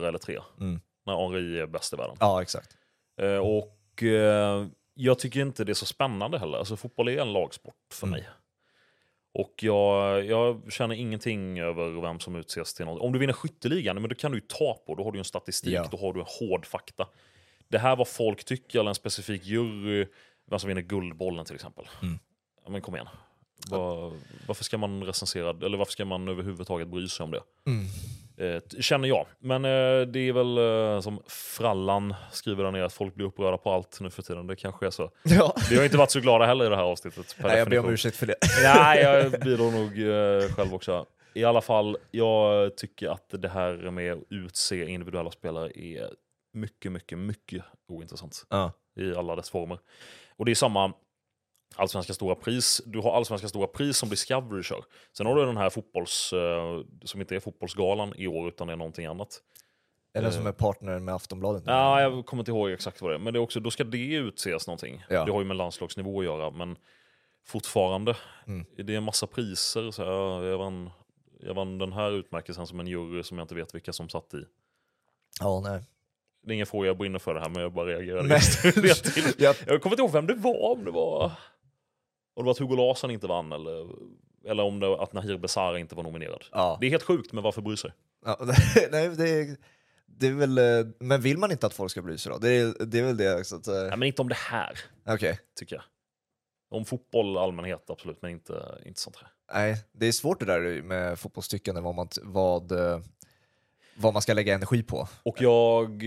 eller 0.07 0.17
2003, 0.17 0.39
Mm. 0.59 0.79
när 1.05 1.17
Henri 1.17 1.59
är 1.59 1.67
bäst 1.67 1.93
i 1.93 1.95
världen. 1.95 2.15
Ja, 2.19 2.41
exakt. 2.41 2.77
Eh, 3.21 3.37
och 3.37 4.03
eh, 4.03 4.65
jag 4.93 5.19
tycker 5.19 5.39
inte 5.41 5.63
det 5.63 5.71
är 5.71 5.73
så 5.73 5.85
spännande 5.85 6.39
heller. 6.39 6.57
Alltså, 6.57 6.77
fotboll 6.77 7.07
är 7.07 7.21
en 7.21 7.33
lagsport 7.33 7.75
för 7.93 8.07
Mm. 8.07 8.19
mig. 8.19 8.29
Och 9.33 9.53
jag, 9.63 10.25
jag 10.25 10.71
känner 10.73 10.95
ingenting 10.95 11.59
över 11.59 12.01
vem 12.01 12.19
som 12.19 12.35
utses 12.35 12.73
till 12.73 12.85
något. 12.85 13.01
Om 13.01 13.11
du 13.13 13.19
vinner 13.19 13.33
skytteligan, 13.33 14.01
men 14.01 14.09
då 14.09 14.15
kan 14.15 14.31
du 14.31 14.37
ju 14.37 14.41
ta 14.47 14.73
på. 14.87 14.95
Då 14.95 15.03
har 15.03 15.11
du 15.11 15.17
ju 15.17 15.19
en 15.19 15.25
statistik, 15.25 15.73
Ja. 15.73 15.87
då 15.91 15.97
har 15.97 16.13
du 16.13 16.19
en 16.19 16.25
hård 16.39 16.65
fakta. 16.65 17.07
Det 17.67 17.77
här 17.79 17.95
vad 17.95 18.07
folk 18.07 18.43
tycker, 18.43 18.79
eller 18.79 18.89
en 18.89 18.95
specifik 18.95 19.45
jury, 19.45 20.07
vem 20.49 20.59
som 20.59 20.67
vinner 20.67 20.81
Guldbollen 20.81 21.45
till 21.45 21.55
exempel. 21.55 21.87
Mm. 22.01 22.19
Men 22.69 22.81
kom 22.81 22.95
igen. 22.95 23.07
Var, 23.69 24.13
varför 24.47 24.63
ska 24.63 24.77
man 24.77 25.03
recensera, 25.03 25.49
eller 25.49 25.77
varför 25.77 25.91
ska 25.91 26.05
man 26.05 26.27
överhuvudtaget 26.27 26.87
bry 26.87 27.07
sig 27.07 27.23
om 27.23 27.31
det? 27.31 27.41
Mm. 27.67 27.85
Eh, 28.37 28.61
känner 28.79 29.07
jag. 29.07 29.25
Men 29.39 29.65
eh, 29.65 30.07
det 30.07 30.19
är 30.19 30.33
väl 30.33 30.57
eh, 30.57 31.01
som 31.01 31.21
Frallan 31.27 32.15
skriver 32.31 32.63
där 32.63 32.71
nere, 32.71 32.85
att 32.85 32.93
folk 32.93 33.15
blir 33.15 33.25
upprörda 33.25 33.57
på 33.57 33.71
allt 33.71 33.99
nu 34.01 34.09
för 34.09 34.21
tiden. 34.21 34.47
Det 34.47 34.55
kanske 34.55 34.85
är 34.87 34.91
så. 34.91 35.11
Ja. 35.23 35.55
Vi 35.69 35.77
har 35.77 35.83
inte 35.83 35.97
varit 35.97 36.11
så 36.11 36.19
glada 36.19 36.45
heller 36.45 36.65
i 36.65 36.69
det 36.69 36.75
här 36.75 36.83
avsnittet. 36.83 37.35
Nej, 37.39 37.57
jag 37.57 37.69
ber 37.69 37.79
om 37.79 37.89
ursäkt 37.89 38.17
för 38.17 38.25
det. 38.27 38.35
Nej, 38.63 39.01
jag 39.03 39.31
bidrar 39.43 39.71
nog 39.71 39.99
eh, 39.99 40.55
själv 40.55 40.73
också. 40.73 41.05
I 41.33 41.43
alla 41.43 41.61
fall, 41.61 41.97
jag 42.11 42.77
tycker 42.77 43.09
att 43.09 43.29
det 43.29 43.49
här 43.49 43.91
med 43.91 44.13
att 44.13 44.19
utse 44.29 44.85
individuella 44.85 45.31
spelare 45.31 45.71
är 45.79 46.09
mycket, 46.53 46.91
mycket, 46.91 47.17
mycket 47.17 47.63
ointressant 47.87 48.45
Ja. 48.49 48.71
i 48.99 49.15
alla 49.15 49.35
dess 49.35 49.49
former. 49.49 49.79
Och 50.37 50.45
det 50.45 50.51
är 50.51 50.55
samma 50.55 50.93
Allsvenska 51.79 52.13
stora 52.13 52.35
pris. 52.35 52.81
Du 52.85 52.99
har 52.99 53.15
Allsvenska 53.15 53.47
stora 53.47 53.67
pris 53.67 53.97
som 53.97 54.09
Discovery 54.09 54.63
kör. 54.63 54.83
Sen 55.17 55.25
har 55.25 55.35
du 55.35 55.45
den 55.45 55.57
här 55.57 55.69
fotbolls, 55.69 56.33
eh, 56.33 56.81
som 57.03 57.21
inte 57.21 57.35
är 57.35 57.39
fotbollsgalan 57.39 58.13
i 58.15 58.27
år 58.27 58.47
utan 58.47 58.67
det 58.67 58.73
är 58.73 58.77
någonting 58.77 59.05
annat. 59.05 59.41
Eller 60.13 60.31
som 60.31 60.47
är 60.47 60.51
partner 60.51 60.99
med 60.99 61.15
Aftonbladet. 61.15 61.65
nu. 61.65 61.71
Ja, 61.71 62.01
jag 62.01 62.25
kommer 62.25 62.41
inte 62.41 62.51
ihåg 62.51 62.71
exakt 62.71 63.01
vad 63.01 63.11
det 63.11 63.15
är. 63.15 63.19
Men 63.19 63.33
det 63.33 63.39
är 63.39 63.41
också, 63.41 63.59
då 63.59 63.71
ska 63.71 63.83
det 63.83 64.13
utses 64.13 64.67
någonting. 64.67 65.03
Ja. 65.09 65.25
Det 65.25 65.31
har 65.31 65.39
ju 65.39 65.45
med 65.45 65.57
landslagsnivå 65.57 66.19
att 66.19 66.25
göra, 66.25 66.51
men 66.51 66.77
fortfarande. 67.47 68.15
Mm. 68.47 68.65
Det 68.77 68.93
är 68.93 68.97
en 68.97 69.03
massa 69.03 69.27
priser. 69.27 69.91
Så 69.91 70.01
jag, 70.01 70.45
jag, 70.45 70.57
vann, 70.57 70.89
jag 71.39 71.53
vann 71.53 71.77
den 71.77 71.93
här 71.93 72.11
utmärkelsen 72.11 72.67
som 72.67 72.79
en 72.79 72.87
jury 72.87 73.23
som 73.23 73.37
jag 73.37 73.43
inte 73.45 73.55
vet 73.55 73.75
vilka 73.75 73.93
som 73.93 74.09
satt 74.09 74.33
i. 74.33 74.43
Ja, 75.41 75.59
nej. 75.63 75.83
Det 76.43 76.51
är 76.51 76.53
ingen 76.53 76.67
fråga 76.67 76.87
jag 76.87 76.97
brinner 76.97 77.19
för 77.19 77.33
det 77.33 77.39
här, 77.39 77.49
men 77.49 77.61
jag 77.61 77.73
bara 77.73 77.85
reagerade 77.85 78.33
just 78.87 79.03
det 79.03 79.11
till. 79.11 79.33
Jag, 79.43 79.55
Jag 79.67 79.81
kommer 79.81 79.93
inte 79.93 80.01
ihåg 80.01 80.11
vem 80.11 80.27
det 80.27 80.33
var. 80.33 80.71
Om 80.71 80.85
det 80.85 80.91
var, 80.91 81.31
om 82.33 82.43
det 82.43 82.45
var 82.45 82.51
att 82.51 82.59
Hugo 82.59 82.75
Larsson 82.75 83.11
inte 83.11 83.27
vann 83.27 83.51
eller, 83.51 83.87
eller 84.45 84.63
om 84.63 84.79
det 84.79 84.87
var 84.87 85.03
att 85.03 85.13
Nahir 85.13 85.37
Besara 85.37 85.79
inte 85.79 85.95
var 85.95 86.03
nominerad. 86.03 86.45
ja. 86.51 86.77
Det 86.81 86.85
är 86.85 86.89
helt 86.89 87.03
sjukt, 87.03 87.33
men 87.33 87.43
varför 87.43 87.61
bry 87.61 87.77
sig? 87.77 87.91
Ja, 88.25 88.37
nej, 88.91 89.09
det, 89.09 89.29
är, 89.29 89.57
det 90.05 90.27
är 90.27 90.33
väl, 90.33 90.57
eh, 90.57 90.93
men 90.99 91.21
vill 91.21 91.37
man 91.37 91.51
inte 91.51 91.67
att 91.67 91.73
folk 91.73 91.91
ska 91.91 92.01
bry 92.01 92.17
sig 92.17 92.31
då? 92.31 92.37
Det 92.37 92.49
är, 92.49 92.85
det 92.85 92.99
är 92.99 93.03
väl 93.03 93.17
det. 93.17 93.45
Så 93.47 93.55
att, 93.55 93.67
eh, 93.67 93.73
Nej, 93.73 93.97
men 93.97 94.03
inte 94.03 94.21
om 94.21 94.29
det 94.29 94.35
här, 94.35 94.79
Okej, 95.07 95.39
tycker 95.59 95.75
jag. 95.75 95.83
Om 96.71 96.85
fotboll 96.85 97.37
allmänhet, 97.37 97.89
absolut, 97.89 98.21
men 98.21 98.31
inte, 98.31 98.79
inte 98.85 98.99
sånt 99.01 99.15
här. 99.15 99.27
nej, 99.53 99.85
det 99.91 100.05
är 100.07 100.11
svårt 100.11 100.39
det 100.39 100.45
där 100.45 100.81
med 100.81 101.19
fotbollstyckande, 101.19 101.81
vad 101.81 101.95
man, 101.95 102.07
vad, 102.21 102.71
eh, 102.71 102.99
vad 103.99 104.13
man 104.13 104.21
ska 104.21 104.33
lägga 104.33 104.53
energi 104.53 104.83
på. 104.83 105.07
Och 105.23 105.41
jag 105.41 106.03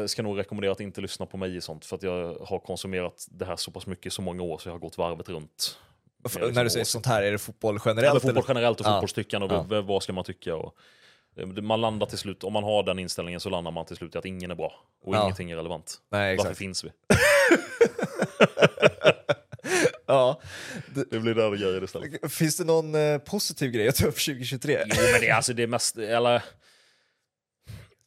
eh, 0.00 0.06
ska 0.06 0.22
nog 0.22 0.38
rekommendera 0.38 0.72
att 0.72 0.80
inte 0.80 1.00
lyssna 1.00 1.26
på 1.26 1.36
mig 1.36 1.56
i 1.56 1.60
sånt, 1.60 1.84
för 1.84 1.96
att 1.96 2.02
jag 2.02 2.34
har 2.34 2.58
konsumerat 2.58 3.26
det 3.30 3.44
här 3.44 3.56
så 3.56 3.70
pass 3.70 3.86
mycket 3.86 4.06
i 4.06 4.10
så 4.10 4.22
många 4.22 4.42
år, 4.42 4.58
så 4.58 4.68
jag 4.68 4.74
har 4.74 4.78
gått 4.78 4.98
varvet 4.98 5.28
runt. 5.28 5.78
F- 6.26 6.32
Ja, 6.34 6.40
liksom 6.40 6.54
när 6.54 6.64
du 6.64 6.70
säger 6.70 6.82
åsikt. 6.82 6.92
sånt 6.92 7.06
här, 7.06 7.22
är 7.22 7.32
det 7.32 7.38
fotboll 7.38 7.74
Eller 7.74 7.82
generellt? 7.86 8.14
fotboll 8.22 8.30
eller? 8.30 8.44
generellt 8.48 8.80
och 8.80 8.86
Ja. 8.86 8.90
fotbollstyckande, 8.92 9.46
och 9.56 9.66
Ja. 9.74 9.80
vad 9.82 10.02
ska 10.02 10.12
man 10.12 10.24
tycka? 10.24 10.56
Och, 10.56 10.74
eh, 11.36 11.46
man 11.46 11.80
landar 11.80 12.06
till 12.06 12.18
slut, 12.18 12.44
om 12.44 12.52
man 12.52 12.64
har 12.64 12.82
den 12.82 12.98
inställningen 12.98 13.40
så 13.40 13.50
landar 13.50 13.70
man 13.70 13.84
till 13.86 13.96
slut 13.96 14.14
i 14.14 14.18
att 14.18 14.24
ingen 14.24 14.50
är 14.50 14.54
bra 14.54 14.72
och 15.04 15.14
Ja. 15.14 15.22
ingenting 15.22 15.50
är 15.50 15.56
relevant. 15.56 15.96
Nej, 16.10 16.36
Varför 16.36 16.54
finns 16.54 16.84
vi? 16.84 16.88
Ja. 20.06 20.40
Det 21.10 21.18
blir 21.20 21.34
där 21.34 21.56
grejer 21.56 21.84
istället. 21.84 22.32
Finns 22.32 22.56
det 22.56 22.64
någon 22.64 22.94
eh, 22.94 23.18
positiv 23.18 23.70
grej 23.70 23.88
att 23.88 23.96
ta 23.96 24.06
upp 24.06 24.14
2023? 24.18 24.78
Jo, 24.86 24.94
men 25.12 25.20
det 25.20 25.28
är 25.28 25.34
alltså 25.34 25.52
det 25.52 25.66
mest, 25.66 25.96
eller, 25.98 26.42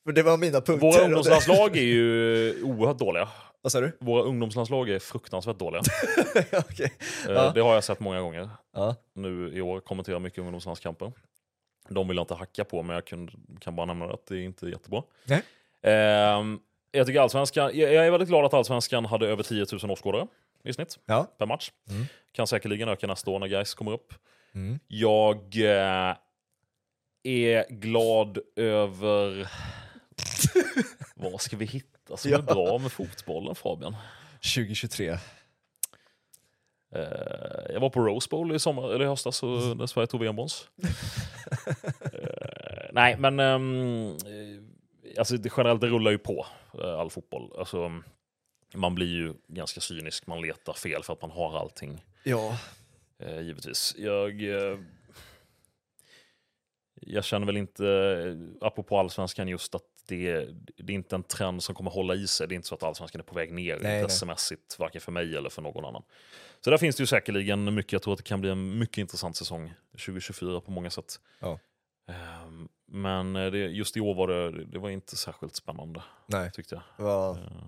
För 0.04 0.12
det 0.12 0.24
var 0.24 0.38
mina 0.38 0.62
punkter. 0.62 0.88
våra 0.88 1.02
ungdomslandslag 1.02 1.78
är 1.78 1.82
ju 1.82 2.64
oerhört 2.64 2.98
dåliga. 2.98 3.30
Vad 3.62 3.72
sa 3.72 3.82
du? 3.82 3.98
Våra 4.00 4.24
ungdomslandslag 4.24 4.90
är 4.90 5.00
fruktansvärt 5.00 5.60
dåliga. 5.60 5.82
Okej. 6.52 6.94
Eh, 7.28 7.34
Ja. 7.34 7.52
Det 7.56 7.62
har 7.62 7.74
jag 7.74 7.84
sett 7.84 8.00
många 8.00 8.22
gånger. 8.22 8.50
Ja. 8.74 8.96
nu 9.16 9.52
i 9.54 9.62
år 9.62 9.80
kommenterar 9.80 10.20
mycket 10.20 10.40
ungdomslandskamper. 10.40 11.12
De 11.90 12.08
vill 12.08 12.18
jag 12.18 12.24
inte 12.24 12.34
hacka 12.36 12.64
på, 12.66 12.84
men 12.84 12.94
jag 12.94 13.06
kan, 13.06 13.30
kan 13.60 13.76
bara 13.76 13.86
nämna 13.86 14.06
att 14.06 14.26
det 14.26 14.36
är 14.36 14.42
inte 14.44 14.68
jättebra. 14.68 15.04
Nej. 15.24 15.42
Ehm, 15.84 16.60
jag, 16.92 17.08
tycker 17.08 17.20
allsvenskan, 17.20 17.72
jag, 17.74 17.94
jag 17.94 18.06
är 18.08 18.12
väldigt 18.12 18.30
glad 18.30 18.46
att 18.46 18.54
allsvenskan 18.54 19.06
hade 19.06 19.28
över 19.28 19.44
10 19.44 19.66
000 19.84 19.92
åskådare 19.92 20.28
i 20.64 20.74
snitt 20.74 21.00
Ja. 21.06 21.28
per 21.38 21.46
match. 21.46 21.72
Mm. 21.90 22.06
Kan 22.32 22.48
säkerligen 22.48 22.90
öka 22.90 23.08
nästa 23.08 23.32
år 23.32 23.40
när 23.40 23.48
guys 23.48 23.74
kommer 23.74 23.92
upp. 23.94 24.14
Mm. 24.56 24.80
Jag 24.88 25.38
eh, 25.56 26.16
är 27.24 27.70
glad 27.74 28.38
över... 28.56 29.48
Vad 31.16 31.42
ska 31.42 31.58
vi 31.58 31.66
hitta 31.66 32.18
som 32.18 32.34
är 32.34 32.42
bra 32.42 32.78
med 32.78 32.92
fotbollen, 32.92 33.56
Fabian? 33.56 33.96
2023. 34.56 35.10
Eh, 35.10 35.20
jag 37.70 37.80
var 37.80 37.90
på 37.90 38.00
Rose 38.00 38.28
Bowl 38.32 38.56
i, 38.56 38.60
sommar, 38.60 38.90
eller 38.90 39.06
i 39.06 39.08
höstas 39.08 39.42
där 39.42 39.88
Sverige 39.88 40.08
tog 40.08 40.22
VM-brons. 40.22 40.70
Eh, 42.14 42.90
nej, 42.94 43.18
men 43.18 43.40
ehm, 43.40 44.08
eh, 44.08 45.20
alltså, 45.20 45.38
det, 45.38 45.52
generellt 45.58 45.82
det 45.82 45.88
rullar 45.88 46.12
ju 46.12 46.18
på 46.18 46.46
all 46.98 47.10
fotboll. 47.10 47.52
Alltså, 47.60 48.02
man 48.74 48.96
blir 48.96 49.08
ju 49.08 49.34
ganska 49.48 49.82
cynisk, 49.82 50.28
man 50.28 50.42
letar 50.42 50.74
fel 50.74 51.04
för 51.04 51.14
att 51.14 51.22
man 51.22 51.32
har 51.32 51.60
allting. 51.60 52.06
Ja. 52.24 52.58
Eh, 53.20 53.42
givetvis. 53.42 53.96
Jag, 53.98 54.44
eh, 54.44 54.80
jag 57.02 57.24
känner 57.24 57.46
väl 57.46 57.58
inte, 57.58 57.86
apropå 58.62 59.00
allsvenskan, 59.00 59.48
just 59.48 59.76
att 59.76 59.91
det, 60.12 60.50
det 60.78 60.94
är 60.94 60.96
inte 60.96 61.16
en 61.16 61.24
trend 61.24 61.64
som 61.64 61.76
kommer 61.76 61.92
hålla 61.92 62.16
i 62.16 62.28
sig. 62.28 62.48
Det 62.48 62.54
är 62.54 62.56
inte 62.56 62.68
så 62.68 62.76
att 62.76 62.84
allsvenskan 62.84 63.22
är 63.22 63.26
på 63.26 63.36
väg 63.36 63.54
ner 63.54 63.80
Nej, 63.82 64.02
intressemässigt, 64.02 64.80
varken 64.80 65.02
för 65.02 65.12
mig 65.12 65.36
eller 65.38 65.50
för 65.50 65.62
någon 65.62 65.86
annan. 65.86 66.04
Så 66.60 66.70
där 66.70 66.78
finns 66.78 66.96
det 66.96 67.04
ju 67.04 67.08
säkerligen 67.08 67.74
mycket. 67.76 67.94
Jag 67.94 68.02
tror 68.02 68.14
att 68.14 68.18
det 68.18 68.24
kan 68.24 68.42
bli 68.42 68.50
en 68.50 68.80
mycket 68.80 68.98
intressant 68.98 69.36
säsong 69.38 69.74
2024 69.92 70.62
på 70.62 70.72
många 70.72 70.90
sätt. 70.90 71.20
Ja. 71.40 71.60
Ehm, 72.08 72.70
Men 72.86 73.36
eh, 73.36 73.52
det, 73.52 73.58
just 73.58 73.98
i 73.98 74.02
år 74.02 74.16
var 74.16 74.28
det, 74.28 74.66
det 74.66 74.80
var 74.80 74.90
inte 74.90 75.16
särskilt 75.18 75.56
spännande, 75.56 76.04
Nej. 76.28 76.52
tyckte 76.52 76.76
jag. 76.76 77.06
Var... 77.06 77.32
Eh, 77.32 77.66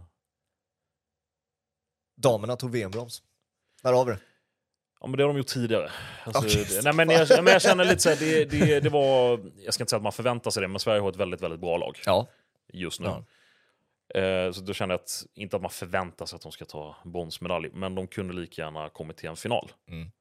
Damerna 2.16 2.56
tog 2.56 2.72
VM-broms. 2.72 3.24
Där 3.84 3.94
har 3.94 4.06
vi 4.06 4.12
det. 4.12 4.20
Ja 5.04 5.08
men 5.10 5.18
det 5.18 5.24
har 5.24 5.28
de 5.28 5.38
gjort 5.38 5.48
tidigare. 5.48 5.90
Alltså, 6.24 6.44
Okej, 6.46 6.66
det, 6.70 6.82
nej, 6.84 6.94
men, 6.94 7.10
jag, 7.10 7.44
men 7.44 7.54
jag 7.54 7.62
känner 7.62 7.86
lite 7.86 8.00
såhär, 8.02 8.16
det, 8.20 8.46
det, 8.46 8.80
det 8.80 8.90
var, 8.90 9.40
jag 9.66 9.74
ska 9.74 9.84
inte 9.84 9.90
säga 9.90 9.98
att 9.98 10.04
man 10.04 10.12
förväntar 10.12 10.52
sig 10.52 10.62
det, 10.62 10.68
men 10.68 10.80
Sverige 10.80 11.02
har 11.02 11.10
ett 11.10 11.16
väldigt, 11.16 11.42
väldigt 11.42 11.60
bra 11.60 11.78
lag 11.78 12.00
Ja. 12.06 12.28
just 12.74 13.00
nu. 13.00 13.08
Ja. 13.08 13.24
Eh, 14.22 14.52
så 14.52 14.62
då 14.62 14.74
känner 14.74 14.94
jag 14.94 15.00
att, 15.00 15.24
inte 15.36 15.56
att 15.56 15.62
man 15.62 15.72
förväntar 15.72 16.26
sig 16.26 16.36
att 16.36 16.42
de 16.42 16.52
ska 16.52 16.66
ta 16.66 16.96
bronsmedalj, 17.06 17.70
men 17.74 17.96
de 17.96 18.08
kunde 18.08 18.34
lika 18.34 18.62
gärna 18.62 18.90
kommit 18.90 19.18
till 19.18 19.30
en 19.30 19.36
final. 19.36 19.72
Mm. 19.90 20.12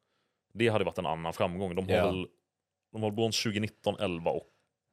Det 0.54 0.68
hade 0.68 0.84
varit 0.84 0.98
en 0.98 1.06
annan 1.06 1.32
framgång. 1.32 1.74
De 1.74 1.88
har 1.88 1.96
Ja. 1.96 2.06
väl 2.06 2.26
de 2.92 3.02
har 3.02 3.10
brons 3.10 3.42
2019, 3.42 3.96
11 4.00 4.30
och 4.30 4.46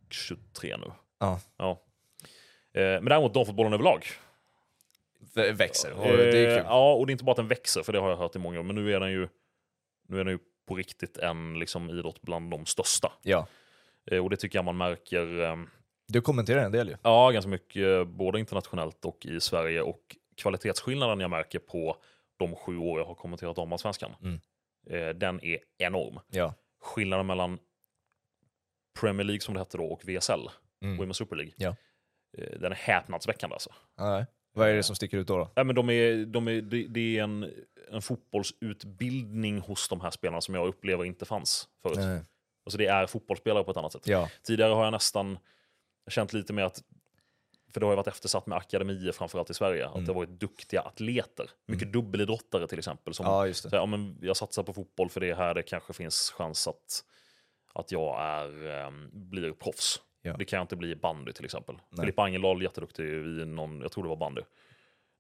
23 0.10 0.78
nu. 0.78 0.92
Ja. 1.20 1.40
ja. 1.58 1.72
Eh, 2.74 2.82
men 2.82 3.06
däremot 3.06 3.34
damfotbollen 3.34 3.74
överlag. 3.74 4.06
vä- 5.36 5.52
växer. 5.54 5.92
Och 5.94 6.08
det 6.18 6.38
är 6.40 6.50
Eh, 6.52 6.58
kul. 6.58 6.66
Ja, 6.68 6.94
och 6.94 7.06
det 7.08 7.10
är 7.10 7.14
inte 7.14 7.24
bara 7.24 7.32
att 7.32 7.38
den 7.38 7.48
växer, 7.48 7.84
för 7.84 7.94
det 7.94 8.00
har 8.00 8.10
jag 8.10 8.18
hört 8.18 8.36
i 8.36 8.40
många 8.40 8.60
år, 8.60 8.64
men 8.64 8.76
nu 8.76 8.94
är 8.96 9.00
den 9.00 9.12
ju, 9.12 9.28
nu 10.10 10.20
är 10.20 10.24
den 10.24 10.34
ju 10.34 10.40
på 10.68 10.76
riktigt 10.76 11.18
en 11.18 11.60
liksom, 11.60 11.90
idrott 11.90 12.22
bland 12.22 12.52
de 12.52 12.66
största. 12.66 13.12
Ja. 13.22 13.48
Eh, 14.12 14.24
och 14.24 14.30
det 14.30 14.38
tycker 14.38 14.58
jag 14.58 14.66
man 14.66 14.78
märker 14.78 15.42
eh, 15.42 15.56
Du 16.08 16.22
kommenterar 16.22 16.64
en 16.66 16.72
del 16.72 16.90
ju. 16.90 16.96
ja, 17.04 17.32
ganska 17.32 17.50
mycket, 17.50 17.84
eh, 17.88 18.04
både 18.04 18.40
internationellt 18.40 19.06
och 19.06 19.26
i 19.26 19.40
Sverige. 19.40 19.82
Och 19.82 20.16
kvalitetsskillnaden 20.38 21.20
jag 21.20 21.30
märker 21.30 21.60
på 21.60 21.98
de 22.38 22.56
sju 22.56 22.78
år 22.78 23.00
jag 23.00 23.06
har 23.06 23.16
kommenterat 23.16 23.56
damallsvenskan, 23.56 24.12
Mm. 24.22 24.40
eh, 24.90 25.10
den 25.16 25.44
är 25.44 25.58
enorm. 25.78 26.20
Ja. 26.28 26.54
Skillnaden 26.82 27.26
mellan 27.28 27.60
Premier 29.00 29.24
League 29.26 29.42
som 29.42 29.54
det 29.54 29.60
hette 29.60 29.78
då 29.78 29.86
och 29.86 30.02
VSL, 30.10 30.50
Mm. 30.82 31.02
Women's 31.02 31.14
Super 31.14 31.36
League, 31.36 31.54
Ja. 31.58 31.76
den 32.38 32.72
är 32.72 32.76
häpnadsväckande 32.76 33.54
alltså. 33.54 33.74
Nej. 33.98 34.26
Vad 34.54 34.70
är 34.70 34.76
det 34.76 34.84
som 34.84 34.96
sticker 34.96 35.18
ut 35.18 35.28
då? 35.28 35.38
då? 35.38 35.52
Ja, 35.56 35.64
men 35.64 35.76
de 35.76 35.90
är, 35.90 36.26
de 36.26 36.48
är, 36.48 36.62
det, 36.62 37.18
är 37.18 37.24
en, 37.24 37.54
en 37.92 38.02
fotbollsutbildning 38.02 39.60
hos 39.60 39.90
de 39.90 40.02
här 40.02 40.12
spelarna 40.12 40.42
som 40.42 40.56
jag 40.56 40.68
upplever 40.68 41.06
inte 41.06 41.26
fanns 41.26 41.68
förut. 41.82 41.98
Nej. 41.98 42.22
Alltså 42.66 42.78
det 42.78 42.86
är 42.86 43.08
fotbollsspelare 43.08 43.64
på 43.64 43.72
ett 43.72 43.78
annat 43.78 43.92
sätt. 43.92 44.08
Ja. 44.08 44.30
Tidigare 44.44 44.74
har 44.74 44.84
jag 44.84 44.92
nästan 44.92 45.38
känt 46.10 46.34
lite 46.34 46.54
mer 46.54 46.64
att, 46.64 46.84
för 47.74 47.80
det 47.80 47.86
har 47.86 47.94
ju 47.94 47.96
varit 47.96 48.08
eftersatt 48.08 48.48
med 48.48 48.58
akademier 48.58 49.12
framförallt 49.12 49.50
i 49.50 49.54
Sverige, 49.54 49.88
att 49.88 50.06
det 50.06 50.08
har 50.08 50.14
varit 50.14 50.40
duktiga 50.40 50.82
atleter. 50.82 51.50
Mycket 51.66 51.94
dubbelidrottare 51.94 52.68
till 52.68 52.78
exempel. 52.78 53.14
Som, 53.14 53.26
ja, 53.26 53.54
så 53.54 53.70
ja, 53.72 53.86
men 53.86 54.18
jag 54.22 54.38
satsar 54.38 54.64
på 54.64 54.74
fotboll 54.74 55.10
för 55.10 55.20
det 55.20 55.30
är 55.30 55.36
här 55.36 55.54
det 55.54 55.64
kanske 55.64 55.94
finns 55.94 56.34
chans 56.38 56.68
att, 56.68 57.04
att 57.74 57.92
jag 57.92 58.22
är, 58.22 58.68
ehm, 58.68 59.10
blir 59.12 59.52
proffs. 59.52 60.02
Ja. 60.22 60.36
Det 60.38 60.46
kan 60.46 60.62
inte 60.62 60.76
bli 60.76 60.96
bandy 60.96 61.34
till 61.34 61.46
exempel. 61.46 61.76
Nej. 61.90 62.00
Filippa 62.04 62.22
Angeldal 62.24 62.62
jätteduktig 62.64 63.04
i 63.06 63.46
någon, 63.46 63.82
jag 63.82 63.92
tror 63.92 64.04
det 64.04 64.10
var 64.10 64.16
bandy. 64.16 64.42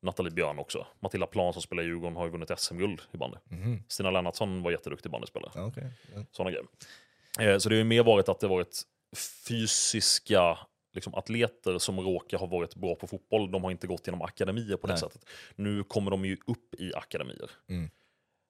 Nathalie 0.02 0.32
Björn 0.32 0.60
också. 0.60 0.88
Matilda 1.00 1.28
Plan 1.28 1.54
som 1.54 1.62
spelar 1.62 1.84
i 1.84 1.86
Djurgården 1.86 2.16
har 2.16 2.26
ju 2.26 2.32
vunnit 2.32 2.60
SM-guld 2.60 3.02
i 3.12 3.18
bandy. 3.18 3.38
Mhm. 3.44 3.84
Stina 3.88 4.12
Lennartsson 4.12 4.64
var 4.64 4.72
jätteduktig 4.72 5.12
bandyspelare. 5.12 5.52
Okej. 5.62 5.84
Ja. 6.16 6.26
Sådana 6.32 6.52
grejer. 6.52 6.66
Eh, 7.54 7.58
Så 7.60 7.70
det 7.70 7.76
har 7.76 7.78
ju 7.78 7.84
mer 7.84 8.04
varit 8.04 8.30
att 8.30 8.40
det 8.40 8.48
varit 8.48 8.82
fysiska 9.48 10.58
liksom, 10.94 11.16
atleter 11.16 11.78
som 11.78 12.00
råkar 12.00 12.38
ha 12.38 12.46
varit 12.46 12.76
bra 12.76 12.96
på 12.96 13.08
fotboll. 13.08 13.52
De 13.52 13.64
har 13.64 13.72
inte 13.72 13.88
gått 13.88 14.08
genom 14.08 14.22
akademier 14.22 14.78
på 14.78 14.88
det 14.88 14.94
Nej. 14.94 15.00
sättet. 15.00 15.26
Nu 15.56 15.84
kommer 15.84 16.12
de 16.12 16.26
ju 16.26 16.38
upp 16.48 16.74
i 16.78 16.94
akademier. 16.96 17.50
Mm. 17.70 17.90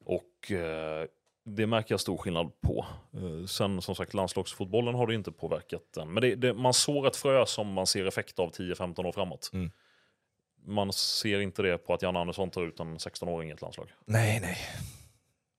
Och 0.06 0.52
eh, 0.52 1.08
det 1.56 1.68
märker 1.68 1.94
jag 1.94 2.00
stor 2.00 2.18
skillnad 2.18 2.62
på. 2.62 2.86
Eh, 3.14 3.46
sen 3.46 3.82
som 3.82 3.96
sagt, 3.96 4.14
landslagsfotbollen 4.14 4.96
har 4.96 5.08
det 5.08 5.16
inte 5.16 5.32
påverkat 5.32 5.82
den. 5.96 6.14
Men 6.14 6.22
det, 6.22 6.36
det, 6.36 6.54
man 6.54 6.74
sår 6.74 7.08
ett 7.08 7.16
frö 7.16 7.46
som 7.46 7.74
man 7.74 7.88
ser 7.88 8.06
effekt 8.06 8.40
av 8.40 8.52
10-15 8.52 9.06
år 9.06 9.12
framåt. 9.12 9.50
Mm. 9.54 9.72
Man 10.66 10.94
ser 10.94 11.40
inte 11.40 11.62
det 11.62 11.78
på 11.78 11.94
att 11.94 12.02
Jan 12.02 12.18
Andersson 12.18 12.50
tar 12.50 12.64
ut 12.64 12.80
en 12.80 12.98
16-åring 12.98 13.50
i 13.50 13.54
ett 13.54 13.62
landslag. 13.62 13.92
Nej, 14.06 14.40
nej. 14.40 14.58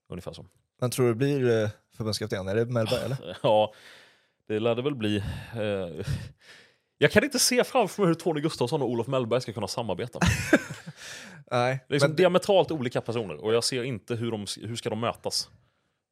Ungefär 0.09 0.33
så. 0.33 0.47
Men 0.81 0.91
tror 0.91 1.07
du 1.07 1.13
det 1.13 1.17
blir 1.17 1.63
eh, 1.63 1.71
förbundskapten? 1.97 2.49
Är 2.49 2.55
det 2.55 2.67
Mellberg 2.67 3.05
eller? 3.05 3.37
Ja, 3.43 3.73
det 4.49 4.59
lär 4.59 4.75
det 4.75 4.83
väl 4.83 4.95
bli. 4.95 5.17
Eh, 5.55 6.07
jag 6.99 7.13
kan 7.13 7.25
inte 7.25 7.39
se 7.39 7.65
framför 7.65 8.03
mig 8.03 8.09
hur 8.09 8.15
Tony 8.15 8.41
Gustafsson 8.41 8.83
och 8.83 8.91
Olof 8.91 9.07
Mellberg 9.07 9.41
ska 9.41 9.53
kunna 9.53 9.69
samarbeta. 9.69 10.19
Nej. 11.51 11.85
Det 11.89 11.93
är 11.93 11.95
liksom 11.95 12.11
men, 12.11 12.17
diametralt 12.17 12.71
olika 12.71 13.01
personer 13.01 13.45
och 13.45 13.55
jag 13.55 13.65
ser 13.65 13.83
inte 13.83 14.15
hur, 14.15 14.31
de, 14.31 14.47
hur 14.61 14.77
ska 14.77 14.91
de 14.91 15.01
mötas. 15.01 15.49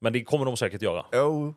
Men 0.01 0.12
det 0.12 0.24
kommer 0.24 0.44
de 0.44 0.57
säkert 0.57 0.82
göra. 0.82 1.05
är 1.12 1.55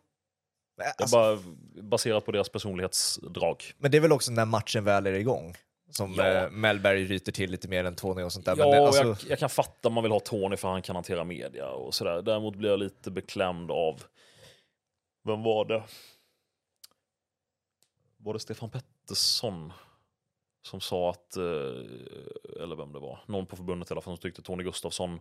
Alltså, 0.97 1.15
bara 1.17 1.37
baserat 1.83 2.25
på 2.25 2.31
deras 2.31 2.49
personlighetsdrag. 2.49 3.63
men 3.77 3.91
det 3.91 3.97
är 3.97 4.01
väl 4.01 4.11
också 4.11 4.31
när 4.31 4.45
matchen 4.45 4.83
väl 4.83 5.07
är 5.07 5.13
igång. 5.13 5.55
Som 5.89 6.13
Ja. 6.13 6.25
eh, 6.25 6.49
Mellberg 6.51 7.05
ryter 7.05 7.31
till 7.31 7.51
lite 7.51 7.67
mer 7.67 7.83
än 7.83 7.95
Tony 7.95 8.23
och 8.23 8.31
sånt 8.33 8.45
där. 8.45 8.55
Ja, 8.57 8.63
men, 8.65 8.71
det- 8.71 8.87
alltså, 8.87 9.03
jag, 9.03 9.17
jag 9.27 9.39
kan 9.39 9.49
fatta 9.49 9.87
om 9.87 9.93
man 9.93 10.03
vill 10.03 10.11
ha 10.11 10.19
Tony 10.19 10.57
för 10.57 10.67
han 10.67 10.81
kan 10.81 10.95
hantera 10.95 11.23
media 11.23 11.69
och 11.69 11.93
sådär. 11.95 12.21
Däremot 12.21 12.55
blir 12.55 12.69
jag 12.69 12.79
lite 12.79 13.11
beklämd 13.11 13.71
av, 13.71 14.03
vem 15.23 15.43
var 15.43 15.65
det? 15.65 15.83
Var 18.17 18.33
det 18.33 18.39
Stefan 18.39 18.69
Pettersson 18.69 19.73
som 20.61 20.81
sa 20.81 21.09
att, 21.09 21.37
eh, 21.37 21.43
eller 22.63 22.75
vem 22.75 22.93
det 22.93 22.99
var, 22.99 23.19
någon 23.27 23.45
på 23.45 23.55
förbundet 23.55 23.91
i 23.91 23.93
alla 23.93 24.01
fall 24.01 24.13
som 24.17 24.21
tyckte 24.21 24.41
Tony 24.41 24.63
Gustafsson 24.63 25.19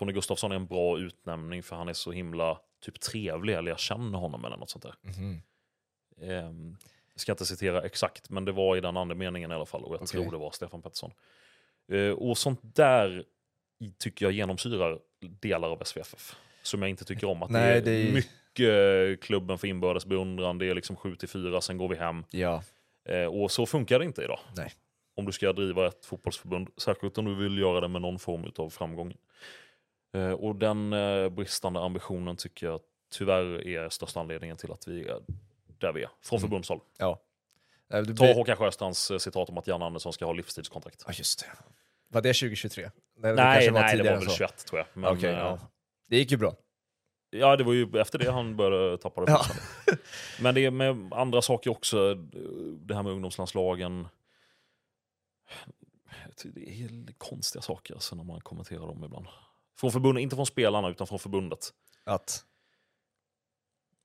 Tony 0.00 0.12
Gustafsson 0.12 0.52
är 0.52 0.56
en 0.56 0.66
bra 0.66 0.98
utnämning 0.98 1.62
för 1.62 1.76
han 1.76 1.88
är 1.88 1.92
så 1.92 2.12
himla 2.12 2.58
typ 2.84 3.00
trevlig, 3.00 3.54
eller 3.54 3.70
jag 3.70 3.78
känner 3.78 4.18
honom 4.18 4.44
eller 4.44 4.56
något 4.56 4.70
sånt 4.70 4.82
där. 4.82 4.94
Mhm. 5.02 5.42
Ehm, 6.20 6.76
jag 7.14 7.20
ska 7.20 7.32
inte 7.32 7.46
citera 7.46 7.82
exakt, 7.82 8.30
men 8.30 8.44
det 8.44 8.52
var 8.52 8.76
i 8.76 8.80
den 8.80 8.96
andemeningen 8.96 9.50
i 9.50 9.54
alla 9.54 9.66
fall. 9.66 9.84
Och 9.84 9.94
jag 9.94 10.02
Okej. 10.02 10.06
tror 10.20 10.30
det 10.32 10.38
var 10.38 10.50
Stefan 10.50 10.82
Pettersson. 10.82 11.12
Eh, 11.92 12.10
och 12.10 12.38
sånt 12.38 12.60
där 12.62 13.24
tycker 13.98 14.26
jag 14.26 14.32
genomsyrar 14.32 14.98
delar 15.20 15.68
av 15.70 15.82
SVFF. 15.84 16.36
Som 16.62 16.82
jag 16.82 16.88
inte 16.90 17.04
tycker 17.04 17.26
om. 17.26 17.42
Att 17.42 17.50
Nej, 17.50 17.80
det 17.82 17.90
är 17.90 18.02
det 18.04 18.08
är- 18.08 18.12
mycket 18.12 19.24
klubben 19.24 19.58
för 19.58 19.66
inbördes 19.68 20.06
beundran. 20.06 20.58
Det 20.58 20.66
är 20.70 20.74
liksom 20.74 20.96
7 20.96 21.16
till 21.16 21.28
4, 21.28 21.60
sen 21.60 21.78
går 21.78 21.88
vi 21.88 21.96
hem. 21.96 22.24
Ja. 22.30 22.62
Eh, 23.08 23.24
och 23.24 23.50
så 23.50 23.66
funkar 23.66 23.98
det 23.98 24.04
inte 24.04 24.22
idag. 24.22 24.38
Nej. 24.56 24.72
Om 25.14 25.26
du 25.26 25.32
ska 25.32 25.52
driva 25.52 25.86
ett 25.86 26.06
fotbollsförbund. 26.06 26.68
Särskilt 26.76 27.18
om 27.18 27.24
du 27.24 27.34
vill 27.34 27.58
göra 27.58 27.80
det 27.80 27.88
med 27.88 28.02
någon 28.02 28.18
form 28.18 28.52
av 28.56 28.70
framgång. 28.70 29.16
Eh, 30.12 30.30
och 30.32 30.56
den 30.56 30.92
eh, 30.92 31.28
bristande 31.28 31.80
ambitionen 31.80 32.36
tycker 32.36 32.66
jag 32.66 32.80
tyvärr 33.12 33.66
är 33.68 33.88
största 33.88 34.20
anledningen 34.20 34.56
till 34.56 34.72
att 34.72 34.88
vi 34.88 35.08
är 35.08 35.20
där 35.78 35.92
vi 35.92 36.02
är. 36.02 36.10
Från 36.22 36.36
Mm. 36.38 36.48
förbundshåll. 36.48 36.80
ja. 36.98 37.20
Eh, 37.92 38.02
det 38.02 38.14
Ta 38.14 38.24
blir- 38.24 38.34
Håkan 38.34 38.56
Sjöstrands 38.56 39.12
citat 39.18 39.48
om 39.48 39.58
att 39.58 39.66
Jan 39.66 39.82
Andersson 39.82 40.12
ska 40.12 40.24
ha 40.24 40.32
livstidskontrakt. 40.32 41.04
Ja, 41.06 41.12
just 41.12 41.40
det. 41.40 41.46
Var 42.08 42.20
det 42.22 42.28
2023? 42.34 42.82
Nej, 42.82 42.90
det 43.30 43.42
nej, 43.42 43.54
kanske 43.66 43.82
nej 43.82 43.96
det 43.96 44.02
var 44.10 44.18
väl 44.20 44.28
så. 44.28 44.36
21 44.36 44.66
tror 44.66 44.78
jag. 44.78 44.86
Men, 44.94 45.24
eh, 45.24 45.30
ja. 45.30 45.58
Det 46.08 46.16
gick 46.16 46.30
ju 46.30 46.36
bra. 46.36 46.54
ja, 47.30 47.56
det 47.56 47.64
var 47.64 47.72
ju 47.72 48.00
efter 48.00 48.18
det 48.18 48.30
han 48.32 48.56
började 48.56 48.98
tappa 48.98 49.24
det 49.24 49.30
Ja. 49.32 49.44
Men 50.42 50.54
det 50.54 50.60
är 50.66 50.70
med 50.70 51.12
andra 51.12 51.42
saker 51.42 51.70
också. 51.70 52.14
Det 52.78 52.94
här 52.94 53.02
med 53.02 53.12
ungdomslandslagen. 53.12 54.08
Det 56.44 56.60
är 56.82 57.12
konstiga 57.18 57.62
saker 57.62 57.94
alltså, 57.94 58.16
när 58.16 58.24
man 58.24 58.40
kommenterar 58.40 58.86
dem 58.86 59.04
ibland. 59.04 59.26
Från 59.78 59.92
förbundet, 59.92 60.22
inte 60.22 60.36
från 60.36 60.46
spelarna 60.46 60.88
utan 60.88 61.06
från 61.06 61.18
förbundet. 61.18 61.72
Att, 62.04 62.44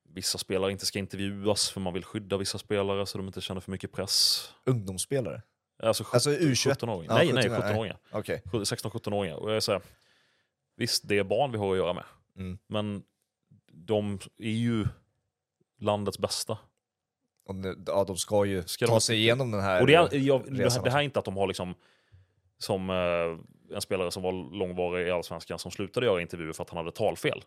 Vissa 0.09 0.37
spelare 0.37 0.71
inte 0.71 0.85
ska 0.85 0.99
intervjuas 0.99 1.69
för 1.69 1.81
man 1.81 1.93
vill 1.93 2.03
skydda 2.03 2.37
vissa 2.37 2.57
spelare 2.57 3.05
så 3.05 3.17
de 3.17 3.27
inte 3.27 3.41
känner 3.41 3.61
för 3.61 3.71
mycket 3.71 3.91
press. 3.91 4.49
ungdomsspelare? 4.65 5.41
Alltså, 5.83 6.05
Alltså 6.13 6.29
U21? 6.29 6.73
17-åringar. 6.75 7.11
Ja, 7.13 7.17
nej, 7.17 7.33
nej, 7.33 7.43
17, 7.43 7.59
nej. 7.59 7.73
17-åringar. 7.73 7.97
Okej. 8.11 8.41
16-17-åringar. 8.45 9.35
Och 9.35 9.51
jag 9.51 9.61
här, 9.67 9.81
visst, 10.75 11.07
det 11.07 11.17
är 11.17 11.23
barn 11.23 11.51
vi 11.51 11.57
har 11.57 11.71
att 11.71 11.77
göra 11.77 11.93
med. 11.93 12.03
Mm. 12.35 12.57
Men 12.67 13.03
de 13.71 14.19
är 14.37 14.49
ju 14.51 14.87
landets 15.79 16.19
bästa. 16.19 16.57
Och 17.45 17.55
nu- 17.55 17.83
Ja, 17.87 18.03
de 18.03 18.17
ska 18.17 18.45
ju 18.45 18.63
Ska 18.67 18.85
ta 18.87 18.93
de- 18.93 19.01
sig 19.01 19.17
igenom 19.17 19.51
den 19.51 19.61
här... 19.61 19.81
Och 19.81 19.87
det, 19.87 19.93
är, 19.93 20.17
jag, 20.17 20.53
det, 20.55 20.69
här, 20.73 20.83
det 20.83 20.91
här 20.91 20.99
är 20.99 21.03
inte 21.03 21.19
att 21.19 21.25
de 21.25 21.37
har 21.37 21.47
liksom 21.47 21.75
som 22.57 22.89
eh, 22.89 22.95
en 23.73 23.81
spelare 23.81 24.11
som 24.11 24.23
var 24.23 24.55
långvarig 24.57 25.07
i 25.07 25.11
Allsvenskan 25.11 25.59
som 25.59 25.71
slutade 25.71 26.05
göra 26.05 26.21
intervjuer 26.21 26.53
för 26.53 26.63
att 26.63 26.69
han 26.69 26.77
hade 26.77 26.91
talfel. 26.91 27.43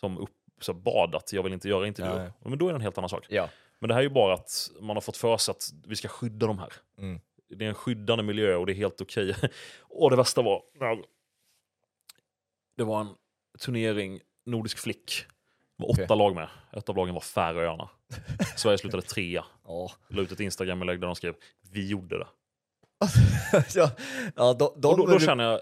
Som 0.00 0.18
upp, 0.18 0.30
så 0.60 0.72
bad 0.72 1.14
att 1.14 1.32
jag 1.32 1.42
vill 1.42 1.52
inte 1.52 1.68
göra 1.68 1.86
intervjuer. 1.86 2.32
Ja, 2.42 2.48
Men 2.50 2.58
då 2.58 2.68
är 2.68 2.72
det 2.72 2.76
en 2.76 2.82
helt 2.82 2.98
annan 2.98 3.08
sak. 3.08 3.26
Ja. 3.28 3.48
Men 3.78 3.88
det 3.88 3.94
här 3.94 4.00
är 4.00 4.04
ju 4.04 4.10
bara 4.10 4.34
att 4.34 4.70
man 4.80 4.96
har 4.96 5.00
fått 5.00 5.16
för 5.16 5.36
sig 5.36 5.52
att 5.52 5.70
vi 5.86 5.96
ska 5.96 6.08
skydda 6.08 6.46
de 6.46 6.58
här. 6.58 6.72
Mm. 6.98 7.20
Det 7.48 7.64
är 7.64 7.68
en 7.68 7.74
skyddande 7.74 8.24
miljö 8.24 8.54
och 8.54 8.66
det 8.66 8.72
är 8.72 8.74
helt 8.74 9.00
okej. 9.00 9.34
och 9.80 10.10
det 10.10 10.16
värsta 10.16 10.42
var, 10.42 10.62
det 12.76 12.84
var 12.84 13.00
en 13.00 13.14
turnering, 13.58 14.20
Nordisk 14.46 14.78
flick. 14.78 15.24
Det 15.76 15.82
var 15.82 15.90
åtta 15.90 16.02
Okej. 16.02 16.16
lag 16.16 16.34
med. 16.34 16.48
Ett 16.72 16.88
av 16.88 16.96
lagen 16.96 17.14
var 17.14 17.20
Färöarna. 17.20 17.88
Sverige 18.56 18.78
slutade 18.78 19.02
trea. 19.02 19.44
Ja. 19.64 19.92
La 20.08 20.22
ut 20.22 20.32
ett 20.32 20.40
Instagram-inlägg 20.40 21.00
där 21.00 21.06
de 21.06 21.16
skrev 21.16 21.34
vi 21.70 21.88
gjorde 21.88 22.18
det. 22.18 22.26
ja, 23.74 23.90
ja 24.36 24.52
de, 24.58 24.72
de, 24.76 24.88
och 24.90 24.96
då, 24.98 25.06
då 25.06 25.18
känner 25.20 25.44
jag, 25.44 25.60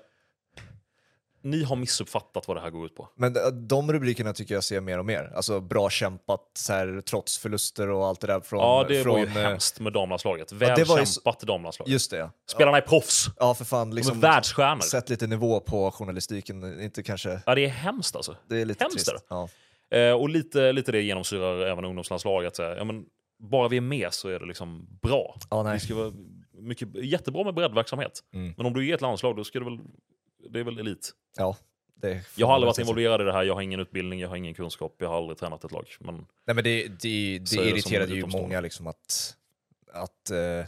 ni 1.43 1.63
har 1.65 1.77
missuppfattat 1.77 2.49
vad 2.49 2.57
det 2.57 2.61
här 2.61 2.71
går 2.71 2.87
ut 2.87 2.95
på. 2.95 3.09
Men 3.17 3.33
de- 3.33 3.69
de 3.69 3.93
rubrikerna 3.93 4.33
tycker 4.33 4.55
jag 4.55 4.65
ser 4.65 4.81
mer 4.81 4.99
och 4.99 5.05
mer. 5.07 5.33
Alltså 5.37 5.61
bra 5.61 5.91
kämpat, 5.91 6.41
så 6.55 6.73
här, 6.73 7.01
trots 7.01 7.39
förluster 7.39 7.89
och 7.91 8.07
allt 8.07 8.21
det 8.21 8.27
där 8.27 8.41
från... 8.41 8.61
ja, 8.61 8.85
det 8.89 9.03
från, 9.03 9.13
var 9.13 9.19
ju 9.21 9.25
eh, 9.27 9.31
hemskt 9.33 9.81
med 9.81 9.93
damlandslaget. 9.93 10.53
Väl 10.53 10.77
det 10.79 10.85
var 10.85 10.97
ju 10.97 11.03
s- 11.03 11.15
kämpat 11.15 11.41
damlandslag. 11.41 11.89
Just 11.89 12.11
det, 12.11 12.17
ja. 12.17 12.31
Spelarna 12.51 12.77
är 12.77 12.81
proffs. 12.81 13.27
Ja, 13.39 13.55
för 13.55 13.65
fan. 13.65 13.91
De 13.91 13.97
Liksom, 13.97 14.17
är 14.19 14.23
världsstjärnor. 14.23 14.81
Sätt 14.81 15.09
lite 15.09 15.27
nivå 15.27 15.61
på 15.61 15.91
journalistiken, 15.91 16.81
inte 16.81 17.03
kanske... 17.03 17.41
Ja, 17.47 17.55
det 17.55 17.65
är 17.65 17.69
hemskt 17.69 18.17
alltså. 18.17 18.37
Det 18.49 18.61
är 18.61 18.65
lite 18.65 18.85
Hemskt 18.85 19.07
trist. 19.07 19.25
Ja. 19.29 19.49
Eh, 19.99 20.13
och 20.13 20.29
lite, 20.29 20.73
lite 20.73 20.93
det 20.93 21.01
genomsyrar 21.03 21.67
även 21.67 21.85
ungdomslandslaget. 21.85 22.57
Så 22.57 22.63
här, 22.63 22.77
Ja, 22.77 22.85
men, 22.85 23.05
bara 23.39 23.69
vi 23.69 23.77
är 23.77 23.81
med 23.81 24.15
så 24.15 24.29
är 24.29 24.39
det 24.41 24.47
liksom 24.47 24.87
bra. 25.03 25.37
Ja, 25.51 25.63
nej. 25.63 25.75
Det 25.75 25.81
ska 25.81 25.95
vara 25.95 26.13
mycket, 26.67 26.95
jättebra 26.95 27.45
med 27.45 27.55
breddverksamhet. 27.55 28.21
Mm. 28.33 28.55
Men 28.57 28.67
om 28.67 28.73
du 28.73 28.89
är 28.89 28.95
ett 28.95 29.01
landslag, 29.01 29.37
då 29.37 29.45
ska 29.45 29.59
det 29.59 29.65
väl, 29.65 29.79
det 30.51 30.61
är 30.61 30.65
väl 30.65 30.79
elit. 30.79 31.11
ja 31.37 31.57
det 31.95 32.25
Jag 32.37 32.47
har 32.47 32.55
aldrig 32.55 32.67
varit 32.67 32.79
involverad 32.79 33.21
i 33.21 33.25
det 33.25 33.33
här, 33.33 33.43
jag 33.45 33.55
har 33.55 33.61
ingen 33.63 33.81
utbildning, 33.81 34.21
jag 34.21 34.29
har 34.29 34.37
ingen 34.37 34.55
kunskap, 34.55 34.97
jag 34.99 35.09
har 35.09 35.17
aldrig 35.17 35.39
tränat 35.39 35.65
ett 35.65 35.73
lag. 35.73 35.97
Men 36.01 36.15
Nej, 36.17 36.55
men 36.55 36.65
det, 36.65 36.89
det, 36.89 36.89
det 36.99 37.57
är 37.57 37.63
det 37.63 37.69
irriterade 37.69 38.15
ju 38.15 38.27
många 38.27 38.61
liksom 38.61 38.87
att, 38.87 39.37
att 39.93 40.31
eh, 40.31 40.67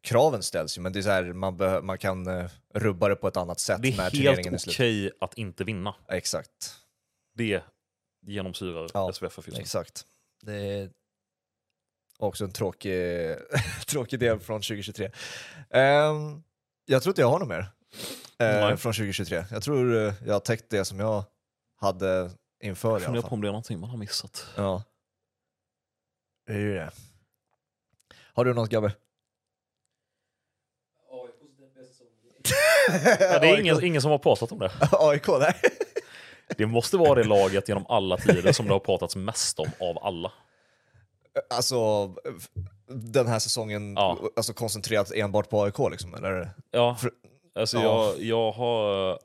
kraven 0.00 0.42
ställs 0.42 0.78
ju, 0.78 0.82
men 0.82 0.92
det 0.92 0.98
är 0.98 1.02
så 1.02 1.10
här, 1.10 1.24
man, 1.32 1.56
behö- 1.56 1.82
man 1.82 1.98
kan 1.98 2.26
eh, 2.26 2.50
rubba 2.74 3.08
det 3.08 3.16
på 3.16 3.28
ett 3.28 3.36
annat 3.36 3.60
sätt 3.60 3.82
Det 3.82 3.88
är 3.88 3.96
när 3.96 4.02
helt 4.02 4.14
turneringen 4.14 4.54
är 4.54 4.58
okej 4.58 5.00
slut. 5.00 5.12
att 5.20 5.38
inte 5.38 5.64
vinna. 5.64 5.94
Exakt. 6.08 6.74
Det 7.34 7.62
genomsyrar 8.26 8.88
Ja, 8.94 9.12
SVFF 9.12 9.46
just 9.46 9.56
nu. 9.58 9.62
Exakt. 9.62 10.04
Det 10.42 10.54
är 10.54 10.90
också 12.18 12.44
en 12.44 12.52
tråkig, 12.52 13.36
tråkig 13.86 14.18
del 14.20 14.40
från 14.40 14.60
2023. 14.60 15.10
Ehm, 15.70 16.42
jag 16.86 17.02
tror 17.02 17.10
inte 17.10 17.20
jag 17.20 17.28
har 17.30 17.38
något 17.38 17.48
mer 17.48 17.66
Nej. 18.38 18.76
från 18.76 18.92
2023. 18.92 19.44
Jag 19.50 19.62
tror 19.62 19.96
eh, 19.96 20.14
jag 20.26 20.32
har 20.32 20.40
täckt 20.40 20.70
det 20.70 20.84
som 20.84 21.00
jag 21.00 21.24
hade 21.80 22.30
inför 22.62 22.88
i 22.88 22.92
Jag 22.92 22.96
alla 22.96 23.04
funderar 23.04 23.22
fall. 23.22 23.28
på 23.28 23.34
om 23.34 23.40
det 23.40 23.48
är 23.48 23.52
någonting 23.52 23.80
man 23.80 23.90
har 23.90 23.96
missat. 23.98 24.46
Ja. 24.56 24.82
Det 26.46 26.52
är 26.52 26.58
ju 26.58 26.74
det. 26.74 26.90
Har 28.34 28.44
du 28.44 28.54
något 28.54 28.70
Gabbe? 28.70 28.92
Ja, 33.20 33.38
det 33.38 33.48
är 33.48 33.60
ingen, 33.60 33.84
ingen 33.84 34.02
som 34.02 34.10
har 34.10 34.18
pratat 34.18 34.52
om 34.52 34.58
det. 34.58 34.70
AIK, 34.92 35.26
nej. 35.28 35.54
Det 36.56 36.66
måste 36.66 36.96
vara 36.96 37.14
det 37.14 37.24
laget 37.24 37.68
genom 37.68 37.86
alla 37.88 38.16
tider 38.16 38.52
som 38.52 38.66
det 38.66 38.72
har 38.72 38.80
pratats 38.80 39.16
mest 39.16 39.58
om 39.58 39.70
av 39.80 39.98
alla. 40.04 40.32
Alltså, 41.50 42.08
den 42.86 43.26
här 43.26 43.38
säsongen 43.38 43.94
Ja. 43.94 44.18
alltså, 44.36 44.52
koncentrerat 44.52 45.12
enbart 45.12 45.48
på 45.50 45.62
AIK 45.62 45.78
liksom, 45.90 46.14
eller? 46.14 46.50
Ja, 46.70 46.94
För- 46.94 47.10
alltså 47.54 47.76
Ja. 47.78 47.82
jag, 48.16 48.22
jag 48.22 48.52
har... 48.52 49.18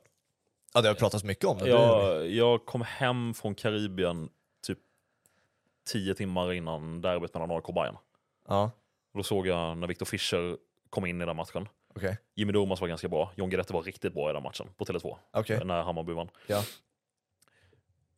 Ja, 0.74 0.80
det 0.80 0.88
har 0.88 0.94
pratats 0.94 1.24
mycket 1.24 1.44
om 1.44 1.58
det. 1.58 1.68
Jag, 1.68 2.28
jag 2.30 2.66
kom 2.66 2.82
hem 2.82 3.34
från 3.34 3.54
Karibien 3.54 4.28
typ 4.66 4.78
tio 5.92 6.14
timmar 6.14 6.52
innan 6.52 7.00
derbyt 7.00 7.34
mellan 7.34 7.50
AIK 7.50 7.68
och 7.68 7.74
Bayern. 7.74 7.96
Ja, 8.48 8.70
då 9.14 9.22
såg 9.22 9.46
jag 9.46 9.78
när 9.78 9.86
Victor 9.86 10.06
Fischer 10.06 10.56
kom 10.90 11.06
in 11.06 11.22
i 11.22 11.26
den 11.26 11.36
matchen. 11.36 11.68
okej. 11.96 12.18
Jimmy 12.34 12.52
Domas 12.52 12.80
var 12.80 12.88
ganska 12.88 13.08
bra. 13.08 13.32
John 13.36 13.50
Guidetti 13.50 13.72
var 13.72 13.82
riktigt 13.82 14.14
bra 14.14 14.30
i 14.30 14.32
den 14.32 14.42
matchen 14.42 14.68
på 14.76 14.84
Tele2 14.84 15.16
Okej. 15.32 15.64
när 15.64 15.82
Hammarby 15.82 16.12
vann. 16.12 16.28
Ja. 16.46 16.62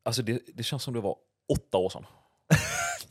Alltså 0.02 0.22
det, 0.22 0.42
det 0.54 0.62
känns 0.62 0.82
som 0.82 0.94
det 0.94 1.00
var 1.00 1.16
åtta 1.48 1.78
år 1.78 1.88
sedan. 1.88 2.06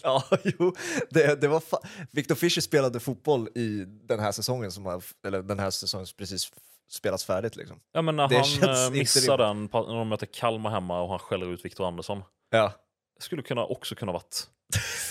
Ja, 0.31 0.37
jo. 0.43 0.73
Det, 1.09 1.41
det 1.41 1.47
var 1.47 1.63
Victor 2.11 2.35
Fischer 2.35 2.61
spelade 2.61 2.99
fotboll 2.99 3.47
i 3.55 3.85
den 3.87 4.19
här 4.19 4.31
säsongen, 4.31 4.71
som 4.71 4.85
har, 4.85 5.03
eller 5.27 5.41
den 5.41 5.59
här 5.59 5.69
säsongen 5.69 6.07
som 6.07 6.15
precis 6.17 6.51
spelats 6.91 7.25
färdigt 7.25 7.55
liksom. 7.55 7.79
Ja, 7.93 8.01
men 8.01 8.15
när 8.15 8.27
Det 8.27 8.35
han 8.35 8.85
eh, 8.85 8.91
missar 8.91 9.37
den 9.37 9.63
när 9.71 9.95
de 9.95 10.09
möter 10.09 10.25
Kalmar 10.25 10.71
hemma 10.71 11.01
och 11.01 11.09
han 11.09 11.19
skäller 11.19 11.53
ut 11.53 11.65
Victor 11.65 11.87
Andersson. 11.87 12.23
Ja. 12.49 12.71
Det 13.17 13.23
skulle 13.23 13.41
kunna 13.41 13.65
också 13.65 13.95
kunna 13.95 14.11
varit 14.11 14.47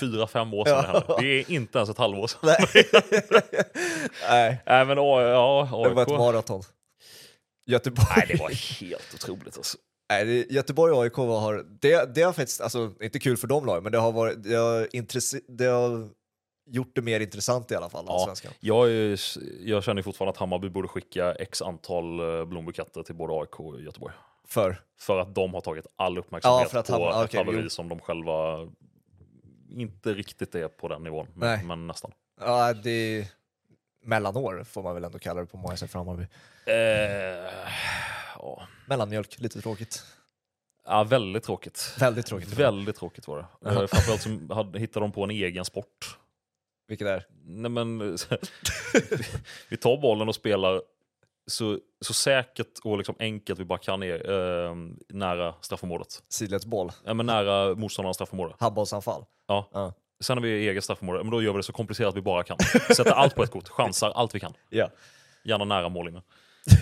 fyra, 0.00 0.26
fem 0.26 0.54
år 0.54 0.64
sedan. 0.64 0.82
det 0.82 0.88
hände. 0.92 1.14
Det 1.18 1.26
är 1.26 1.50
inte 1.50 1.78
ens 1.78 1.90
ett 1.90 1.98
halvår 1.98 2.26
sedan. 2.26 2.40
Nej. 2.42 2.66
Nej, 4.28 4.62
Nej, 4.66 4.84
men 4.86 4.96
ja, 4.98 5.68
det 5.88 5.94
var 5.94 6.02
ett 6.02 6.08
AIK. 6.08 6.18
maraton. 6.18 6.62
Göteborg, 7.66 8.06
Nej, 8.16 8.26
det 8.28 8.36
var 8.40 8.80
helt 8.80 9.14
otroligt. 9.14 9.56
Alltså. 9.56 9.78
Nej, 10.10 10.46
Göteborg 10.54 10.92
och 10.92 11.02
AIK 11.02 11.14
har, 11.14 11.66
det, 11.80 12.14
det 12.14 12.22
har 12.22 12.32
faktiskt, 12.32 12.60
alltså 12.60 12.92
inte 13.00 13.18
kul 13.18 13.36
för 13.36 13.46
de 13.46 13.66
lagen, 13.66 13.82
men 13.82 13.92
det 13.92 13.98
har, 13.98 14.12
varit, 14.12 14.42
det, 14.42 14.54
har 14.54 14.96
intresse, 14.96 15.40
det 15.48 15.64
har 15.64 16.08
gjort 16.66 16.92
det 16.94 17.02
mer 17.02 17.20
intressant 17.20 17.70
i 17.70 17.74
alla 17.74 17.90
fall, 17.90 18.04
Ja. 18.08 18.34
Jag, 18.60 18.90
är, 18.90 19.20
jag 19.68 19.84
känner 19.84 20.02
fortfarande 20.02 20.30
att 20.30 20.36
Hammarby 20.36 20.68
borde 20.68 20.88
skicka 20.88 21.34
x 21.34 21.62
antal 21.62 22.20
eh, 22.38 22.44
blombuketter 22.44 23.02
till 23.02 23.14
både 23.14 23.34
AIK 23.40 23.60
och 23.60 23.80
Göteborg. 23.80 24.14
För, 24.48 24.80
För 24.98 25.18
att 25.18 25.34
de 25.34 25.54
har 25.54 25.60
tagit 25.60 25.86
all 25.96 26.18
uppmärksamhet 26.18 26.70
Ja, 26.74 26.82
på 26.82 26.92
Hammar- 26.92 27.24
ett 27.24 27.34
haveri 27.34 27.60
jo. 27.62 27.68
som 27.70 27.88
de 27.88 28.00
själva 28.00 28.58
inte 29.70 30.14
riktigt 30.14 30.54
är 30.54 30.68
på 30.68 30.88
den 30.88 31.02
nivån, 31.02 31.26
men, 31.34 31.66
men 31.66 31.86
nästan. 31.86 32.12
ja 32.40 32.72
det 32.72 32.90
är 32.90 33.26
mellanår 34.04 34.64
får 34.64 34.82
man 34.82 34.94
väl 34.94 35.04
ändå 35.04 35.18
kalla 35.18 35.40
det 35.40 35.46
på 35.46 35.56
många 35.56 35.76
sätt 35.76 35.90
för 35.90 35.98
Hammarby. 35.98 36.22
Eh, 36.66 37.50
ja. 38.44 38.66
Mellanmjölk, 38.88 39.40
lite 39.40 39.60
tråkigt. 39.60 40.02
ja, 40.86 41.04
väldigt 41.04 41.42
tråkigt. 41.42 41.94
Väldigt 41.98 42.26
tråkigt. 42.26 42.48
Väldigt 42.58 42.96
tråkigt 42.96 43.28
var 43.28 43.38
det. 43.38 43.46
Ja. 43.60 43.70
Eh, 43.82 43.86
Framförallt 43.86 44.22
så 44.22 44.54
hade, 44.54 44.78
hittade 44.78 45.04
de 45.04 45.12
på 45.12 45.24
en 45.24 45.30
egen 45.30 45.64
sport. 45.64 46.18
Vilket 46.88 47.06
är? 47.06 47.26
Nej, 47.44 47.70
men, 47.70 47.98
vi 49.68 49.76
tar 49.76 49.96
bollen 50.00 50.28
och 50.28 50.34
spelar 50.34 50.82
så, 51.46 51.78
så 52.00 52.14
säkert 52.14 52.78
och 52.84 52.98
liksom 52.98 53.14
enkelt 53.18 53.60
vi 53.60 53.64
bara 53.64 53.78
kan 53.78 54.02
är, 54.02 54.30
eh, 54.30 54.74
nära 55.08 55.54
straffområdet. 55.60 56.22
Sidledsboll, 56.28 56.92
Ja, 57.04 57.14
men 57.14 57.26
nära 57.26 57.74
motståndarnas 57.74 58.16
straffområde. 58.16 58.54
handbollsanfall. 58.60 59.24
Ja. 59.46 59.70
Ja. 59.72 59.92
Sen 60.20 60.36
har 60.38 60.42
vi 60.42 60.68
eget 60.68 60.84
straffområde, 60.84 61.24
men 61.24 61.30
då 61.30 61.42
gör 61.42 61.52
vi 61.52 61.56
det 61.56 61.62
så 61.62 61.72
komplicerat 61.72 62.16
vi 62.16 62.20
bara 62.22 62.42
kan. 62.42 62.56
Sätter 62.96 63.10
allt 63.10 63.34
på 63.34 63.42
ett 63.42 63.50
kort, 63.50 63.68
chansar 63.68 64.10
allt 64.10 64.34
vi 64.34 64.40
kan. 64.40 64.54
Ja. 64.68 64.88
Gärna 65.44 65.64
nära 65.64 65.88
mållinjen. 65.88 66.22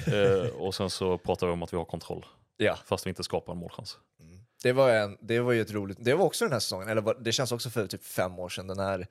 Eh, 0.07 0.51
och 0.61 0.75
sen 0.75 0.91
så 0.91 1.19
pratar 1.19 1.47
vi 1.47 1.53
om 1.53 1.63
att 1.63 1.73
vi 1.73 1.77
har 1.77 1.85
kontroll, 1.85 2.27
ja. 2.57 2.77
fast 2.87 3.07
vi 3.07 3.09
inte 3.09 3.25
skapar 3.25 3.53
en 3.53 3.59
målchans. 3.59 3.99
Det 4.63 4.73
var, 4.73 4.91
en, 4.91 5.19
det 5.21 5.41
var 5.41 5.53
ju 5.53 5.61
ett 5.61 5.73
roligt, 5.73 5.99
det 6.01 6.15
var 6.15 6.25
också 6.25 6.45
den 6.45 6.53
här 6.53 6.61
säsongen, 6.61 6.89
eller 6.89 7.03
var- 7.03 7.17
det 7.21 7.33
känns 7.33 7.53
också 7.53 7.71
för 7.71 7.87
typ 7.87 8.05
fem 8.05 8.39
år 8.39 8.49
sedan, 8.49 8.67
den 8.67 8.79
här 8.79 9.07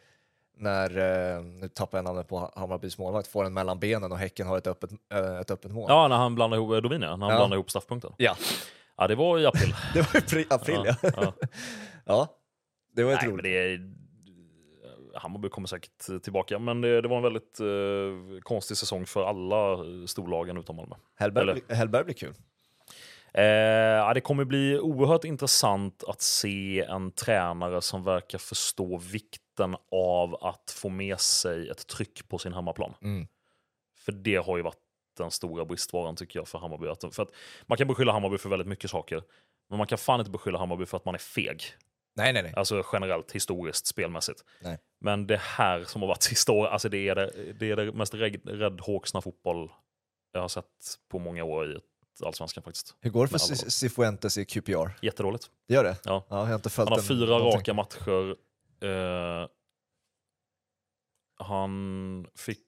när, 0.57 0.97
eh, 1.37 1.43
nu 1.43 1.67
tappar 1.69 1.97
jag 1.97 2.05
namnet 2.05 2.27
på 2.27 2.51
Hammarbys 2.55 2.97
målvakt, 2.97 3.27
får 3.27 3.43
den 3.43 3.53
mellan 3.53 3.79
benen 3.79 4.11
och 4.11 4.17
Häcken 4.17 4.47
har 4.47 4.57
ett 4.57 4.67
öppet, 4.67 4.89
eh, 5.13 5.39
ett 5.39 5.51
öppet 5.51 5.71
mål. 5.71 5.85
Ja, 5.89 6.07
när 6.07 6.15
han 6.17 6.35
blandar 6.35 6.57
ihop, 6.57 6.71
eh, 6.73 6.77
Dominia, 6.77 7.15
när 7.15 7.25
han 7.25 7.33
Ja. 7.33 7.39
blandar 7.39 7.55
ihop 7.57 7.69
straffpunkten. 7.69 8.13
Ja, 8.17 8.35
Ja, 8.97 9.07
det 9.07 9.15
var 9.15 9.39
i 9.39 9.45
april. 9.45 9.75
det 9.93 9.99
var 10.01 10.19
i 10.19 10.23
pri- 10.23 10.45
april 10.49 10.81
ja. 10.85 10.95
Ja, 11.15 11.33
ja. 12.05 12.27
det 12.95 13.03
var 13.03 13.11
ett 13.11 13.17
Nej, 13.21 13.27
men 13.29 13.33
roligt. 13.37 13.43
det 13.43 13.57
är... 13.73 13.93
Hammarby 15.15 15.49
kommer 15.49 15.67
säkert 15.67 16.23
tillbaka, 16.23 16.59
men 16.59 16.81
det, 16.81 17.01
det 17.01 17.07
var 17.07 17.17
en 17.17 17.23
väldigt 17.23 17.59
eh, 17.59 18.41
konstig 18.41 18.77
säsong 18.77 19.05
för 19.05 19.25
alla 19.25 19.71
eh, 19.73 20.05
storlagen 20.05 20.57
utom 20.57 20.75
Malmö. 20.75 20.95
Hellberg, 21.15 21.53
blir- 21.53 21.75
Hellberg 21.75 22.03
blir 22.03 22.15
kul. 22.15 22.33
Eh, 23.33 24.13
det 24.13 24.21
kommer 24.23 24.43
bli 24.45 24.79
oerhört 24.79 25.23
intressant 25.23 26.03
att 26.07 26.21
se 26.21 26.81
en 26.81 27.11
tränare 27.11 27.81
som 27.81 28.03
verkar 28.03 28.37
förstå 28.37 28.97
vikten 28.97 29.75
av 29.91 30.35
att 30.43 30.71
få 30.77 30.89
med 30.89 31.19
sig 31.19 31.69
ett 31.69 31.87
tryck 31.87 32.27
på 32.29 32.37
sin 32.37 32.53
hemmaplan. 32.53 32.93
Mm. 33.01 33.27
För 33.97 34.11
det 34.11 34.35
har 34.35 34.57
ju 34.57 34.63
varit 34.63 34.77
den 35.17 35.31
stora 35.31 35.65
bristvaran 35.65 36.15
tycker 36.15 36.39
jag 36.39 36.47
för 36.47 36.59
Hammarby. 36.59 36.87
Att, 36.87 37.15
för 37.15 37.23
att 37.23 37.29
man 37.65 37.77
kan 37.77 37.87
beskylla 37.87 38.11
Hammarby 38.11 38.37
för 38.37 38.49
väldigt 38.49 38.67
mycket 38.67 38.89
saker, 38.89 39.23
men 39.69 39.77
man 39.77 39.87
kan 39.87 39.97
fan 39.97 40.19
inte 40.19 40.31
beskylla 40.31 40.59
Hammarby 40.59 40.85
för 40.85 40.97
att 40.97 41.05
man 41.05 41.15
är 41.15 41.19
feg. 41.19 41.63
Nej, 42.15 42.33
nej, 42.33 42.43
nej. 42.43 42.53
Alltså 42.55 42.83
generellt, 42.93 43.31
historiskt, 43.31 43.85
spelmässigt. 43.87 44.43
Nej. 44.61 44.77
Men 45.03 45.27
det 45.27 45.37
här 45.41 45.83
som 45.83 46.01
har 46.01 46.07
varit 46.09 46.25
historia, 46.31 46.69
alltså 46.71 46.89
det 46.89 47.09
är 47.09 47.15
det, 47.15 47.53
det, 47.59 47.71
är 47.71 47.75
det 47.75 47.91
mest 47.91 48.13
rädd- 48.13 48.49
räddhågsna 48.49 49.21
fotboll 49.21 49.71
jag 50.31 50.41
har 50.41 50.47
sett 50.47 50.97
på 51.11 51.19
många 51.19 51.43
år 51.43 51.71
i 51.75 51.79
allsvenskan 52.25 52.63
faktiskt. 52.63 52.95
Hur 53.01 53.09
går 53.11 53.25
det 53.27 53.29
för 53.31 53.69
Cifuentes 53.69 54.37
i 54.37 54.45
QPR? 54.45 54.89
Jättedåligt. 55.01 55.51
Det 55.67 55.73
gör 55.73 55.83
det? 55.83 55.97
Ja. 56.03 56.25
jag 56.29 56.35
har 56.35 56.55
inte 56.55 56.69
följt 56.69 56.89
Han 56.89 56.99
har 56.99 57.03
fyra 57.07 57.37
någonting. 57.37 57.57
raka 57.59 57.73
matcher. 57.73 58.35
Eh, 58.83 59.47
han 61.35 62.27
fick 62.35 62.59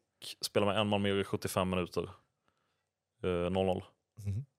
spela 0.41 0.65
med 0.65 0.77
en 0.77 0.87
man 0.87 1.01
mer 1.01 1.15
i 1.15 1.23
75 1.23 1.69
minuter. 1.69 2.09
Eh, 3.23 3.27
0-0. 3.27 3.83
Mhm. 4.17 4.45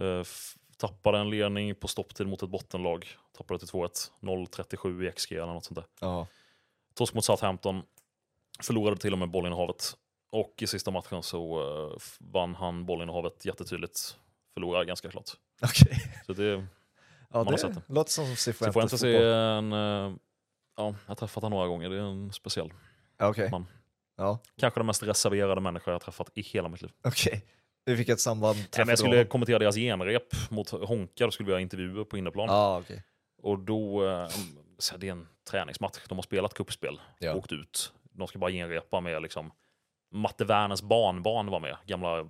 Eh, 0.00 0.20
f- 0.20 0.54
tappade 0.76 1.18
en 1.18 1.30
ledning 1.30 1.74
på 1.74 1.88
stopptid 1.88 2.26
mot 2.26 2.42
ett 2.42 2.50
bottenlag. 2.50 3.06
Tappade 3.36 3.58
till 3.60 3.68
2-1. 3.68 4.10
0-37 4.20 5.08
i 5.08 5.12
XG 5.12 5.32
eller 5.32 5.46
något 5.52 5.64
sånt 5.64 5.74
där. 5.76 5.84
Ja. 6.00 6.26
Torsk 6.98 7.14
mot 7.14 7.24
Southampton. 7.24 7.82
Förlorade 8.62 8.96
till 9.00 9.12
och 9.12 9.18
med 9.18 9.30
bollinnehavet. 9.30 9.96
Och 10.32 10.54
i 10.62 10.66
sista 10.66 10.90
matchen 10.90 11.22
så 11.22 11.62
f- 11.96 12.16
vann 12.20 12.54
han 12.54 12.86
bollinnehavet 12.86 13.44
jättetydligt. 13.44 14.16
Förlorade 14.54 14.84
ganska 14.84 15.10
klart. 15.10 15.30
Okej. 15.62 15.98
Så 16.26 16.32
det, 16.32 16.66
Ja, 17.32 17.44
det 17.44 17.58
sett 17.58 17.74
det. 17.74 17.82
låter 17.94 18.10
som 18.10 18.36
Cifuentes 18.36 18.90
fotboll. 18.90 19.14
en... 19.22 19.72
eh, 19.72 20.12
Ja, 20.76 20.84
jag 20.86 20.94
har 21.06 21.14
träffat 21.14 21.42
honom 21.42 21.56
några 21.56 21.68
gånger. 21.68 21.90
Det 21.90 21.96
är 21.96 22.00
en 22.00 22.32
speciell. 22.32 22.72
Ja, 23.18 23.28
Okej. 23.28 23.50
man. 23.50 23.66
Ja, 24.16 24.38
Kanske 24.60 24.80
den 24.80 24.86
mest 24.86 25.02
reserverade 25.02 25.60
människa 25.60 25.90
jag 25.90 25.94
har 25.94 26.00
träffat 26.00 26.30
i 26.34 26.42
hela 26.42 26.68
mitt 26.68 26.82
liv. 26.82 26.90
okej. 27.04 27.44
Vi 27.84 27.96
fick 27.96 28.08
ett 28.08 28.20
samband. 28.20 28.56
Nej, 28.58 28.66
men 28.76 28.88
jag 28.88 28.98
skulle 28.98 29.14
honom. 29.16 29.26
kommentera 29.30 29.58
deras 29.58 29.74
genrep 29.76 30.50
mot 30.50 30.70
Honka. 30.70 31.24
Då 31.24 31.30
skulle 31.30 31.46
vi 31.46 31.52
ha 31.52 31.60
intervjuer 31.60 32.04
på 32.04 32.18
inneplan. 32.18 32.46
Ja, 32.48 32.78
okej. 32.78 33.02
Och 33.42 33.58
då, 33.58 34.06
eh, 34.08 34.28
så 34.78 34.96
det 34.96 35.08
är 35.08 35.12
en 35.12 35.28
träningsmatch. 35.48 35.98
De 36.08 36.18
har 36.18 36.22
spelat 36.22 36.54
kuppspel, 36.54 37.00
Ja. 37.18 37.34
åkt 37.34 37.52
ut. 37.52 37.92
De 38.12 38.28
ska 38.28 38.38
bara 38.38 38.50
genrepa 38.50 39.00
med 39.00 39.22
liksom, 39.22 39.52
Matte 40.10 40.44
Werners 40.44 40.82
barnbarn 40.82 41.50
var 41.50 41.60
med, 41.60 41.76
gamla 41.86 42.28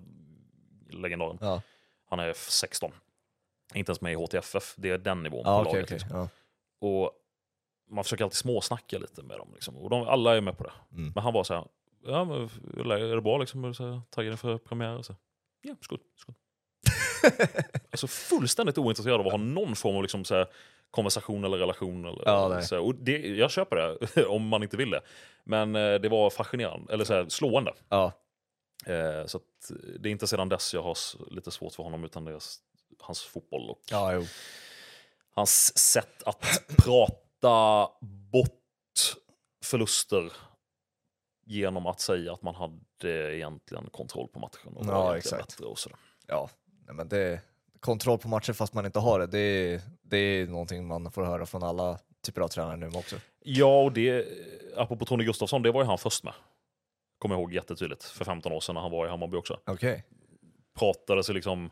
legendaren. 0.91 1.39
Ja, 1.41 1.63
Han 2.11 2.19
är 2.21 2.33
16. 2.33 2.93
Inte 3.75 3.91
ens 3.91 4.01
med 4.01 4.13
i 4.13 4.15
HTFF, 4.15 4.75
det 4.77 4.91
är 4.91 4.99
den 4.99 5.23
nivån 5.23 5.43
ja 5.45 5.63
på 5.63 5.71
okej. 5.71 5.81
laget. 5.81 5.91
Liksom. 5.91 6.11
Ja. 6.19 6.29
Och 6.81 7.13
man 7.91 8.05
försöker 8.05 8.25
alltid 8.25 8.37
småsnacka 8.37 8.99
lite 8.99 9.23
med 9.23 9.39
dem. 9.39 9.49
Liksom. 9.55 9.77
Och 9.77 9.91
de, 9.91 10.09
alla 10.09 10.37
är 10.37 10.41
med 10.41 10.59
på 10.59 10.65
det. 10.65 10.73
Mm. 10.93 11.13
Men 11.15 11.25
han 11.25 11.33
var 11.33 11.45
så 11.45 11.55
här, 11.55 11.65
ja, 12.07 12.25
men, 12.25 12.43
är 12.91 13.15
det 13.15 13.21
bra 13.21 13.39
liksom? 13.39 13.75
Taggad 14.11 14.33
inför 14.33 14.59
premiär? 14.59 15.03
Så, 15.03 15.15
ja, 15.63 15.75
skål. 15.81 15.99
skål. 16.17 16.35
alltså 17.91 18.07
fullständigt 18.07 18.79
ointresserad 18.79 19.21
av 19.21 19.27
att 19.27 19.33
ha 19.33 19.39
någon 19.39 19.77
form 19.77 19.97
av 19.97 20.03
liksom, 20.03 20.25
så 20.25 20.35
här, 20.35 20.47
konversation 20.91 21.45
eller 21.45 21.59
relation. 21.59 22.05
Eller, 22.05 22.23
Ja, 22.27 22.63
så, 22.63 22.85
och 22.85 22.95
det, 22.95 23.19
jag 23.19 23.51
köper 23.51 23.77
det, 23.77 24.27
om 24.27 24.49
man 24.49 24.63
inte 24.63 24.77
vill 24.77 24.91
det. 24.91 25.01
Men 25.45 25.77
eh, 25.77 25.95
det 25.95 26.09
var 26.09 26.31
fascinerande, 26.31 26.93
eller 26.93 27.05
så 27.05 27.15
här, 27.15 27.29
slående. 27.29 27.73
Ja, 27.89 28.13
Eh, 28.87 29.27
så 29.27 29.37
att, 29.37 29.71
det 30.01 30.09
är 30.09 30.11
inte 30.11 30.27
sedan 30.27 30.49
dess 30.49 30.75
jag 30.75 30.83
har 30.83 30.97
lite 31.31 31.51
svårt 31.51 31.75
för 31.75 31.83
honom, 31.83 32.05
utan 32.05 32.25
det 32.25 32.33
är 32.33 32.41
hans 33.01 33.23
fotboll 33.23 33.71
och 33.71 33.81
ja 33.91 34.23
hans 35.35 35.79
sätt 35.79 36.23
att 36.23 36.67
prata 36.79 37.89
bort 38.33 39.17
förluster 39.65 40.33
genom 41.47 41.87
att 41.87 42.01
säga 42.01 42.33
att 42.33 42.43
man 42.43 42.55
hade 42.55 43.37
egentligen 43.37 43.91
kontroll 43.91 44.29
på 44.29 44.39
matchen. 44.39 44.77
Och 44.77 44.87
var 44.87 44.95
Ja, 44.95 45.17
exakt. 45.17 45.49
Bättre 45.49 45.65
och 45.65 45.79
sådär. 45.79 45.99
Ja, 46.27 46.51
men 46.87 47.09
det, 47.09 47.41
kontroll 47.81 48.19
på 48.19 48.29
matcher 48.29 48.53
fast 48.53 48.75
man 48.75 48.87
inte 48.87 48.99
har 48.99 49.19
det, 49.19 49.27
det 49.27 49.39
är, 49.39 49.81
det 50.03 50.19
är 50.19 50.47
någonting 50.47 50.87
man 50.87 51.13
får 51.13 51.25
höra 51.25 51.47
från 51.47 51.63
alla 51.63 51.99
typer 52.27 52.41
av 52.41 52.49
tränare 52.49 52.77
nu 52.77 52.87
också. 52.87 53.17
Ja, 53.45 53.83
och 53.83 53.93
det, 53.93 54.27
apropå 54.77 55.05
Tony 55.05 55.25
Gustafsson, 55.25 55.63
det 55.63 55.71
var 55.71 55.83
ju 55.83 55.87
han 55.87 55.99
först 55.99 56.25
med. 56.25 56.35
Kommer 57.19 57.35
jag 57.35 57.41
ihåg 57.41 57.53
jättetydligt, 57.53 58.05
för 58.05 58.25
15 58.25 58.53
år 58.53 58.61
sedan 58.61 58.75
när 58.75 58.83
han 58.83 58.91
var 58.91 59.07
i 59.07 59.09
Hammarby 59.09 59.37
också. 59.37 59.61
Okej. 59.67 60.05
Pratade 60.79 61.25
sig 61.25 61.35
liksom 61.35 61.71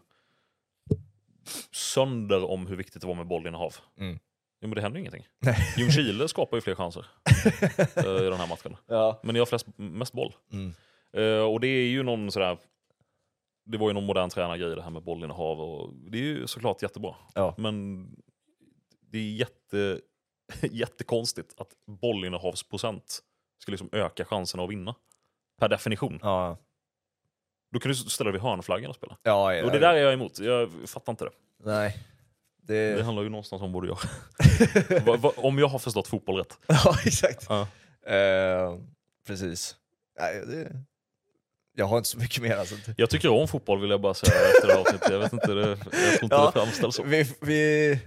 sönder 1.73 2.45
om 2.45 2.67
hur 2.67 2.77
viktigt 2.77 3.03
det 3.03 3.09
var 3.09 3.15
med 3.15 3.27
bollinnehav. 3.27 3.75
Mm. 3.99 4.19
Jo, 4.61 4.69
men 4.69 4.75
det 4.75 4.81
hände 4.81 4.99
ju 4.99 5.01
ingenting. 5.01 5.27
Ljungskile 5.77 6.29
skapar 6.29 6.57
ju 6.57 6.61
fler 6.61 6.75
chanser 6.75 7.07
eh, 7.97 8.27
i 8.27 8.31
den 8.31 8.39
här 8.39 8.49
matchen. 8.49 8.77
Ja. 8.87 9.21
Men 9.23 9.33
ni 9.33 9.39
har 9.39 9.47
flest, 9.47 9.67
mest 9.77 10.13
boll. 10.13 10.35
Mm. 10.53 10.75
Eh, 11.13 11.45
och 11.45 11.61
det 11.61 11.69
är 11.69 11.89
ju 11.89 12.03
någon 12.03 12.31
sådär... 12.31 12.59
Det 13.67 13.79
var 13.79 13.89
ju 13.89 13.95
någon 13.95 14.05
modern 14.07 14.31
tränargrej 14.31 14.77
det 14.77 14.83
här 14.83 14.91
med 14.91 15.03
bollinnehav 15.03 15.61
och 15.61 15.95
det 15.95 16.19
är 16.19 16.23
ju 16.23 16.47
såklart 16.47 16.83
jättebra. 16.83 17.15
Ja. 17.35 17.55
Men 17.59 18.07
det 19.01 19.19
är 19.19 19.33
jätte, 19.33 20.01
jättekonstigt 20.71 21.61
att 21.61 21.69
bollinnehavsprocent 21.87 23.21
ska 23.63 23.71
liksom 23.71 23.89
öka 23.93 24.25
chanserna 24.25 24.63
att 24.65 24.71
vinna. 24.71 24.95
Per 25.59 25.69
definition. 25.69 26.19
Ja. 26.23 26.59
Då 27.73 27.79
kan 27.81 27.89
du 27.89 27.95
ställa 27.95 28.31
dig 28.31 28.33
vid 28.41 28.43
hörnflaggan 28.43 28.91
och 28.91 28.97
spela. 28.97 29.17
Ja, 29.23 29.55
ja, 29.55 29.65
Och 29.65 29.71
det 29.73 29.79
där 29.79 29.95
är 29.95 29.99
jag 29.99 30.13
emot. 30.13 30.39
Jag 30.39 30.71
fattar 30.87 31.13
inte 31.13 31.25
det. 31.25 31.31
Nej. 31.65 31.99
Det 32.63 32.95
Det... 32.97 33.03
handlar 33.03 33.23
ju 33.23 33.29
någonstans 33.29 33.63
om. 33.63 33.73
Va- 35.07 35.17
va- 35.17 35.33
om 35.37 35.59
jag 35.59 35.69
har 35.69 35.79
förstått 35.79 36.09
fotboll 36.09 36.37
rätt. 36.37 36.59
ja, 36.67 36.97
exakt. 37.07 37.47
Ja. 37.49 37.69
Eh, 38.13 38.79
precis. 39.27 39.77
Nej, 40.21 40.47
det... 40.47 40.83
Jag 41.79 41.87
har 41.87 41.97
inte 41.99 42.09
så 42.09 42.19
mycket 42.19 42.43
mer. 42.43 42.57
Alltså. 42.57 42.75
Jag 42.97 43.11
tycker 43.11 43.29
om 43.29 43.49
fotboll 43.49 43.81
vill 43.81 43.91
jag 43.91 44.01
bara 44.01 44.15
säga 44.15 44.33
efter 44.55 44.67
det 44.67 44.73
här 44.73 44.81
avsnittet. 44.81 45.09
Jag 45.11 45.19
vet 45.19 45.33
inte, 45.33 45.55
det, 45.55 45.69
jag 45.69 45.79
tror 45.81 46.23
inte 46.23 46.37
Ja. 46.37 46.47
det 46.55 46.61
framställs 46.61 46.95
så. 46.97 47.03
Vi, 47.03 47.27
vi, 47.41 47.99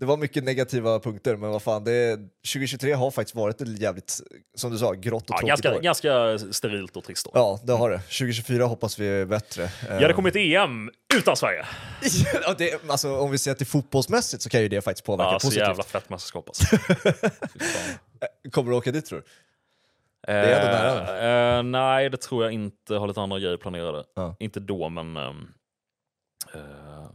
det 0.00 0.06
var 0.06 0.16
mycket 0.16 0.44
negativa 0.44 1.00
punkter, 1.00 1.36
men 1.36 1.50
vad 1.50 1.62
fan, 1.62 1.84
det, 1.84 2.16
2023 2.52 2.92
har 2.92 3.10
faktiskt 3.10 3.34
varit 3.34 3.60
ett 3.60 3.78
jävligt, 3.80 4.20
som 4.56 4.70
du 4.72 4.78
sa, 4.78 4.92
grått 4.92 5.22
och 5.30 5.30
Ja, 5.30 5.38
tråkigt 5.38 5.48
ganska, 5.64 5.76
år. 5.76 5.80
ganska 5.80 6.52
sterilt 6.52 6.96
och 6.96 7.04
trist. 7.04 7.24
Då. 7.24 7.30
Ja, 7.34 7.60
det 7.64 7.72
har 7.72 7.90
det. 7.90 7.98
2024 7.98 8.64
hoppas 8.64 8.98
vi 8.98 9.08
är 9.08 9.24
bättre. 9.24 9.70
Ja, 9.88 10.08
det 10.08 10.14
kommer 10.14 10.28
ett 10.28 10.36
EM 10.36 10.90
utan 11.14 11.36
Sverige. 11.36 11.64
ja, 12.42 12.54
det, 12.58 12.82
alltså, 12.88 13.16
om 13.16 13.30
vi 13.30 13.38
ser 13.38 13.54
till 13.54 13.66
fotbollsmässigt 13.66 14.42
så 14.42 14.48
kan 14.50 14.60
ju 14.62 14.68
det 14.68 14.80
faktiskt 14.80 15.04
påverka 15.06 15.30
Ja, 15.32 15.40
så 15.40 15.46
positivt. 15.46 15.66
jävla 15.68 15.82
fett 15.82 16.10
mästerskap 16.10 16.48
alltså. 16.48 16.76
Kommer 18.50 18.70
du 18.70 18.76
åka 18.76 18.92
dit 18.92 19.06
tror 19.06 19.18
du? 19.18 19.24
Är 20.22 20.60
ändå 20.60 20.72
nära. 20.72 21.18
Eh, 21.18 21.58
eh, 21.58 21.62
nej, 21.62 22.10
det 22.10 22.16
tror 22.16 22.44
jag 22.44 22.52
inte. 22.52 22.94
Har 22.94 23.08
lite 23.08 23.20
andra 23.20 23.38
grejer 23.38 23.56
planerade. 23.56 24.04
Ja. 24.14 24.36
Inte 24.38 24.60
då, 24.60 24.88
men 24.88 25.16
ehm, 25.16 25.48
eh, 26.54 27.10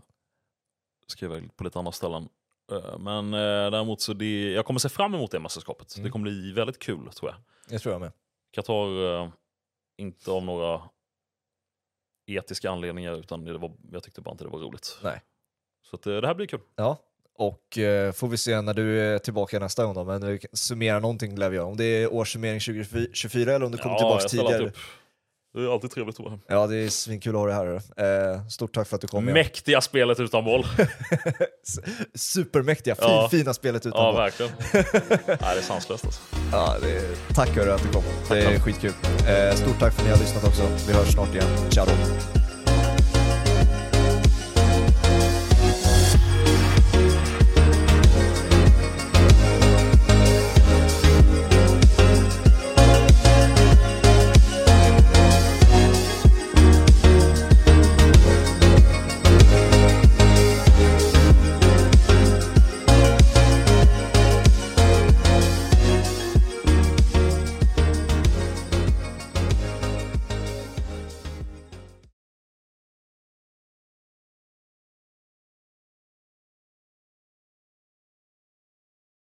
ska 1.07 1.25
iväg 1.25 1.55
på 1.55 1.63
lite 1.63 1.80
andra 1.80 1.91
ställen. 1.91 2.30
Eh, 2.71 2.99
men 2.99 3.34
eh, 3.34 3.71
däremot 3.71 4.01
så 4.01 4.13
det, 4.13 4.51
jag 4.51 4.65
kommer 4.65 4.80
se 4.80 4.89
fram 4.89 5.15
emot 5.15 5.31
det 5.31 5.39
mästerskapet. 5.39 5.95
Mm. 5.95 6.05
Det 6.05 6.11
kommer 6.11 6.23
bli 6.23 6.51
väldigt 6.51 6.80
kul 6.80 7.09
tror 7.11 7.31
jag. 7.31 7.39
Jag 7.73 7.81
tror 7.81 7.93
jag 7.93 8.01
med. 8.01 8.11
Qatar, 8.51 9.21
eh, 9.21 9.30
inte 9.97 10.31
av 10.31 10.45
några 10.45 10.81
etiska 12.27 12.71
anledningar, 12.71 13.13
utan 13.13 13.45
det 13.45 13.57
var, 13.57 13.71
jag 13.91 14.03
tyckte 14.03 14.21
bara 14.21 14.31
inte 14.31 14.43
det 14.43 14.49
var 14.49 14.59
roligt. 14.59 14.99
Nej. 15.03 15.21
Så 15.89 15.95
att, 15.95 16.07
eh, 16.07 16.15
det 16.15 16.27
här 16.27 16.35
blir 16.35 16.47
kul. 16.47 16.61
Ja, 16.75 16.97
och 17.48 17.78
eh, 17.78 18.11
får 18.11 18.28
vi 18.28 18.38
se 18.38 18.61
när 18.61 18.74
du 18.74 18.99
är 19.02 19.20
tillbaka 19.20 19.60
nästa 19.60 19.86
gång 19.86 19.94
då, 19.95 20.03
men 20.03 20.28
vi 20.28 20.40
kan 20.40 20.49
summera 20.53 20.99
någonting 20.99 21.36
lär 21.40 21.49
vi 21.49 21.56
göra. 21.56 21.65
Om 21.68 21.78
det 21.78 21.86
är 21.86 22.14
årssummering 22.14 22.60
2024 22.60 23.53
eller 23.56 23.65
om 23.65 23.72
du 23.72 23.78
kommer 23.78 23.98
tillbaka 23.98 24.28
ställer 24.28 24.44
alltid 24.44 24.57
tidigare. 24.57 24.70
upp. 24.70 24.78
Det 25.56 25.60
är 25.61 25.74
alltid 25.74 25.91
trevligt 25.91 26.15
att 26.20 26.26
vara 26.26 26.30
här. 26.30 26.40
Ja, 26.56 26.68
det 26.68 26.76
är 26.78 26.90
svinkul 26.90 27.36
att 27.36 27.41
ha 27.41 27.64
dig 27.64 27.82
här. 27.98 28.34
Eh, 28.34 28.48
stort 28.48 28.74
tack 28.74 28.88
för 28.88 28.95
att 28.95 29.02
du 29.02 29.07
kom. 29.07 29.24
igen. 29.24 29.34
Mäktiga 29.34 29.82
spelet 29.82 30.20
utan 30.20 30.45
boll. 30.45 30.65
Supermäktiga, 32.15 32.95
fin, 32.95 33.06
Ja. 33.07 33.28
fina 33.32 33.53
spelet 33.53 33.86
utan 33.86 34.02
Ja, 34.06 34.11
boll. 34.11 34.22
verkligen. 34.22 34.52
Nej, 35.28 35.38
det 35.40 35.45
är 35.45 35.61
sanslöst 35.61 36.06
alltså. 36.06 36.22
Ja, 36.52 36.76
det 36.82 36.91
är, 36.98 37.34
tack 37.36 37.49
hörru 37.49 37.72
att 37.72 37.84
du 37.84 37.90
kom. 37.90 38.03
Det 38.30 38.40
är 38.44 38.60
skitkul. 38.60 38.91
Eh, 39.28 39.56
stort 39.56 39.80
tack 39.80 39.94
för 39.94 40.02
att 40.02 40.06
ni 40.07 40.11
har 40.11 40.20
lyssnat 40.20 40.44
också. 40.48 40.64
Vi 40.88 40.94
hörs 40.94 41.14
snart 41.14 41.30
igen. 41.36 41.48
Ciao. 41.72 41.86